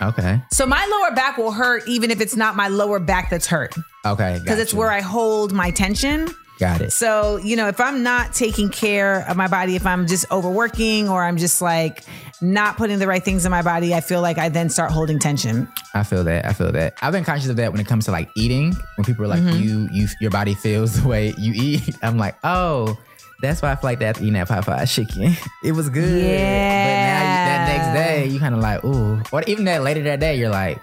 Okay. 0.00 0.40
So 0.52 0.66
my 0.66 0.84
lower 0.86 1.14
back 1.14 1.38
will 1.38 1.52
hurt 1.52 1.86
even 1.88 2.10
if 2.10 2.20
it's 2.20 2.36
not 2.36 2.56
my 2.56 2.68
lower 2.68 2.98
back 2.98 3.30
that's 3.30 3.46
hurt. 3.46 3.74
Okay. 4.04 4.38
Because 4.42 4.58
it's 4.58 4.74
where 4.74 4.90
I 4.90 5.00
hold 5.00 5.52
my 5.52 5.70
tension. 5.70 6.28
Got 6.58 6.80
it. 6.80 6.92
So, 6.92 7.36
you 7.38 7.56
know, 7.56 7.68
if 7.68 7.80
I'm 7.80 8.02
not 8.02 8.32
taking 8.32 8.68
care 8.68 9.28
of 9.28 9.36
my 9.36 9.48
body, 9.48 9.76
if 9.76 9.86
I'm 9.86 10.06
just 10.06 10.30
overworking 10.30 11.08
or 11.08 11.22
I'm 11.22 11.36
just 11.36 11.60
like 11.62 12.04
not 12.40 12.76
putting 12.76 12.98
the 12.98 13.06
right 13.06 13.22
things 13.22 13.44
in 13.44 13.50
my 13.50 13.62
body, 13.62 13.94
I 13.94 14.00
feel 14.00 14.20
like 14.20 14.38
I 14.38 14.48
then 14.48 14.68
start 14.68 14.90
holding 14.90 15.18
tension. 15.18 15.68
I 15.94 16.02
feel 16.02 16.24
that. 16.24 16.44
I 16.46 16.52
feel 16.52 16.72
that. 16.72 16.96
I've 17.02 17.12
been 17.12 17.24
conscious 17.24 17.48
of 17.48 17.56
that 17.56 17.72
when 17.72 17.80
it 17.80 17.86
comes 17.86 18.04
to 18.06 18.10
like 18.12 18.30
eating. 18.36 18.74
When 18.96 19.04
people 19.04 19.24
are 19.24 19.28
like, 19.28 19.40
Mm-hmm. 19.40 19.62
you, 19.62 19.88
you, 19.92 20.08
your 20.20 20.30
body 20.30 20.54
feels 20.54 21.00
the 21.02 21.08
way 21.08 21.34
you 21.38 21.52
eat. 21.54 21.96
I'm 22.02 22.18
like, 22.18 22.36
oh, 22.44 22.98
that's 23.42 23.60
why 23.60 23.72
I 23.72 23.76
feel 23.76 23.90
like 23.90 23.98
that 23.98 24.20
eating 24.20 24.34
that 24.34 24.48
Popeye 24.48 24.88
chicken. 24.92 25.34
It 25.64 25.72
was 25.72 25.88
good. 25.88 26.22
Yeah. 26.22 26.84
But 26.86 26.94
now 27.00 27.20
you, 27.20 27.48
that 27.48 27.76
next 27.94 27.94
day, 28.08 28.26
you 28.26 28.38
kind 28.38 28.54
of 28.54 28.60
like, 28.60 28.84
ooh. 28.84 29.20
Or 29.32 29.42
even 29.46 29.64
that 29.64 29.82
later 29.82 30.02
that 30.04 30.20
day, 30.20 30.36
you're 30.38 30.50
like, 30.50 30.78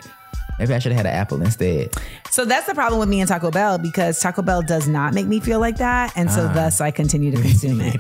maybe 0.62 0.76
I 0.76 0.80
should 0.80 0.92
have 0.92 1.06
had 1.06 1.12
an 1.12 1.20
apple 1.20 1.42
instead. 1.42 1.92
So 2.30 2.46
that's 2.46 2.68
the 2.68 2.76
problem 2.76 3.00
with 3.00 3.10
me 3.10 3.20
and 3.20 3.28
Taco 3.28 3.52
Bell 3.52 3.78
because 3.78 4.20
Taco 4.20 4.42
Bell 4.42 4.62
does 4.62 4.88
not 4.88 5.14
make 5.14 5.26
me 5.26 5.40
feel 5.40 5.60
like 5.60 5.78
that. 5.78 6.14
And 6.16 6.30
so 6.30 6.44
thus 6.48 6.80
I 6.80 6.92
continue 6.92 7.32
to 7.32 7.42
consume 7.42 7.82
it. 7.82 8.00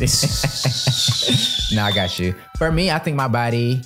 no, 1.75 1.83
I 1.83 1.91
got 1.91 2.19
you. 2.19 2.35
For 2.57 2.71
me, 2.71 2.91
I 2.91 2.99
think 2.99 3.17
my 3.17 3.27
body. 3.27 3.81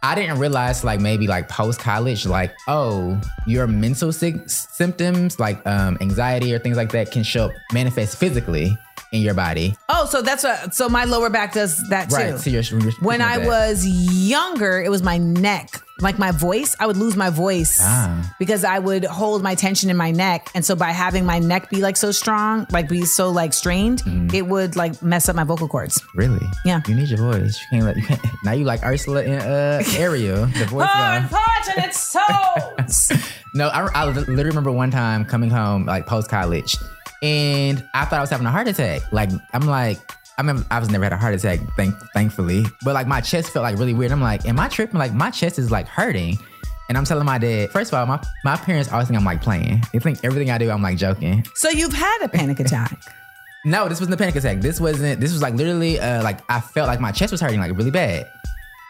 I 0.00 0.14
didn't 0.14 0.38
realize 0.38 0.84
like 0.84 1.00
maybe 1.00 1.26
like 1.26 1.48
post 1.48 1.80
college, 1.80 2.24
like 2.24 2.54
oh, 2.68 3.20
your 3.48 3.66
mental 3.66 4.12
sy- 4.12 4.40
symptoms 4.46 5.40
like 5.40 5.64
um, 5.66 5.98
anxiety 6.00 6.54
or 6.54 6.60
things 6.60 6.76
like 6.76 6.92
that 6.92 7.10
can 7.10 7.24
show 7.24 7.46
up 7.46 7.52
manifest 7.72 8.16
physically 8.16 8.78
in 9.10 9.22
your 9.22 9.34
body. 9.34 9.74
Oh, 9.88 10.06
so 10.06 10.22
that's 10.22 10.44
what, 10.44 10.72
so 10.72 10.88
my 10.88 11.04
lower 11.04 11.30
back 11.30 11.52
does 11.52 11.82
that 11.88 12.10
too. 12.10 12.16
Right. 12.16 12.38
So 12.38 12.50
you're, 12.50 12.62
you're 12.62 12.92
when 13.00 13.20
I 13.20 13.38
was 13.38 13.84
younger, 13.86 14.80
it 14.80 14.90
was 14.90 15.02
my 15.02 15.18
neck, 15.18 15.70
like 16.00 16.18
my 16.18 16.30
voice. 16.30 16.76
I 16.78 16.86
would 16.86 16.96
lose 16.96 17.16
my 17.16 17.30
voice 17.30 17.78
Ah. 17.80 18.34
because 18.38 18.64
I 18.64 18.78
would 18.78 19.04
hold 19.04 19.42
my 19.42 19.54
tension 19.54 19.90
in 19.90 19.96
my 19.96 20.10
neck, 20.10 20.50
and 20.54 20.64
so 20.64 20.74
by 20.76 20.90
having 20.92 21.24
my 21.26 21.38
neck 21.38 21.70
be 21.70 21.80
like 21.80 21.96
so 21.96 22.10
strong, 22.12 22.66
like 22.70 22.88
be 22.88 23.04
so 23.04 23.30
like 23.30 23.52
strained, 23.52 24.02
it 24.32 24.46
would 24.46 24.76
like 24.76 25.02
mess 25.02 25.28
up 25.28 25.36
my 25.36 25.44
vocal 25.44 25.68
cords. 25.68 26.02
really 26.14 26.44
Yeah. 26.64 26.80
You 26.86 26.94
need 26.94 27.08
your 27.08 27.18
voice. 27.18 27.58
You 27.60 27.66
can't 27.78 27.84
let 27.84 27.96
you 27.96 28.02
can't. 28.04 28.20
Now 28.44 28.52
you 28.52 28.64
like 28.64 28.84
Ursula 28.84 29.22
and 29.24 29.42
uh, 29.42 29.82
Ariel. 29.98 30.46
The 30.46 30.64
voice 30.66 30.86
gone. 30.94 31.22
Unfortunate 31.22 31.94
souls. 31.94 33.12
No, 33.54 33.68
I, 33.68 33.88
I 33.94 34.04
literally 34.04 34.44
remember 34.44 34.70
one 34.70 34.90
time 34.90 35.24
coming 35.24 35.48
home 35.48 35.86
like 35.86 36.06
post 36.06 36.28
college, 36.28 36.76
and 37.22 37.82
I 37.94 38.04
thought 38.04 38.18
I 38.18 38.20
was 38.20 38.28
having 38.30 38.46
a 38.46 38.50
heart 38.50 38.68
attack. 38.68 39.10
Like 39.10 39.30
I'm 39.54 39.66
like. 39.66 39.98
I 40.38 40.42
mean, 40.42 40.64
I 40.70 40.78
was 40.78 40.88
never 40.88 41.04
had 41.04 41.12
a 41.12 41.16
heart 41.16 41.34
attack, 41.34 41.58
thank, 41.76 41.94
thankfully. 42.14 42.64
But 42.84 42.94
like 42.94 43.08
my 43.08 43.20
chest 43.20 43.50
felt 43.50 43.64
like 43.64 43.76
really 43.76 43.92
weird. 43.92 44.12
I'm 44.12 44.22
like, 44.22 44.46
am 44.46 44.58
I 44.60 44.68
tripping? 44.68 44.98
Like 44.98 45.12
my 45.12 45.30
chest 45.30 45.58
is 45.58 45.70
like 45.70 45.88
hurting. 45.88 46.38
And 46.88 46.96
I'm 46.96 47.04
telling 47.04 47.26
my 47.26 47.38
dad, 47.38 47.70
first 47.70 47.92
of 47.92 47.98
all, 47.98 48.06
my, 48.06 48.22
my 48.44 48.56
parents 48.56 48.90
always 48.90 49.08
think 49.08 49.18
I'm 49.18 49.24
like 49.24 49.42
playing. 49.42 49.82
They 49.92 49.98
think 49.98 50.20
everything 50.24 50.50
I 50.50 50.56
do, 50.56 50.70
I'm 50.70 50.80
like 50.80 50.96
joking. 50.96 51.44
so 51.54 51.68
you've 51.68 51.92
had 51.92 52.22
a 52.22 52.28
panic 52.28 52.60
attack. 52.60 52.98
No, 53.64 53.88
this 53.88 53.98
wasn't 53.98 54.14
a 54.14 54.16
panic 54.16 54.36
attack. 54.36 54.60
This 54.60 54.80
wasn't, 54.80 55.20
this 55.20 55.32
was 55.32 55.42
like 55.42 55.52
literally 55.54 55.98
uh, 55.98 56.22
like 56.22 56.38
I 56.48 56.60
felt 56.60 56.86
like 56.86 57.00
my 57.00 57.10
chest 57.10 57.32
was 57.32 57.40
hurting 57.40 57.58
like 57.58 57.76
really 57.76 57.90
bad. 57.90 58.30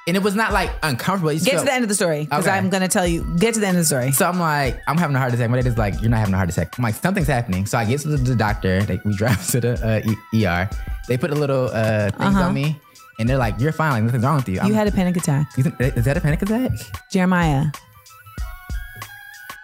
And 0.08 0.16
it 0.16 0.22
was 0.22 0.34
not 0.34 0.52
like 0.54 0.70
uncomfortable. 0.82 1.28
It 1.28 1.44
Get 1.44 1.58
to 1.60 1.64
the 1.66 1.72
end 1.72 1.84
of 1.84 1.88
the 1.90 1.94
story 1.94 2.24
because 2.24 2.46
Okay. 2.46 2.56
I'm 2.56 2.70
gonna 2.70 2.88
tell 2.88 3.06
you. 3.06 3.24
Get 3.38 3.54
to 3.54 3.60
the 3.60 3.66
end 3.66 3.76
of 3.76 3.82
the 3.82 3.86
story. 3.86 4.10
So 4.12 4.26
I'm 4.26 4.40
like, 4.40 4.80
I'm 4.88 4.96
having 4.96 5.14
a 5.14 5.18
heart 5.18 5.34
attack. 5.34 5.50
My 5.50 5.56
dad 5.60 5.66
is 5.66 5.76
like, 5.78 6.00
you're 6.00 6.10
not 6.10 6.20
having 6.20 6.32
a 6.32 6.38
heart 6.38 6.48
attack. 6.48 6.76
I'm 6.78 6.82
like, 6.82 6.94
something's 6.94 7.26
happening. 7.28 7.66
So 7.66 7.76
I 7.76 7.84
get 7.84 8.00
to 8.00 8.08
the, 8.16 8.34
doctor. 8.34 8.82
They, 8.82 8.98
we 9.04 9.14
drive 9.22 9.46
to 9.48 9.60
the 9.60 9.72
uh, 9.86 10.10
e- 10.34 10.44
ER. 10.46 10.68
They 11.08 11.18
put 11.18 11.30
a 11.30 11.34
little 11.34 11.66
uh, 11.72 12.08
things 12.10 12.34
Uh-huh. 12.34 12.44
on 12.44 12.54
me, 12.54 12.80
and 13.18 13.28
they're 13.28 13.36
like, 13.38 13.60
you're 13.60 13.70
fine. 13.72 13.92
Like 13.92 14.02
nothing's 14.04 14.24
wrong 14.24 14.36
with 14.36 14.48
you. 14.48 14.54
You 14.54 14.60
I'm- 14.62 14.72
had 14.72 14.88
a 14.88 14.92
panic 14.92 15.16
attack, 15.18 15.46
you 15.58 15.62
think, 15.64 15.78
is 15.78 16.04
that 16.06 16.16
a 16.16 16.20
panic 16.22 16.40
attack? 16.42 16.72
Jeremiah. 17.10 17.66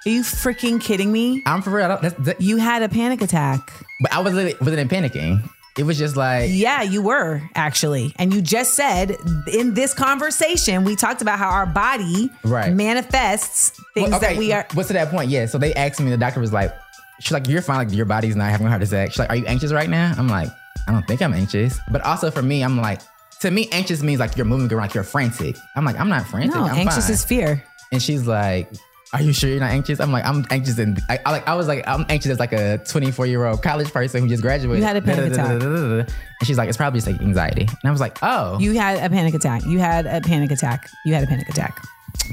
Are 0.07 0.11
you 0.11 0.23
freaking 0.23 0.79
kidding 0.81 1.11
me? 1.11 1.43
I'm 1.47 1.63
for 1.63 1.71
real. 1.71 1.87
I 1.87 1.89
don't- 1.89 2.03
That's, 2.03 2.15
that, 2.27 2.41
You 2.43 2.59
had 2.59 2.83
a 2.83 2.89
panic 2.91 3.23
attack. 3.23 3.73
but 4.03 4.13
I 4.13 4.21
was 4.21 4.35
wasn't 4.61 4.91
panicking. 4.91 5.49
It 5.77 5.83
was 5.85 5.99
just 5.99 6.17
like 6.17 6.51
Yeah, 6.53 6.83
you 6.83 7.03
were 7.03 7.43
actually. 7.55 8.15
And 8.17 8.33
you 8.33 8.41
just 8.41 8.75
said 8.75 9.17
in 9.53 9.75
this 9.75 9.93
conversation, 9.93 10.85
we 10.85 10.95
talked 10.97 11.21
about 11.23 11.39
how 11.39 11.49
our 11.49 11.67
body 11.67 12.31
Right. 12.45 12.73
manifests 12.73 13.71
things 13.95 14.11
Well, 14.11 14.21
that 14.21 14.37
we 14.37 14.53
are. 14.53 14.67
What's 14.75 14.89
to 14.89 14.95
that 14.95 15.11
point? 15.11 15.31
Yeah. 15.31 15.47
So 15.47 15.59
they 15.59 15.75
asked 15.75 16.01
me. 16.01 16.11
The 16.11 16.17
doctor 16.17 16.41
was 16.41 16.53
like, 16.53 16.73
"She's 17.21 17.33
like, 17.33 17.49
you're 17.49 17.63
fine. 17.63 17.79
Like 17.89 17.93
your 17.93 18.07
body's 18.07 18.37
not 18.37 18.51
having 18.51 18.67
a 18.67 18.71
heart 18.71 18.83
attack." 18.83 19.11
She's 19.11 19.19
like, 19.19 19.31
"Are 19.31 19.37
you 19.37 19.47
anxious 19.47 19.73
right 19.73 19.89
now?" 19.91 20.15
I'm 20.17 20.29
like, 20.29 20.49
"I 20.87 20.93
don't 20.93 21.07
think 21.09 21.21
I'm 21.23 21.35
anxious." 21.35 21.79
But 21.91 22.03
also 22.03 22.31
for 22.31 22.43
me, 22.43 22.63
I'm 22.63 22.77
like, 22.81 23.01
to 23.41 23.51
me, 23.51 23.69
anxious 23.73 24.01
means 24.03 24.21
like 24.21 24.37
you're 24.37 24.47
moving 24.47 24.73
around, 24.73 24.83
like 24.87 24.95
you're 24.95 25.03
frantic. 25.05 25.57
I'm 25.77 25.85
like, 25.85 25.99
I'm 25.99 26.09
not 26.09 26.27
frantic. 26.29 26.55
No, 26.55 26.65
I'm 26.65 26.79
anxious 26.79 27.07
fine. 27.07 27.15
is 27.15 27.25
fear. 27.25 27.65
And 27.93 28.01
she's 28.03 28.27
like, 28.27 28.71
"Are 29.15 29.23
you 29.23 29.33
sure 29.33 29.49
you're 29.49 29.61
not 29.61 29.71
anxious?" 29.71 30.01
I'm 30.01 30.13
like, 30.13 30.25
"I'm 30.25 30.45
anxious." 30.51 30.79
And 30.79 31.01
I, 31.09 31.19
I 31.25 31.31
like, 31.33 31.49
I 31.49 31.55
was 31.55 31.67
like, 31.69 31.87
"I'm 31.87 32.05
anxious 32.09 32.33
as 32.33 32.39
like 32.39 32.53
a 32.53 32.79
24 32.87 33.27
year 33.27 33.45
old 33.47 33.63
college 33.63 33.91
person 33.93 34.23
who 34.23 34.29
just 34.29 34.43
graduated." 34.43 34.81
You 34.83 34.87
had 34.87 34.97
a 34.97 35.03
panic 35.03 35.33
attack. 35.33 35.63
And 35.63 36.07
she's 36.47 36.59
like, 36.59 36.69
"It's 36.69 36.77
probably 36.77 36.99
just 37.01 37.07
like 37.11 37.21
anxiety." 37.21 37.63
And 37.63 37.85
I 37.85 37.91
was 37.91 38.01
like, 38.01 38.19
"Oh, 38.23 38.59
You 38.59 38.75
had 38.75 38.99
a 39.05 39.09
panic 39.09 39.35
attack. 39.35 39.65
You 39.65 39.79
had 39.79 40.07
a 40.07 40.21
panic 40.21 40.51
attack. 40.51 40.89
You 41.07 41.15
had 41.15 41.25
a 41.25 41.27
panic 41.27 41.49
attack. 41.49 41.81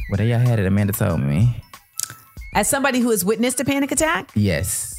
what 0.09 0.19
y'all 0.19 0.39
had 0.39 0.59
it?" 0.59 0.65
Amanda 0.65 0.93
told 0.93 1.21
me. 1.21 1.55
As 2.53 2.67
somebody 2.69 2.99
who 2.99 3.11
has 3.11 3.23
witnessed 3.23 3.59
a 3.61 3.65
panic 3.65 3.91
attack, 3.93 4.29
Yes, 4.35 4.93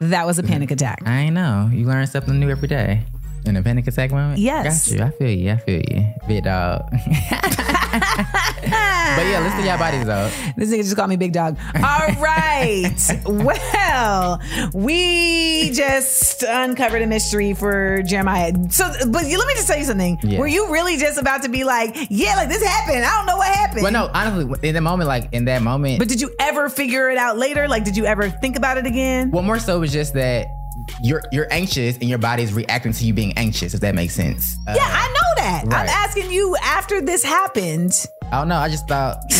that 0.00 0.26
was 0.26 0.38
a 0.38 0.42
panic 0.42 0.70
attack. 0.70 1.06
I 1.06 1.28
know. 1.28 1.68
You 1.70 1.84
learn 1.86 2.06
something 2.06 2.40
new 2.40 2.48
every 2.48 2.68
day. 2.68 3.02
In 3.46 3.56
a 3.56 3.62
panic 3.62 3.86
attack 3.86 4.10
moment? 4.10 4.38
Yes. 4.38 4.92
Got 4.92 4.98
you. 4.98 5.04
I 5.04 5.10
feel 5.10 5.30
you. 5.30 5.50
I 5.52 5.56
feel 5.56 5.82
you. 5.90 6.14
Big 6.28 6.44
dog. 6.44 6.82
but 7.92 9.26
yeah, 9.26 9.40
listen 9.42 9.60
to 9.60 9.66
y'all 9.66 9.78
bodies 9.78 10.04
though. 10.06 10.30
This 10.56 10.70
nigga 10.70 10.82
just 10.82 10.96
called 10.96 11.10
me 11.10 11.16
big 11.16 11.32
dog. 11.32 11.58
All 11.76 12.14
right. 12.20 12.94
well, 13.24 14.40
we 14.72 15.70
just 15.72 16.42
uncovered 16.42 17.02
a 17.02 17.06
mystery 17.06 17.54
for 17.54 18.02
Jeremiah. 18.02 18.52
So, 18.70 18.90
but 19.08 19.24
let 19.24 19.46
me 19.46 19.54
just 19.54 19.66
tell 19.66 19.78
you 19.78 19.84
something. 19.84 20.18
Yeah. 20.22 20.38
Were 20.38 20.46
you 20.46 20.72
really 20.72 20.96
just 20.96 21.18
about 21.18 21.42
to 21.42 21.48
be 21.48 21.64
like, 21.64 21.96
yeah, 22.10 22.36
like 22.36 22.48
this 22.48 22.62
happened? 22.62 23.04
I 23.04 23.16
don't 23.16 23.26
know 23.26 23.36
what 23.36 23.48
happened. 23.48 23.82
Well, 23.82 23.92
no, 23.92 24.10
honestly, 24.12 24.68
in 24.68 24.74
the 24.74 24.80
moment, 24.80 25.08
like 25.08 25.32
in 25.32 25.46
that 25.46 25.62
moment, 25.62 25.98
But 25.98 26.08
did 26.08 26.20
you 26.20 26.30
ever 26.38 26.68
figure 26.68 27.10
it 27.10 27.18
out 27.18 27.38
later? 27.38 27.66
Like, 27.66 27.84
did 27.84 27.96
you 27.96 28.04
ever 28.06 28.30
think 28.30 28.56
about 28.56 28.78
it 28.78 28.86
again? 28.86 29.30
Well, 29.30 29.42
more 29.42 29.58
so 29.58 29.80
was 29.80 29.92
just 29.92 30.14
that 30.14 30.59
you're 31.02 31.22
you're 31.32 31.46
anxious 31.50 31.96
and 31.96 32.08
your 32.08 32.18
body's 32.18 32.52
reacting 32.52 32.92
to 32.92 33.04
you 33.04 33.12
being 33.12 33.32
anxious. 33.36 33.74
If 33.74 33.80
that 33.80 33.94
makes 33.94 34.14
sense. 34.14 34.56
Uh, 34.68 34.74
yeah, 34.76 34.86
I 34.86 35.06
know 35.08 35.42
that. 35.42 35.64
I'm 35.66 35.88
asking 35.88 36.30
you 36.30 36.56
after 36.62 37.00
this 37.00 37.22
happened. 37.22 37.92
I 38.32 38.38
don't 38.38 38.48
know. 38.48 38.56
I 38.56 38.68
just 38.68 38.86
thought. 38.88 39.18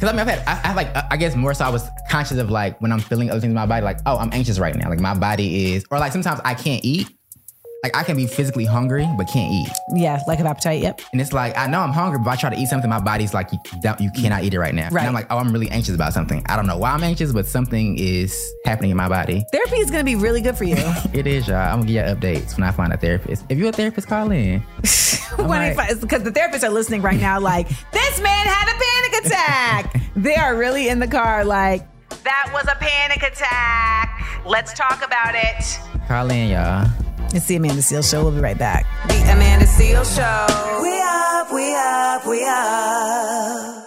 Cause 0.00 0.08
I 0.08 0.12
mean, 0.12 0.20
I've 0.20 0.28
had, 0.28 0.38
I, 0.48 0.52
I 0.52 0.66
have 0.68 0.76
like, 0.76 1.12
I 1.12 1.18
guess 1.18 1.36
more 1.36 1.52
so 1.52 1.66
I 1.66 1.68
was 1.68 1.86
conscious 2.08 2.38
of 2.38 2.48
like 2.48 2.80
when 2.80 2.90
I'm 2.90 3.00
feeling 3.00 3.30
other 3.30 3.38
things 3.38 3.50
in 3.50 3.54
my 3.54 3.66
body, 3.66 3.84
like, 3.84 3.98
oh, 4.06 4.16
I'm 4.16 4.32
anxious 4.32 4.58
right 4.58 4.74
now. 4.74 4.88
Like 4.88 4.98
my 4.98 5.12
body 5.12 5.74
is, 5.74 5.84
or 5.90 5.98
like 5.98 6.12
sometimes 6.12 6.40
I 6.42 6.54
can't 6.54 6.82
eat. 6.82 7.06
Like 7.82 7.96
I 7.96 8.02
can 8.02 8.14
be 8.16 8.26
physically 8.26 8.66
hungry, 8.66 9.08
but 9.16 9.26
can't 9.28 9.50
eat. 9.52 9.68
Yeah, 9.94 10.20
lack 10.28 10.38
of 10.38 10.44
appetite. 10.46 10.82
Yep. 10.82 11.00
And 11.12 11.20
it's 11.20 11.32
like, 11.32 11.56
I 11.56 11.66
know 11.66 11.80
I'm 11.80 11.92
hungry, 11.92 12.18
but 12.22 12.30
I 12.30 12.36
try 12.36 12.50
to 12.50 12.56
eat 12.56 12.66
something, 12.66 12.90
my 12.90 13.00
body's 13.00 13.32
like, 13.32 13.50
you, 13.52 13.58
don't, 13.80 13.98
you 14.00 14.10
cannot 14.10 14.44
eat 14.44 14.52
it 14.52 14.58
right 14.58 14.74
now. 14.74 14.88
Right. 14.90 15.00
And 15.00 15.08
I'm 15.08 15.14
like, 15.14 15.26
oh, 15.30 15.38
I'm 15.38 15.50
really 15.50 15.70
anxious 15.70 15.94
about 15.94 16.12
something. 16.12 16.42
I 16.46 16.56
don't 16.56 16.66
know 16.66 16.76
why 16.76 16.90
I'm 16.90 17.02
anxious, 17.02 17.32
but 17.32 17.46
something 17.46 17.96
is 17.98 18.52
happening 18.66 18.90
in 18.90 18.98
my 18.98 19.08
body. 19.08 19.44
Therapy 19.50 19.76
is 19.76 19.90
going 19.90 20.00
to 20.00 20.04
be 20.04 20.14
really 20.16 20.42
good 20.42 20.56
for 20.56 20.64
you. 20.64 20.76
It 21.12 21.26
is, 21.26 21.48
y'all. 21.48 21.56
I'm 21.56 21.80
gonna 21.80 21.86
give 21.86 22.06
you 22.06 22.14
updates 22.14 22.56
when 22.56 22.62
I 22.62 22.70
find 22.70 22.92
a 22.92 22.96
therapist. 22.96 23.44
If 23.48 23.58
you're 23.58 23.70
a 23.70 23.72
therapist, 23.72 24.06
call 24.06 24.30
in. 24.30 24.60
when 25.36 25.76
like- 25.76 26.00
because 26.00 26.22
the 26.22 26.30
therapists 26.30 26.62
are 26.62 26.70
listening 26.70 27.02
right 27.02 27.18
now, 27.20 27.40
like 27.40 27.68
this 27.90 28.20
man 28.20 28.46
had 28.46 28.68
a 28.68 28.78
panic 28.78 29.26
attack. 29.26 30.02
they 30.16 30.36
are 30.36 30.56
really 30.56 30.88
in 30.88 30.98
the 30.98 31.08
car, 31.08 31.44
like 31.44 31.82
that 32.22 32.50
was 32.52 32.64
a 32.64 32.76
panic 32.76 33.22
attack. 33.22 34.42
Let's 34.46 34.72
talk 34.72 35.04
about 35.04 35.34
it. 35.34 35.78
Call 36.06 36.30
in, 36.30 36.50
y'all. 36.50 36.88
It's 37.32 37.46
the 37.46 37.54
Amanda 37.54 37.80
Seales 37.80 38.10
Show. 38.10 38.24
We'll 38.24 38.32
be 38.32 38.40
right 38.40 38.58
back. 38.58 38.86
The 39.06 39.22
Amanda 39.32 39.64
Seales 39.64 40.16
Show. 40.16 40.82
We 40.82 41.00
up, 41.00 41.52
we 41.52 41.74
up, 41.76 42.26
we 42.26 42.44
up. 42.44 43.86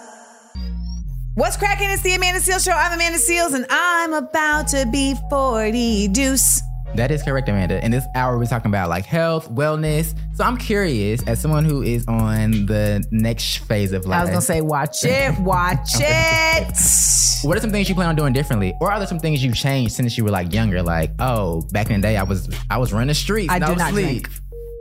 What's 1.34 1.58
cracking? 1.58 1.90
It's 1.90 2.00
the 2.00 2.14
Amanda 2.14 2.40
Seales 2.40 2.64
Show. 2.64 2.72
I'm 2.72 2.92
Amanda 2.92 3.18
Seales, 3.18 3.52
and 3.54 3.66
I'm 3.68 4.14
about 4.14 4.68
to 4.68 4.86
be 4.90 5.14
40 5.28 6.08
deuce. 6.08 6.62
That 6.94 7.10
is 7.10 7.22
correct, 7.22 7.48
Amanda. 7.50 7.84
In 7.84 7.90
this 7.90 8.06
hour, 8.14 8.38
we're 8.38 8.46
talking 8.46 8.70
about 8.70 8.88
like 8.88 9.04
health, 9.04 9.50
wellness. 9.50 10.14
So 10.34 10.42
I'm 10.42 10.56
curious, 10.56 11.22
as 11.28 11.40
someone 11.40 11.64
who 11.64 11.82
is 11.82 12.04
on 12.08 12.66
the 12.66 13.06
next 13.12 13.58
phase 13.58 13.92
of 13.92 14.04
life, 14.04 14.18
I 14.18 14.22
was 14.22 14.30
gonna 14.30 14.42
say, 14.42 14.60
watch 14.62 15.04
it, 15.04 15.38
watch 15.38 15.90
it. 15.94 17.46
what 17.46 17.56
are 17.56 17.60
some 17.60 17.70
things 17.70 17.88
you 17.88 17.94
plan 17.94 18.08
on 18.08 18.16
doing 18.16 18.32
differently, 18.32 18.74
or 18.80 18.90
are 18.90 18.98
there 18.98 19.06
some 19.06 19.20
things 19.20 19.44
you've 19.44 19.54
changed 19.54 19.94
since 19.94 20.18
you 20.18 20.24
were 20.24 20.30
like 20.30 20.52
younger? 20.52 20.82
Like, 20.82 21.12
oh, 21.20 21.62
back 21.70 21.88
in 21.88 22.00
the 22.00 22.08
day, 22.08 22.16
I 22.16 22.24
was 22.24 22.48
I 22.68 22.78
was 22.78 22.92
running 22.92 23.06
the 23.08 23.14
streets. 23.14 23.52
I 23.52 23.60
do 23.60 23.76
not 23.76 23.90
asleep 23.90 24.24
drink. 24.24 24.28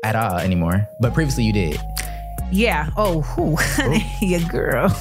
at 0.03 0.15
all 0.15 0.39
anymore, 0.39 0.87
but 0.99 1.13
previously 1.13 1.43
you 1.43 1.53
did. 1.53 1.79
Yeah. 2.51 2.89
Oh, 2.97 3.21
whew. 3.21 3.57
your 4.27 4.41
girl, 4.49 4.95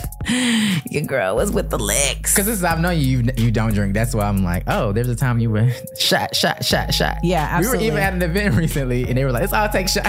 your 0.91 1.03
girl 1.03 1.37
was 1.37 1.51
with 1.51 1.71
the 1.71 1.79
licks. 1.79 2.35
Because 2.35 2.63
I've 2.65 2.81
known 2.81 2.99
you, 2.99 3.19
you, 3.19 3.33
you 3.37 3.51
don't 3.51 3.75
drink. 3.75 3.93
That's 3.93 4.15
why 4.15 4.25
I'm 4.25 4.43
like, 4.43 4.65
oh, 4.67 4.93
there's 4.93 5.09
a 5.09 5.17
time 5.17 5.39
you 5.39 5.51
were 5.51 5.71
shot, 5.99 6.35
shot, 6.35 6.65
shot, 6.65 6.95
shot. 6.95 7.19
Yeah, 7.23 7.61
We 7.61 7.69
were 7.69 7.77
even 7.77 7.99
at 7.99 8.15
an 8.15 8.23
event 8.23 8.55
recently, 8.55 9.05
and 9.05 9.17
they 9.19 9.25
were 9.25 9.33
like, 9.33 9.43
let's 9.43 9.53
all 9.53 9.69
take 9.69 9.89
shots. 9.89 10.09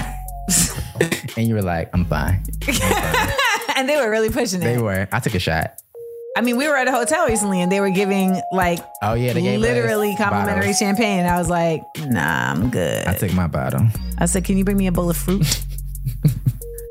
and 1.38 1.48
you 1.48 1.56
were 1.56 1.62
like, 1.62 1.90
I'm 1.94 2.06
fine. 2.06 2.44
and 3.76 3.88
they 3.90 3.98
were 3.98 4.10
really 4.10 4.30
pushing 4.30 4.62
it. 4.62 4.66
They 4.66 4.78
were. 4.78 5.08
I 5.12 5.20
took 5.20 5.36
a 5.36 5.40
shot. 5.40 5.80
I 6.36 6.42
mean, 6.42 6.58
we 6.58 6.68
were 6.68 6.76
at 6.76 6.88
a 6.88 6.92
hotel 6.92 7.28
recently 7.28 7.62
and 7.62 7.72
they 7.72 7.80
were 7.80 7.92
giving 7.92 8.42
like 8.52 8.80
Oh 9.04 9.14
yeah, 9.14 9.34
they 9.34 9.58
literally 9.58 10.16
complimentary 10.16 10.62
bottles. 10.62 10.80
champagne. 10.80 11.20
And 11.20 11.28
I 11.28 11.38
was 11.38 11.48
like, 11.50 11.84
nah, 12.08 12.52
I'm 12.52 12.72
good. 12.72 13.06
I 13.06 13.14
took 13.16 13.34
my 13.34 13.46
bottle. 13.48 13.88
I 14.18 14.26
said, 14.26 14.44
can 14.44 14.58
you 14.58 14.66
bring 14.66 14.78
me 14.78 14.88
a 14.88 14.92
bowl 14.92 15.10
of 15.10 15.18
fruit? 15.18 15.46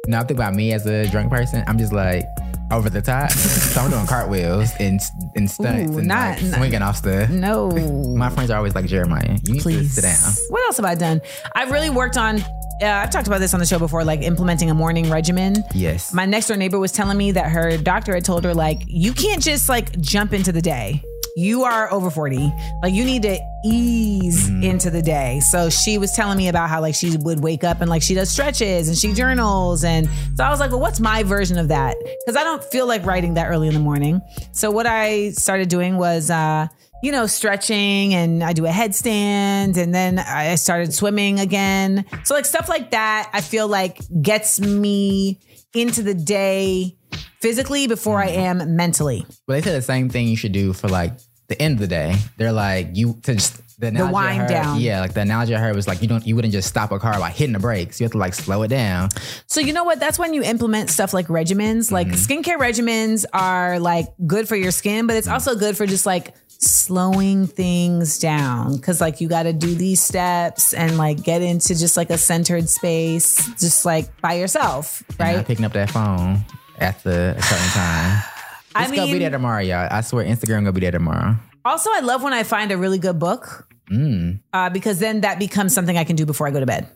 No, 0.08 0.18
I 0.18 0.24
think 0.24 0.36
about 0.40 0.54
me 0.54 0.72
as 0.72 0.84
a 0.84 1.08
drunk 1.10 1.30
person. 1.30 1.62
I'm 1.68 1.78
just 1.78 1.92
like 1.92 2.24
over 2.72 2.90
the 2.90 3.00
top. 3.00 3.30
so 3.30 3.80
I'm 3.80 3.88
doing 3.88 4.04
cartwheels 4.06 4.70
and 4.80 4.98
and 5.36 5.48
stunts 5.48 5.94
Ooh, 5.94 5.98
and 5.98 6.08
not- 6.08 6.38
like, 6.38 6.42
not- 6.42 6.54
swinging 6.58 6.82
off 6.82 6.96
stuff. 6.96 7.30
no. 7.30 7.70
My 8.16 8.28
friends 8.28 8.50
are 8.50 8.56
always 8.56 8.74
like 8.74 8.86
Jeremiah. 8.86 9.38
You 9.44 9.54
need 9.54 9.62
Please. 9.62 9.94
to 9.94 10.00
sit 10.00 10.02
down. 10.02 10.32
What 10.48 10.64
else 10.66 10.76
have 10.78 10.86
I 10.86 10.96
done? 10.96 11.20
I've 11.54 11.70
really 11.70 11.88
worked 11.90 12.16
on, 12.16 12.38
uh, 12.82 13.02
I've 13.02 13.10
talked 13.10 13.26
about 13.26 13.38
this 13.38 13.54
on 13.54 13.60
the 13.60 13.66
show 13.66 13.78
before, 13.78 14.04
like 14.04 14.22
implementing 14.22 14.70
a 14.70 14.74
morning 14.74 15.10
regimen. 15.10 15.56
Yes. 15.74 16.12
My 16.12 16.26
next 16.26 16.48
door 16.48 16.56
neighbor 16.56 16.78
was 16.78 16.92
telling 16.92 17.16
me 17.16 17.32
that 17.32 17.50
her 17.50 17.76
doctor 17.78 18.14
had 18.14 18.24
told 18.24 18.44
her, 18.44 18.54
like, 18.54 18.82
you 18.86 19.12
can't 19.12 19.42
just 19.42 19.68
like 19.68 19.98
jump 20.00 20.32
into 20.32 20.52
the 20.52 20.62
day. 20.62 21.02
You 21.34 21.62
are 21.64 21.90
over 21.90 22.10
40. 22.10 22.52
Like, 22.82 22.92
you 22.92 23.04
need 23.06 23.22
to 23.22 23.38
ease 23.64 24.48
into 24.48 24.90
the 24.90 25.00
day. 25.00 25.40
So 25.50 25.70
she 25.70 25.96
was 25.96 26.12
telling 26.12 26.36
me 26.36 26.48
about 26.48 26.68
how, 26.68 26.82
like, 26.82 26.94
she 26.94 27.16
would 27.16 27.42
wake 27.42 27.64
up 27.64 27.80
and, 27.80 27.88
like, 27.88 28.02
she 28.02 28.12
does 28.14 28.30
stretches 28.30 28.88
and 28.88 28.98
she 28.98 29.14
journals. 29.14 29.82
And 29.82 30.10
so 30.36 30.44
I 30.44 30.50
was 30.50 30.60
like, 30.60 30.72
well, 30.72 30.80
what's 30.80 31.00
my 31.00 31.22
version 31.22 31.56
of 31.56 31.68
that? 31.68 31.96
Because 32.26 32.38
I 32.38 32.44
don't 32.44 32.62
feel 32.62 32.86
like 32.86 33.06
writing 33.06 33.32
that 33.34 33.46
early 33.46 33.66
in 33.68 33.72
the 33.72 33.80
morning. 33.80 34.20
So 34.52 34.70
what 34.70 34.86
I 34.86 35.30
started 35.30 35.70
doing 35.70 35.96
was, 35.96 36.28
uh, 36.28 36.68
you 37.02 37.12
know, 37.12 37.26
stretching 37.26 38.14
and 38.14 38.42
I 38.42 38.52
do 38.52 38.64
a 38.64 38.70
headstand 38.70 39.76
and 39.76 39.94
then 39.94 40.18
I 40.18 40.54
started 40.54 40.94
swimming 40.94 41.40
again. 41.40 42.04
So, 42.24 42.34
like, 42.34 42.46
stuff 42.46 42.68
like 42.68 42.92
that, 42.92 43.30
I 43.32 43.40
feel 43.40 43.68
like 43.68 44.00
gets 44.22 44.60
me 44.60 45.40
into 45.74 46.02
the 46.02 46.14
day 46.14 46.96
physically 47.40 47.88
before 47.88 48.22
I 48.22 48.28
am 48.28 48.76
mentally. 48.76 49.26
But 49.46 49.54
they 49.54 49.62
said 49.62 49.76
the 49.76 49.82
same 49.82 50.08
thing 50.08 50.28
you 50.28 50.36
should 50.36 50.52
do 50.52 50.72
for 50.72 50.88
like 50.88 51.14
the 51.48 51.60
end 51.60 51.74
of 51.74 51.80
the 51.80 51.88
day. 51.88 52.16
They're 52.36 52.52
like 52.52 52.90
you 52.94 53.18
to 53.24 53.34
just 53.34 53.60
the, 53.80 53.88
analogy 53.88 54.16
I 54.16 54.36
wind 54.36 54.48
down. 54.48 54.80
Yeah, 54.80 55.00
like 55.00 55.12
the 55.12 55.22
analogy 55.22 55.54
I 55.54 55.58
heard 55.58 55.74
was 55.74 55.88
like 55.88 56.02
you 56.02 56.08
don't 56.08 56.24
you 56.26 56.36
wouldn't 56.36 56.52
just 56.52 56.68
stop 56.68 56.92
a 56.92 56.98
car 56.98 57.18
by 57.18 57.30
hitting 57.30 57.52
the 57.52 57.58
brakes. 57.58 58.00
You 58.00 58.04
have 58.04 58.12
to 58.12 58.18
like 58.18 58.34
slow 58.34 58.62
it 58.62 58.68
down. 58.68 59.10
So, 59.46 59.60
you 59.60 59.72
know 59.72 59.84
what? 59.84 59.98
That's 59.98 60.18
when 60.18 60.34
you 60.34 60.42
implement 60.42 60.88
stuff 60.90 61.12
like 61.12 61.26
regimens. 61.26 61.90
Like, 61.90 62.06
mm-hmm. 62.06 62.50
skincare 62.50 62.58
regimens 62.58 63.24
are 63.32 63.80
like 63.80 64.06
good 64.26 64.48
for 64.48 64.56
your 64.56 64.70
skin, 64.70 65.06
but 65.06 65.16
it's 65.16 65.26
mm-hmm. 65.26 65.34
also 65.34 65.56
good 65.56 65.76
for 65.76 65.84
just 65.84 66.06
like 66.06 66.34
slowing 66.62 67.46
things 67.46 68.18
down 68.18 68.76
because 68.76 69.00
like 69.00 69.20
you 69.20 69.28
got 69.28 69.44
to 69.44 69.52
do 69.52 69.74
these 69.74 70.00
steps 70.02 70.72
and 70.72 70.96
like 70.96 71.22
get 71.22 71.42
into 71.42 71.68
just 71.78 71.96
like 71.96 72.10
a 72.10 72.18
centered 72.18 72.68
space 72.68 73.48
just 73.58 73.84
like 73.84 74.20
by 74.20 74.34
yourself 74.34 75.02
And 75.08 75.18
not 75.18 75.24
right 75.36 75.46
picking 75.46 75.64
up 75.64 75.72
that 75.72 75.90
phone 75.90 76.44
at 76.78 77.02
the 77.02 77.34
a 77.36 77.42
certain 77.42 77.66
time. 77.68 78.22
I 78.74 78.84
It's 78.84 78.92
gonna 78.96 79.12
be 79.12 79.18
there 79.18 79.30
tomorrow, 79.30 79.60
y'all. 79.60 79.86
I 79.90 80.00
swear 80.00 80.24
Instagram 80.24 80.60
gonna 80.60 80.72
be 80.72 80.80
there 80.80 80.92
tomorrow. 80.92 81.36
Also, 81.64 81.90
I 81.92 82.00
love 82.00 82.22
when 82.22 82.32
I 82.32 82.42
find 82.42 82.72
a 82.72 82.76
really 82.78 82.98
good 82.98 83.18
book 83.18 83.68
Mm. 83.90 84.40
uh, 84.54 84.70
because 84.70 85.00
then 85.00 85.20
that 85.20 85.38
becomes 85.38 85.74
something 85.74 85.98
I 85.98 86.04
can 86.04 86.16
do 86.16 86.24
before 86.24 86.46
I 86.46 86.50
go 86.50 86.60
to 86.60 86.64
bed. 86.66 86.86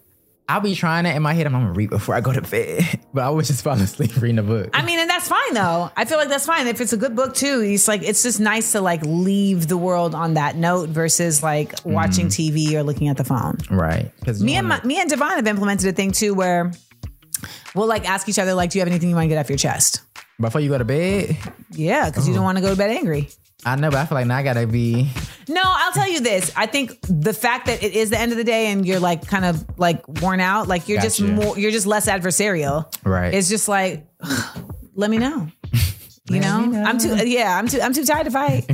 I'll 0.48 0.60
be 0.60 0.74
trying 0.76 1.04
that 1.04 1.16
in 1.16 1.22
my 1.22 1.34
head. 1.34 1.44
I'm 1.46 1.52
gonna 1.52 1.72
read 1.72 1.90
before 1.90 2.14
I 2.14 2.20
go 2.20 2.32
to 2.32 2.40
bed, 2.40 3.00
but 3.12 3.22
I 3.22 3.24
always 3.26 3.48
just 3.48 3.62
fall 3.64 3.74
asleep 3.74 4.16
reading 4.22 4.38
a 4.38 4.42
book. 4.42 4.70
I 4.72 4.82
mean, 4.82 5.05
that's 5.16 5.28
fine 5.28 5.54
though. 5.54 5.90
I 5.96 6.04
feel 6.04 6.18
like 6.18 6.28
that's 6.28 6.44
fine 6.44 6.66
if 6.66 6.80
it's 6.80 6.92
a 6.92 6.96
good 6.96 7.16
book 7.16 7.34
too. 7.34 7.62
It's 7.62 7.88
like 7.88 8.02
it's 8.02 8.22
just 8.22 8.38
nice 8.38 8.72
to 8.72 8.80
like 8.80 9.00
leave 9.04 9.66
the 9.66 9.76
world 9.76 10.14
on 10.14 10.34
that 10.34 10.56
note 10.56 10.90
versus 10.90 11.42
like 11.42 11.74
watching 11.84 12.26
mm. 12.26 12.52
TV 12.52 12.74
or 12.74 12.82
looking 12.82 13.08
at 13.08 13.16
the 13.16 13.24
phone. 13.24 13.58
right? 13.70 14.12
Because 14.18 14.42
Me 14.42 14.56
and 14.56 14.68
my, 14.68 14.82
me 14.82 15.00
and 15.00 15.08
Devon 15.08 15.30
have 15.30 15.46
implemented 15.46 15.88
a 15.88 15.92
thing 15.92 16.12
too 16.12 16.34
where 16.34 16.70
we'll 17.74 17.86
like 17.86 18.08
ask 18.08 18.28
each 18.28 18.38
other 18.38 18.52
like, 18.52 18.70
"Do 18.70 18.78
you 18.78 18.80
have 18.80 18.88
anything 18.88 19.08
you 19.08 19.14
want 19.14 19.24
to 19.24 19.28
get 19.28 19.38
off 19.38 19.48
your 19.48 19.58
chest?" 19.58 20.02
before 20.38 20.60
you 20.60 20.68
go 20.68 20.78
to 20.78 20.84
bed. 20.84 21.36
Yeah, 21.70 22.10
because 22.10 22.28
you 22.28 22.34
don't 22.34 22.44
want 22.44 22.58
to 22.58 22.62
go 22.62 22.70
to 22.70 22.76
bed 22.76 22.90
angry. 22.90 23.30
I 23.64 23.74
know, 23.76 23.90
but 23.90 23.98
I 23.98 24.06
feel 24.06 24.16
like 24.16 24.26
now 24.26 24.36
I 24.36 24.42
gotta 24.42 24.66
be. 24.66 25.10
No, 25.48 25.62
I'll 25.64 25.92
tell 25.92 26.08
you 26.08 26.20
this. 26.20 26.52
I 26.54 26.66
think 26.66 26.98
the 27.02 27.32
fact 27.32 27.66
that 27.66 27.82
it 27.82 27.94
is 27.94 28.10
the 28.10 28.18
end 28.18 28.32
of 28.32 28.38
the 28.38 28.44
day 28.44 28.66
and 28.66 28.86
you're 28.86 29.00
like 29.00 29.26
kind 29.26 29.44
of 29.44 29.78
like 29.78 30.06
worn 30.20 30.40
out, 30.40 30.68
like 30.68 30.88
you're 30.88 31.00
just 31.00 31.20
more, 31.20 31.58
you're 31.58 31.70
just 31.70 31.86
less 31.86 32.06
adversarial. 32.06 32.92
Right. 33.04 33.32
It's 33.34 33.48
just 33.48 33.66
like, 33.66 34.06
let 34.96 35.10
me 35.10 35.18
know. 35.18 35.48
You 36.28 36.40
know? 36.40 36.72
I'm 36.84 36.98
too. 36.98 37.14
Yeah, 37.24 37.56
I'm 37.56 37.68
too. 37.68 37.80
I'm 37.80 37.92
too 37.92 38.04
tired 38.04 38.24
to 38.24 38.32
fight. 38.32 38.68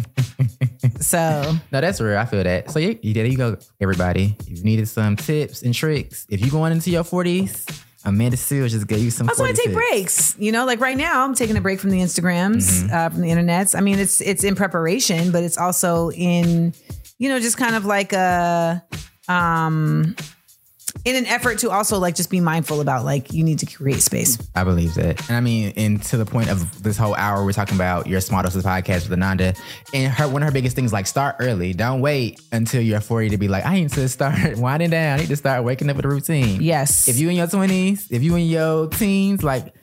so 1.03 1.53
No, 1.71 1.81
that's 1.83 2.01
real. 2.01 2.17
I 2.17 2.25
feel 2.25 2.43
that. 2.43 2.71
So 2.71 2.79
yeah, 2.79 2.95
you- 3.03 3.13
there 3.13 3.27
you 3.27 3.37
go, 3.37 3.59
everybody. 3.79 4.35
If 4.49 4.57
you 4.59 4.65
needed 4.65 4.89
some 4.89 5.17
tips 5.17 5.61
and 5.61 5.75
tricks, 5.75 6.27
if 6.31 6.41
you 6.43 6.51
going 6.51 6.73
into 6.73 6.91
your 6.91 7.05
forties, 7.05 7.67
Amanda 8.07 8.39
Seales 8.39 8.71
just 8.71 8.87
gave 8.87 9.01
you 9.01 9.11
some. 9.11 9.29
I 9.29 9.33
also 9.33 9.43
want 9.45 9.57
to 9.57 9.63
take 9.65 9.75
breaks. 9.75 10.35
You 10.39 10.51
know, 10.51 10.65
like 10.65 10.81
right 10.81 10.97
now, 10.97 11.25
I'm 11.25 11.35
taking 11.35 11.59
a 11.59 11.61
break 11.61 11.79
from 11.79 11.91
the 11.91 11.99
Instagrams, 12.01 12.91
uh, 12.91 13.11
from 13.11 13.21
the 13.21 13.29
internets. 13.29 13.77
I 13.77 13.81
mean, 13.83 13.99
it's 13.99 14.23
it's 14.23 14.45
in 14.45 14.55
preparation, 14.55 15.31
but 15.31 15.45
it's 15.45 15.59
also 15.59 16.11
in, 16.13 16.73
you 17.19 17.29
know, 17.29 17.39
just 17.39 17.59
kind 17.59 17.77
of 17.77 17.85
like 17.85 18.15
a, 18.15 18.83
um, 19.29 20.17
in 21.05 21.17
an 21.17 21.27
effort 21.27 21.59
to 21.59 21.71
also 21.71 21.99
like 21.99 22.15
just 22.15 22.31
be 22.31 22.41
mindful 22.41 22.81
about 22.81 23.05
like 23.05 23.33
you 23.33 23.43
need 23.43 23.59
to 23.61 23.67
create 23.67 24.03
space. 24.03 24.39
I 24.55 24.65
believe 24.65 24.95
that. 24.95 25.29
And 25.29 25.37
I 25.37 25.41
mean, 25.41 25.73
and 25.77 26.03
to 26.05 26.17
the 26.17 26.27
point 26.27 26.51
of 26.51 26.83
this 26.83 26.97
whole 26.97 27.15
hour, 27.15 27.45
we're 27.45 27.53
talking 27.53 27.75
about 27.75 28.07
your 28.07 28.21
Small 28.21 28.43
Doses 28.43 28.65
podcast 28.65 29.09
with 29.09 29.13
Ananda. 29.13 29.55
And 29.93 30.13
her 30.13 30.29
one 30.29 30.43
of 30.43 30.49
her 30.49 30.53
biggest 30.53 30.77
things 30.77 30.93
like 30.93 31.07
start 31.07 31.37
early. 31.41 31.73
Don't 31.73 32.01
wait 32.01 32.41
until 32.53 32.83
you're 32.83 33.01
40 33.01 33.31
to 33.31 33.39
be 33.39 33.49
like, 33.49 33.65
I 33.65 33.75
need 33.75 33.91
to 33.91 34.09
start 34.09 34.57
winding 34.57 34.91
down. 34.91 35.19
I 35.19 35.23
need 35.23 35.29
to 35.29 35.37
start 35.37 35.65
waking 35.65 35.91
up 35.91 35.97
with 35.97 36.05
a 36.05 36.09
routine. 36.09 36.63
Yes. 36.63 37.09
If 37.09 37.19
you 37.19 37.29
in 37.29 37.37
your 37.37 37.47
20s, 37.47 38.11
if 38.11 38.23
you 38.23 38.37
in 38.37 38.47
your 38.47 38.89
teens, 38.89 39.43
like 39.43 39.75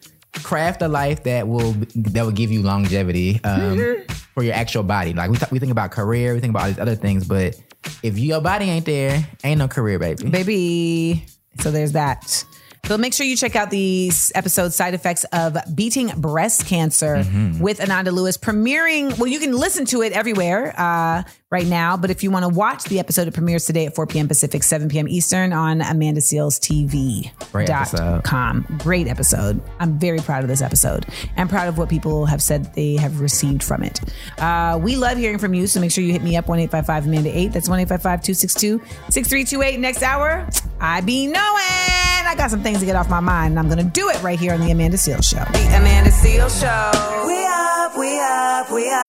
craft 0.43 0.81
a 0.81 0.87
life 0.87 1.23
that 1.23 1.47
will 1.47 1.73
that 1.95 2.23
will 2.23 2.31
give 2.31 2.51
you 2.51 2.61
longevity 2.61 3.41
um, 3.43 4.03
for 4.33 4.43
your 4.43 4.53
actual 4.53 4.83
body. 4.83 5.13
Like 5.13 5.31
we, 5.31 5.37
th- 5.37 5.51
we 5.51 5.59
think 5.59 5.71
about 5.71 5.91
career, 5.91 6.33
we 6.33 6.39
think 6.39 6.51
about 6.51 6.63
all 6.63 6.67
these 6.69 6.79
other 6.79 6.95
things, 6.95 7.27
but 7.27 7.55
if 8.03 8.17
your 8.17 8.41
body 8.41 8.65
ain't 8.65 8.85
there, 8.85 9.27
ain't 9.43 9.59
no 9.59 9.67
career, 9.67 9.99
baby. 9.99 10.29
baby. 10.29 11.25
So 11.59 11.71
there's 11.71 11.93
that. 11.93 12.43
So 12.85 12.97
make 12.97 13.13
sure 13.13 13.25
you 13.25 13.35
check 13.35 13.55
out 13.55 13.69
the 13.69 14.07
s- 14.07 14.31
episode 14.33 14.73
Side 14.73 14.93
Effects 14.93 15.25
of 15.33 15.57
Beating 15.75 16.07
Breast 16.17 16.65
Cancer 16.65 17.23
with 17.59 17.81
Ananda 17.81 18.11
Lewis 18.11 18.37
premiering. 18.37 19.17
Well, 19.17 19.27
you 19.27 19.39
can 19.39 19.51
listen 19.55 19.85
to 19.87 20.01
it 20.01 20.13
everywhere 20.13 20.73
uh, 20.79 21.23
right 21.51 21.65
now, 21.65 21.97
but 21.97 22.11
if 22.11 22.21
you 22.21 22.29
want 22.29 22.43
to 22.43 22.49
watch 22.49 22.83
the 22.85 22.99
episode, 22.99 23.27
it 23.27 23.33
premieres 23.33 23.65
today 23.65 23.85
at 23.87 23.95
4 23.95 24.05
p.m. 24.07 24.27
Pacific, 24.27 24.61
7 24.61 24.87
p.m. 24.87 25.07
Eastern 25.07 25.51
on 25.51 25.81
Amanda 25.81 26.21
Seales 26.21 26.59
TV. 26.59 27.31
Great 27.51 27.69
episode. 27.69 28.23
Com. 28.23 28.65
Great 28.79 29.07
episode. 29.07 29.61
I'm 29.79 29.97
very 29.97 30.19
proud 30.19 30.43
of 30.43 30.47
this 30.49 30.61
episode 30.61 31.07
and 31.37 31.49
proud 31.49 31.67
of 31.67 31.77
what 31.77 31.89
people 31.89 32.25
have 32.27 32.41
said 32.41 32.73
they 32.75 32.95
have 32.97 33.19
received 33.19 33.63
from 33.63 33.83
it. 33.83 33.99
Uh, 34.37 34.79
we 34.81 34.95
love 34.95 35.17
hearing 35.17 35.39
from 35.39 35.53
you, 35.53 35.65
so 35.65 35.79
make 35.79 35.91
sure 35.91 36.03
you 36.03 36.11
hit 36.11 36.21
me 36.23 36.37
up 36.37 36.47
1 36.47 36.59
855 36.59 37.07
Amanda 37.07 37.35
8. 37.35 37.51
That's 37.51 37.69
1 37.69 37.79
855 37.79 38.21
262 38.21 38.79
6328. 39.11 39.79
Next 39.79 40.03
hour, 40.03 40.47
I 40.79 41.01
be 41.01 41.25
knowing. 41.25 41.35
I 42.29 42.35
got 42.37 42.51
some 42.51 42.61
things 42.61 42.79
to 42.79 42.85
get 42.85 42.95
off 42.95 43.09
my 43.09 43.21
mind, 43.21 43.53
and 43.53 43.59
I'm 43.59 43.65
going 43.67 43.83
to 43.83 43.91
do 43.91 44.09
it 44.09 44.21
right 44.21 44.39
here 44.39 44.53
on 44.53 44.59
The 44.59 44.69
Amanda 44.69 44.97
Seales 44.97 45.23
Show. 45.27 45.43
The 45.51 45.77
Amanda 45.77 46.11
Seales 46.11 46.61
Show. 46.61 47.25
We 47.25 47.43
up, 47.45 47.97
we 47.97 48.19
up, 48.19 48.71
we 48.71 48.91
up. 48.91 49.08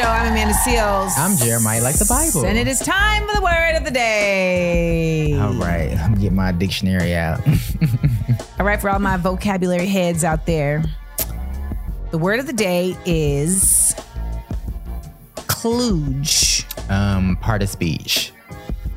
Show. 0.00 0.06
I'm 0.06 0.32
Amanda 0.32 0.54
Seales. 0.54 1.12
I'm 1.18 1.36
Jeremiah 1.36 1.82
like 1.82 1.98
the 1.98 2.06
Bible. 2.06 2.46
And 2.46 2.56
it 2.56 2.66
is 2.66 2.78
time 2.78 3.26
for 3.28 3.34
the 3.34 3.42
word 3.42 3.74
of 3.76 3.84
the 3.84 3.90
day. 3.90 5.38
All 5.38 5.52
right, 5.54 5.90
I'm 5.92 6.12
gonna 6.14 6.20
get 6.22 6.32
my 6.32 6.52
dictionary 6.52 7.14
out. 7.14 7.40
All 8.58 8.64
right, 8.64 8.80
for 8.80 8.88
all 8.88 8.98
my 8.98 9.16
vocabulary 9.18 9.86
heads 9.86 10.24
out 10.24 10.46
there, 10.46 10.82
the 12.12 12.18
word 12.18 12.40
of 12.40 12.46
the 12.46 12.52
day 12.54 12.96
is 13.04 13.94
kludge. 15.34 16.64
um, 16.90 17.36
part 17.36 17.62
of 17.62 17.68
speech. 17.68 18.32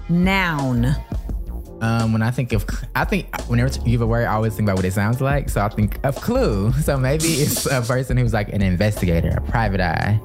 Noun. 0.08 0.96
Um, 1.82 2.14
when 2.14 2.22
I 2.22 2.32
think 2.32 2.54
of, 2.54 2.66
I 2.96 3.04
think 3.04 3.28
whenever 3.50 3.78
you 3.82 3.92
have 3.94 4.02
a 4.02 4.08
word, 4.08 4.26
I 4.26 4.36
always 4.36 4.56
think 4.56 4.68
about 4.70 4.78
what 4.78 4.86
it 4.86 4.94
sounds 4.94 5.20
like. 5.20 5.50
So 5.50 5.60
I 5.60 5.68
think 5.68 6.00
of 6.06 6.16
clue. 6.16 6.72
So 6.84 6.98
maybe 6.98 7.26
it's 7.26 7.66
a 7.66 7.82
person 7.82 8.16
who's 8.16 8.32
like 8.34 8.48
an 8.54 8.62
investigator, 8.62 9.32
a 9.38 9.42
private 9.42 9.82
eye. 9.82 10.18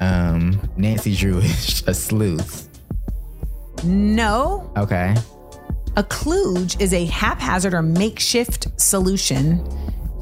Um, 0.00 0.60
Nancy 0.76 1.14
Drew 1.14 1.38
is 1.38 1.82
a 1.86 1.94
sleuth. 1.94 2.68
No, 3.84 4.70
Okay. 4.76 5.14
a 5.96 6.02
kludge 6.02 6.80
is 6.80 6.92
a 6.92 7.04
haphazard 7.06 7.74
or 7.74 7.82
makeshift 7.82 8.68
solution. 8.80 9.64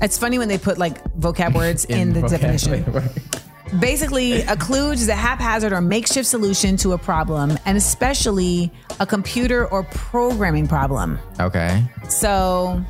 It's 0.03 0.19
funny 0.19 0.39
when 0.39 0.49
they 0.49 0.59
put 0.59 0.77
like 0.79 1.03
vocab 1.15 1.55
words 1.57 1.85
in, 1.87 2.13
the 2.13 2.23
definition. 2.23 2.85
Basically, 3.81 4.43
a 4.43 4.55
kludge 4.57 4.95
is 4.95 5.09
a 5.09 5.15
haphazard 5.15 5.73
or 5.73 5.81
makeshift 5.81 6.29
solution 6.29 6.77
to 6.79 6.93
a 6.93 6.99
problem, 6.99 7.57
and 7.65 7.77
especially 7.77 8.71
a 9.01 9.07
computer 9.07 9.67
or 9.67 9.83
programming 9.85 10.69
problem. 10.69 11.19
Okay. 11.41 11.83
So, 12.09 12.85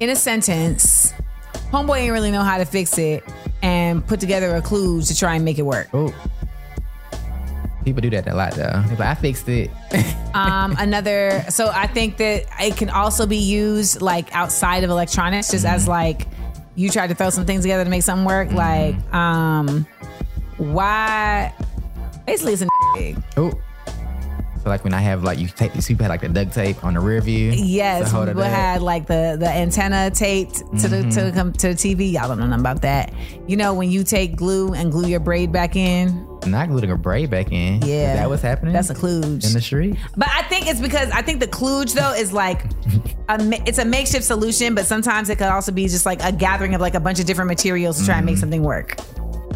in 0.00 0.10
a 0.10 0.16
sentence, 0.16 1.14
homeboy 1.70 2.00
ain't 2.00 2.12
really 2.12 2.30
know 2.30 2.42
how 2.42 2.58
to 2.58 2.64
fix 2.64 2.98
it 2.98 3.24
and 3.62 4.06
put 4.06 4.20
together 4.20 4.54
a 4.56 4.62
kludge 4.62 5.08
to 5.08 5.16
try 5.16 5.34
and 5.34 5.44
make 5.44 5.58
it 5.58 5.62
work. 5.62 5.88
Oh. 5.92 6.14
People 7.84 8.02
do 8.02 8.10
that 8.10 8.28
a 8.28 8.34
lot 8.34 8.52
though. 8.54 8.82
They're 8.86 8.96
like, 8.96 9.00
I 9.00 9.14
fixed 9.14 9.48
it. 9.48 9.70
Um, 10.32 10.76
another, 10.78 11.44
so 11.48 11.72
I 11.74 11.88
think 11.88 12.18
that 12.18 12.44
it 12.60 12.76
can 12.76 12.88
also 12.88 13.26
be 13.26 13.38
used 13.38 14.00
like 14.00 14.32
outside 14.32 14.84
of 14.84 14.90
electronics, 14.90 15.50
just 15.50 15.66
as 15.66 15.88
like 15.88 16.28
you 16.76 16.88
tried 16.88 17.08
to 17.08 17.16
throw 17.16 17.30
some 17.30 17.46
things 17.46 17.62
together 17.62 17.82
to 17.82 17.90
make 17.90 18.04
something 18.04 18.24
work. 18.24 18.52
Like, 18.52 18.94
um, 19.12 19.88
why? 20.56 21.52
Basically, 22.26 22.52
it's 22.52 22.62
a 22.62 22.68
oh. 23.36 23.52
So 24.62 24.68
like 24.68 24.84
when 24.84 24.92
I 24.92 25.00
have 25.00 25.24
like 25.24 25.38
you 25.38 25.48
take 25.48 25.72
these 25.72 25.86
people 25.86 26.04
had 26.04 26.10
like 26.10 26.20
the 26.20 26.28
duct 26.28 26.52
tape 26.52 26.84
on 26.84 26.92
the 26.92 27.00
rear 27.00 27.22
view. 27.22 27.52
Yes, 27.52 28.12
we 28.12 28.42
had 28.42 28.82
like 28.82 29.06
the 29.06 29.36
the 29.38 29.48
antenna 29.48 30.10
taped 30.10 30.56
to 30.56 30.88
the 30.88 31.02
to 31.02 31.08
mm-hmm. 31.08 31.36
come 31.36 31.52
to 31.54 31.68
the 31.68 31.74
TV. 31.74 32.12
Y'all 32.12 32.28
don't 32.28 32.38
know 32.38 32.46
nothing 32.46 32.60
about 32.60 32.82
that. 32.82 33.14
You 33.46 33.56
know 33.56 33.72
when 33.72 33.90
you 33.90 34.04
take 34.04 34.36
glue 34.36 34.74
and 34.74 34.92
glue 34.92 35.08
your 35.08 35.20
braid 35.20 35.50
back 35.50 35.76
in. 35.76 36.26
Not 36.46 36.68
gluing 36.68 36.90
a 36.90 36.96
braid 36.96 37.30
back 37.30 37.52
in. 37.52 37.82
Yeah, 37.82 38.12
Is 38.12 38.18
that 38.18 38.30
was 38.30 38.42
happening? 38.42 38.72
That's 38.72 38.90
a 38.90 38.94
kludge. 38.94 39.46
in 39.46 39.52
the 39.52 39.60
street. 39.60 39.96
But 40.16 40.28
I 40.28 40.42
think 40.42 40.68
it's 40.68 40.80
because 40.80 41.10
I 41.10 41.22
think 41.22 41.40
the 41.40 41.46
kludge 41.46 41.94
though 41.94 42.12
is 42.12 42.32
like 42.32 42.64
a 43.30 43.38
it's 43.66 43.78
a 43.78 43.84
makeshift 43.86 44.24
solution, 44.24 44.74
but 44.74 44.84
sometimes 44.84 45.30
it 45.30 45.36
could 45.36 45.48
also 45.48 45.72
be 45.72 45.88
just 45.88 46.04
like 46.04 46.22
a 46.22 46.32
gathering 46.32 46.74
of 46.74 46.82
like 46.82 46.94
a 46.94 47.00
bunch 47.00 47.18
of 47.18 47.24
different 47.24 47.48
materials 47.48 47.98
to 47.98 48.04
try 48.04 48.16
and 48.16 48.26
make 48.26 48.34
mm-hmm. 48.34 48.40
something 48.40 48.62
work. 48.62 48.98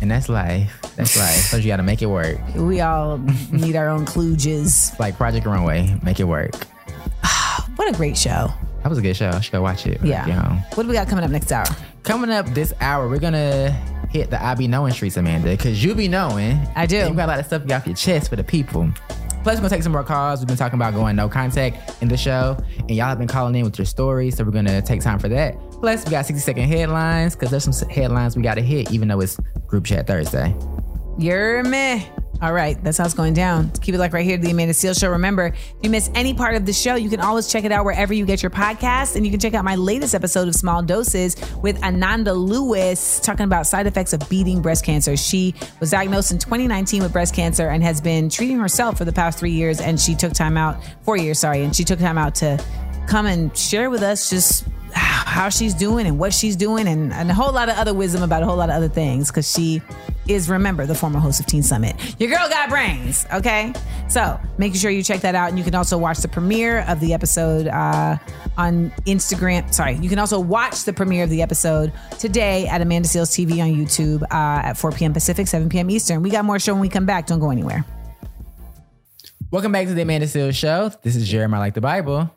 And 0.03 0.11
that's 0.11 0.29
life. 0.29 0.81
That's 0.97 1.17
life. 1.17 1.47
So 1.51 1.57
you 1.57 1.67
got 1.69 1.77
to 1.79 1.83
make 1.83 2.03
it 2.03 2.07
work. 2.07 2.39
We 2.55 2.81
all 2.81 3.19
need 3.51 3.77
our 3.77 3.89
own 3.89 4.05
kludges. 4.05 4.99
Like 4.99 5.17
Project 5.17 5.47
Runway, 5.47 5.99
make 6.03 6.21
it 6.21 6.25
work. 6.25 6.55
What 7.77 7.93
a 7.93 7.97
great 7.97 8.17
show. 8.17 8.53
That 8.83 8.89
was 8.89 8.99
a 8.99 9.03
good 9.03 9.17
show. 9.17 9.31
You 9.35 9.43
should 9.43 9.53
go 9.53 9.63
watch 9.63 9.87
it. 9.87 10.01
Yeah. 10.05 10.61
What 10.75 10.83
do 10.85 10.89
we 10.89 10.95
got 10.95 11.09
coming 11.09 11.25
up 11.25 11.31
next 11.31 11.51
hour? 11.51 11.65
Coming 12.05 12.31
up 12.31 12.47
this 12.49 12.73
hour, 12.81 13.09
we're 13.09 13.19
gonna 13.19 13.71
hit 14.11 14.31
the 14.31 14.43
I 14.43 14.55
be 14.55 14.69
knowing 14.69 14.93
streets, 14.93 15.17
Amanda, 15.17 15.51
because 15.51 15.83
you 15.83 15.95
be 15.95 16.07
knowing. 16.07 16.61
I 16.77 16.87
do. 16.87 16.99
You 16.99 17.15
got 17.15 17.25
a 17.25 17.33
lot 17.33 17.41
of 17.41 17.47
stuff 17.47 17.63
you 17.63 17.69
got 17.69 17.81
off 17.81 17.87
your 17.87 17.97
chest 17.97 18.29
for 18.31 18.37
the 18.37 18.45
people. 18.45 18.89
Plus, 19.43 19.57
we're 19.57 19.63
gonna 19.63 19.69
take 19.71 19.83
some 19.83 19.93
more 19.93 20.05
calls. 20.05 20.41
We've 20.41 20.47
been 20.49 20.57
talking 20.57 20.79
about 20.79 20.95
going 20.95 21.17
no 21.17 21.29
contact 21.29 22.01
in 22.03 22.09
the 22.09 22.17
show, 22.17 22.57
and 22.79 22.91
y'all 22.93 23.07
have 23.09 23.19
been 23.19 23.29
calling 23.29 23.55
in 23.55 23.65
with 23.65 23.77
your 23.79 23.85
stories, 23.87 24.37
so 24.37 24.45
we're 24.45 24.51
gonna 24.53 24.81
take 24.81 25.01
time 25.01 25.19
for 25.19 25.29
that. 25.29 25.55
Plus, 25.73 26.05
we 26.05 26.11
got 26.11 26.25
60 26.25 26.41
second 26.41 26.69
headlines 26.69 27.35
because 27.35 27.51
there's 27.51 27.65
some 27.65 27.89
headlines 27.91 28.37
we 28.37 28.43
gotta 28.43 28.63
hit, 28.63 28.91
even 28.93 29.09
though 29.09 29.21
it's 29.21 29.39
group 29.75 29.87
chat 29.87 30.07
Thursday. 30.07 30.55
You're 31.19 31.65
me. 31.65 32.09
All 32.41 32.53
right, 32.53 32.81
that's 32.85 32.97
how 32.97 33.05
it's 33.05 33.15
going 33.15 33.35
down. 33.35 33.71
Keep 33.71 33.97
it 33.97 33.99
like 33.99 34.13
right 34.13 34.25
here 34.25 34.37
to 34.37 34.43
the 34.43 34.53
Amanda 34.53 34.73
Seales 34.73 35.01
Show. 35.01 35.11
Remember, 35.11 35.47
if 35.47 35.75
you 35.83 35.91
miss 35.91 36.11
any 36.15 36.33
part 36.33 36.55
of 36.55 36.65
the 36.65 36.73
show, 36.73 36.95
you 36.95 37.11
can 37.11 37.19
always 37.19 37.51
check 37.51 37.65
it 37.65 37.73
out 37.73 37.85
wherever 37.85 38.15
you 38.15 38.25
get 38.25 38.41
your 38.41 38.51
podcast. 38.51 39.17
And 39.17 39.25
you 39.25 39.33
can 39.33 39.41
check 39.41 39.53
out 39.55 39.65
my 39.65 39.75
latest 39.75 40.15
episode 40.15 40.47
of 40.47 40.55
Small 40.55 40.81
Doses 40.81 41.35
with 41.61 41.83
Ananda 41.83 42.33
Lewis 42.33 43.19
talking 43.19 43.45
about 43.45 43.67
side 43.67 43.89
effects 43.89 44.13
of 44.13 44.29
beating 44.29 44.63
breast 44.63 44.85
cancer. 44.85 45.17
She 45.17 45.57
was 45.81 45.91
diagnosed 45.91 46.31
in 46.31 46.39
2019 46.39 47.03
with 47.03 47.13
breast 47.13 47.35
cancer 47.35 47.69
and 47.69 47.83
has 47.83 48.01
been 48.01 48.29
treating 48.29 48.61
herself 48.61 48.97
for 48.97 49.05
the 49.05 49.13
past 49.13 49.41
three 49.41 49.53
years. 49.53 49.81
And 49.81 49.99
she 49.99 50.15
took 50.15 50.35
time 50.35 50.57
out, 50.57 50.85
four 51.03 51.17
years, 51.17 51.41
sorry, 51.41 51.65
and 51.65 51.75
she 51.75 51.83
took 51.83 51.99
time 51.99 52.19
out 52.19 52.37
to 52.37 52.65
come 53.09 53.27
and 53.27 53.57
share 53.57 53.91
with 53.91 54.03
us 54.03 54.31
just 54.31 54.67
how 54.95 55.49
she's 55.49 55.75
doing 55.75 56.07
and 56.07 56.19
what 56.19 56.33
she's 56.33 56.57
doing 56.57 56.87
and, 56.87 57.13
and 57.13 57.31
a 57.31 57.35
whole 57.35 57.53
lot 57.53 57.69
of 57.69 57.77
other 57.77 57.93
wisdom 57.93 58.23
about 58.23 58.43
a 58.43 58.47
whole 58.47 58.57
lot 58.57 58.71
of 58.71 58.77
other 58.77 58.89
things 58.89 59.29
because 59.29 59.51
she 59.51 59.83
is 60.29 60.49
remember 60.49 60.87
the 60.87 60.95
former 60.95 61.19
host 61.19 61.41
of 61.41 61.47
teen 61.47 61.63
summit. 61.63 61.97
Your 62.21 62.31
girl 62.31 62.49
got 62.49 62.69
brains 62.69 63.27
okay? 63.33 63.73
So 64.09 64.39
making 64.59 64.79
sure 64.79 64.91
you 64.91 65.03
check 65.03 65.21
that 65.23 65.35
out. 65.35 65.49
And 65.49 65.59
you 65.59 65.65
can 65.65 65.75
also 65.75 65.99
watch 65.99 66.19
the 66.19 66.29
premiere 66.29 66.81
of 66.89 67.01
the 67.01 67.13
episode 67.13 67.67
uh, 67.67 68.17
on 68.57 68.91
instagram. 69.07 69.73
Sorry 69.75 69.97
you 69.97 70.09
can 70.09 70.19
also 70.19 70.39
watch 70.39 70.85
the 70.85 70.93
premiere 70.93 71.25
of 71.25 71.31
the 71.31 71.43
episode 71.43 71.93
today 72.19 72.67
at 72.69 72.81
amanda 72.81 73.09
seales 73.09 73.31
tv 73.33 73.61
on 73.63 73.71
youtube 73.75 74.23
uh, 74.25 74.67
at 74.67 74.75
4 74.75 74.93
p.m 74.93 75.13
pacific 75.13 75.49
7 75.49 75.69
p.m 75.69 75.91
eastern. 75.91 76.23
We 76.23 76.31
got 76.31 76.45
more 76.45 76.59
show 76.59 76.73
when 76.73 76.81
we 76.81 76.89
come 76.89 77.07
back. 77.07 77.27
Don't 77.27 77.41
go 77.41 77.51
anywhere. 77.51 77.85
Welcome 79.51 79.71
back 79.71 79.87
to 79.87 79.95
the 79.95 80.03
Amanda 80.03 80.27
Seales 80.27 80.57
Show. 80.57 80.91
This 81.03 81.15
is 81.15 81.29
Jeremiah 81.29 81.61
Like 81.61 81.75
the 81.75 81.81
Bible. 81.81 82.29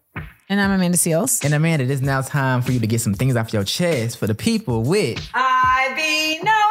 And 0.49 0.61
i'm 0.61 0.71
amanda 0.71 0.97
seales 0.97 1.43
And 1.43 1.53
Amanda, 1.53 1.83
it 1.83 1.91
is 1.91 2.01
now 2.01 2.21
time 2.21 2.61
for 2.61 2.71
you 2.71 2.79
to 2.79 2.87
get 2.87 3.01
some 3.01 3.13
things 3.13 3.35
off 3.35 3.51
your 3.51 3.63
chest 3.63 4.17
for 4.17 4.27
the 4.27 4.35
people 4.35 4.83
with 4.83 5.19
I 5.33 5.93
be 5.95 6.39
knowing. 6.43 6.67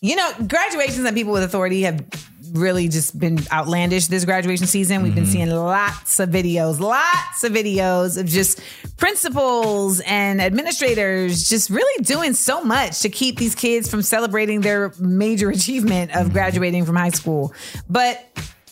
You 0.00 0.14
know, 0.14 0.30
graduations 0.46 1.04
and 1.04 1.16
people 1.16 1.32
with 1.32 1.42
authority 1.42 1.82
have 1.82 2.04
really 2.52 2.88
just 2.88 3.18
been 3.18 3.38
outlandish 3.52 4.06
this 4.06 4.24
graduation 4.24 4.66
season. 4.66 5.02
We've 5.02 5.14
been 5.14 5.24
mm-hmm. 5.24 5.32
seeing 5.32 5.50
lots 5.50 6.20
of 6.20 6.30
videos, 6.30 6.78
lots 6.78 7.42
of 7.42 7.52
videos 7.52 8.18
of 8.18 8.26
just 8.26 8.60
principals 8.96 10.00
and 10.00 10.40
administrators 10.40 11.48
just 11.48 11.68
really 11.68 12.04
doing 12.04 12.32
so 12.32 12.62
much 12.62 13.00
to 13.00 13.08
keep 13.08 13.38
these 13.38 13.54
kids 13.54 13.90
from 13.90 14.02
celebrating 14.02 14.60
their 14.60 14.92
major 15.00 15.50
achievement 15.56 16.12
of 16.12 16.26
mm-hmm. 16.26 16.32
graduating 16.32 16.84
from 16.84 16.96
high 16.96 17.10
school. 17.10 17.52
But 17.88 18.24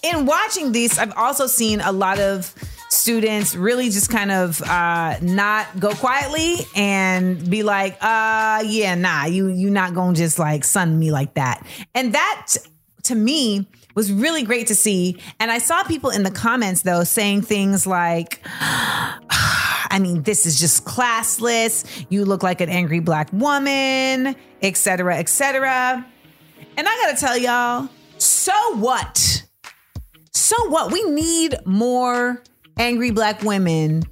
in 0.07 0.27
watching 0.27 0.73
these, 0.73 0.99
I've 0.99 1.17
also 1.17 1.47
seen 1.47 1.81
a 1.81 1.93
lot 1.93 2.19
of 2.19 2.55
students 2.89 3.55
really 3.55 3.91
just 3.91 4.11
kind 4.11 4.31
of 4.31 4.63
uh, 4.63 5.19
not 5.21 5.79
go 5.79 5.93
quietly 5.95 6.59
and 6.75 7.49
be 7.49 7.63
like, 7.63 7.97
uh, 8.01 8.63
yeah, 8.67 8.95
nah, 8.95 9.25
you 9.27 9.49
you 9.49 9.71
not 9.71 9.95
gonna 9.95 10.15
just 10.15 10.39
like 10.39 10.65
sun 10.65 10.99
me 10.99 11.11
like 11.11 11.35
that. 11.35 11.65
And 11.95 12.15
that 12.15 12.57
to 13.05 13.15
me 13.15 13.69
was 13.95 14.13
really 14.13 14.43
great 14.43 14.67
to 14.69 14.75
see. 14.75 15.19
And 15.41 15.51
I 15.51 15.59
saw 15.59 15.83
people 15.85 16.11
in 16.11 16.23
the 16.23 16.31
comments 16.31 16.83
though 16.83 17.05
saying 17.05 17.43
things 17.43 17.87
like, 17.87 18.41
I 19.89 19.99
mean, 20.01 20.23
this 20.23 20.47
is 20.47 20.59
just 20.61 20.85
classless. 20.85 22.07
You 22.11 22.25
look 22.25 22.43
like 22.43 22.61
an 22.61 22.69
angry 22.69 23.01
black 23.01 23.33
woman, 23.33 24.37
et 24.63 24.77
cetera, 24.77 25.17
et 25.17 25.29
cetera. 25.29 26.07
And 26.77 26.89
I 26.89 26.97
gotta 26.97 27.17
tell 27.19 27.39
y'all, 27.39 27.89
so 28.19 28.77
what? 28.77 29.46
So 30.37 30.69
what? 30.69 30.93
We 30.93 31.03
need 31.05 31.57
more 31.65 32.43
angry 32.79 33.11
black 33.11 33.43
women 33.43 34.03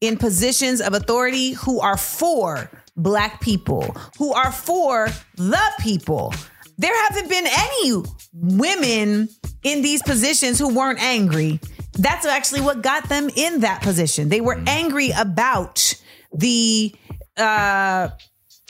in 0.00 0.16
positions 0.16 0.80
of 0.80 0.92
authority 0.92 1.52
who 1.52 1.78
are 1.80 1.96
for 1.96 2.68
black 2.96 3.40
people, 3.40 3.84
who 4.18 4.32
are 4.32 4.50
for 4.50 5.08
the 5.36 5.70
people. 5.78 6.34
There 6.78 6.92
haven't 7.06 7.28
been 7.28 7.46
any 7.46 8.02
women 8.32 9.28
in 9.62 9.82
these 9.82 10.02
positions 10.02 10.58
who 10.58 10.74
weren't 10.74 11.00
angry. 11.00 11.60
That's 11.92 12.26
actually 12.26 12.62
what 12.62 12.82
got 12.82 13.08
them 13.08 13.30
in 13.36 13.60
that 13.60 13.80
position. 13.80 14.30
They 14.30 14.40
were 14.40 14.60
angry 14.66 15.12
about 15.16 15.94
the 16.32 16.92
uh 17.36 18.08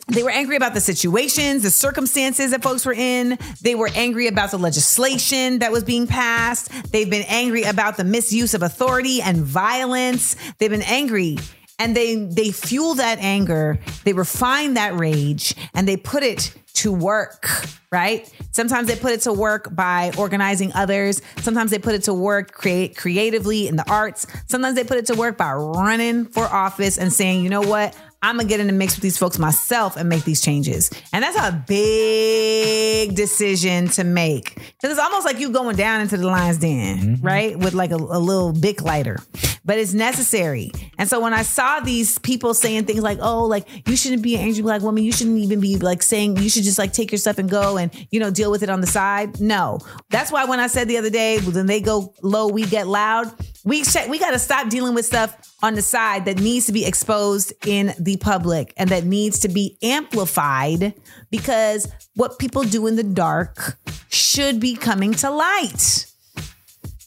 they 0.09 0.22
were 0.22 0.30
angry 0.30 0.56
about 0.56 0.74
the 0.74 0.80
situations, 0.80 1.62
the 1.62 1.70
circumstances 1.70 2.51
that 2.52 2.62
folks 2.62 2.86
were 2.86 2.94
in. 2.94 3.39
They 3.60 3.74
were 3.74 3.90
angry 3.94 4.26
about 4.26 4.51
the 4.51 4.59
legislation 4.59 5.59
that 5.59 5.70
was 5.70 5.85
being 5.85 6.06
passed. 6.06 6.70
They've 6.93 7.10
been 7.10 7.26
angry 7.28 7.64
about 7.64 7.97
the 7.98 8.05
misuse 8.05 8.55
of 8.55 8.62
authority 8.62 9.20
and 9.20 9.39
violence. 9.39 10.36
They've 10.59 10.70
been 10.70 10.82
angry 10.82 11.36
and 11.78 11.94
they 11.94 12.16
they 12.16 12.51
fuel 12.51 12.94
that 12.94 13.18
anger, 13.18 13.78
they 14.05 14.12
refine 14.12 14.74
that 14.74 14.98
rage 14.98 15.55
and 15.74 15.86
they 15.86 15.97
put 15.97 16.22
it 16.22 16.55
to 16.74 16.93
work, 16.93 17.48
right? 17.90 18.32
Sometimes 18.52 18.89
they 18.89 18.97
put 18.97 19.12
it 19.12 19.20
to 19.22 19.32
work 19.32 19.74
by 19.74 20.12
organizing 20.16 20.72
others. 20.74 21.20
Sometimes 21.39 21.70
they 21.70 21.78
put 21.78 21.94
it 21.94 22.05
to 22.05 22.14
work 22.14 22.52
create 22.52 22.97
creatively 22.97 23.68
in 23.68 23.76
the 23.76 23.89
arts. 23.90 24.26
Sometimes 24.47 24.74
they 24.76 24.85
put 24.85 24.97
it 24.97 25.06
to 25.06 25.14
work 25.14 25.36
by 25.36 25.52
running 25.52 26.24
for 26.24 26.44
office 26.44 26.97
and 26.97 27.12
saying, 27.12 27.43
"You 27.43 27.51
know 27.51 27.62
what? 27.62 27.97
I'm 28.20 28.36
gonna 28.36 28.48
get 28.48 28.58
in 28.58 28.66
the 28.66 28.72
mix 28.72 28.96
with 28.96 29.02
these 29.02 29.16
folks 29.16 29.38
myself 29.38 29.96
and 29.96 30.08
make 30.08 30.24
these 30.24 30.40
changes. 30.40 30.90
And 31.12 31.22
that's 31.22 31.36
a 31.36 31.64
big 31.66 33.14
decision 33.14 33.88
to 33.90 34.02
make. 34.02 34.54
Because 34.54 34.90
it's 34.90 34.98
almost 34.98 35.24
like 35.24 35.38
you 35.38 35.50
going 35.50 35.76
down 35.76 36.00
into 36.00 36.16
the 36.16 36.26
lion's 36.26 36.58
den, 36.58 36.98
mm-hmm. 36.98 37.26
right? 37.26 37.56
With 37.56 37.74
like 37.74 37.92
a, 37.92 37.96
a 37.96 38.18
little 38.18 38.52
Bic 38.52 38.82
lighter. 38.82 39.18
But 39.64 39.78
it's 39.78 39.92
necessary. 39.92 40.72
And 40.96 41.08
so 41.08 41.20
when 41.20 41.34
I 41.34 41.42
saw 41.42 41.80
these 41.80 42.18
people 42.18 42.54
saying 42.54 42.86
things 42.86 43.02
like, 43.02 43.18
oh, 43.20 43.44
like 43.44 43.68
you 43.86 43.96
shouldn't 43.96 44.22
be 44.22 44.34
an 44.34 44.40
angry 44.40 44.62
black 44.62 44.82
woman, 44.82 45.04
you 45.04 45.12
shouldn't 45.12 45.38
even 45.38 45.60
be 45.60 45.76
like 45.76 46.02
saying 46.02 46.38
you 46.38 46.48
should 46.48 46.64
just 46.64 46.78
like 46.78 46.92
take 46.92 47.12
your 47.12 47.18
stuff 47.18 47.38
and 47.38 47.48
go 47.50 47.76
and, 47.76 47.92
you 48.10 48.18
know, 48.18 48.30
deal 48.30 48.50
with 48.50 48.62
it 48.62 48.70
on 48.70 48.80
the 48.80 48.86
side. 48.86 49.40
No. 49.40 49.78
That's 50.10 50.32
why 50.32 50.46
when 50.46 50.58
I 50.58 50.68
said 50.68 50.88
the 50.88 50.96
other 50.96 51.10
day, 51.10 51.38
when 51.40 51.66
they 51.66 51.80
go 51.80 52.14
low, 52.22 52.48
we 52.48 52.64
get 52.64 52.88
loud. 52.88 53.30
We 53.64 53.82
check, 53.82 54.08
we 54.08 54.18
got 54.18 54.30
to 54.30 54.38
stop 54.38 54.70
dealing 54.70 54.94
with 54.94 55.04
stuff 55.04 55.36
on 55.62 55.74
the 55.74 55.82
side 55.82 56.24
that 56.24 56.38
needs 56.38 56.66
to 56.66 56.72
be 56.72 56.86
exposed 56.86 57.52
in 57.66 57.92
the 57.98 58.07
public 58.16 58.72
and 58.76 58.90
that 58.90 59.05
needs 59.05 59.40
to 59.40 59.48
be 59.48 59.76
amplified 59.82 60.94
because 61.30 61.89
what 62.14 62.39
people 62.39 62.62
do 62.62 62.86
in 62.86 62.97
the 62.97 63.02
dark 63.02 63.78
should 64.09 64.60
be 64.60 64.74
coming 64.74 65.12
to 65.14 65.30
light. 65.30 66.06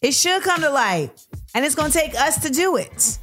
It 0.02 0.14
should 0.14 0.42
come 0.42 0.62
to 0.62 0.70
light, 0.70 1.12
and 1.54 1.64
it's 1.64 1.76
going 1.76 1.92
to 1.92 1.98
take 1.98 2.16
us 2.16 2.42
to 2.44 2.50
do 2.50 2.76
it. 2.76 3.20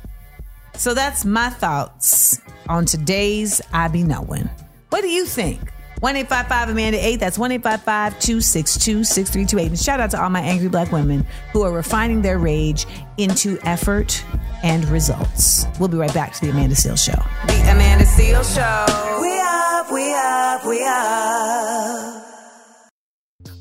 So 0.74 0.94
that's 0.94 1.24
my 1.24 1.50
thoughts 1.50 2.40
on 2.68 2.84
today's 2.84 3.60
I 3.72 3.88
Be 3.88 4.04
Knowing. 4.04 4.48
What 4.90 5.00
do 5.00 5.08
you 5.08 5.24
think? 5.24 5.60
1 6.00 6.14
855 6.16 6.68
Amanda 6.70 7.04
8. 7.04 7.16
That's 7.16 7.38
1 7.38 7.52
855 7.52 8.20
262 8.20 9.04
6328. 9.04 9.66
And 9.68 9.78
shout 9.78 9.98
out 10.00 10.10
to 10.12 10.22
all 10.22 10.30
my 10.30 10.40
angry 10.40 10.68
black 10.68 10.92
women 10.92 11.26
who 11.52 11.62
are 11.62 11.72
refining 11.72 12.22
their 12.22 12.38
rage 12.38 12.86
into 13.16 13.58
effort 13.64 14.24
and 14.62 14.84
results. 14.88 15.66
We'll 15.80 15.88
be 15.88 15.96
right 15.96 16.14
back 16.14 16.34
to 16.34 16.40
the 16.40 16.50
Amanda 16.50 16.76
Seales 16.76 17.04
Show. 17.04 17.20
The 17.46 17.60
Amanda 17.70 18.04
Seales 18.04 18.54
Show. 18.54 19.20
We 19.20 19.40
up, 19.40 19.90
we 19.92 20.14
up, 20.14 20.64
we 20.64 20.84
up. 20.84 22.24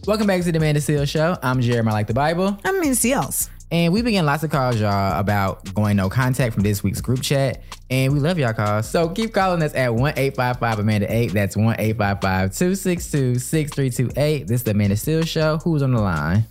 Welcome 0.05 0.27
back 0.27 0.43
to 0.43 0.51
the 0.51 0.57
Amanda 0.57 0.79
Seales 0.79 1.09
Show. 1.09 1.37
I'm 1.41 1.59
Jeremiah 1.59 1.95
Like 1.95 2.07
the 2.07 2.13
Bible. 2.13 2.57
I'm 2.63 2.75
Amanda 2.75 2.95
Seales. 2.95 3.49
And 3.69 3.91
we 3.91 4.01
begin 4.01 4.25
lots 4.25 4.43
of 4.43 4.49
calls, 4.49 4.79
y'all, 4.79 5.19
about 5.19 5.73
going 5.73 5.97
no 5.97 6.09
contact 6.09 6.53
from 6.53 6.63
this 6.63 6.83
week's 6.83 7.01
group 7.01 7.21
chat. 7.21 7.63
And 7.89 8.13
we 8.13 8.19
love 8.19 8.39
y'all 8.39 8.53
calls. 8.53 8.87
So 8.89 9.09
keep 9.09 9.33
calling 9.33 9.61
us 9.61 9.73
at 9.75 9.93
1 9.93 10.13
855 10.15 10.79
Amanda 10.79 11.13
8. 11.13 11.33
That's 11.33 11.57
1 11.57 11.75
855 11.77 12.55
262 12.55 13.39
6328. 13.39 14.47
This 14.47 14.61
is 14.61 14.63
the 14.63 14.71
Amanda 14.71 14.95
Seales 14.95 15.27
Show. 15.27 15.57
Who's 15.57 15.81
on 15.81 15.91
the 15.91 16.01
line? 16.01 16.45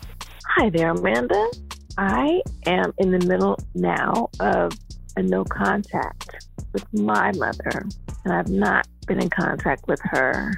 Hi 0.56 0.68
there, 0.68 0.90
Amanda. 0.90 1.50
I 1.96 2.42
am 2.66 2.92
in 2.98 3.10
the 3.10 3.26
middle 3.26 3.58
now 3.74 4.28
of 4.40 4.72
a 5.16 5.22
no 5.22 5.44
contact 5.44 6.46
with 6.74 6.84
my 6.92 7.32
mother, 7.32 7.86
and 8.24 8.34
I've 8.34 8.50
not 8.50 8.86
been 9.06 9.22
in 9.22 9.30
contact 9.30 9.88
with 9.88 10.00
her 10.04 10.52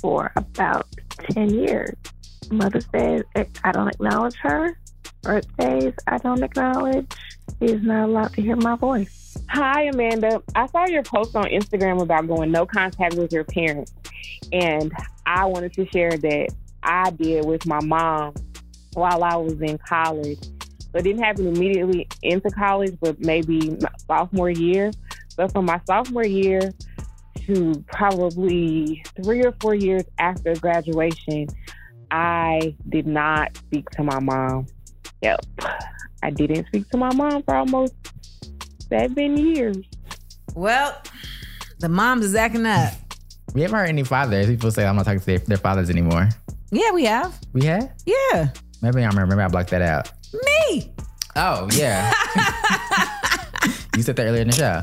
for 0.00 0.30
about 0.36 0.86
10 1.32 1.50
years. 1.50 1.96
Mother 2.52 2.80
Day, 2.92 3.22
I 3.64 3.72
don't 3.72 3.88
acknowledge 3.88 4.36
her. 4.36 4.78
Birthdays, 5.26 5.94
I 6.06 6.18
don't 6.18 6.40
acknowledge. 6.40 7.10
She's 7.58 7.82
not 7.82 8.08
allowed 8.08 8.32
to 8.34 8.42
hear 8.42 8.54
my 8.54 8.76
voice. 8.76 9.36
Hi, 9.48 9.82
Amanda. 9.92 10.40
I 10.54 10.66
saw 10.66 10.86
your 10.86 11.02
post 11.02 11.34
on 11.34 11.46
Instagram 11.46 12.00
about 12.00 12.28
going 12.28 12.52
no 12.52 12.64
contact 12.64 13.14
with 13.14 13.32
your 13.32 13.42
parents. 13.42 13.92
And 14.52 14.92
I 15.26 15.46
wanted 15.46 15.72
to 15.72 15.86
share 15.88 16.10
that 16.10 16.54
I 16.84 17.10
did 17.10 17.44
with 17.44 17.66
my 17.66 17.80
mom 17.80 18.34
while 18.94 19.24
I 19.24 19.34
was 19.34 19.60
in 19.60 19.78
college. 19.78 20.44
So 20.44 20.98
it 20.98 21.02
didn't 21.02 21.24
happen 21.24 21.48
immediately 21.48 22.06
into 22.22 22.48
college, 22.50 22.96
but 23.00 23.18
maybe 23.18 23.76
sophomore 24.06 24.50
year. 24.50 24.92
But 25.36 25.50
from 25.50 25.64
my 25.64 25.80
sophomore 25.86 26.24
year 26.24 26.72
to 27.46 27.84
probably 27.88 29.02
three 29.24 29.42
or 29.42 29.52
four 29.60 29.74
years 29.74 30.04
after 30.20 30.54
graduation, 30.54 31.48
I 32.12 32.76
did 32.88 33.08
not 33.08 33.56
speak 33.56 33.90
to 33.90 34.04
my 34.04 34.20
mom. 34.20 34.68
Yep. 35.22 35.40
I 36.22 36.30
didn't 36.30 36.66
speak 36.66 36.88
to 36.90 36.96
my 36.96 37.12
mom 37.14 37.42
for 37.42 37.54
almost 37.54 37.94
seven 38.88 39.36
years. 39.36 39.76
Well, 40.54 41.00
the 41.78 41.88
moms 41.88 42.24
is 42.24 42.34
acting 42.34 42.66
up. 42.66 42.94
We 43.54 43.62
haven't 43.62 43.76
heard 43.76 43.88
any 43.88 44.04
fathers. 44.04 44.46
People 44.46 44.70
say 44.70 44.86
I'm 44.86 44.96
not 44.96 45.04
talking 45.04 45.20
to 45.20 45.26
their, 45.26 45.38
their 45.38 45.56
fathers 45.56 45.90
anymore. 45.90 46.28
Yeah, 46.70 46.90
we 46.92 47.04
have. 47.04 47.38
We 47.52 47.64
have? 47.66 47.92
Yeah. 48.04 48.48
Maybe 48.82 49.02
I 49.02 49.08
remember. 49.08 49.36
Maybe 49.36 49.44
I 49.44 49.48
blocked 49.48 49.70
that 49.70 49.82
out. 49.82 50.10
Me. 50.68 50.92
Oh 51.36 51.68
yeah. 51.72 52.12
you 53.96 54.02
said 54.02 54.16
that 54.16 54.26
earlier 54.26 54.42
in 54.42 54.48
the 54.48 54.54
show. 54.54 54.80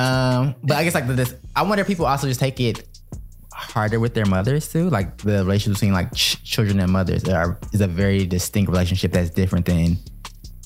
Um, 0.00 0.54
but 0.62 0.76
I 0.76 0.84
guess 0.84 0.94
like 0.94 1.06
this, 1.08 1.34
I 1.54 1.62
wonder 1.62 1.82
if 1.82 1.86
people 1.86 2.06
also 2.06 2.26
just 2.26 2.40
take 2.40 2.58
it 2.60 2.86
harder 3.60 4.00
with 4.00 4.14
their 4.14 4.26
mothers 4.26 4.68
too. 4.68 4.90
Like 4.90 5.18
the 5.18 5.38
relationship 5.38 5.74
between 5.80 5.92
like 5.92 6.12
ch- 6.14 6.42
children 6.44 6.80
and 6.80 6.90
mothers 6.90 7.28
are, 7.28 7.58
is 7.72 7.80
a 7.80 7.86
very 7.86 8.26
distinct 8.26 8.70
relationship 8.70 9.12
that's 9.12 9.30
different 9.30 9.66
than 9.66 9.98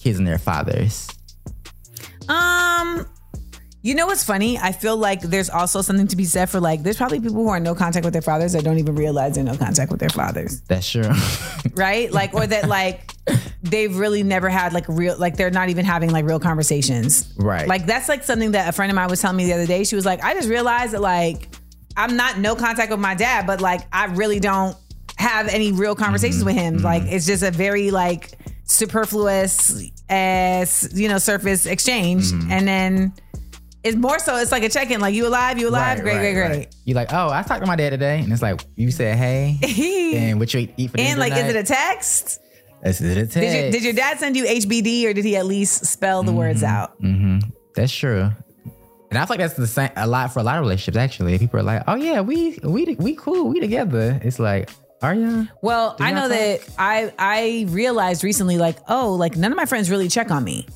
kids 0.01 0.19
and 0.19 0.27
their 0.27 0.39
fathers. 0.39 1.09
Um, 2.29 3.07
you 3.83 3.95
know 3.95 4.07
what's 4.07 4.25
funny? 4.25 4.57
I 4.57 4.73
feel 4.73 4.97
like 4.97 5.21
there's 5.21 5.51
also 5.51 5.83
something 5.83 6.07
to 6.07 6.17
be 6.17 6.25
said 6.25 6.49
for 6.49 6.59
like 6.59 6.83
there's 6.83 6.97
probably 6.97 7.21
people 7.21 7.37
who 7.37 7.49
are 7.51 7.59
in 7.59 7.63
no 7.63 7.75
contact 7.75 8.05
with 8.05 8.15
their 8.15 8.23
fathers 8.23 8.55
that 8.55 8.65
don't 8.65 8.79
even 8.79 8.95
realize 8.95 9.35
they're 9.35 9.45
no 9.45 9.57
contact 9.57 9.91
with 9.91 10.01
their 10.01 10.09
fathers, 10.09 10.63
That's 10.63 10.89
true. 10.89 11.11
right? 11.75 12.11
Like 12.11 12.33
or 12.33 12.47
that 12.47 12.67
like 12.67 13.13
they've 13.63 13.95
really 13.95 14.23
never 14.23 14.49
had 14.49 14.73
like 14.73 14.87
real 14.89 15.19
like 15.19 15.37
they're 15.37 15.51
not 15.51 15.69
even 15.69 15.85
having 15.85 16.11
like 16.11 16.25
real 16.25 16.41
conversations. 16.41 17.31
Right. 17.37 17.69
Like 17.69 17.85
that's 17.85 18.09
like 18.09 18.25
something 18.25 18.53
that 18.53 18.71
a 18.71 18.73
friend 18.73 18.91
of 18.91 18.97
mine 18.97 19.11
was 19.11 19.21
telling 19.21 19.37
me 19.37 19.45
the 19.45 19.53
other 19.53 19.67
day. 19.67 19.85
She 19.85 19.97
was 19.97 20.07
like, 20.07 20.25
I 20.25 20.33
just 20.33 20.49
realized 20.49 20.95
that 20.95 21.03
like 21.03 21.49
I'm 21.97 22.17
not 22.17 22.39
no 22.39 22.55
contact 22.55 22.91
with 22.91 23.01
my 23.01 23.15
dad, 23.15 23.47
but 23.47 23.61
like 23.61 23.83
I 23.93 24.07
really 24.07 24.41
don't 24.41 24.77
have 25.17 25.49
any 25.49 25.73
real 25.73 25.95
conversations 25.95 26.39
mm-hmm. 26.39 26.47
with 26.47 26.57
him. 26.57 26.77
Mm-hmm. 26.77 26.85
Like 26.85 27.03
it's 27.05 27.27
just 27.27 27.43
a 27.43 27.51
very 27.51 27.91
like 27.91 28.39
superfluous 28.65 29.91
as 30.09 30.91
you 30.95 31.09
know 31.09 31.19
surface 31.19 31.67
exchange, 31.67 32.33
mm-hmm. 32.33 32.51
and 32.51 32.67
then 32.67 33.15
it's 33.85 33.97
more 33.97 34.19
so 34.19 34.37
it's 34.37 34.51
like 34.51 34.63
a 34.63 34.69
check 34.69 34.91
in. 34.91 35.01
Like 35.01 35.15
you 35.15 35.27
alive, 35.27 35.59
you 35.59 35.69
alive, 35.69 35.99
Right, 35.99 36.03
great, 36.03 36.15
right, 36.15 36.21
great, 36.21 36.35
great. 36.35 36.57
right. 36.57 36.75
You 36.85 36.95
like, 36.95 37.13
oh, 37.13 37.31
I 37.31 37.43
talked 37.43 37.61
to 37.61 37.67
my 37.67 37.77
dad 37.77 37.91
today, 37.91 38.21
and 38.21 38.33
it's 38.33 38.43
like 38.43 38.65
you 38.75 38.91
said, 38.91 39.17
hey, 39.17 39.59
and 40.17 40.41
what 40.41 40.53
you 40.55 40.69
eat 40.77 40.91
for 40.91 40.97
dinner 40.97 41.11
And 41.11 41.21
like, 41.21 41.33
is 41.33 41.55
it 41.55 41.57
a 41.57 41.63
text? 41.63 42.41
Is 42.83 43.01
it 43.01 43.17
a 43.17 43.21
text? 43.21 43.35
Did, 43.35 43.67
you, 43.67 43.73
did 43.73 43.85
your 43.85 43.93
dad 43.93 44.19
send 44.19 44.37
you 44.37 44.45
HBD, 44.45 45.07
or 45.07 45.13
did 45.13 45.25
he 45.25 45.37
at 45.37 45.47
least 45.47 45.87
spell 45.87 46.23
the 46.23 46.33
words 46.33 46.63
out? 46.63 47.01
Mm-hmm. 47.01 47.51
That's 47.75 47.95
true. 47.95 48.31
And 49.15 49.23
I 49.23 49.27
feel 49.27 49.35
like 49.35 49.39
that's 49.39 49.55
the 49.55 49.69
same 49.69 49.91
a 49.95 50.09
lot 50.09 50.33
for 50.33 50.41
a 50.41 50.43
lot 50.43 50.59
of 50.59 50.63
relationships. 50.63 50.97
Actually, 50.97 51.39
people 51.39 51.61
are 51.61 51.63
like, 51.63 51.85
"Oh 51.87 51.95
yeah, 51.95 52.21
we 52.21 52.59
we 52.65 52.97
we 52.99 53.15
cool, 53.15 53.49
we 53.49 53.61
together." 53.61 54.19
It's 54.25 54.41
like, 54.41 54.71
are 55.03 55.15
you? 55.15 55.47
Well, 55.63 55.95
I 56.01 56.11
know 56.11 56.27
that 56.27 56.69
I 56.81 57.13
I 57.17 57.67
realized 57.69 58.25
recently, 58.25 58.59
like, 58.59 58.77
oh, 58.89 59.15
like 59.15 59.37
none 59.37 59.53
of 59.53 59.57
my 59.57 59.67
friends 59.67 59.89
really 59.89 60.09
check 60.09 60.33
on 60.33 60.43
me. 60.43 60.67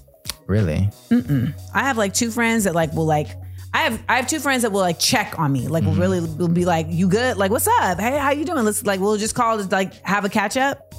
Really? 0.47 0.89
Mm-mm. 1.11 1.53
I 1.75 1.81
have 1.81 1.99
like 1.99 2.15
two 2.15 2.31
friends 2.31 2.63
that 2.63 2.77
like 2.77 2.93
will 2.93 3.07
like. 3.07 3.27
I 3.75 3.79
have 3.79 4.03
I 4.09 4.17
have 4.19 4.29
two 4.29 4.39
friends 4.39 4.63
that 4.63 4.71
will 4.71 4.83
like 4.83 5.01
check 5.01 5.37
on 5.37 5.51
me, 5.51 5.67
like 5.67 5.83
will 5.83 5.95
really 5.95 6.21
will 6.21 6.47
be 6.47 6.65
like, 6.65 6.87
"You 6.91 7.09
good? 7.09 7.39
Like, 7.39 7.51
what's 7.51 7.67
up? 7.67 7.99
Hey, 7.99 8.19
how 8.19 8.31
you 8.31 8.45
doing? 8.45 8.65
Let's 8.65 8.87
like 8.87 9.01
we'll 9.01 9.17
just 9.17 9.35
call 9.35 9.59
to 9.59 9.67
like 9.69 9.95
have 10.03 10.25
a 10.25 10.29
catch 10.29 10.57
up." 10.57 10.95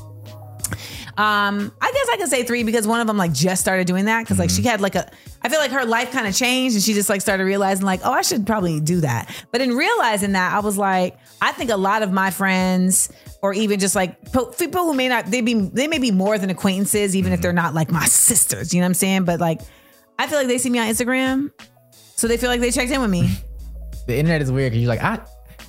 Um, 1.19 1.73
I 1.81 1.91
guess 1.91 2.07
I 2.13 2.15
can 2.15 2.27
say 2.27 2.43
three 2.43 2.63
because 2.63 2.87
one 2.87 3.01
of 3.01 3.07
them 3.07 3.17
like 3.17 3.33
just 3.33 3.59
started 3.59 3.85
doing 3.85 4.05
that 4.05 4.21
because 4.23 4.39
like 4.39 4.49
she 4.49 4.61
had 4.61 4.79
like 4.79 4.95
a, 4.95 5.11
I 5.41 5.49
feel 5.49 5.59
like 5.59 5.71
her 5.71 5.83
life 5.83 6.13
kind 6.13 6.25
of 6.25 6.33
changed 6.33 6.77
and 6.77 6.81
she 6.83 6.93
just 6.93 7.09
like 7.09 7.19
started 7.19 7.43
realizing 7.43 7.85
like, 7.85 7.99
oh, 8.05 8.11
I 8.13 8.21
should 8.21 8.47
probably 8.47 8.79
do 8.79 9.01
that. 9.01 9.29
But 9.51 9.59
in 9.59 9.75
realizing 9.75 10.31
that, 10.31 10.53
I 10.53 10.61
was 10.61 10.77
like, 10.77 11.17
I 11.41 11.51
think 11.51 11.71
a 11.71 11.75
lot 11.75 12.03
of 12.03 12.13
my 12.13 12.31
friends 12.31 13.11
or 13.41 13.53
even 13.53 13.81
just 13.81 13.95
like 13.95 14.31
po- 14.31 14.45
people 14.45 14.85
who 14.85 14.93
may 14.93 15.09
not, 15.09 15.25
they 15.25 15.41
be 15.41 15.55
they 15.55 15.89
may 15.89 15.97
be 15.99 16.11
more 16.11 16.37
than 16.37 16.49
acquaintances, 16.49 17.17
even 17.17 17.33
if 17.33 17.41
they're 17.41 17.51
not 17.51 17.73
like 17.73 17.91
my 17.91 18.05
sisters. 18.05 18.73
You 18.73 18.79
know 18.79 18.85
what 18.85 18.91
I'm 18.91 18.93
saying? 18.93 19.25
But 19.25 19.41
like, 19.41 19.59
I 20.17 20.25
feel 20.25 20.37
like 20.37 20.47
they 20.47 20.57
see 20.57 20.69
me 20.69 20.79
on 20.79 20.87
Instagram, 20.87 21.51
so 22.15 22.29
they 22.29 22.37
feel 22.37 22.49
like 22.49 22.61
they 22.61 22.71
checked 22.71 22.91
in 22.91 23.01
with 23.01 23.11
me. 23.11 23.29
The 24.07 24.17
internet 24.17 24.41
is 24.41 24.51
weird 24.51 24.71
because 24.71 24.81
you're 24.81 24.89
like, 24.89 25.03
I. 25.03 25.19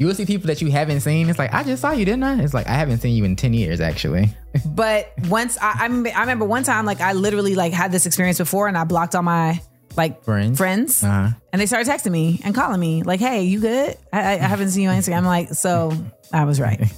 You 0.01 0.07
will 0.07 0.15
see 0.15 0.25
people 0.25 0.47
that 0.49 0.63
you 0.63 0.71
haven't 0.71 1.01
seen. 1.01 1.29
It's 1.29 1.39
like 1.39 1.53
I 1.53 1.63
just 1.63 1.83
saw 1.83 1.93
you, 1.93 2.05
didn't 2.07 2.23
I? 2.25 2.43
It's 2.43 2.55
like 2.55 2.67
I 2.67 2.73
haven't 2.73 3.01
seen 3.01 3.15
you 3.15 3.25
in 3.25 3.37
ten 3.37 3.53
years, 3.55 3.81
actually. 3.81 4.31
But 4.67 5.13
once 5.29 5.57
I, 5.61 5.77
I, 5.81 5.83
remember, 5.85 6.11
I 6.17 6.21
remember 6.23 6.45
one 6.47 6.63
time, 6.65 6.87
like 6.87 7.01
I 7.03 7.13
literally 7.13 7.55
like 7.55 7.73
had 7.73 7.93
this 7.93 8.07
experience 8.07 8.39
before, 8.39 8.67
and 8.67 8.77
I 8.79 8.85
blocked 8.85 9.15
all 9.15 9.23
my 9.23 9.61
like 9.97 10.25
Friends. 10.25 10.57
friends, 10.59 11.05
Uh-huh. 11.05 11.31
and 11.53 11.61
they 11.61 11.67
started 11.67 11.87
texting 11.91 12.13
me 12.13 12.41
and 12.45 12.55
calling 12.55 12.81
me 12.81 13.03
like, 13.03 13.21
"Hey, 13.21 13.43
you 13.43 13.61
good? 13.61 13.97
I, 14.13 14.21
I 14.21 14.33
I 14.33 14.37
haven't 14.39 14.71
seen 14.71 14.85
you 14.85 14.89
on 14.89 14.97
Instagram." 14.97 15.19
I'm 15.19 15.25
like, 15.27 15.51
so 15.51 15.93
I 16.33 16.45
was 16.45 16.59
right. 16.61 16.81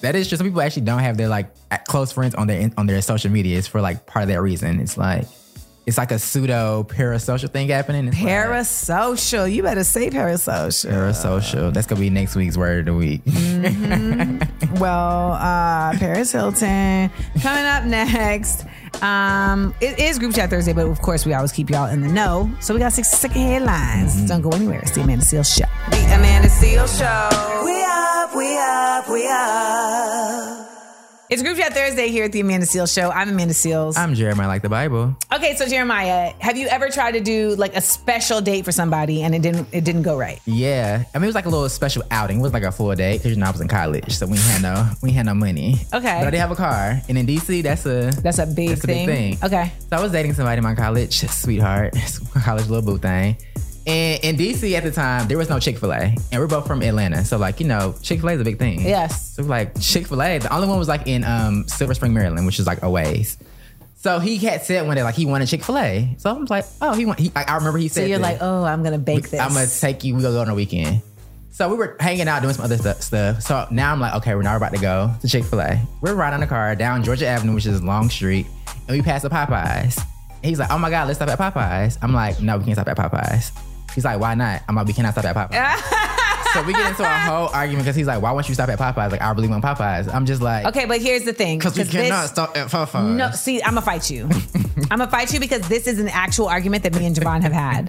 That 0.00 0.16
is 0.16 0.28
true. 0.28 0.36
Some 0.36 0.48
people 0.48 0.60
actually 0.62 0.82
don't 0.82 0.98
have 0.98 1.16
their 1.16 1.28
like 1.28 1.46
close 1.86 2.10
friends 2.10 2.34
on 2.34 2.48
their 2.48 2.68
on 2.76 2.86
their 2.86 3.00
social 3.02 3.30
media. 3.30 3.56
It's 3.58 3.68
for 3.68 3.80
like 3.80 4.04
part 4.06 4.24
of 4.24 4.28
that 4.30 4.40
reason. 4.42 4.80
It's 4.80 4.96
like 4.98 5.26
it's 5.86 5.98
like 5.98 6.12
a 6.12 6.18
pseudo 6.18 6.84
parasocial 6.88 7.50
thing 7.50 7.68
happening. 7.68 8.08
It's 8.08 8.16
like 8.20 8.26
Parasocial. 8.28 9.52
You 9.52 9.62
better 9.62 9.84
say 9.84 10.10
parasocial. 10.10 10.90
parasocial. 10.90 11.72
That's 11.74 11.86
gonna 11.86 12.00
be 12.00 12.10
next 12.10 12.36
week's 12.36 12.56
word 12.56 12.88
of 12.88 12.94
the 12.94 12.94
week. 12.94 13.22
Well, 14.80 15.32
uh, 15.32 15.96
Paris 15.98 16.32
Hilton 16.32 17.10
coming 17.40 17.64
up 17.64 17.84
next. 17.84 18.64
Um, 19.02 19.74
it 19.80 19.98
is 19.98 20.18
Group 20.18 20.34
Chat 20.34 20.48
Thursday, 20.50 20.72
but 20.72 20.86
of 20.86 21.00
course 21.02 21.26
we 21.26 21.34
always 21.34 21.52
keep 21.52 21.68
y'all 21.70 21.88
in 21.90 22.00
the 22.00 22.08
know. 22.08 22.50
So 22.60 22.72
we 22.74 22.80
got 22.80 22.92
six 22.92 23.08
second 23.10 23.42
headlines. 23.42 24.26
Don't 24.28 24.40
go 24.40 24.50
anywhere. 24.50 24.80
It's 24.80 24.92
the 24.92 25.02
Amanda 25.02 25.24
Seales 25.24 25.54
Show. 25.54 25.66
The 25.90 26.14
Amanda 26.14 26.48
Seales 26.48 26.98
Show. 26.98 27.64
We 27.64 27.82
up, 27.84 28.34
we 28.34 28.56
up, 28.58 29.08
we 29.10 29.28
up. 29.28 30.71
It's 31.32 31.42
Group 31.42 31.56
Chat 31.56 31.72
Thursday 31.72 32.08
here 32.08 32.24
at 32.24 32.32
the 32.32 32.40
Amanda 32.40 32.66
Seales 32.66 32.94
Show. 32.94 33.10
I'm 33.10 33.30
Amanda 33.30 33.54
Seales. 33.54 33.96
I'm 33.96 34.14
Jeremiah, 34.14 34.48
like 34.48 34.60
the 34.60 34.68
Bible. 34.68 35.16
Okay, 35.32 35.56
so 35.56 35.66
Jeremiah, 35.66 36.34
have 36.40 36.58
you 36.58 36.66
ever 36.68 36.90
tried 36.90 37.12
to 37.12 37.20
do 37.20 37.54
like 37.56 37.74
a 37.74 37.80
special 37.80 38.42
date 38.42 38.66
for 38.66 38.70
somebody 38.72 39.22
and 39.22 39.34
it 39.34 39.40
didn't 39.40 39.66
it 39.72 39.82
didn't 39.82 40.02
go 40.02 40.18
right? 40.18 40.42
Yeah, 40.44 41.04
I 41.14 41.16
mean 41.16 41.22
it 41.24 41.28
was 41.28 41.34
like 41.34 41.46
a 41.46 41.48
little 41.48 41.66
special 41.70 42.02
outing. 42.10 42.40
It 42.40 42.42
was 42.42 42.52
like 42.52 42.64
a 42.64 42.70
full 42.70 42.94
day 42.94 43.16
because 43.16 43.30
you 43.30 43.38
know 43.38 43.46
I 43.46 43.50
was 43.50 43.62
in 43.62 43.68
college, 43.68 44.12
so 44.14 44.26
we 44.26 44.36
had 44.36 44.60
no 44.60 44.90
we 45.02 45.12
had 45.12 45.24
no 45.24 45.32
money. 45.32 45.76
Okay. 45.94 46.18
but 46.20 46.26
I 46.26 46.30
did 46.30 46.38
have 46.38 46.50
a 46.50 46.54
car, 46.54 47.00
and 47.08 47.16
in 47.16 47.26
DC 47.26 47.62
that's 47.62 47.86
a 47.86 48.10
That's 48.20 48.38
a 48.38 48.44
big 48.44 48.68
that's 48.68 48.84
a 48.84 48.86
thing. 48.86 49.06
big 49.06 49.38
thing. 49.38 49.38
Okay. 49.42 49.72
So 49.88 49.96
I 49.96 50.02
was 50.02 50.12
dating 50.12 50.34
somebody 50.34 50.58
in 50.58 50.64
my 50.64 50.74
college, 50.74 51.20
sweetheart, 51.30 51.94
college 52.44 52.66
little 52.68 52.84
boo 52.84 52.98
thing. 52.98 53.38
And 53.86 54.22
in 54.22 54.36
DC 54.36 54.72
at 54.74 54.84
the 54.84 54.92
time, 54.92 55.26
there 55.26 55.38
was 55.38 55.48
no 55.48 55.58
Chick 55.58 55.78
Fil 55.78 55.92
A, 55.92 55.96
and 55.96 56.40
we're 56.40 56.46
both 56.46 56.66
from 56.66 56.82
Atlanta, 56.82 57.24
so 57.24 57.36
like 57.36 57.58
you 57.58 57.66
know, 57.66 57.94
Chick 58.02 58.20
Fil 58.20 58.28
A 58.30 58.32
is 58.34 58.40
a 58.40 58.44
big 58.44 58.58
thing. 58.58 58.80
Yes. 58.80 59.34
So 59.34 59.42
like 59.42 59.78
Chick 59.80 60.06
Fil 60.06 60.22
A, 60.22 60.38
the 60.38 60.54
only 60.54 60.68
one 60.68 60.78
was 60.78 60.88
like 60.88 61.06
in 61.06 61.24
um, 61.24 61.66
Silver 61.66 61.94
Spring, 61.94 62.14
Maryland, 62.14 62.46
which 62.46 62.60
is 62.60 62.66
like 62.66 62.82
a 62.82 62.90
ways. 62.90 63.38
So 63.96 64.18
he 64.18 64.36
had 64.38 64.62
said 64.62 64.86
one 64.86 64.96
day 64.96 65.02
like 65.02 65.14
he 65.14 65.26
wanted 65.26 65.46
Chick 65.46 65.62
Fil 65.62 65.78
A. 65.78 66.14
So 66.18 66.30
I 66.30 66.32
was 66.32 66.50
like, 66.50 66.64
oh, 66.80 66.92
he 66.94 67.06
want. 67.06 67.18
He, 67.18 67.32
I, 67.34 67.44
I 67.44 67.56
remember 67.56 67.78
he 67.78 67.88
said. 67.88 68.02
So 68.02 68.06
you're 68.06 68.18
this. 68.18 68.22
like, 68.22 68.38
oh, 68.40 68.64
I'm 68.64 68.82
gonna 68.82 68.98
bake 68.98 69.30
this. 69.30 69.40
I'm 69.40 69.52
gonna 69.52 69.66
take 69.66 70.04
you. 70.04 70.14
We 70.14 70.22
gonna 70.22 70.34
go 70.34 70.40
on 70.42 70.48
a 70.48 70.54
weekend. 70.54 71.02
So 71.50 71.68
we 71.68 71.76
were 71.76 71.96
hanging 72.00 72.28
out 72.28 72.40
doing 72.42 72.54
some 72.54 72.64
other 72.64 72.78
stu- 72.78 73.00
stuff. 73.02 73.42
So 73.42 73.66
now 73.70 73.92
I'm 73.92 74.00
like, 74.00 74.14
okay, 74.14 74.34
we're 74.34 74.42
now 74.42 74.56
about 74.56 74.72
to 74.72 74.80
go 74.80 75.12
to 75.20 75.28
Chick 75.28 75.44
Fil 75.44 75.60
A. 75.60 75.80
We're 76.00 76.14
riding 76.14 76.40
the 76.40 76.46
car 76.46 76.74
down 76.74 77.04
Georgia 77.04 77.26
Avenue, 77.26 77.54
which 77.54 77.66
is 77.66 77.82
long 77.82 78.10
street, 78.10 78.46
and 78.88 78.96
we 78.96 79.02
pass 79.02 79.22
the 79.22 79.28
Popeyes. 79.28 79.98
And 79.98 80.48
he's 80.48 80.58
like, 80.58 80.70
oh 80.70 80.78
my 80.78 80.90
god, 80.90 81.06
let's 81.06 81.18
stop 81.18 81.28
at 81.28 81.38
Popeyes. 81.38 81.98
I'm 82.00 82.12
like, 82.12 82.40
no, 82.40 82.58
we 82.58 82.64
can't 82.64 82.76
stop 82.76 82.88
at 82.88 82.96
Popeyes. 82.96 83.52
He's 83.94 84.04
like, 84.04 84.18
why 84.20 84.34
not? 84.34 84.62
I'm 84.68 84.74
like, 84.74 84.86
we 84.86 84.92
cannot 84.92 85.12
stop 85.12 85.24
at 85.24 85.36
Popeyes. 85.36 86.52
so 86.54 86.62
we 86.64 86.72
get 86.72 86.88
into 86.90 87.02
a 87.02 87.06
whole 87.18 87.48
argument 87.48 87.84
because 87.84 87.96
he's 87.96 88.06
like, 88.06 88.22
why 88.22 88.32
won't 88.32 88.48
you 88.48 88.54
stop 88.54 88.68
at 88.68 88.78
Popeyes? 88.78 89.10
Like, 89.10 89.22
I 89.22 89.30
really 89.32 89.48
want 89.48 89.64
Popeyes. 89.64 90.12
I'm 90.12 90.26
just 90.26 90.40
like, 90.42 90.66
Okay, 90.66 90.84
but 90.86 91.00
here's 91.00 91.24
the 91.24 91.32
thing. 91.32 91.58
because 91.58 91.76
we 91.76 91.84
this- 91.84 91.92
cannot 91.92 92.28
stop 92.28 92.56
at 92.56 92.68
Popeyes. 92.68 93.16
No, 93.16 93.30
see, 93.32 93.62
I'm 93.62 93.70
gonna 93.74 93.82
fight 93.82 94.10
you. 94.10 94.24
I'm 94.90 94.98
gonna 94.98 95.08
fight 95.10 95.32
you 95.32 95.40
because 95.40 95.66
this 95.68 95.86
is 95.86 95.98
an 95.98 96.08
actual 96.08 96.48
argument 96.48 96.82
that 96.84 96.94
me 96.94 97.06
and 97.06 97.14
Javon 97.16 97.42
have 97.42 97.52
had. 97.52 97.88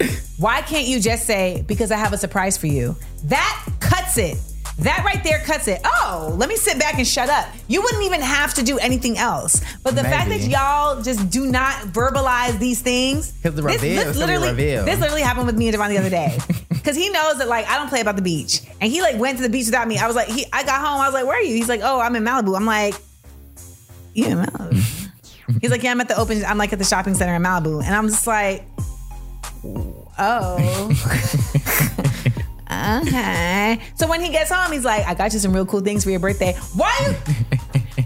Why 0.38 0.60
can't 0.62 0.86
you 0.86 0.98
just 1.00 1.26
say, 1.26 1.62
because 1.66 1.92
I 1.92 1.96
have 1.96 2.12
a 2.12 2.18
surprise 2.18 2.58
for 2.58 2.66
you? 2.66 2.96
That 3.24 3.64
cuts 3.80 4.18
it. 4.18 4.36
That 4.78 5.04
right 5.04 5.22
there 5.22 5.38
cuts 5.40 5.68
it. 5.68 5.80
Oh, 5.84 6.34
let 6.38 6.48
me 6.48 6.56
sit 6.56 6.78
back 6.78 6.94
and 6.98 7.06
shut 7.06 7.28
up. 7.28 7.46
You 7.68 7.82
wouldn't 7.82 8.02
even 8.04 8.20
have 8.22 8.54
to 8.54 8.62
do 8.62 8.78
anything 8.78 9.18
else. 9.18 9.60
But 9.82 9.94
the 9.94 10.02
fact 10.02 10.28
that 10.30 10.40
y'all 10.40 11.02
just 11.02 11.28
do 11.30 11.46
not 11.46 11.74
verbalize 11.92 12.58
these 12.58 12.80
things. 12.80 13.32
'Cause 13.42 13.54
the 13.54 13.62
this, 13.62 13.74
reveal, 13.82 14.04
this 14.04 14.14
be 14.14 14.18
literally, 14.20 14.52
this 14.54 14.98
literally 14.98 15.22
happened 15.22 15.46
with 15.46 15.56
me 15.56 15.68
and 15.68 15.76
Javon 15.76 15.88
the 15.90 15.98
other 15.98 16.10
day. 16.10 16.38
Cause 16.84 16.96
he 16.96 17.10
knows 17.10 17.38
that 17.38 17.48
like 17.48 17.68
I 17.68 17.76
don't 17.78 17.88
play 17.88 18.00
about 18.00 18.16
the 18.16 18.22
beach. 18.22 18.62
And 18.80 18.90
he 18.90 19.02
like 19.02 19.16
went 19.18 19.36
to 19.36 19.42
the 19.42 19.48
beach 19.50 19.66
without 19.66 19.86
me. 19.86 19.98
I 19.98 20.06
was 20.06 20.16
like, 20.16 20.28
he 20.28 20.46
I 20.52 20.64
got 20.64 20.80
home, 20.80 21.00
I 21.00 21.06
was 21.06 21.14
like, 21.14 21.26
where 21.26 21.36
are 21.38 21.42
you? 21.42 21.54
He's 21.54 21.68
like, 21.68 21.80
oh, 21.84 22.00
I'm 22.00 22.16
in 22.16 22.24
Malibu. 22.24 22.56
I'm 22.56 22.66
like, 22.66 22.94
you 24.14 24.26
in 24.26 24.38
Malibu? 24.38 25.08
He's 25.60 25.70
like, 25.70 25.82
yeah, 25.82 25.90
I'm 25.90 26.00
at 26.00 26.08
the 26.08 26.16
open. 26.18 26.42
I'm 26.44 26.56
like 26.56 26.72
at 26.72 26.78
the 26.78 26.84
shopping 26.84 27.14
center 27.14 27.34
in 27.34 27.42
Malibu, 27.42 27.84
and 27.84 27.94
I'm 27.94 28.08
just 28.08 28.26
like, 28.26 28.64
oh, 30.18 30.90
okay. 33.06 33.80
So 33.94 34.08
when 34.08 34.20
he 34.20 34.28
gets 34.30 34.50
home, 34.50 34.72
he's 34.72 34.84
like, 34.84 35.06
I 35.06 35.14
got 35.14 35.32
you 35.32 35.38
some 35.38 35.52
real 35.52 35.66
cool 35.66 35.80
things 35.80 36.04
for 36.04 36.10
your 36.10 36.20
birthday. 36.20 36.54
Why? 36.74 37.16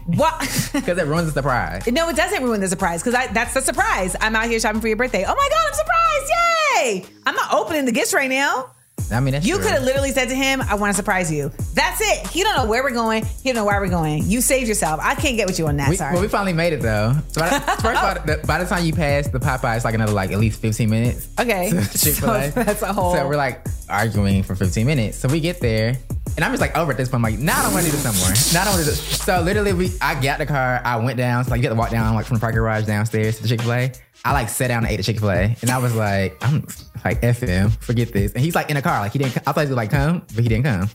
What? 0.06 0.40
Because 0.72 0.98
it 0.98 1.06
ruins 1.06 1.26
the 1.26 1.32
surprise. 1.32 1.86
No, 1.88 2.09
it 2.09 2.16
doesn't 2.16 2.43
ruin 2.43 2.60
the 2.60 2.68
surprise 2.68 3.02
because 3.02 3.28
that's 3.34 3.55
the 3.55 3.60
surprise. 3.60 4.14
I'm 4.20 4.34
out 4.36 4.47
here 4.47 4.59
shopping 4.60 4.80
for 4.80 4.88
your 4.88 4.97
birthday. 4.97 5.24
Oh 5.26 5.34
my 5.34 5.48
God, 5.51 5.66
I'm 5.66 5.74
surprised. 5.74 7.06
Yay. 7.10 7.14
I'm 7.26 7.34
not 7.34 7.52
opening 7.52 7.84
the 7.84 7.93
gifts 7.93 8.14
right 8.14 8.30
now. 8.30 8.70
I 9.12 9.20
mean, 9.20 9.35
that's 9.35 9.47
You 9.47 9.59
could 9.59 9.70
have 9.70 9.82
literally 9.85 10.10
said 10.10 10.28
to 10.31 10.35
him, 10.35 10.60
I 10.62 10.74
want 10.74 10.90
to 10.93 10.97
surprise 10.97 11.31
you. 11.31 11.52
That's 11.74 12.01
it. 12.01 12.27
He 12.28 12.43
don't 12.43 12.56
know 12.56 12.66
where 12.66 12.82
we're 12.82 12.90
going. 12.90 13.24
He 13.24 13.51
don't 13.51 13.55
know 13.55 13.64
why 13.64 13.78
we're 13.78 13.89
going. 13.89 14.24
You 14.27 14.40
saved 14.40 14.66
yourself. 14.66 14.98
I 15.02 15.14
can't 15.14 15.36
get 15.36 15.47
with 15.47 15.59
you 15.60 15.68
on 15.68 15.77
that. 15.77 15.89
We, 15.90 15.97
Sorry. 15.97 16.12
well, 16.14 16.23
we 16.23 16.28
finally 16.28 16.52
made 16.52 16.73
it 16.73 16.81
though. 16.82 17.14
So 17.28 17.40
by, 17.43 17.51
the- 17.51 17.60
first 17.82 18.02
of 18.02 18.18
all, 18.18 18.24
the, 18.27 18.43
by 18.47 18.59
the 18.62 18.68
time 18.68 18.85
you 18.85 18.93
pass 18.93 19.28
the 19.28 19.39
Popeye, 19.39 19.77
it's 19.77 19.85
like 19.85 19.94
another 19.94 20.12
like 20.12 20.32
at 20.32 20.39
least 20.39 20.60
15 20.60 20.90
minutes. 20.90 21.28
Okay. 21.39 21.70
So 21.97 22.27
that's 22.51 22.82
a 22.82 22.93
whole- 22.93 23.14
So 23.14 23.28
we're 23.28 23.36
like 23.36 23.64
arguing 23.89 24.43
for 24.43 24.55
15 24.56 24.86
minutes. 24.86 25.18
So 25.18 25.28
we 25.28 25.39
get 25.40 25.60
there, 25.60 25.97
and 26.37 26.45
I'm 26.45 26.53
just 26.53 26.61
like 26.61 26.77
over 26.77 26.93
at 26.93 26.99
this 26.99 27.09
point. 27.09 27.25
I'm 27.25 27.33
like, 27.33 27.41
now 27.41 27.61
I 27.61 27.63
don't 27.63 27.73
want 27.73 27.87
to 27.87 27.91
do 27.91 27.97
this 27.97 28.05
no 28.05 28.13
more. 28.13 28.29
Now 28.53 28.63
I 28.63 28.65
don't 28.67 28.75
want 28.75 28.85
to 28.85 28.91
do 28.91 28.97
this. 28.97 29.23
So 29.23 29.41
literally, 29.41 29.73
we 29.73 29.91
I 30.01 30.21
got 30.21 30.39
the 30.39 30.47
car. 30.47 30.83
I 30.85 30.97
went 30.97 31.17
down. 31.17 31.45
So 31.45 31.51
like 31.51 31.63
you 31.63 31.69
have 31.69 31.77
to 31.77 31.79
walk 31.79 31.91
down 31.91 32.15
like 32.15 32.27
from 32.27 32.37
the 32.37 32.41
parking 32.41 32.59
garage 32.59 32.85
downstairs 32.85 33.37
to 33.37 33.43
the 33.43 33.49
Chick 33.49 33.63
Fil 33.63 33.73
A. 33.73 33.93
I 34.25 34.33
like 34.33 34.49
sat 34.49 34.69
down 34.69 34.85
and 34.85 34.93
ate 34.93 34.97
the 34.97 35.03
Chick 35.03 35.19
Fil 35.19 35.31
A, 35.31 35.57
and 35.63 35.71
I 35.71 35.79
was 35.79 35.95
like, 35.95 36.37
I'm 36.43 36.67
like 37.05 37.23
FM, 37.23 37.73
forget 37.83 38.13
this. 38.13 38.33
And 38.33 38.45
he's 38.45 38.55
like 38.55 38.69
in 38.69 38.77
the 38.77 38.83
car, 38.83 39.01
like 39.01 39.13
he 39.13 39.19
didn't. 39.19 39.39
I 39.47 39.53
thought 39.53 39.63
he 39.63 39.69
was 39.69 39.77
like 39.77 39.91
come, 39.91 40.25
but 40.35 40.43
he 40.43 40.49
didn't 40.49 40.65
come. 40.65 40.91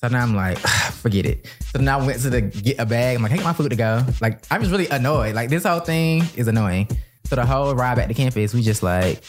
So 0.00 0.08
now 0.08 0.22
I'm 0.22 0.36
like, 0.36 0.58
forget 0.92 1.26
it. 1.26 1.46
So 1.72 1.80
now 1.80 1.98
I 1.98 2.06
went 2.06 2.20
to 2.22 2.30
the 2.30 2.42
get 2.42 2.78
a 2.78 2.86
bag. 2.86 3.16
I'm 3.16 3.22
like, 3.22 3.32
hey, 3.32 3.42
my 3.42 3.52
food 3.52 3.70
to 3.70 3.76
go. 3.76 4.02
Like 4.20 4.40
I'm 4.50 4.60
just 4.60 4.70
really 4.70 4.88
annoyed. 4.88 5.34
Like 5.34 5.50
this 5.50 5.64
whole 5.64 5.80
thing 5.80 6.22
is 6.36 6.48
annoying. 6.48 6.88
So 7.24 7.34
the 7.34 7.44
whole 7.44 7.74
ride 7.74 7.96
back 7.96 8.08
to 8.08 8.14
campus, 8.14 8.54
we 8.54 8.62
just 8.62 8.82
like. 8.82 9.22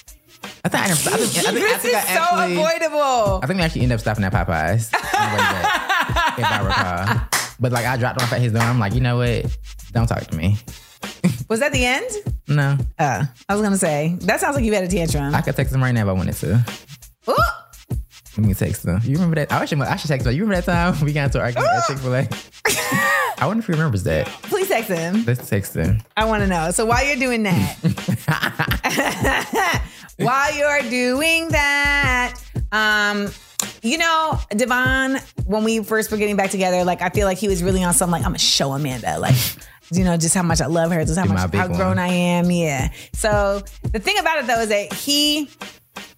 I 0.64 0.70
think 0.70 0.84
I, 0.84 0.88
never, 0.88 1.10
I 1.10 1.14
think, 1.14 1.14
I 1.14 1.18
think, 1.18 1.48
I 1.48 1.52
this 1.52 1.82
think 1.82 1.98
is 1.98 2.06
I 2.06 2.16
so 2.16 2.24
avoidable. 2.54 3.40
I 3.44 3.48
think 3.48 3.58
we 3.60 3.64
actually 3.64 3.82
end 3.82 3.92
up 3.94 4.00
stopping 4.00 4.24
at 4.24 4.32
Popeyes 4.34 4.94
on 4.94 5.02
the 5.32 5.38
way 5.38 5.52
back, 5.64 6.40
if 6.40 6.46
I 6.46 6.48
recall. 6.66 7.28
But 7.60 7.72
like 7.72 7.86
I 7.86 7.98
dropped 7.98 8.22
off 8.22 8.32
at 8.34 8.42
his 8.42 8.52
door. 8.54 8.62
I'm 8.62 8.80
like, 8.80 8.94
you 8.94 9.02
know 9.02 9.18
what? 9.18 9.58
Don't 9.92 10.08
talk 10.08 10.26
to 10.28 10.36
me. 10.36 10.58
Was 11.50 11.60
that 11.62 11.72
the 11.72 11.86
end? 11.86 12.06
No, 12.48 12.78
Uh, 13.00 13.26
I 13.50 13.54
was 13.54 13.62
gonna 13.64 13.78
say 13.78 14.16
that 14.22 14.40
sounds 14.40 14.56
like 14.56 14.64
you 14.66 14.74
had 14.74 14.84
a 14.84 14.88
tantrum. 14.88 15.34
I 15.34 15.42
could 15.42 15.56
text 15.56 15.74
him 15.74 15.82
right 15.82 15.92
now 15.92 16.04
if 16.04 16.08
I 16.08 16.12
wanted 16.14 16.36
to. 16.36 16.64
Ooh. 17.30 17.36
Let 18.38 18.46
me 18.48 18.54
text 18.54 18.86
him. 18.86 19.00
You 19.04 19.14
remember 19.16 19.36
that? 19.36 19.52
I 19.52 19.66
should, 19.66 19.82
I 19.82 19.96
should 19.96 20.10
text 20.10 20.28
him. 20.28 20.34
You 20.34 20.44
remember 20.44 20.62
that 20.62 20.66
time 20.94 21.06
we 21.06 21.12
got 21.14 21.26
into 21.26 21.40
an 21.40 21.46
argument 21.46 21.72
at 21.72 21.88
Chick 21.88 21.98
Fil 21.98 22.16
A? 22.16 22.28
I 23.40 23.46
wonder 23.48 23.62
if 23.62 23.66
he 23.68 23.72
remembers 23.74 24.04
that. 24.04 24.28
Please 24.44 24.68
text 24.68 24.90
him. 24.90 25.24
Let's 25.26 25.48
text 25.50 25.76
him. 25.76 26.02
I 26.16 26.26
want 26.26 26.44
to 26.44 26.48
know. 26.48 26.70
So 26.72 26.86
while 26.86 27.04
you're 27.06 27.16
doing 27.16 27.44
that, 27.44 27.78
while 30.18 30.56
you're 30.56 30.90
doing 30.90 31.50
that, 31.50 32.36
um, 32.72 33.30
you 33.82 33.98
know, 33.98 34.40
Devon, 34.50 35.20
when 35.46 35.64
we 35.64 35.84
first 35.84 36.12
were 36.12 36.18
getting 36.18 36.36
back 36.36 36.52
together, 36.52 36.84
like 36.84 37.02
I 37.02 37.10
feel 37.10 37.26
like 37.26 37.38
he 37.38 37.48
was 37.48 37.64
really 37.64 37.84
on 37.84 37.94
some 37.94 38.12
like 38.12 38.22
I'm 38.22 38.30
gonna 38.30 38.40
show 38.40 38.72
Amanda, 38.74 39.20
like. 39.20 39.36
You 39.90 40.04
know, 40.04 40.18
just 40.18 40.36
how 40.36 40.44
much 40.44 40.60
I 40.60 40.66
love 40.66 40.92
her, 40.92 41.06
just 41.06 41.18
how 41.18 41.24
Be 41.24 41.30
much 41.30 41.56
how 41.56 41.68
grown 41.68 41.80
one. 41.80 42.00
I 42.00 42.10
am. 42.10 42.52
Yeah. 42.52 42.92
So 43.14 43.64
the 43.84 44.00
thing 44.00 44.20
about 44.20 44.40
it 44.40 44.46
though 44.48 44.60
is 44.60 44.68
that 44.68 44.92
he 44.92 45.50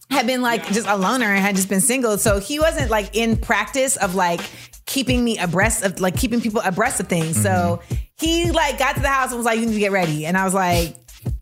had 0.10 0.26
been 0.26 0.42
like 0.42 0.66
just 0.72 0.88
a 0.88 0.96
loner 0.96 1.28
and 1.28 1.38
had 1.38 1.56
just 1.56 1.70
been 1.70 1.80
single. 1.80 2.18
So 2.18 2.40
he 2.40 2.60
wasn't 2.60 2.90
like 2.90 3.16
in 3.16 3.38
practice 3.38 3.96
of 3.96 4.16
like 4.16 4.42
keeping 4.88 5.24
me 5.24 5.38
abreast 5.38 5.84
of 5.84 6.00
like 6.00 6.18
keeping 6.18 6.42
people 6.42 6.62
abreast 6.66 7.00
of 7.00 7.08
things. 7.08 7.40
So 7.40 7.80
he 8.18 8.52
like 8.52 8.80
got 8.80 8.96
to 8.96 9.02
the 9.02 9.08
house 9.08 9.30
and 9.30 9.38
was 9.38 9.46
like, 9.46 9.60
you 9.60 9.68
need 9.68 9.74
to 9.74 9.80
get 9.80 9.92
ready. 9.92 10.26
And 10.26 10.36
I 10.36 10.46
was 10.46 10.56
like, 10.56 10.96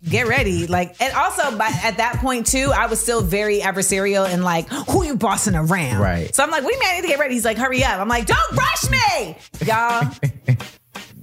get 0.04 0.28
ready. 0.28 0.68
Like, 0.68 1.02
and 1.02 1.14
also 1.14 1.58
by 1.58 1.72
at 1.84 1.98
that 1.98 2.18
point 2.18 2.48
too, 2.48 2.72
I 2.74 2.88
was 2.88 3.00
still 3.00 3.22
very 3.22 3.60
adversarial 3.60 4.28
and 4.28 4.44
like, 4.44 4.68
who 4.70 5.04
you 5.04 5.16
bossing 5.16 5.56
around? 5.56 6.00
Right. 6.00 6.34
So 6.36 6.44
I'm 6.44 6.50
like, 6.50 6.64
what 6.64 6.70
do 6.70 6.76
you 6.76 6.80
mean 6.80 6.90
I 6.90 6.96
need 6.96 7.02
to 7.04 7.08
get 7.08 7.20
ready? 7.20 7.34
He's 7.34 7.46
like, 7.46 7.58
hurry 7.58 7.84
up. 7.84 8.00
I'm 8.00 8.08
like, 8.08 8.26
don't 8.26 8.52
rush 8.52 8.90
me. 8.90 9.38
Y'all. 9.66 10.12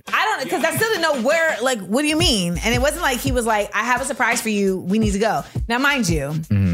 I 0.07 0.25
don't 0.27 0.45
because 0.45 0.63
I 0.63 0.77
still 0.77 0.89
didn't 0.91 1.03
know 1.03 1.23
where, 1.23 1.57
like, 1.63 1.81
what 1.81 2.03
do 2.03 2.09
you 2.09 2.17
mean? 2.17 2.59
And 2.63 2.75
it 2.75 2.81
wasn't 2.81 3.03
like 3.03 3.19
he 3.19 3.33
was 3.33 3.47
like, 3.47 3.75
I 3.75 3.85
have 3.85 4.01
a 4.01 4.05
surprise 4.05 4.41
for 4.41 4.51
you. 4.51 4.79
We 4.79 4.99
need 4.99 5.13
to 5.13 5.19
go. 5.19 5.43
Now, 5.67 5.79
mind 5.79 6.09
you, 6.09 6.29
mm-hmm. 6.29 6.74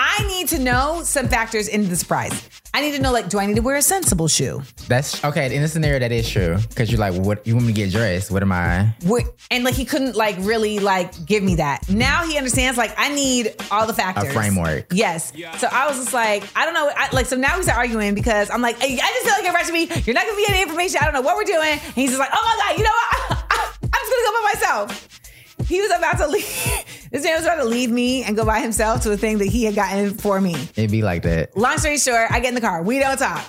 I 0.00 0.24
need 0.28 0.46
to 0.50 0.60
know 0.60 1.02
some 1.02 1.26
factors 1.26 1.66
in 1.66 1.88
the 1.88 1.96
surprise. 1.96 2.48
I 2.72 2.82
need 2.82 2.92
to 2.92 3.02
know, 3.02 3.10
like, 3.10 3.28
do 3.28 3.40
I 3.40 3.46
need 3.46 3.56
to 3.56 3.62
wear 3.62 3.74
a 3.74 3.82
sensible 3.82 4.28
shoe? 4.28 4.62
That's 4.86 5.24
okay. 5.24 5.52
In 5.52 5.60
this 5.60 5.72
scenario, 5.72 5.98
that 5.98 6.12
is 6.12 6.30
true 6.30 6.56
because 6.68 6.88
you're 6.88 7.00
like, 7.00 7.14
what? 7.14 7.44
You 7.44 7.56
want 7.56 7.66
me 7.66 7.72
to 7.72 7.76
get 7.76 7.90
dressed? 7.90 8.30
What 8.30 8.42
am 8.42 8.52
I? 8.52 8.94
What, 9.02 9.24
and 9.50 9.64
like, 9.64 9.74
he 9.74 9.84
couldn't 9.84 10.14
like 10.14 10.36
really 10.38 10.78
like 10.78 11.26
give 11.26 11.42
me 11.42 11.56
that. 11.56 11.88
Now 11.90 12.24
he 12.24 12.38
understands, 12.38 12.78
like, 12.78 12.94
I 12.96 13.12
need 13.12 13.56
all 13.72 13.88
the 13.88 13.92
factors. 13.92 14.30
A 14.30 14.32
framework. 14.32 14.86
Yes. 14.92 15.32
So 15.58 15.66
I 15.72 15.88
was 15.88 15.96
just 15.96 16.14
like, 16.14 16.44
I 16.54 16.64
don't 16.64 16.74
know. 16.74 16.92
I, 16.94 17.08
like, 17.12 17.26
so 17.26 17.34
now 17.36 17.56
he's 17.56 17.68
arguing 17.68 18.14
because 18.14 18.50
I'm 18.50 18.62
like, 18.62 18.76
I 18.80 18.88
just 18.96 19.24
feel 19.24 19.32
like 19.32 19.42
you're 19.42 19.52
rushing 19.52 19.74
me. 19.74 19.90
You're 20.04 20.14
not 20.14 20.26
gonna 20.26 20.36
be 20.36 20.46
any 20.48 20.62
information. 20.62 20.98
I 21.00 21.06
don't 21.06 21.14
know 21.14 21.22
what 21.22 21.34
we're 21.34 21.42
doing. 21.42 21.72
And 21.72 21.94
he's 21.96 22.10
just 22.10 22.20
like, 22.20 22.30
oh 22.32 22.56
my 22.56 22.64
god, 22.68 22.78
you 22.78 22.84
know 22.84 22.90
what? 22.90 23.46
I'm 23.82 23.90
just 23.90 24.12
gonna 24.12 24.22
go 24.24 24.32
by 24.32 24.52
myself. 24.54 25.20
He 25.68 25.80
was 25.80 25.90
about 25.96 26.18
to 26.18 26.26
leave. 26.26 26.84
This 27.10 27.24
man 27.24 27.36
was 27.36 27.44
about 27.44 27.56
to 27.56 27.64
leave 27.64 27.90
me 27.90 28.22
and 28.22 28.36
go 28.36 28.44
by 28.44 28.60
himself 28.60 29.00
to 29.04 29.12
a 29.12 29.16
thing 29.16 29.38
that 29.38 29.46
he 29.46 29.64
had 29.64 29.74
gotten 29.74 30.12
for 30.12 30.38
me. 30.38 30.54
It'd 30.76 30.90
be 30.90 31.00
like 31.00 31.22
that. 31.22 31.56
Long 31.56 31.78
story 31.78 31.96
short, 31.96 32.30
I 32.30 32.38
get 32.40 32.50
in 32.50 32.54
the 32.54 32.60
car. 32.60 32.82
We 32.82 32.98
don't 32.98 33.16
talk. 33.16 33.42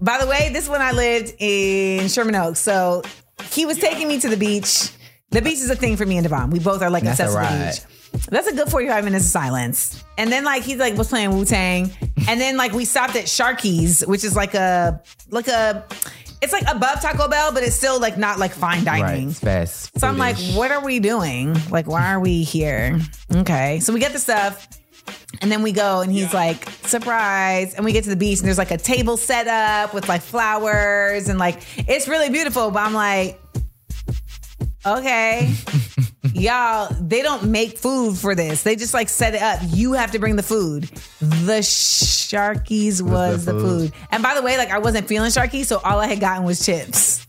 By 0.00 0.18
the 0.18 0.26
way, 0.26 0.48
this 0.54 0.64
is 0.64 0.70
when 0.70 0.80
I 0.80 0.92
lived 0.92 1.34
in 1.38 2.08
Sherman 2.08 2.34
Oaks. 2.34 2.60
So 2.60 3.02
he 3.50 3.66
was 3.66 3.76
taking 3.76 4.08
me 4.08 4.18
to 4.20 4.28
the 4.30 4.38
beach. 4.38 4.90
The 5.30 5.42
beach 5.42 5.58
is 5.58 5.68
a 5.68 5.76
thing 5.76 5.98
for 5.98 6.06
me 6.06 6.16
and 6.16 6.26
Devon. 6.26 6.48
We 6.48 6.60
both 6.60 6.80
are 6.80 6.88
like 6.88 7.02
That's 7.02 7.20
a 7.20 7.24
obsessed 7.24 7.38
with 7.38 7.84
the 7.84 7.88
beach. 8.16 8.26
That's 8.30 8.46
a 8.46 8.54
good 8.54 8.70
45 8.70 9.04
minutes 9.04 9.26
of 9.26 9.30
silence. 9.30 10.02
And 10.16 10.32
then 10.32 10.44
like 10.44 10.62
he's 10.62 10.78
like 10.78 10.96
was 10.96 11.08
playing 11.08 11.36
Wu 11.36 11.44
Tang. 11.44 11.90
And 12.26 12.40
then 12.40 12.56
like 12.56 12.72
we 12.72 12.86
stopped 12.86 13.16
at 13.16 13.24
Sharky's, 13.24 14.00
which 14.06 14.24
is 14.24 14.34
like 14.34 14.54
a 14.54 15.02
like 15.30 15.48
a 15.48 15.84
it's 16.40 16.52
like 16.52 16.64
above 16.68 17.00
Taco 17.00 17.28
Bell, 17.28 17.52
but 17.52 17.62
it's 17.62 17.74
still 17.76 18.00
like 18.00 18.16
not 18.16 18.38
like 18.38 18.52
fine 18.52 18.84
Right. 18.84 19.00
dining. 19.02 19.30
It's 19.30 19.40
fast. 19.40 19.98
So 19.98 20.06
I'm 20.06 20.18
like, 20.18 20.36
what 20.54 20.70
are 20.70 20.84
we 20.84 21.00
doing? 21.00 21.56
Like, 21.70 21.86
why 21.86 22.12
are 22.12 22.20
we 22.20 22.42
here? 22.44 22.98
Okay. 23.34 23.80
So 23.80 23.92
we 23.92 24.00
get 24.00 24.12
the 24.12 24.18
stuff. 24.18 24.68
And 25.40 25.50
then 25.50 25.62
we 25.62 25.72
go 25.72 26.00
and 26.00 26.12
he's 26.12 26.32
like, 26.34 26.68
surprise. 26.84 27.74
And 27.74 27.84
we 27.84 27.92
get 27.92 28.04
to 28.04 28.10
the 28.10 28.16
beach 28.16 28.38
and 28.40 28.46
there's 28.46 28.58
like 28.58 28.70
a 28.70 28.76
table 28.76 29.16
set 29.16 29.46
up 29.48 29.94
with 29.94 30.08
like 30.08 30.20
flowers 30.22 31.28
and 31.28 31.38
like 31.38 31.62
it's 31.88 32.08
really 32.08 32.28
beautiful. 32.30 32.70
But 32.70 32.80
I'm 32.80 32.94
like, 32.94 33.40
okay. 34.86 35.52
Y'all, 36.38 36.94
they 37.00 37.22
don't 37.22 37.50
make 37.50 37.78
food 37.78 38.16
for 38.16 38.34
this. 38.34 38.62
They 38.62 38.76
just 38.76 38.94
like 38.94 39.08
set 39.08 39.34
it 39.34 39.42
up. 39.42 39.60
You 39.66 39.94
have 39.94 40.12
to 40.12 40.18
bring 40.18 40.36
the 40.36 40.42
food. 40.42 40.84
The 41.20 41.60
Sharky's 41.60 43.02
was, 43.02 43.44
the 43.44 43.52
food. 43.52 43.92
food. 43.92 43.92
And 44.10 44.22
by 44.22 44.34
the 44.34 44.42
way, 44.42 44.56
like 44.56 44.70
I 44.70 44.78
wasn't 44.78 45.08
feeling 45.08 45.30
Sharky, 45.30 45.64
so 45.64 45.80
all 45.84 45.98
I 45.98 46.06
had 46.06 46.20
gotten 46.20 46.44
was 46.44 46.64
chips. 46.64 47.26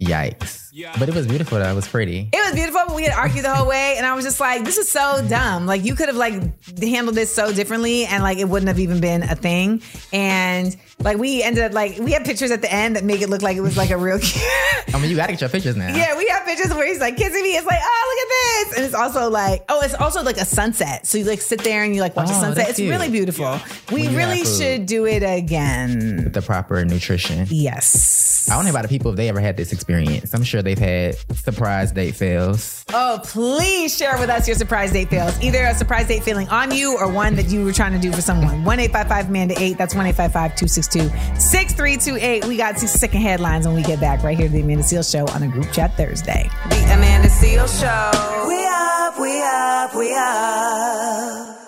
Yikes. 0.00 0.60
But 0.98 1.08
it 1.08 1.14
was 1.14 1.26
beautiful 1.26 1.58
though. 1.58 1.70
It 1.70 1.74
was 1.74 1.86
pretty. 1.86 2.30
It 2.32 2.46
was 2.46 2.54
beautiful, 2.54 2.80
but 2.86 2.96
we 2.96 3.02
had 3.04 3.12
argued 3.12 3.44
the 3.44 3.54
whole 3.54 3.68
way, 3.68 3.96
and 3.98 4.06
I 4.06 4.14
was 4.14 4.24
just 4.24 4.40
like, 4.40 4.64
"This 4.64 4.78
is 4.78 4.88
so 4.88 5.24
dumb. 5.28 5.66
Like, 5.66 5.84
you 5.84 5.94
could 5.94 6.08
have 6.08 6.16
like 6.16 6.34
handled 6.80 7.14
this 7.14 7.32
so 7.32 7.52
differently, 7.52 8.06
and 8.06 8.22
like 8.22 8.38
it 8.38 8.48
wouldn't 8.48 8.68
have 8.68 8.78
even 8.78 9.00
been 9.00 9.22
a 9.22 9.36
thing." 9.36 9.82
And 10.14 10.74
like 11.04 11.18
we 11.18 11.42
ended 11.42 11.64
up 11.64 11.72
like 11.72 11.98
we 11.98 12.12
have 12.12 12.24
pictures 12.24 12.50
at 12.50 12.62
the 12.62 12.72
end 12.72 12.96
that 12.96 13.04
make 13.04 13.20
it 13.20 13.28
look 13.28 13.42
like 13.42 13.56
it 13.56 13.60
was 13.60 13.76
like 13.76 13.90
a 13.90 13.96
real. 13.96 14.18
I 14.94 14.98
mean, 14.98 15.10
you 15.10 15.16
gotta 15.16 15.32
get 15.32 15.40
your 15.40 15.50
pictures 15.50 15.76
now. 15.76 15.94
yeah, 15.94 16.16
we 16.16 16.26
have 16.28 16.44
pictures 16.44 16.72
where 16.74 16.86
he's 16.86 17.00
like 17.00 17.16
kissing 17.16 17.42
me. 17.42 17.50
It's 17.56 17.66
like, 17.66 17.80
oh, 17.82 18.14
look 18.16 18.26
at 18.26 18.68
this, 18.68 18.76
and 18.78 18.86
it's 18.86 18.94
also 18.94 19.30
like, 19.30 19.64
oh, 19.68 19.80
it's 19.82 19.94
also 19.94 20.22
like 20.22 20.36
a 20.36 20.44
sunset. 20.44 21.06
So 21.06 21.18
you 21.18 21.24
like 21.24 21.40
sit 21.40 21.62
there 21.64 21.82
and 21.84 21.94
you 21.94 22.00
like 22.00 22.14
watch 22.16 22.28
a 22.30 22.32
Oh, 22.34 22.40
sunset. 22.40 22.68
It's 22.68 22.78
cute. 22.78 22.90
really 22.90 23.08
beautiful. 23.10 23.58
We 23.92 24.06
When 24.06 24.16
really 24.16 24.44
should 24.44 24.86
do 24.86 25.06
it 25.06 25.22
again. 25.22 26.24
With 26.24 26.32
the 26.34 26.42
proper 26.42 26.84
nutrition. 26.84 27.46
Yes. 27.50 28.48
I 28.50 28.56
don't 28.56 28.64
know 28.64 28.70
about 28.70 28.82
the 28.82 28.88
people 28.88 29.12
if 29.12 29.16
they 29.16 29.28
ever 29.28 29.40
had 29.40 29.56
this 29.56 29.72
experience. 29.72 30.34
I'm 30.34 30.42
sure 30.42 30.62
they've 30.62 30.76
had 30.78 31.14
surprise 31.36 31.92
date 31.92 32.16
fails. 32.16 32.84
Oh, 32.92 33.20
please 33.22 33.96
share 33.96 34.18
with 34.18 34.28
us 34.30 34.48
your 34.48 34.56
surprise 34.56 34.92
date 34.92 35.08
fails. 35.10 35.40
Either 35.40 35.64
a 35.64 35.74
surprise 35.74 36.08
date 36.08 36.24
failing 36.24 36.48
on 36.48 36.72
you 36.72 36.96
or 36.98 37.10
one 37.10 37.36
that 37.36 37.48
you 37.50 37.64
were 37.64 37.72
trying 37.72 37.92
to 37.92 37.98
do 38.00 38.10
for 38.12 38.20
someone. 38.20 38.64
1 38.64 38.80
855 38.80 39.28
Amanda 39.28 39.54
8. 39.56 39.78
That's 39.78 39.94
1 39.94 40.06
855 40.06 40.56
262 40.56 40.91
6328. 41.00 42.44
We 42.46 42.56
got 42.56 42.78
60 42.78 42.98
second 42.98 43.20
headlines 43.22 43.66
when 43.66 43.74
we 43.74 43.82
get 43.82 44.00
back 44.00 44.22
right 44.22 44.36
here 44.36 44.46
to 44.48 44.52
the 44.52 44.60
Amanda 44.60 44.82
Seales 44.84 45.10
Show 45.10 45.26
on 45.34 45.42
a 45.42 45.48
group 45.48 45.70
chat 45.72 45.96
Thursday. 45.96 46.48
The 46.68 46.94
Amanda 46.94 47.28
Seales 47.28 47.80
Show. 47.80 48.46
We 48.46 48.64
up, 48.66 49.18
we 49.18 49.42
up, 49.42 49.94
we 49.94 50.14
up. 50.14 51.58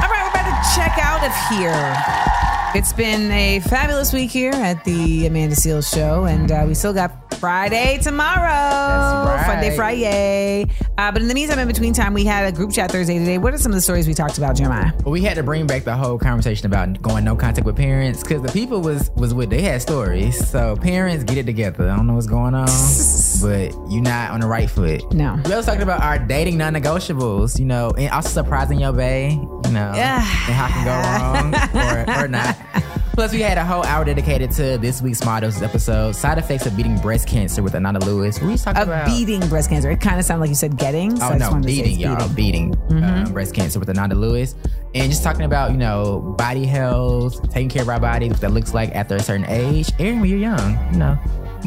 All 0.00 0.08
right, 0.08 0.22
we're 0.22 0.30
about 0.30 0.46
to 0.46 0.56
check 0.74 0.98
out 1.00 1.24
of 1.24 1.32
here. 1.50 2.47
It's 2.74 2.92
been 2.92 3.30
a 3.32 3.60
fabulous 3.60 4.12
week 4.12 4.30
here 4.30 4.52
at 4.52 4.84
the 4.84 5.26
Amanda 5.26 5.56
Seales 5.56 5.92
Show, 5.92 6.24
and 6.24 6.52
uh, 6.52 6.64
we 6.68 6.74
still 6.74 6.92
got 6.92 7.28
Friday 7.38 7.98
tomorrow. 8.02 9.24
That's 9.24 9.48
right. 9.48 9.76
Friday. 9.76 10.66
Uh, 10.98 11.12
but 11.12 11.22
in 11.22 11.28
the 11.28 11.34
meantime, 11.34 11.58
in 11.60 11.68
between 11.68 11.92
time, 11.94 12.12
we 12.12 12.24
had 12.24 12.52
a 12.52 12.54
group 12.54 12.72
chat 12.72 12.90
Thursday 12.90 13.18
today. 13.18 13.38
What 13.38 13.54
are 13.54 13.58
some 13.58 13.70
of 13.72 13.76
the 13.76 13.80
stories 13.80 14.06
we 14.08 14.14
talked 14.14 14.38
about, 14.38 14.56
Jeremiah? 14.56 14.92
But 15.02 15.10
we 15.10 15.22
had 15.22 15.36
to 15.36 15.42
bring 15.42 15.66
back 15.66 15.84
the 15.84 15.96
whole 15.96 16.18
conversation 16.18 16.66
about 16.66 17.00
going 17.00 17.24
no 17.24 17.36
contact 17.36 17.64
with 17.64 17.76
parents 17.76 18.22
because 18.22 18.42
the 18.42 18.52
people 18.52 18.80
was 18.80 19.10
was 19.12 19.32
with 19.32 19.50
they 19.50 19.62
had 19.62 19.80
stories. 19.80 20.46
So 20.48 20.76
parents, 20.76 21.24
get 21.24 21.38
it 21.38 21.46
together. 21.46 21.88
I 21.88 21.96
don't 21.96 22.06
know 22.06 22.14
what's 22.14 22.26
going 22.26 22.54
on, 22.54 22.66
but 23.40 23.72
you're 23.90 24.02
not 24.02 24.32
on 24.32 24.40
the 24.40 24.48
right 24.48 24.68
foot. 24.68 25.12
No. 25.14 25.40
We 25.46 25.52
also 25.52 25.70
talked 25.70 25.82
about 25.82 26.02
our 26.02 26.18
dating 26.18 26.58
non-negotiables. 26.58 27.58
You 27.58 27.66
know, 27.66 27.92
and 27.96 28.10
also 28.10 28.28
surprising 28.30 28.80
your 28.80 28.92
bae. 28.92 29.28
you 29.28 29.70
know, 29.72 29.92
yeah. 29.94 30.18
and 30.18 30.54
how 30.54 30.68
can 30.68 30.84
go 30.84 30.96
wrong 31.00 32.18
or, 32.18 32.24
or 32.24 32.28
not. 32.28 32.57
Plus, 33.14 33.32
we 33.32 33.40
had 33.40 33.58
a 33.58 33.64
whole 33.64 33.82
hour 33.84 34.04
dedicated 34.04 34.52
to 34.52 34.78
this 34.78 35.02
week's 35.02 35.24
models 35.24 35.60
episode, 35.60 36.12
side 36.14 36.38
effects 36.38 36.66
of 36.66 36.76
beating 36.76 36.96
breast 36.98 37.26
cancer 37.26 37.64
with 37.64 37.74
Ananda 37.74 37.98
Lewis. 38.06 38.40
We 38.40 38.56
talking 38.56 38.80
Of 38.80 38.86
about 38.88 39.06
beating 39.06 39.40
breast 39.48 39.70
cancer. 39.70 39.90
It 39.90 40.00
kind 40.00 40.20
of 40.20 40.24
sounded 40.24 40.42
like 40.42 40.50
you 40.50 40.54
said 40.54 40.76
getting. 40.76 41.16
So 41.16 41.30
Oh 41.30 41.36
no, 41.36 41.50
wanted 41.50 41.66
to 41.68 41.74
say 41.74 41.82
beating, 41.82 41.98
y'all, 41.98 42.28
beating, 42.28 42.76
um, 42.90 43.32
breast 43.32 43.54
cancer 43.54 43.80
with 43.80 43.88
Ananda 43.88 44.14
Lewis, 44.14 44.54
and 44.94 45.10
just 45.10 45.24
talking 45.24 45.42
about 45.42 45.72
you 45.72 45.78
know 45.78 46.20
body 46.38 46.64
health, 46.64 47.42
taking 47.50 47.68
care 47.68 47.82
of 47.82 47.88
our 47.88 47.98
bodies, 47.98 48.30
what 48.30 48.40
that 48.40 48.52
looks 48.52 48.72
like 48.72 48.94
after 48.94 49.16
a 49.16 49.20
certain 49.20 49.46
age. 49.46 49.90
and 49.98 50.20
when 50.20 50.30
you're 50.30 50.38
young, 50.38 50.78
you 50.92 50.98
know, 51.00 51.18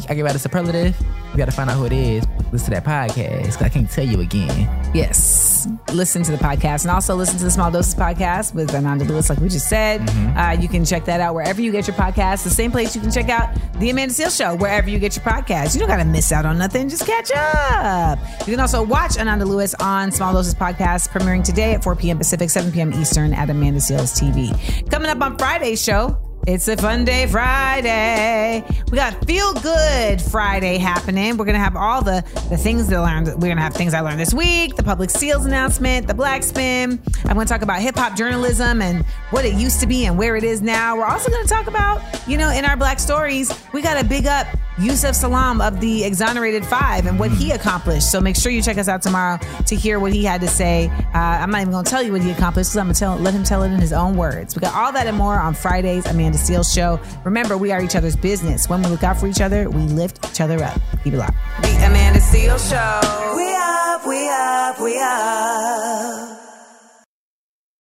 I 0.09 0.13
give 0.13 0.25
out 0.25 0.35
a 0.35 0.39
superlative. 0.39 0.95
You 1.31 1.37
got 1.37 1.45
to 1.45 1.51
find 1.51 1.69
out 1.69 1.77
who 1.77 1.85
it 1.85 1.93
is. 1.93 2.25
Listen 2.51 2.73
to 2.73 2.81
that 2.81 2.85
podcast. 2.85 3.61
I 3.61 3.69
can't 3.69 3.89
tell 3.89 4.05
you 4.05 4.19
again. 4.19 4.69
Yes. 4.93 5.67
Listen 5.93 6.23
to 6.23 6.31
the 6.31 6.37
podcast 6.37 6.81
and 6.81 6.91
also 6.91 7.15
listen 7.15 7.37
to 7.37 7.45
the 7.45 7.51
Small 7.51 7.71
Doses 7.71 7.95
podcast 7.95 8.53
with 8.53 8.73
Ananda 8.75 9.05
Lewis, 9.05 9.29
like 9.29 9.39
we 9.39 9.47
just 9.47 9.69
said. 9.69 10.01
Mm-hmm. 10.01 10.37
Uh, 10.37 10.51
you 10.61 10.67
can 10.67 10.83
check 10.83 11.05
that 11.05 11.21
out 11.21 11.33
wherever 11.33 11.61
you 11.61 11.71
get 11.71 11.87
your 11.87 11.95
podcast. 11.95 12.43
The 12.43 12.49
same 12.49 12.71
place 12.71 12.93
you 12.95 13.01
can 13.01 13.11
check 13.11 13.29
out 13.29 13.55
The 13.79 13.89
Amanda 13.89 14.13
Seales 14.13 14.37
Show, 14.37 14.55
wherever 14.55 14.89
you 14.89 14.99
get 14.99 15.15
your 15.15 15.23
podcast. 15.23 15.73
You 15.73 15.79
don't 15.79 15.87
got 15.87 15.97
to 15.97 16.05
miss 16.05 16.31
out 16.31 16.45
on 16.45 16.57
nothing. 16.57 16.89
Just 16.89 17.05
catch 17.05 17.31
up. 17.31 18.19
You 18.39 18.53
can 18.53 18.59
also 18.59 18.83
watch 18.83 19.17
Ananda 19.17 19.45
Lewis 19.45 19.73
on 19.75 20.11
Small 20.11 20.33
Doses 20.33 20.55
podcast, 20.55 21.09
premiering 21.09 21.43
today 21.43 21.73
at 21.73 21.83
4 21.83 21.95
p.m. 21.95 22.17
Pacific, 22.17 22.49
7 22.49 22.71
p.m. 22.71 22.91
Eastern 22.93 23.33
at 23.33 23.49
Amanda 23.49 23.79
Seales 23.79 24.19
TV. 24.19 24.89
Coming 24.89 25.09
up 25.09 25.21
on 25.21 25.37
Friday's 25.37 25.81
show, 25.81 26.17
it's 26.47 26.67
a 26.67 26.75
fun 26.75 27.05
day 27.05 27.27
Friday. 27.27 28.63
We 28.91 28.97
got 28.97 29.25
feel 29.25 29.53
good 29.53 30.19
Friday 30.19 30.77
happening. 30.77 31.37
We're 31.37 31.45
gonna 31.45 31.59
have 31.59 31.75
all 31.75 32.01
the 32.01 32.23
the 32.49 32.57
things 32.57 32.87
that 32.87 32.99
I 32.99 33.13
learned. 33.13 33.27
We're 33.41 33.49
gonna 33.49 33.61
have 33.61 33.75
things 33.75 33.93
I 33.93 33.99
learned 33.99 34.19
this 34.19 34.33
week, 34.33 34.75
the 34.75 34.83
public 34.83 35.09
seales 35.09 35.45
announcement, 35.45 36.07
the 36.07 36.13
black 36.13 36.43
spin. 36.43 37.01
I'm 37.25 37.35
gonna 37.35 37.45
talk 37.45 37.61
about 37.61 37.81
hip 37.81 37.95
hop 37.95 38.17
journalism 38.17 38.81
and 38.81 39.05
what 39.29 39.45
it 39.45 39.53
used 39.53 39.79
to 39.81 39.87
be 39.87 40.05
and 40.05 40.17
where 40.17 40.35
it 40.35 40.43
is 40.43 40.61
now. 40.61 40.97
We're 40.97 41.05
also 41.05 41.29
gonna 41.29 41.45
talk 41.45 41.67
about, 41.67 42.01
you 42.27 42.37
know, 42.37 42.49
in 42.49 42.65
our 42.65 42.75
black 42.75 42.99
stories, 42.99 43.53
we 43.73 43.81
got 43.81 44.01
to 44.01 44.03
big 44.03 44.25
up 44.25 44.47
Yusef 44.81 45.15
Salaam 45.15 45.61
of 45.61 45.79
the 45.79 46.03
Exonerated 46.03 46.65
Five 46.65 47.05
and 47.05 47.19
what 47.19 47.31
he 47.31 47.51
accomplished. 47.51 48.11
So 48.11 48.19
make 48.19 48.35
sure 48.35 48.51
you 48.51 48.61
check 48.61 48.77
us 48.77 48.87
out 48.87 49.01
tomorrow 49.01 49.37
to 49.67 49.75
hear 49.75 49.99
what 49.99 50.13
he 50.13 50.23
had 50.23 50.41
to 50.41 50.47
say. 50.47 50.87
Uh, 51.13 51.17
I'm 51.17 51.51
not 51.51 51.61
even 51.61 51.71
going 51.71 51.85
to 51.85 51.89
tell 51.89 52.01
you 52.01 52.11
what 52.11 52.21
he 52.21 52.31
accomplished 52.31 52.71
because 52.71 52.77
I'm 52.77 52.85
going 52.87 52.95
to 52.95 52.99
tell 52.99 53.15
let 53.17 53.33
him 53.33 53.43
tell 53.43 53.63
it 53.63 53.71
in 53.71 53.79
his 53.79 53.93
own 53.93 54.17
words. 54.17 54.55
We 54.55 54.59
got 54.59 54.73
all 54.75 54.91
that 54.91 55.07
and 55.07 55.17
more 55.17 55.39
on 55.39 55.53
Fridays, 55.53 56.05
Amanda 56.05 56.37
Seales 56.37 56.73
Show. 56.73 56.99
Remember, 57.23 57.57
we 57.57 57.71
are 57.71 57.81
each 57.81 57.95
other's 57.95 58.15
business. 58.15 58.67
When 58.69 58.81
we 58.81 58.89
look 58.89 59.03
out 59.03 59.17
for 59.17 59.27
each 59.27 59.41
other, 59.41 59.69
we 59.69 59.81
lift 59.83 60.25
each 60.29 60.41
other 60.41 60.63
up. 60.63 60.79
Keep 61.03 61.13
it 61.13 61.17
locked. 61.17 61.37
The 61.61 61.69
Amanda 61.85 62.19
Seales 62.19 62.69
Show. 62.69 63.35
We 63.35 63.53
up, 63.55 64.07
we 64.07 64.29
up, 64.29 64.81
we 64.81 64.99
up. 64.99 66.40